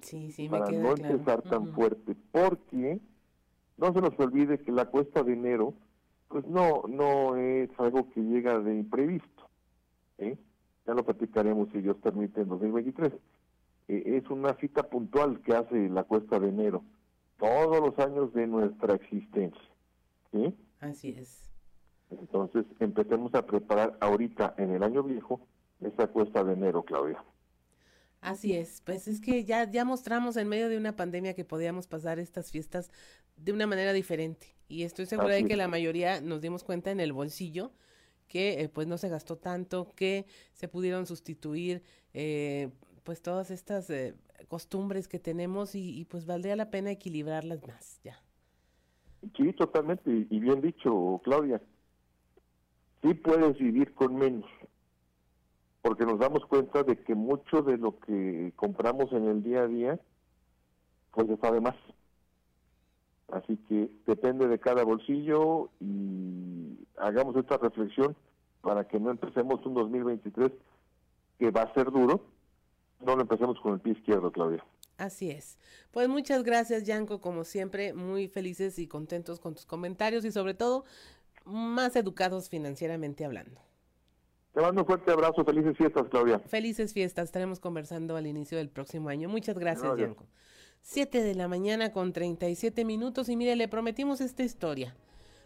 Sí, 0.00 0.32
sí, 0.32 0.48
me 0.48 0.58
Para 0.58 0.70
queda 0.70 0.82
no 0.82 0.94
claro. 0.94 1.14
empezar 1.14 1.42
tan 1.42 1.62
Ujú. 1.62 1.72
fuerte, 1.72 2.16
porque 2.32 3.00
no 3.80 3.94
se 3.94 4.00
nos 4.00 4.18
olvide 4.20 4.58
que 4.58 4.72
la 4.72 4.84
cuesta 4.84 5.22
de 5.22 5.32
enero, 5.32 5.74
pues 6.28 6.46
no, 6.46 6.82
no 6.86 7.36
es 7.36 7.70
algo 7.78 8.10
que 8.10 8.20
llega 8.20 8.58
de 8.58 8.76
imprevisto. 8.76 9.48
¿sí? 10.18 10.38
Ya 10.86 10.92
lo 10.92 11.04
platicaremos 11.04 11.70
si 11.72 11.80
Dios 11.80 11.96
permite 11.96 12.42
en 12.42 12.48
2023. 12.48 13.12
Eh, 13.88 14.02
es 14.04 14.30
una 14.30 14.54
cita 14.56 14.82
puntual 14.82 15.40
que 15.40 15.54
hace 15.54 15.88
la 15.88 16.04
cuesta 16.04 16.38
de 16.38 16.48
enero, 16.48 16.84
todos 17.38 17.80
los 17.80 17.98
años 17.98 18.34
de 18.34 18.46
nuestra 18.46 18.94
existencia. 18.94 19.62
¿sí? 20.30 20.54
Así 20.80 21.16
es. 21.18 21.50
Entonces 22.10 22.66
empecemos 22.80 23.34
a 23.34 23.46
preparar 23.46 23.96
ahorita 24.00 24.54
en 24.58 24.72
el 24.72 24.82
año 24.82 25.02
viejo 25.02 25.40
esa 25.80 26.06
cuesta 26.08 26.44
de 26.44 26.52
enero, 26.52 26.82
Claudia. 26.82 27.24
Así 28.20 28.52
es, 28.54 28.82
pues 28.82 29.08
es 29.08 29.18
que 29.18 29.44
ya, 29.44 29.70
ya 29.70 29.86
mostramos 29.86 30.36
en 30.36 30.46
medio 30.46 30.68
de 30.68 30.76
una 30.76 30.94
pandemia 30.94 31.34
que 31.34 31.46
podíamos 31.46 31.86
pasar 31.86 32.18
estas 32.18 32.50
fiestas 32.50 32.90
de 33.42 33.52
una 33.52 33.66
manera 33.66 33.92
diferente. 33.92 34.54
Y 34.68 34.84
estoy 34.84 35.06
segura 35.06 35.34
Así 35.34 35.42
de 35.42 35.44
que 35.44 35.54
es. 35.54 35.58
la 35.58 35.68
mayoría 35.68 36.20
nos 36.20 36.40
dimos 36.40 36.64
cuenta 36.64 36.90
en 36.90 37.00
el 37.00 37.12
bolsillo 37.12 37.72
que 38.28 38.60
eh, 38.62 38.68
pues 38.68 38.86
no 38.86 38.96
se 38.96 39.08
gastó 39.08 39.36
tanto, 39.36 39.88
que 39.96 40.24
se 40.52 40.68
pudieron 40.68 41.04
sustituir 41.06 41.82
eh, 42.14 42.70
pues 43.02 43.22
todas 43.22 43.50
estas 43.50 43.90
eh, 43.90 44.14
costumbres 44.46 45.08
que 45.08 45.18
tenemos 45.18 45.74
y, 45.74 45.98
y, 45.98 46.04
pues 46.04 46.26
valdría 46.26 46.54
la 46.54 46.70
pena 46.70 46.92
equilibrarlas 46.92 47.66
más, 47.66 48.00
ya. 48.04 48.22
Sí, 49.36 49.52
totalmente, 49.54 50.10
y 50.10 50.28
y 50.30 50.38
bien 50.40 50.60
dicho, 50.60 51.20
Claudia. 51.24 51.60
Sí 53.02 53.14
puedes 53.14 53.58
vivir 53.58 53.94
con 53.94 54.14
menos, 54.14 54.48
porque 55.82 56.04
nos 56.04 56.18
damos 56.20 56.44
cuenta 56.46 56.84
de 56.84 57.02
que 57.02 57.14
mucho 57.14 57.62
de 57.62 57.78
lo 57.78 57.98
que 57.98 58.52
compramos 58.54 59.12
en 59.12 59.26
el 59.26 59.42
día 59.42 59.62
a 59.62 59.66
día, 59.66 60.00
pues 61.12 61.28
está 61.28 61.50
de 61.50 61.60
más. 61.60 61.76
Así 63.32 63.56
que 63.68 63.90
depende 64.06 64.48
de 64.48 64.58
cada 64.58 64.84
bolsillo 64.84 65.70
y 65.80 66.78
hagamos 66.96 67.36
esta 67.36 67.58
reflexión 67.58 68.16
para 68.60 68.86
que 68.86 68.98
no 68.98 69.10
empecemos 69.10 69.64
un 69.64 69.74
2023 69.74 70.50
que 71.38 71.50
va 71.50 71.62
a 71.62 71.74
ser 71.74 71.90
duro, 71.90 72.24
no 73.04 73.16
lo 73.16 73.22
empecemos 73.22 73.58
con 73.60 73.74
el 73.74 73.80
pie 73.80 73.92
izquierdo, 73.92 74.30
Claudia. 74.30 74.64
Así 74.98 75.30
es. 75.30 75.58
Pues 75.92 76.08
muchas 76.08 76.42
gracias, 76.42 76.84
Yanko, 76.84 77.20
como 77.20 77.44
siempre, 77.44 77.94
muy 77.94 78.28
felices 78.28 78.78
y 78.78 78.86
contentos 78.86 79.40
con 79.40 79.54
tus 79.54 79.64
comentarios 79.64 80.24
y 80.26 80.32
sobre 80.32 80.52
todo 80.52 80.84
más 81.46 81.96
educados 81.96 82.50
financieramente 82.50 83.24
hablando. 83.24 83.60
Te 84.52 84.60
mando 84.60 84.82
un 84.82 84.86
fuerte 84.86 85.10
abrazo, 85.12 85.44
felices 85.44 85.76
fiestas, 85.76 86.08
Claudia. 86.10 86.40
Felices 86.40 86.92
fiestas, 86.92 87.26
estaremos 87.26 87.60
conversando 87.60 88.16
al 88.16 88.26
inicio 88.26 88.58
del 88.58 88.68
próximo 88.68 89.08
año. 89.08 89.28
Muchas 89.28 89.58
gracias, 89.58 89.84
Gracias. 89.84 90.08
Yanko. 90.08 90.26
Siete 90.82 91.22
de 91.22 91.34
la 91.34 91.46
mañana 91.46 91.92
con 91.92 92.12
37 92.12 92.84
minutos 92.84 93.28
y 93.28 93.36
mire, 93.36 93.54
le 93.54 93.68
prometimos 93.68 94.20
esta 94.20 94.42
historia 94.42 94.96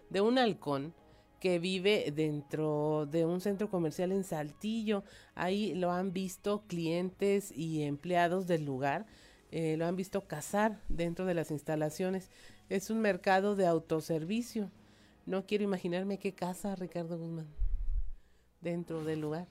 de 0.09 0.21
un 0.21 0.39
halcón 0.39 0.95
que 1.39 1.59
vive 1.59 2.11
dentro 2.17 3.07
de 3.11 3.27
un 3.27 3.43
centro 3.43 3.69
comercial 3.69 4.13
en 4.13 4.25
Saltillo. 4.25 5.05
Ahí 5.35 5.75
lo 5.75 5.93
han 5.93 6.15
visto 6.15 6.63
clientes 6.67 7.53
y 7.55 7.83
empleados 7.83 8.47
del 8.47 8.65
lugar, 8.65 9.05
eh, 9.51 9.77
lo 9.77 9.85
han 9.85 9.97
visto 9.97 10.27
cazar 10.27 10.81
dentro 10.89 11.27
de 11.27 11.35
las 11.35 11.51
instalaciones. 11.51 12.31
Es 12.71 12.89
un 12.89 13.01
mercado 13.01 13.57
de 13.57 13.67
autoservicio. 13.67 14.71
No 15.27 15.45
quiero 15.45 15.65
imaginarme 15.65 16.19
qué 16.19 16.35
casa, 16.35 16.75
Ricardo 16.77 17.19
Guzmán, 17.19 17.49
dentro 18.63 19.05
del 19.05 19.21
lugar. 19.21 19.47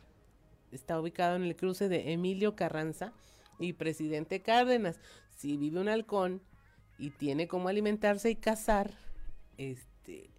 Está 0.71 0.99
ubicado 0.99 1.35
en 1.35 1.43
el 1.43 1.55
cruce 1.55 1.89
de 1.89 2.13
Emilio 2.13 2.55
Carranza 2.55 3.13
y 3.59 3.73
Presidente 3.73 4.41
Cárdenas. 4.41 4.99
Si 5.35 5.57
vive 5.57 5.79
un 5.79 5.89
halcón 5.89 6.41
y 6.97 7.09
tiene 7.09 7.47
cómo 7.47 7.69
alimentarse 7.69 8.29
y 8.29 8.35
cazar, 8.35 8.91
este, 9.57 10.29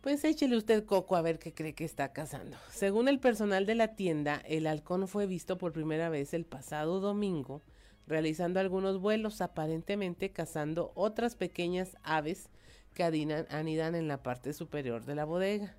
pues 0.00 0.24
échele 0.24 0.56
usted 0.56 0.84
coco 0.84 1.16
a 1.16 1.22
ver 1.22 1.38
qué 1.38 1.52
cree 1.52 1.74
que 1.74 1.84
está 1.84 2.12
cazando. 2.12 2.56
Según 2.70 3.08
el 3.08 3.18
personal 3.18 3.66
de 3.66 3.74
la 3.74 3.94
tienda, 3.96 4.42
el 4.46 4.66
halcón 4.66 5.08
fue 5.08 5.26
visto 5.26 5.58
por 5.58 5.72
primera 5.72 6.08
vez 6.10 6.34
el 6.34 6.44
pasado 6.44 7.00
domingo, 7.00 7.62
realizando 8.06 8.60
algunos 8.60 9.00
vuelos, 9.00 9.40
aparentemente 9.40 10.30
cazando 10.30 10.92
otras 10.94 11.34
pequeñas 11.36 11.96
aves 12.02 12.50
que 12.94 13.04
adinan- 13.04 13.46
anidan 13.50 13.94
en 13.94 14.06
la 14.08 14.22
parte 14.22 14.52
superior 14.52 15.04
de 15.04 15.14
la 15.14 15.24
bodega. 15.24 15.74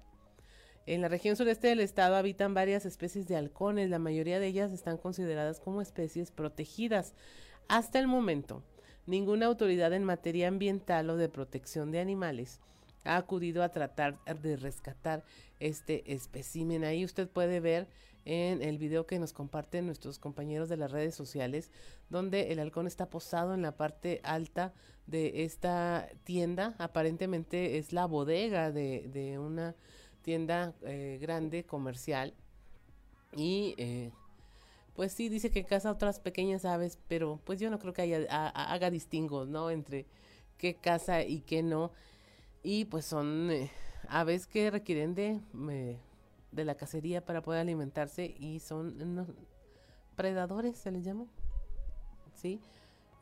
En 0.85 1.01
la 1.01 1.07
región 1.07 1.35
sureste 1.37 1.67
del 1.67 1.79
estado 1.79 2.15
habitan 2.15 2.53
varias 2.53 2.85
especies 2.85 3.27
de 3.27 3.37
halcones, 3.37 3.89
la 3.89 3.99
mayoría 3.99 4.39
de 4.39 4.47
ellas 4.47 4.71
están 4.71 4.97
consideradas 4.97 5.59
como 5.61 5.81
especies 5.81 6.31
protegidas. 6.31 7.13
Hasta 7.67 7.99
el 7.99 8.07
momento, 8.07 8.63
ninguna 9.05 9.47
autoridad 9.47 9.93
en 9.93 10.03
materia 10.03 10.47
ambiental 10.47 11.09
o 11.09 11.17
de 11.17 11.29
protección 11.29 11.91
de 11.91 11.99
animales 11.99 12.59
ha 13.03 13.17
acudido 13.17 13.63
a 13.63 13.69
tratar 13.69 14.23
de 14.41 14.55
rescatar 14.55 15.23
este 15.59 16.13
espécimen. 16.13 16.83
Ahí 16.83 17.03
usted 17.03 17.27
puede 17.29 17.59
ver 17.59 17.87
en 18.25 18.61
el 18.61 18.77
video 18.77 19.05
que 19.05 19.19
nos 19.19 19.33
comparten 19.33 19.85
nuestros 19.85 20.19
compañeros 20.19 20.69
de 20.69 20.77
las 20.77 20.91
redes 20.91 21.15
sociales, 21.15 21.71
donde 22.09 22.51
el 22.51 22.59
halcón 22.59 22.87
está 22.87 23.09
posado 23.09 23.53
en 23.53 23.61
la 23.61 23.75
parte 23.75 24.21
alta 24.23 24.73
de 25.07 25.43
esta 25.43 26.09
tienda. 26.23 26.75
Aparentemente 26.77 27.77
es 27.77 27.91
la 27.91 28.05
bodega 28.05 28.71
de, 28.71 29.37
una 29.39 29.75
tienda 30.21 30.73
eh, 30.83 31.17
grande 31.21 31.65
comercial 31.65 32.33
y 33.35 33.75
eh, 33.77 34.11
pues 34.95 35.11
sí 35.13 35.29
dice 35.29 35.49
que 35.51 35.63
caza 35.65 35.91
otras 35.91 36.19
pequeñas 36.19 36.65
aves 36.65 36.99
pero 37.07 37.39
pues 37.43 37.59
yo 37.59 37.69
no 37.69 37.79
creo 37.79 37.93
que 37.93 38.03
haya, 38.03 38.19
ha- 38.29 38.47
ha- 38.49 38.73
haga 38.73 38.89
distingos 38.91 39.47
no 39.47 39.69
entre 39.69 40.05
qué 40.57 40.75
caza 40.75 41.23
y 41.23 41.41
qué 41.41 41.63
no. 41.63 41.91
Y 42.63 42.85
pues 42.85 43.05
son 43.05 43.49
eh, 43.51 43.71
aves 44.07 44.47
que 44.47 44.71
requieren 44.71 45.13
de 45.15 45.39
de 46.51 46.65
la 46.65 46.75
cacería 46.75 47.25
para 47.25 47.41
poder 47.41 47.61
alimentarse 47.61 48.35
y 48.39 48.59
son 48.59 49.25
predadores 50.15 50.77
se 50.77 50.91
les 50.91 51.03
llama 51.03 51.25
sí 52.35 52.59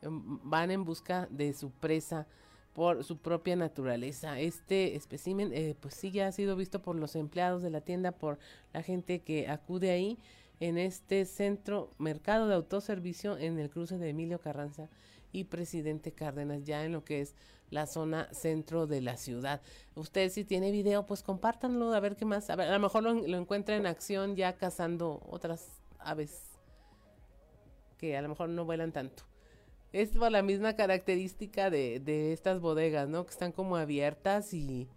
Em, 0.02 0.40
van 0.42 0.72
en 0.72 0.84
busca 0.84 1.28
de 1.30 1.52
su 1.52 1.70
presa 1.70 2.26
por 2.74 3.04
su 3.04 3.18
propia 3.18 3.54
naturaleza. 3.54 4.40
Este 4.40 4.96
espécimen, 4.96 5.52
eh, 5.52 5.76
pues 5.78 5.94
sí, 5.94 6.10
ya 6.10 6.26
ha 6.26 6.32
sido 6.32 6.56
visto 6.56 6.82
por 6.82 6.96
los 6.96 7.14
empleados 7.14 7.62
de 7.62 7.70
la 7.70 7.82
tienda, 7.82 8.10
por 8.10 8.40
la 8.72 8.82
gente 8.82 9.20
que 9.20 9.48
acude 9.48 9.92
ahí 9.92 10.18
en 10.62 10.78
este 10.78 11.24
centro 11.24 11.90
mercado 11.98 12.46
de 12.46 12.54
autoservicio 12.54 13.36
en 13.36 13.58
el 13.58 13.68
cruce 13.68 13.98
de 13.98 14.10
Emilio 14.10 14.40
Carranza 14.40 14.88
y 15.32 15.44
Presidente 15.44 16.12
Cárdenas, 16.12 16.62
ya 16.62 16.84
en 16.84 16.92
lo 16.92 17.02
que 17.02 17.20
es 17.20 17.34
la 17.70 17.88
zona 17.88 18.28
centro 18.32 18.86
de 18.86 19.00
la 19.00 19.16
ciudad. 19.16 19.60
Usted 19.96 20.30
si 20.30 20.44
tiene 20.44 20.70
video, 20.70 21.04
pues 21.04 21.24
compártanlo, 21.24 21.92
a 21.92 21.98
ver 21.98 22.14
qué 22.14 22.24
más. 22.26 22.48
A, 22.48 22.54
ver, 22.54 22.68
a 22.68 22.74
lo 22.74 22.78
mejor 22.78 23.02
lo, 23.02 23.12
lo 23.12 23.38
encuentra 23.38 23.74
en 23.74 23.86
acción 23.86 24.36
ya 24.36 24.52
cazando 24.56 25.20
otras 25.28 25.82
aves 25.98 26.52
que 27.98 28.16
a 28.16 28.22
lo 28.22 28.28
mejor 28.28 28.48
no 28.48 28.64
vuelan 28.64 28.92
tanto. 28.92 29.24
Es 29.92 30.10
por 30.10 30.30
la 30.30 30.42
misma 30.42 30.76
característica 30.76 31.70
de, 31.70 31.98
de 31.98 32.32
estas 32.32 32.60
bodegas, 32.60 33.08
¿no? 33.08 33.24
Que 33.24 33.32
están 33.32 33.50
como 33.50 33.74
abiertas 33.74 34.54
y, 34.54 34.88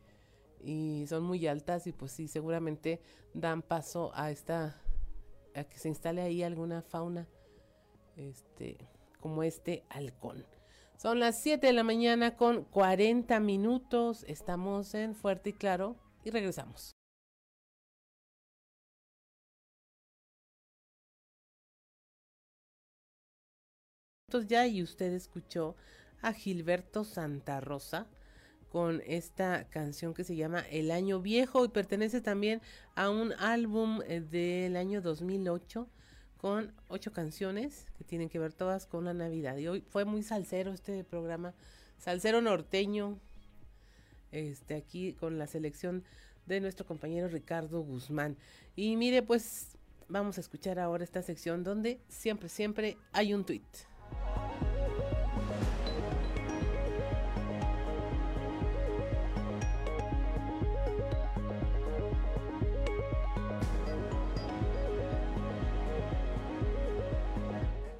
y 0.63 1.05
son 1.07 1.23
muy 1.23 1.47
altas 1.47 1.87
y 1.87 1.91
pues 1.91 2.11
sí, 2.11 2.27
seguramente 2.27 3.01
dan 3.33 3.63
paso 3.63 4.11
a 4.13 4.29
esta, 4.29 4.79
a 5.55 5.63
que 5.63 5.77
se 5.79 5.89
instale 5.89 6.21
ahí 6.21 6.43
alguna 6.43 6.81
fauna, 6.81 7.27
este, 8.15 8.77
como 9.19 9.43
este 9.43 9.83
halcón. 9.89 10.45
Son 10.97 11.19
las 11.19 11.41
7 11.41 11.67
de 11.67 11.73
la 11.73 11.83
mañana 11.83 12.37
con 12.37 12.63
40 12.63 13.39
minutos. 13.39 14.23
Estamos 14.27 14.93
en 14.95 15.13
Fuerte 15.15 15.49
y 15.49 15.53
Claro 15.53 15.97
y 16.23 16.31
regresamos. 16.31 16.95
ya 24.47 24.67
y 24.67 24.83
usted 24.83 25.13
escuchó 25.13 25.75
a 26.21 26.33
Gilberto 26.33 27.03
Santa 27.03 27.61
Rosa 27.61 28.07
con 28.75 29.01
esta 29.05 29.69
canción 29.69 30.13
que 30.13 30.25
se 30.25 30.35
llama 30.35 30.59
El 30.69 30.91
Año 30.91 31.21
Viejo 31.21 31.63
y 31.63 31.69
pertenece 31.69 32.19
también 32.19 32.61
a 32.95 33.09
un 33.09 33.31
álbum 33.39 34.01
eh, 34.05 34.19
del 34.19 34.75
año 34.75 35.01
2008 35.01 35.87
con 36.35 36.73
ocho 36.89 37.13
canciones 37.13 37.87
que 37.97 38.03
tienen 38.03 38.27
que 38.27 38.37
ver 38.37 38.51
todas 38.51 38.85
con 38.85 39.05
la 39.05 39.13
Navidad. 39.13 39.55
Y 39.55 39.69
hoy 39.69 39.79
fue 39.79 40.03
muy 40.03 40.23
salsero 40.23 40.73
este 40.73 41.05
programa, 41.05 41.53
salsero 41.99 42.41
norteño, 42.41 43.17
este 44.33 44.75
aquí 44.75 45.13
con 45.13 45.39
la 45.39 45.47
selección 45.47 46.03
de 46.45 46.59
nuestro 46.59 46.85
compañero 46.85 47.29
Ricardo 47.29 47.79
Guzmán. 47.79 48.35
Y 48.75 48.97
mire, 48.97 49.23
pues 49.23 49.77
vamos 50.09 50.37
a 50.37 50.41
escuchar 50.41 50.79
ahora 50.79 51.05
esta 51.05 51.21
sección 51.21 51.63
donde 51.63 52.01
siempre, 52.09 52.49
siempre 52.49 52.97
hay 53.13 53.33
un 53.33 53.45
tweet. 53.45 53.61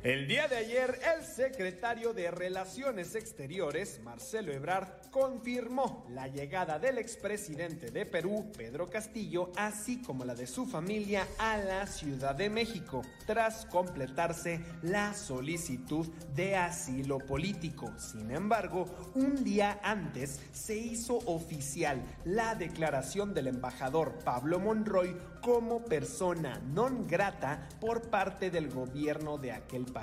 El 0.06 0.27
día 0.27 0.48
de 0.48 0.57
ayer, 0.57 0.99
el 1.15 1.26
secretario 1.26 2.14
de 2.14 2.30
Relaciones 2.30 3.15
Exteriores, 3.15 3.99
Marcelo 4.03 4.53
Ebrard, 4.53 5.10
confirmó 5.10 6.06
la 6.11 6.27
llegada 6.27 6.77
del 6.77 6.99
expresidente 6.99 7.90
de 7.90 8.06
Perú, 8.06 8.52
Pedro 8.56 8.88
Castillo, 8.88 9.52
así 9.56 10.03
como 10.03 10.23
la 10.23 10.36
de 10.36 10.45
su 10.45 10.68
familia 10.68 11.27
a 11.40 11.57
la 11.57 11.88
Ciudad 11.88 12.36
de 12.36 12.52
México, 12.52 13.02
tras 13.26 13.65
completarse 13.65 14.64
la 14.84 15.15
solicitud 15.15 16.06
de 16.36 16.56
asilo 16.56 17.18
político. 17.18 17.91
Sin 17.98 18.30
embargo, 18.30 18.86
un 19.15 19.44
día 19.44 19.80
antes 19.82 20.40
se 20.52 20.77
hizo 20.77 21.18
oficial 21.26 21.99
la 22.26 22.53
declaración 22.53 23.34
del 23.34 23.48
embajador 23.48 24.19
Pablo 24.23 24.60
Monroy 24.60 25.18
como 25.45 25.86
persona 25.86 26.57
non 26.73 27.06
grata 27.06 27.69
por 27.80 28.10
parte 28.10 28.49
del 28.49 28.65
gobierno 28.65 29.38
de 29.38 29.52
aquel 29.52 29.86
país, 29.86 29.95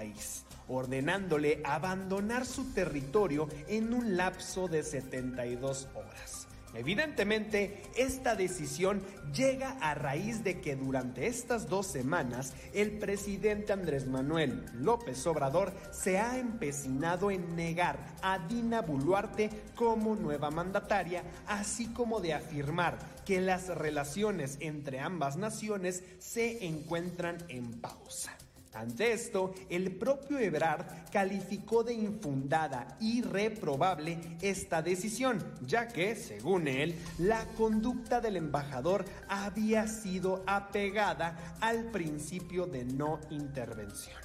ordenándole 0.69 1.61
abandonar 1.65 2.47
su 2.47 2.73
territorio 2.73 3.49
en 3.69 3.93
un 3.93 4.17
lapso 4.17 4.69
de 4.69 4.83
72 4.83 5.89
horas. 5.95 6.49
Evidentemente, 6.75 7.83
esta 7.97 8.35
decisión 8.35 9.03
llega 9.35 9.77
a 9.83 9.95
raíz 9.95 10.43
de 10.43 10.63
que 10.63 10.75
durante 10.75 11.27
estas 11.27 11.69
dos 11.69 11.87
semanas 11.87 12.55
el 12.73 12.99
presidente 12.99 13.75
Andrés 13.75 14.07
Manuel 14.07 14.65
López 14.73 15.27
Obrador 15.27 15.75
se 15.91 16.19
ha 16.19 16.39
empecinado 16.39 17.31
en 17.31 17.55
negar 17.57 17.99
a 18.23 18.39
Dina 18.39 18.81
Boluarte 18.81 19.51
como 19.75 20.17
nueva 20.17 20.51
mandataria, 20.51 21.23
así 21.47 21.89
como 21.93 22.21
de 22.21 22.33
afirmar 22.33 22.99
que 23.27 23.43
las 23.43 23.69
relaciones 23.69 24.57
entre 24.61 24.99
ambas 24.99 25.37
naciones 25.37 26.03
se 26.21 26.67
encuentran 26.67 27.37
en 27.49 27.83
pausa. 27.83 28.33
Ante 28.75 29.13
esto, 29.13 29.55
el 29.69 29.97
propio 29.97 30.39
Ebrard 30.39 30.87
calificó 31.11 31.85
de 31.85 31.93
infundada 31.93 32.97
y 33.01 33.21
reprobable 33.21 34.19
esta 34.41 34.81
decisión, 34.81 35.45
ya 35.61 35.89
que, 35.89 36.17
según 36.17 36.69
él, 36.69 36.99
la 37.19 37.45
conducta 37.57 38.23
del 38.23 38.37
embajador 38.37 39.05
había 39.29 39.87
sido 39.89 40.43
apegada 40.47 41.57
al 41.61 41.91
principio 41.91 42.67
de 42.67 42.85
no 42.85 43.21
intervención. 43.29 44.17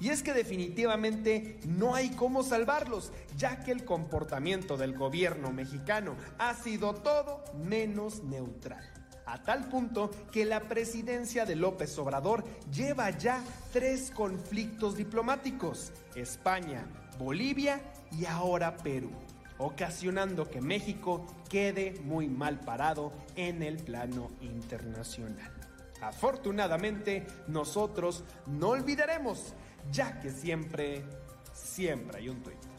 Y 0.00 0.10
es 0.10 0.22
que 0.22 0.32
definitivamente 0.32 1.58
no 1.66 1.94
hay 1.94 2.10
cómo 2.10 2.42
salvarlos, 2.42 3.12
ya 3.36 3.62
que 3.62 3.70
el 3.70 3.84
comportamiento 3.84 4.76
del 4.76 4.96
gobierno 4.96 5.52
mexicano 5.52 6.16
ha 6.38 6.54
sido 6.54 6.94
todo 6.94 7.44
menos 7.54 8.22
neutral 8.24 8.97
a 9.28 9.42
tal 9.42 9.68
punto 9.68 10.10
que 10.32 10.46
la 10.46 10.60
presidencia 10.60 11.44
de 11.44 11.54
López 11.54 11.98
Obrador 11.98 12.44
lleva 12.72 13.10
ya 13.10 13.44
tres 13.72 14.10
conflictos 14.10 14.96
diplomáticos, 14.96 15.92
España, 16.14 16.86
Bolivia 17.18 17.80
y 18.10 18.24
ahora 18.24 18.76
Perú, 18.78 19.10
ocasionando 19.58 20.48
que 20.48 20.62
México 20.62 21.26
quede 21.50 22.00
muy 22.04 22.28
mal 22.28 22.60
parado 22.60 23.12
en 23.36 23.62
el 23.62 23.76
plano 23.76 24.30
internacional. 24.40 25.52
Afortunadamente, 26.00 27.26
nosotros 27.48 28.24
no 28.46 28.68
olvidaremos, 28.68 29.52
ya 29.92 30.20
que 30.20 30.30
siempre, 30.30 31.04
siempre 31.52 32.18
hay 32.18 32.28
un 32.30 32.42
tuit. 32.42 32.77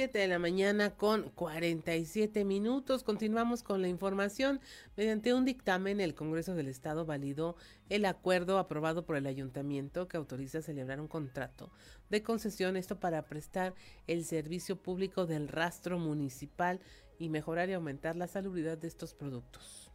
7 0.00 0.18
de 0.18 0.28
la 0.28 0.38
mañana 0.38 0.96
con 0.96 1.28
47 1.28 2.46
minutos. 2.46 3.04
Continuamos 3.04 3.62
con 3.62 3.82
la 3.82 3.88
información. 3.88 4.58
Mediante 4.96 5.34
un 5.34 5.44
dictamen, 5.44 6.00
el 6.00 6.14
Congreso 6.14 6.54
del 6.54 6.68
Estado 6.68 7.04
validó 7.04 7.54
el 7.90 8.06
acuerdo 8.06 8.58
aprobado 8.58 9.04
por 9.04 9.16
el 9.16 9.26
ayuntamiento 9.26 10.08
que 10.08 10.16
autoriza 10.16 10.62
celebrar 10.62 11.02
un 11.02 11.06
contrato 11.06 11.70
de 12.08 12.22
concesión, 12.22 12.78
esto 12.78 12.98
para 12.98 13.26
prestar 13.26 13.74
el 14.06 14.24
servicio 14.24 14.76
público 14.76 15.26
del 15.26 15.48
rastro 15.48 15.98
municipal 15.98 16.80
y 17.18 17.28
mejorar 17.28 17.68
y 17.68 17.74
aumentar 17.74 18.16
la 18.16 18.26
salubridad 18.26 18.78
de 18.78 18.88
estos 18.88 19.12
productos. 19.12 19.92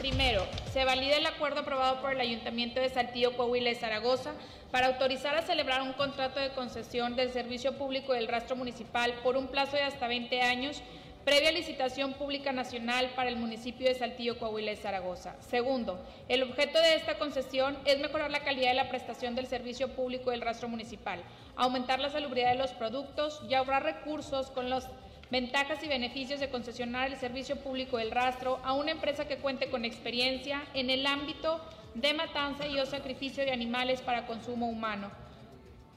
Primero, 0.00 0.46
se 0.72 0.86
valida 0.86 1.18
el 1.18 1.26
acuerdo 1.26 1.60
aprobado 1.60 2.00
por 2.00 2.12
el 2.12 2.20
Ayuntamiento 2.20 2.80
de 2.80 2.88
Saltillo, 2.88 3.36
Coahuila 3.36 3.68
y 3.68 3.74
Zaragoza 3.74 4.32
para 4.70 4.86
autorizar 4.86 5.36
a 5.36 5.42
celebrar 5.42 5.82
un 5.82 5.92
contrato 5.92 6.40
de 6.40 6.54
concesión 6.54 7.16
del 7.16 7.30
servicio 7.30 7.76
público 7.76 8.14
del 8.14 8.26
rastro 8.26 8.56
municipal 8.56 9.12
por 9.22 9.36
un 9.36 9.48
plazo 9.48 9.76
de 9.76 9.82
hasta 9.82 10.08
20 10.08 10.40
años 10.40 10.82
previa 11.26 11.52
licitación 11.52 12.14
pública 12.14 12.50
nacional 12.50 13.10
para 13.14 13.28
el 13.28 13.36
municipio 13.36 13.86
de 13.86 13.94
Saltillo, 13.94 14.38
Coahuila 14.38 14.72
y 14.72 14.76
Zaragoza. 14.76 15.36
Segundo, 15.42 16.02
el 16.28 16.44
objeto 16.44 16.78
de 16.78 16.94
esta 16.94 17.18
concesión 17.18 17.76
es 17.84 18.00
mejorar 18.00 18.30
la 18.30 18.40
calidad 18.40 18.70
de 18.70 18.76
la 18.76 18.88
prestación 18.88 19.34
del 19.34 19.48
servicio 19.48 19.88
público 19.88 20.30
del 20.30 20.40
rastro 20.40 20.70
municipal, 20.70 21.22
aumentar 21.56 22.00
la 22.00 22.08
salubridad 22.08 22.52
de 22.52 22.58
los 22.58 22.72
productos 22.72 23.42
y 23.50 23.52
ahorrar 23.52 23.82
recursos 23.82 24.50
con 24.50 24.70
los 24.70 24.88
Ventajas 25.30 25.80
y 25.84 25.88
beneficios 25.88 26.40
de 26.40 26.50
concesionar 26.50 27.08
el 27.08 27.16
servicio 27.16 27.54
público 27.54 27.98
del 27.98 28.10
rastro 28.10 28.58
a 28.64 28.72
una 28.72 28.90
empresa 28.90 29.28
que 29.28 29.36
cuente 29.36 29.70
con 29.70 29.84
experiencia 29.84 30.64
en 30.74 30.90
el 30.90 31.06
ámbito 31.06 31.60
de 31.94 32.14
matanza 32.14 32.66
y 32.66 32.80
o 32.80 32.86
sacrificio 32.86 33.44
de 33.44 33.52
animales 33.52 34.00
para 34.00 34.26
consumo 34.26 34.68
humano, 34.68 35.08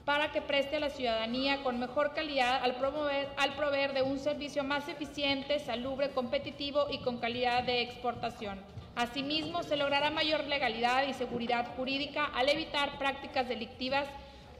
para 0.05 0.31
que 0.31 0.43
preste 0.43 0.75
a 0.75 0.81
la 0.81 0.91
ciudadanía 0.91 1.63
con 1.63 1.79
mejor 1.79 2.13
calidad 2.13 2.61
al, 2.61 2.75
promover, 2.75 3.27
al 3.37 3.55
proveer 3.55 3.93
de 3.93 4.03
un 4.03 4.19
servicio 4.19 4.63
más 4.63 4.87
eficiente, 4.87 5.57
salubre, 5.57 6.11
competitivo 6.11 6.85
y 6.91 6.99
con 6.99 7.17
calidad 7.17 7.63
de 7.63 7.81
exportación. 7.81 8.61
Asimismo, 8.95 9.63
se 9.63 9.77
logrará 9.77 10.11
mayor 10.11 10.43
legalidad 10.43 11.07
y 11.07 11.13
seguridad 11.13 11.75
jurídica 11.75 12.25
al 12.25 12.49
evitar 12.49 12.99
prácticas 12.99 13.49
delictivas 13.49 14.07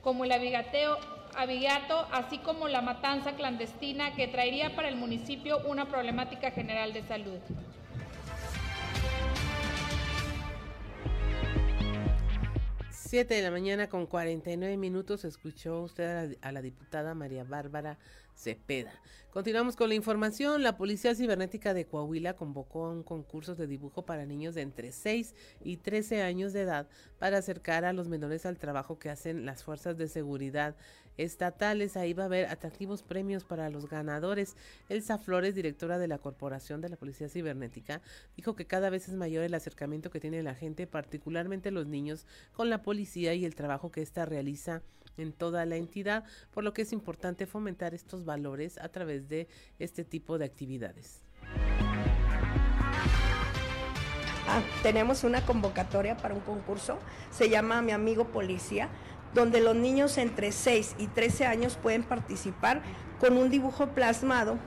como 0.01 0.25
el 0.25 0.31
abigateo 0.31 0.97
abigato, 1.35 2.07
así 2.11 2.37
como 2.39 2.67
la 2.67 2.81
matanza 2.81 3.33
clandestina 3.33 4.13
que 4.15 4.27
traería 4.27 4.75
para 4.75 4.89
el 4.89 4.95
municipio 4.95 5.59
una 5.67 5.87
problemática 5.87 6.51
general 6.51 6.93
de 6.93 7.03
salud. 7.03 7.39
7 13.13 13.31
de 13.31 13.43
la 13.43 13.51
mañana 13.51 13.89
con 13.89 14.07
49 14.07 14.75
minutos 14.75 15.23
escuchó 15.23 15.83
usted 15.83 16.35
a 16.41 16.51
la, 16.51 16.63
diputada 16.63 17.13
María 17.13 17.43
Bárbara 17.43 17.99
Cepeda. 18.35 18.93
Continuamos 19.33 19.75
con 19.75 19.89
la 19.89 19.95
información. 19.95 20.61
La 20.61 20.77
Policía 20.77 21.15
Cibernética 21.15 21.73
de 21.73 21.85
Coahuila 21.85 22.35
convocó 22.35 22.85
a 22.85 22.91
un 22.91 23.01
concurso 23.01 23.55
de 23.55 23.65
dibujo 23.65 24.05
para 24.05 24.27
niños 24.27 24.53
de 24.53 24.61
entre 24.61 24.91
6 24.91 25.33
y 25.63 25.77
13 25.77 26.21
años 26.21 26.53
de 26.53 26.61
edad 26.61 26.87
para 27.17 27.39
acercar 27.39 27.83
a 27.83 27.93
los 27.93 28.09
menores 28.09 28.45
al 28.45 28.59
trabajo 28.59 28.99
que 28.99 29.09
hacen 29.09 29.45
las 29.45 29.63
fuerzas 29.63 29.97
de 29.97 30.07
seguridad 30.07 30.75
estatales. 31.17 31.97
Ahí 31.97 32.13
va 32.13 32.23
a 32.23 32.25
haber 32.27 32.45
atractivos 32.47 33.03
premios 33.03 33.43
para 33.43 33.69
los 33.69 33.89
ganadores. 33.89 34.55
Elsa 34.89 35.17
Flores, 35.17 35.55
directora 35.55 35.97
de 35.97 36.07
la 36.07 36.19
Corporación 36.19 36.81
de 36.81 36.89
la 36.89 36.97
Policía 36.97 37.29
Cibernética, 37.29 38.01
dijo 38.35 38.55
que 38.55 38.67
cada 38.67 38.89
vez 38.89 39.07
es 39.07 39.15
mayor 39.15 39.43
el 39.43 39.53
acercamiento 39.53 40.11
que 40.11 40.19
tiene 40.19 40.43
la 40.43 40.55
gente, 40.55 40.87
particularmente 40.87 41.71
los 41.71 41.87
niños, 41.87 42.27
con 42.51 42.69
la 42.69 42.83
policía 42.83 43.33
y 43.33 43.45
el 43.45 43.55
trabajo 43.55 43.91
que 43.91 44.01
ésta 44.01 44.25
realiza 44.25 44.81
en 45.17 45.31
toda 45.31 45.65
la 45.65 45.75
entidad, 45.75 46.23
por 46.51 46.63
lo 46.63 46.73
que 46.73 46.83
es 46.83 46.93
importante 46.93 47.45
fomentar 47.45 47.93
estos 47.93 48.22
valores 48.25 48.77
a 48.77 48.89
través 48.89 49.29
de 49.29 49.47
este 49.79 50.03
tipo 50.03 50.37
de 50.37 50.45
actividades. 50.45 51.21
Ah, 54.47 54.61
tenemos 54.81 55.23
una 55.23 55.45
convocatoria 55.45 56.17
para 56.17 56.33
un 56.33 56.41
concurso, 56.41 56.99
se 57.31 57.49
llama 57.49 57.81
Mi 57.81 57.91
Amigo 57.91 58.25
Policía, 58.25 58.89
donde 59.33 59.61
los 59.61 59.75
niños 59.75 60.17
entre 60.17 60.51
6 60.51 60.95
y 60.99 61.07
13 61.07 61.45
años 61.45 61.77
pueden 61.81 62.03
participar 62.03 62.81
con 63.19 63.37
un 63.37 63.49
dibujo 63.49 63.87
plasmado 63.87 64.57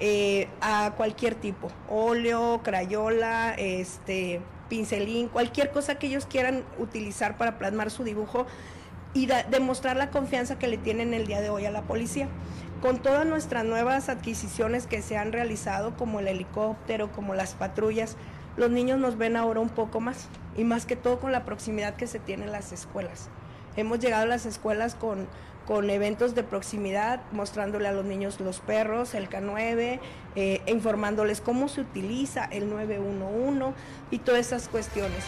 eh, 0.00 0.48
a 0.60 0.92
cualquier 0.96 1.34
tipo, 1.34 1.70
óleo, 1.88 2.60
crayola, 2.62 3.54
este, 3.56 4.40
pincelín, 4.68 5.28
cualquier 5.28 5.70
cosa 5.70 5.98
que 5.98 6.06
ellos 6.08 6.26
quieran 6.26 6.64
utilizar 6.78 7.36
para 7.36 7.58
plasmar 7.58 7.90
su 7.90 8.04
dibujo 8.04 8.46
y 9.14 9.26
demostrar 9.50 9.96
la 9.96 10.10
confianza 10.10 10.58
que 10.58 10.68
le 10.68 10.76
tienen 10.76 11.14
el 11.14 11.26
día 11.26 11.40
de 11.40 11.48
hoy 11.48 11.64
a 11.64 11.70
la 11.70 11.82
policía. 11.82 12.28
Con 12.82 12.98
todas 12.98 13.24
nuestras 13.24 13.64
nuevas 13.64 14.10
adquisiciones 14.10 14.86
que 14.86 15.00
se 15.00 15.16
han 15.16 15.32
realizado, 15.32 15.96
como 15.96 16.20
el 16.20 16.28
helicóptero, 16.28 17.10
como 17.10 17.34
las 17.34 17.54
patrullas, 17.54 18.16
los 18.56 18.70
niños 18.70 18.98
nos 18.98 19.16
ven 19.16 19.36
ahora 19.36 19.60
un 19.60 19.70
poco 19.70 19.98
más 20.00 20.28
y 20.56 20.64
más 20.64 20.84
que 20.84 20.94
todo 20.94 21.18
con 21.18 21.32
la 21.32 21.44
proximidad 21.44 21.96
que 21.96 22.06
se 22.06 22.18
tiene 22.18 22.44
en 22.44 22.52
las 22.52 22.72
escuelas. 22.72 23.30
Hemos 23.76 23.98
llegado 23.98 24.24
a 24.24 24.26
las 24.26 24.44
escuelas 24.44 24.94
con, 24.94 25.26
con 25.66 25.88
eventos 25.88 26.34
de 26.34 26.42
proximidad, 26.42 27.20
mostrándole 27.32 27.88
a 27.88 27.92
los 27.92 28.04
niños 28.04 28.40
los 28.40 28.60
perros, 28.60 29.14
el 29.14 29.30
K9, 29.30 29.98
eh, 30.36 30.60
informándoles 30.66 31.40
cómo 31.40 31.68
se 31.68 31.80
utiliza 31.80 32.44
el 32.44 32.68
911 32.68 33.72
y 34.10 34.18
todas 34.18 34.46
esas 34.46 34.68
cuestiones. 34.68 35.24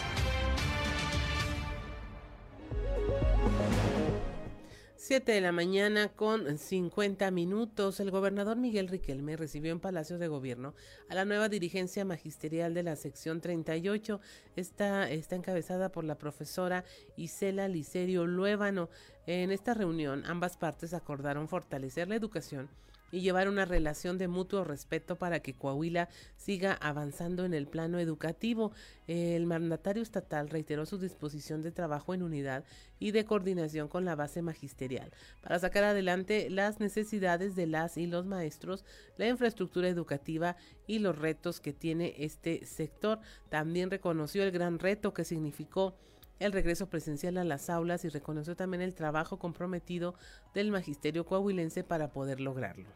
7 5.09 5.31
de 5.31 5.41
la 5.41 5.51
mañana 5.51 6.09
con 6.09 6.59
50 6.59 7.31
minutos, 7.31 7.99
el 7.99 8.11
gobernador 8.11 8.57
Miguel 8.57 8.87
Riquelme 8.87 9.37
recibió 9.37 9.71
en 9.71 9.79
Palacio 9.79 10.19
de 10.19 10.27
Gobierno 10.27 10.75
a 11.09 11.15
la 11.15 11.25
nueva 11.25 11.49
dirigencia 11.49 12.05
magisterial 12.05 12.75
de 12.75 12.83
la 12.83 12.95
sección 12.95 13.41
38. 13.41 14.21
Esta 14.55 15.09
está 15.09 15.35
encabezada 15.35 15.91
por 15.91 16.03
la 16.03 16.19
profesora 16.19 16.85
Isela 17.17 17.67
Licerio 17.67 18.27
Luébano. 18.27 18.91
En 19.25 19.49
esta 19.49 19.73
reunión, 19.73 20.25
ambas 20.27 20.57
partes 20.57 20.93
acordaron 20.93 21.47
fortalecer 21.47 22.07
la 22.07 22.13
educación 22.13 22.69
y 23.11 23.21
llevar 23.21 23.49
una 23.49 23.65
relación 23.65 24.17
de 24.17 24.27
mutuo 24.27 24.63
respeto 24.63 25.15
para 25.15 25.39
que 25.39 25.53
Coahuila 25.53 26.09
siga 26.37 26.73
avanzando 26.73 27.45
en 27.45 27.53
el 27.53 27.67
plano 27.67 27.99
educativo. 27.99 28.71
El 29.07 29.45
mandatario 29.45 30.03
estatal 30.03 30.49
reiteró 30.49 30.85
su 30.85 30.97
disposición 30.97 31.61
de 31.61 31.71
trabajo 31.71 32.13
en 32.13 32.23
unidad 32.23 32.63
y 32.99 33.11
de 33.11 33.25
coordinación 33.25 33.87
con 33.87 34.05
la 34.05 34.15
base 34.15 34.41
magisterial 34.41 35.11
para 35.41 35.59
sacar 35.59 35.83
adelante 35.83 36.49
las 36.49 36.79
necesidades 36.79 37.55
de 37.55 37.67
las 37.67 37.97
y 37.97 38.07
los 38.07 38.25
maestros, 38.25 38.85
la 39.17 39.27
infraestructura 39.27 39.87
educativa 39.87 40.55
y 40.87 40.99
los 40.99 41.17
retos 41.17 41.59
que 41.59 41.73
tiene 41.73 42.15
este 42.17 42.65
sector. 42.65 43.19
También 43.49 43.89
reconoció 43.89 44.43
el 44.43 44.51
gran 44.51 44.79
reto 44.79 45.13
que 45.13 45.23
significó 45.23 45.95
el 46.39 46.51
regreso 46.51 46.89
presencial 46.89 47.37
a 47.37 47.43
las 47.43 47.69
aulas 47.69 48.05
y 48.05 48.09
reconoció 48.09 48.55
también 48.55 48.81
el 48.81 48.95
trabajo 48.95 49.37
comprometido 49.37 50.15
del 50.53 50.71
magisterio 50.71 51.25
coahuilense 51.25 51.83
para 51.83 52.11
poder 52.11 52.39
lograrlo. 52.39 52.89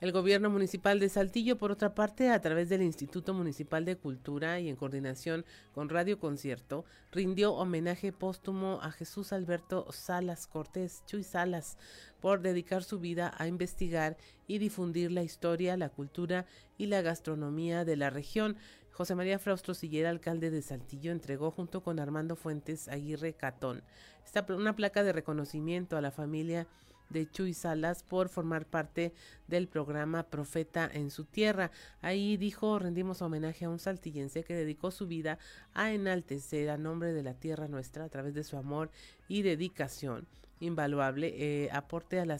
El 0.00 0.12
gobierno 0.12 0.48
municipal 0.48 0.98
de 0.98 1.10
Saltillo, 1.10 1.58
por 1.58 1.70
otra 1.70 1.94
parte, 1.94 2.30
a 2.30 2.40
través 2.40 2.70
del 2.70 2.80
Instituto 2.80 3.34
Municipal 3.34 3.84
de 3.84 3.96
Cultura 3.96 4.58
y 4.58 4.70
en 4.70 4.76
coordinación 4.76 5.44
con 5.74 5.90
Radio 5.90 6.18
Concierto, 6.18 6.86
rindió 7.12 7.52
homenaje 7.52 8.10
póstumo 8.10 8.80
a 8.80 8.92
Jesús 8.92 9.34
Alberto 9.34 9.92
Salas 9.92 10.46
Cortés, 10.46 11.02
Chuy 11.04 11.22
Salas, 11.22 11.76
por 12.18 12.40
dedicar 12.40 12.82
su 12.82 12.98
vida 12.98 13.34
a 13.36 13.46
investigar 13.46 14.16
y 14.46 14.56
difundir 14.56 15.12
la 15.12 15.22
historia, 15.22 15.76
la 15.76 15.90
cultura 15.90 16.46
y 16.78 16.86
la 16.86 17.02
gastronomía 17.02 17.84
de 17.84 17.96
la 17.96 18.08
región. 18.08 18.56
José 18.92 19.14
María 19.14 19.38
Fraustro 19.38 19.74
Sillera, 19.74 20.10
alcalde 20.10 20.50
de 20.50 20.62
Saltillo, 20.62 21.12
entregó 21.12 21.50
junto 21.50 21.82
con 21.82 21.98
Armando 21.98 22.36
Fuentes 22.36 22.88
Aguirre 22.88 23.34
Catón 23.34 23.82
esta, 24.24 24.44
una 24.52 24.76
placa 24.76 25.02
de 25.02 25.12
reconocimiento 25.12 25.96
a 25.96 26.00
la 26.00 26.10
familia 26.10 26.66
de 27.10 27.30
Chuy 27.30 27.52
Salas 27.54 28.02
por 28.02 28.28
formar 28.28 28.66
parte 28.66 29.12
del 29.48 29.68
programa 29.68 30.22
Profeta 30.22 30.88
en 30.92 31.10
su 31.10 31.24
tierra. 31.24 31.70
Ahí 32.00 32.36
dijo, 32.36 32.78
rendimos 32.78 33.20
homenaje 33.20 33.64
a 33.64 33.70
un 33.70 33.78
saltillense 33.78 34.44
que 34.44 34.54
dedicó 34.54 34.90
su 34.90 35.06
vida 35.06 35.38
a 35.74 35.92
enaltecer 35.92 36.70
a 36.70 36.78
nombre 36.78 37.12
de 37.12 37.22
la 37.22 37.34
tierra 37.34 37.68
nuestra 37.68 38.04
a 38.04 38.08
través 38.08 38.34
de 38.34 38.44
su 38.44 38.56
amor 38.56 38.90
y 39.28 39.42
dedicación 39.42 40.26
invaluable 40.60 41.34
eh, 41.38 41.70
aporte 41.72 42.20
a 42.20 42.26
la 42.26 42.38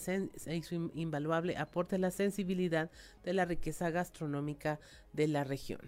invaluable 0.95 1.57
aporte 1.57 1.97
a 1.97 1.99
la 1.99 2.11
sensibilidad 2.11 2.91
de 3.25 3.33
la 3.33 3.47
riqueza 3.47 3.91
gastronómica 3.91 4.79
de 5.15 5.27
la 5.27 5.43
región. 5.43 5.81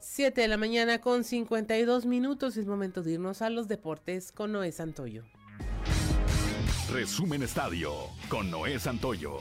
7 0.00 0.40
de 0.40 0.48
la 0.48 0.56
mañana 0.56 1.00
con 1.00 1.24
52 1.24 2.06
minutos. 2.06 2.56
Es 2.56 2.66
momento 2.66 3.02
de 3.02 3.12
irnos 3.12 3.40
a 3.40 3.50
los 3.50 3.66
deportes 3.68 4.30
con 4.30 4.52
Noé 4.52 4.70
Santoyo. 4.70 5.24
Resumen 6.92 7.42
Estadio 7.42 7.92
con 8.28 8.50
Noé 8.50 8.78
Santoyo. 8.78 9.38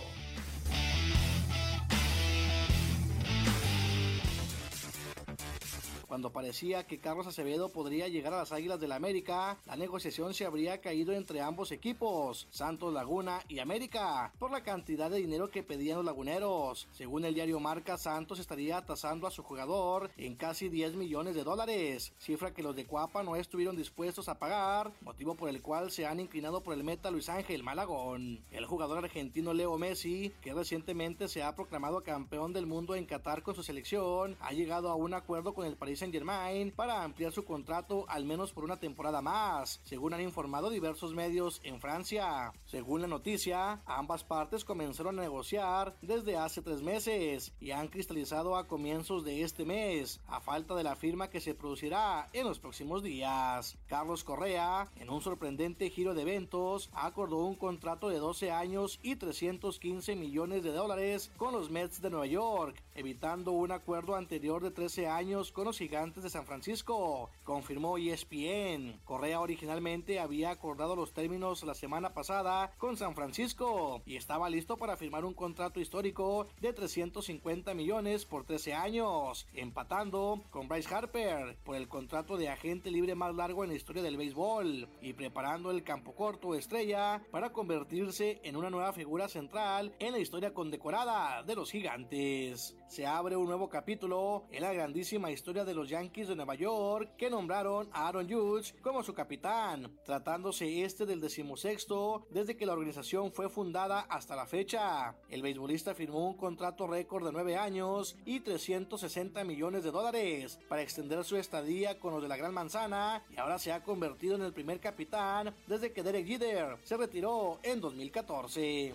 Cuando 6.11 6.33
parecía 6.33 6.85
que 6.85 6.99
Carlos 6.99 7.25
Acevedo 7.25 7.69
podría 7.69 8.09
llegar 8.09 8.33
a 8.33 8.39
las 8.39 8.51
Águilas 8.51 8.81
del 8.81 8.89
la 8.89 8.97
América, 8.97 9.57
la 9.65 9.77
negociación 9.77 10.33
se 10.33 10.45
habría 10.45 10.81
caído 10.81 11.13
entre 11.13 11.39
ambos 11.39 11.71
equipos, 11.71 12.49
Santos 12.49 12.93
Laguna 12.93 13.39
y 13.47 13.59
América, 13.59 14.33
por 14.38 14.51
la 14.51 14.61
cantidad 14.61 15.09
de 15.09 15.19
dinero 15.19 15.49
que 15.49 15.63
pedían 15.63 15.95
los 15.95 16.05
laguneros. 16.05 16.89
Según 16.91 17.23
el 17.23 17.33
diario 17.33 17.61
Marca, 17.61 17.97
Santos 17.97 18.39
estaría 18.39 18.85
tasando 18.85 19.25
a 19.25 19.31
su 19.31 19.41
jugador 19.41 20.11
en 20.17 20.35
casi 20.35 20.67
10 20.67 20.95
millones 20.95 21.33
de 21.33 21.45
dólares, 21.45 22.11
cifra 22.19 22.53
que 22.53 22.61
los 22.61 22.75
de 22.75 22.85
Cuapa 22.85 23.23
no 23.23 23.38
estuvieron 23.38 23.77
dispuestos 23.77 24.27
a 24.27 24.38
pagar, 24.38 24.91
motivo 24.99 25.35
por 25.35 25.47
el 25.47 25.61
cual 25.61 25.91
se 25.91 26.05
han 26.05 26.19
inclinado 26.19 26.61
por 26.61 26.73
el 26.73 26.83
meta 26.83 27.09
Luis 27.09 27.29
Ángel 27.29 27.63
Malagón. 27.63 28.43
El 28.51 28.65
jugador 28.65 28.97
argentino 28.97 29.53
Leo 29.53 29.77
Messi, 29.77 30.33
que 30.41 30.53
recientemente 30.53 31.29
se 31.29 31.41
ha 31.41 31.55
proclamado 31.55 32.03
campeón 32.03 32.51
del 32.51 32.65
mundo 32.65 32.95
en 32.95 33.05
Qatar 33.05 33.43
con 33.43 33.55
su 33.55 33.63
selección, 33.63 34.35
ha 34.41 34.51
llegado 34.51 34.89
a 34.89 34.95
un 34.95 35.13
acuerdo 35.13 35.53
con 35.53 35.65
el 35.65 35.77
Paris 35.77 36.00
Saint 36.01 36.15
Germain 36.15 36.71
para 36.71 37.03
ampliar 37.03 37.31
su 37.31 37.45
contrato 37.45 38.05
al 38.09 38.25
menos 38.25 38.53
por 38.53 38.63
una 38.63 38.79
temporada 38.79 39.21
más, 39.21 39.79
según 39.83 40.15
han 40.15 40.21
informado 40.21 40.71
diversos 40.71 41.13
medios 41.13 41.61
en 41.63 41.79
Francia. 41.79 42.51
Según 42.65 43.01
la 43.01 43.07
noticia, 43.07 43.83
ambas 43.85 44.23
partes 44.23 44.65
comenzaron 44.65 45.19
a 45.19 45.21
negociar 45.21 45.95
desde 46.01 46.37
hace 46.37 46.63
tres 46.63 46.81
meses 46.81 47.53
y 47.59 47.69
han 47.69 47.87
cristalizado 47.87 48.55
a 48.55 48.67
comienzos 48.67 49.23
de 49.23 49.43
este 49.43 49.63
mes, 49.63 50.19
a 50.25 50.41
falta 50.41 50.73
de 50.73 50.83
la 50.83 50.95
firma 50.95 51.29
que 51.29 51.39
se 51.39 51.53
producirá 51.53 52.27
en 52.33 52.47
los 52.47 52.57
próximos 52.57 53.03
días. 53.03 53.77
Carlos 53.85 54.23
Correa, 54.23 54.89
en 54.95 55.11
un 55.11 55.21
sorprendente 55.21 55.91
giro 55.91 56.15
de 56.15 56.23
eventos, 56.23 56.89
acordó 56.93 57.45
un 57.45 57.55
contrato 57.55 58.09
de 58.09 58.17
12 58.17 58.49
años 58.49 58.99
y 59.03 59.17
315 59.17 60.15
millones 60.15 60.63
de 60.63 60.71
dólares 60.71 61.31
con 61.37 61.53
los 61.53 61.69
Mets 61.69 62.01
de 62.01 62.09
Nueva 62.09 62.25
York, 62.25 62.81
evitando 62.95 63.51
un 63.51 63.71
acuerdo 63.71 64.15
anterior 64.15 64.63
de 64.63 64.71
13 64.71 65.07
años 65.07 65.51
con 65.51 65.65
los 65.65 65.77
Gigantes 65.91 66.23
de 66.23 66.30
San 66.30 66.45
Francisco, 66.45 67.30
confirmó 67.43 67.97
ESPN. 67.97 69.01
Correa 69.03 69.41
originalmente 69.41 70.22
había 70.22 70.49
acordado 70.49 70.95
los 70.95 71.11
términos 71.13 71.63
la 71.63 71.73
semana 71.73 72.13
pasada 72.13 72.72
con 72.77 72.95
San 72.95 73.13
Francisco 73.13 74.01
y 74.05 74.15
estaba 74.15 74.49
listo 74.49 74.77
para 74.77 74.95
firmar 74.95 75.26
un 75.26 75.34
contrato 75.34 75.81
histórico 75.81 76.47
de 76.61 76.72
350 76.72 77.73
millones 77.73 78.23
por 78.23 78.45
13 78.45 78.73
años, 78.73 79.45
empatando 79.53 80.41
con 80.49 80.69
Bryce 80.69 80.95
Harper 80.95 81.57
por 81.65 81.76
el 81.76 81.89
contrato 81.89 82.38
de 82.38 82.47
agente 82.47 82.89
libre 82.89 83.13
más 83.13 83.35
largo 83.35 83.65
en 83.65 83.72
la 83.72 83.76
historia 83.76 84.01
del 84.01 84.15
béisbol 84.15 84.88
y 85.01 85.11
preparando 85.11 85.72
el 85.72 85.84
campo 85.84 86.15
corto 86.15 86.55
estrella 86.55 87.22
para 87.31 87.51
convertirse 87.51 88.39
en 88.43 88.55
una 88.55 88.69
nueva 88.69 88.93
figura 88.93 89.27
central 89.27 89.93
en 89.99 90.13
la 90.13 90.19
historia 90.19 90.53
condecorada 90.53 91.43
de 91.43 91.55
los 91.55 91.69
gigantes. 91.69 92.77
Se 92.88 93.05
abre 93.05 93.35
un 93.35 93.47
nuevo 93.47 93.68
capítulo 93.68 94.45
en 94.51 94.61
la 94.61 94.72
grandísima 94.72 95.31
historia 95.31 95.65
de 95.65 95.73
los 95.73 95.80
Yankees 95.89 96.27
de 96.27 96.35
Nueva 96.35 96.55
York 96.55 97.15
que 97.17 97.29
nombraron 97.29 97.89
a 97.93 98.07
Aaron 98.07 98.29
Judge 98.29 98.73
como 98.81 99.03
su 99.03 99.13
capitán, 99.13 99.91
tratándose 100.05 100.83
este 100.83 101.05
del 101.05 101.21
decimosexto 101.21 102.25
desde 102.29 102.57
que 102.57 102.65
la 102.65 102.73
organización 102.73 103.31
fue 103.31 103.49
fundada 103.49 104.01
hasta 104.01 104.35
la 104.35 104.45
fecha. 104.45 105.15
El 105.29 105.41
beisbolista 105.41 105.93
firmó 105.93 106.27
un 106.27 106.37
contrato 106.37 106.87
récord 106.87 107.25
de 107.25 107.31
9 107.31 107.57
años 107.57 108.15
y 108.25 108.39
360 108.39 109.43
millones 109.43 109.83
de 109.83 109.91
dólares 109.91 110.59
para 110.67 110.81
extender 110.81 111.23
su 111.23 111.37
estadía 111.37 111.99
con 111.99 112.13
los 112.13 112.21
de 112.21 112.27
la 112.27 112.37
Gran 112.37 112.53
Manzana 112.53 113.23
y 113.29 113.37
ahora 113.37 113.59
se 113.59 113.71
ha 113.71 113.83
convertido 113.83 114.35
en 114.35 114.43
el 114.43 114.53
primer 114.53 114.79
capitán 114.79 115.53
desde 115.67 115.91
que 115.91 116.03
Derek 116.03 116.25
Jeter 116.25 116.77
se 116.83 116.97
retiró 116.97 117.59
en 117.63 117.81
2014. 117.81 118.91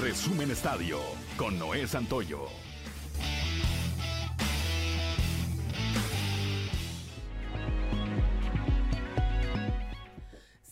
Resumen 0.00 0.50
Estadio 0.50 0.98
con 1.36 1.58
Noé 1.58 1.86
Santoyo. 1.86 2.69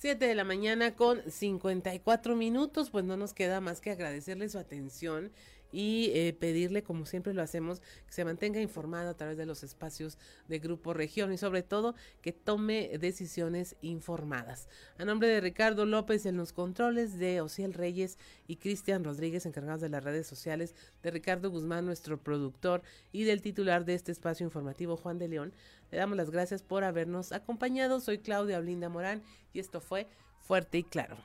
7 0.00 0.28
de 0.28 0.36
la 0.36 0.44
mañana 0.44 0.94
con 0.94 1.28
54 1.28 2.36
minutos, 2.36 2.90
pues 2.90 3.04
no 3.04 3.16
nos 3.16 3.34
queda 3.34 3.60
más 3.60 3.80
que 3.80 3.90
agradecerle 3.90 4.48
su 4.48 4.56
atención 4.56 5.32
y 5.72 6.10
eh, 6.14 6.36
pedirle, 6.38 6.82
como 6.82 7.04
siempre 7.04 7.34
lo 7.34 7.42
hacemos, 7.42 7.80
que 8.06 8.12
se 8.12 8.24
mantenga 8.24 8.60
informado 8.60 9.10
a 9.10 9.16
través 9.16 9.36
de 9.36 9.44
los 9.44 9.62
espacios 9.62 10.16
de 10.46 10.60
Grupo 10.60 10.94
Región 10.94 11.32
y 11.32 11.36
sobre 11.36 11.62
todo 11.62 11.96
que 12.22 12.32
tome 12.32 12.96
decisiones 12.98 13.76
informadas. 13.82 14.68
A 14.98 15.04
nombre 15.04 15.28
de 15.28 15.40
Ricardo 15.40 15.84
López 15.84 16.26
en 16.26 16.36
los 16.36 16.52
controles, 16.52 17.18
de 17.18 17.40
Ociel 17.40 17.74
Reyes 17.74 18.18
y 18.46 18.56
Cristian 18.56 19.04
Rodríguez, 19.04 19.46
encargados 19.46 19.80
de 19.80 19.88
las 19.88 20.04
redes 20.04 20.26
sociales, 20.26 20.74
de 21.02 21.10
Ricardo 21.10 21.50
Guzmán, 21.50 21.84
nuestro 21.84 22.22
productor, 22.22 22.82
y 23.12 23.24
del 23.24 23.42
titular 23.42 23.84
de 23.84 23.94
este 23.94 24.12
espacio 24.12 24.44
informativo, 24.44 24.96
Juan 24.96 25.18
de 25.18 25.28
León, 25.28 25.52
le 25.90 25.98
damos 25.98 26.16
las 26.16 26.30
gracias 26.30 26.62
por 26.62 26.84
habernos 26.84 27.32
acompañado. 27.32 28.00
Soy 28.00 28.18
Claudia 28.18 28.60
Blinda 28.60 28.88
Morán 28.88 29.22
y 29.52 29.60
esto 29.60 29.80
fue 29.80 30.08
Fuerte 30.40 30.78
y 30.78 30.84
Claro. 30.84 31.16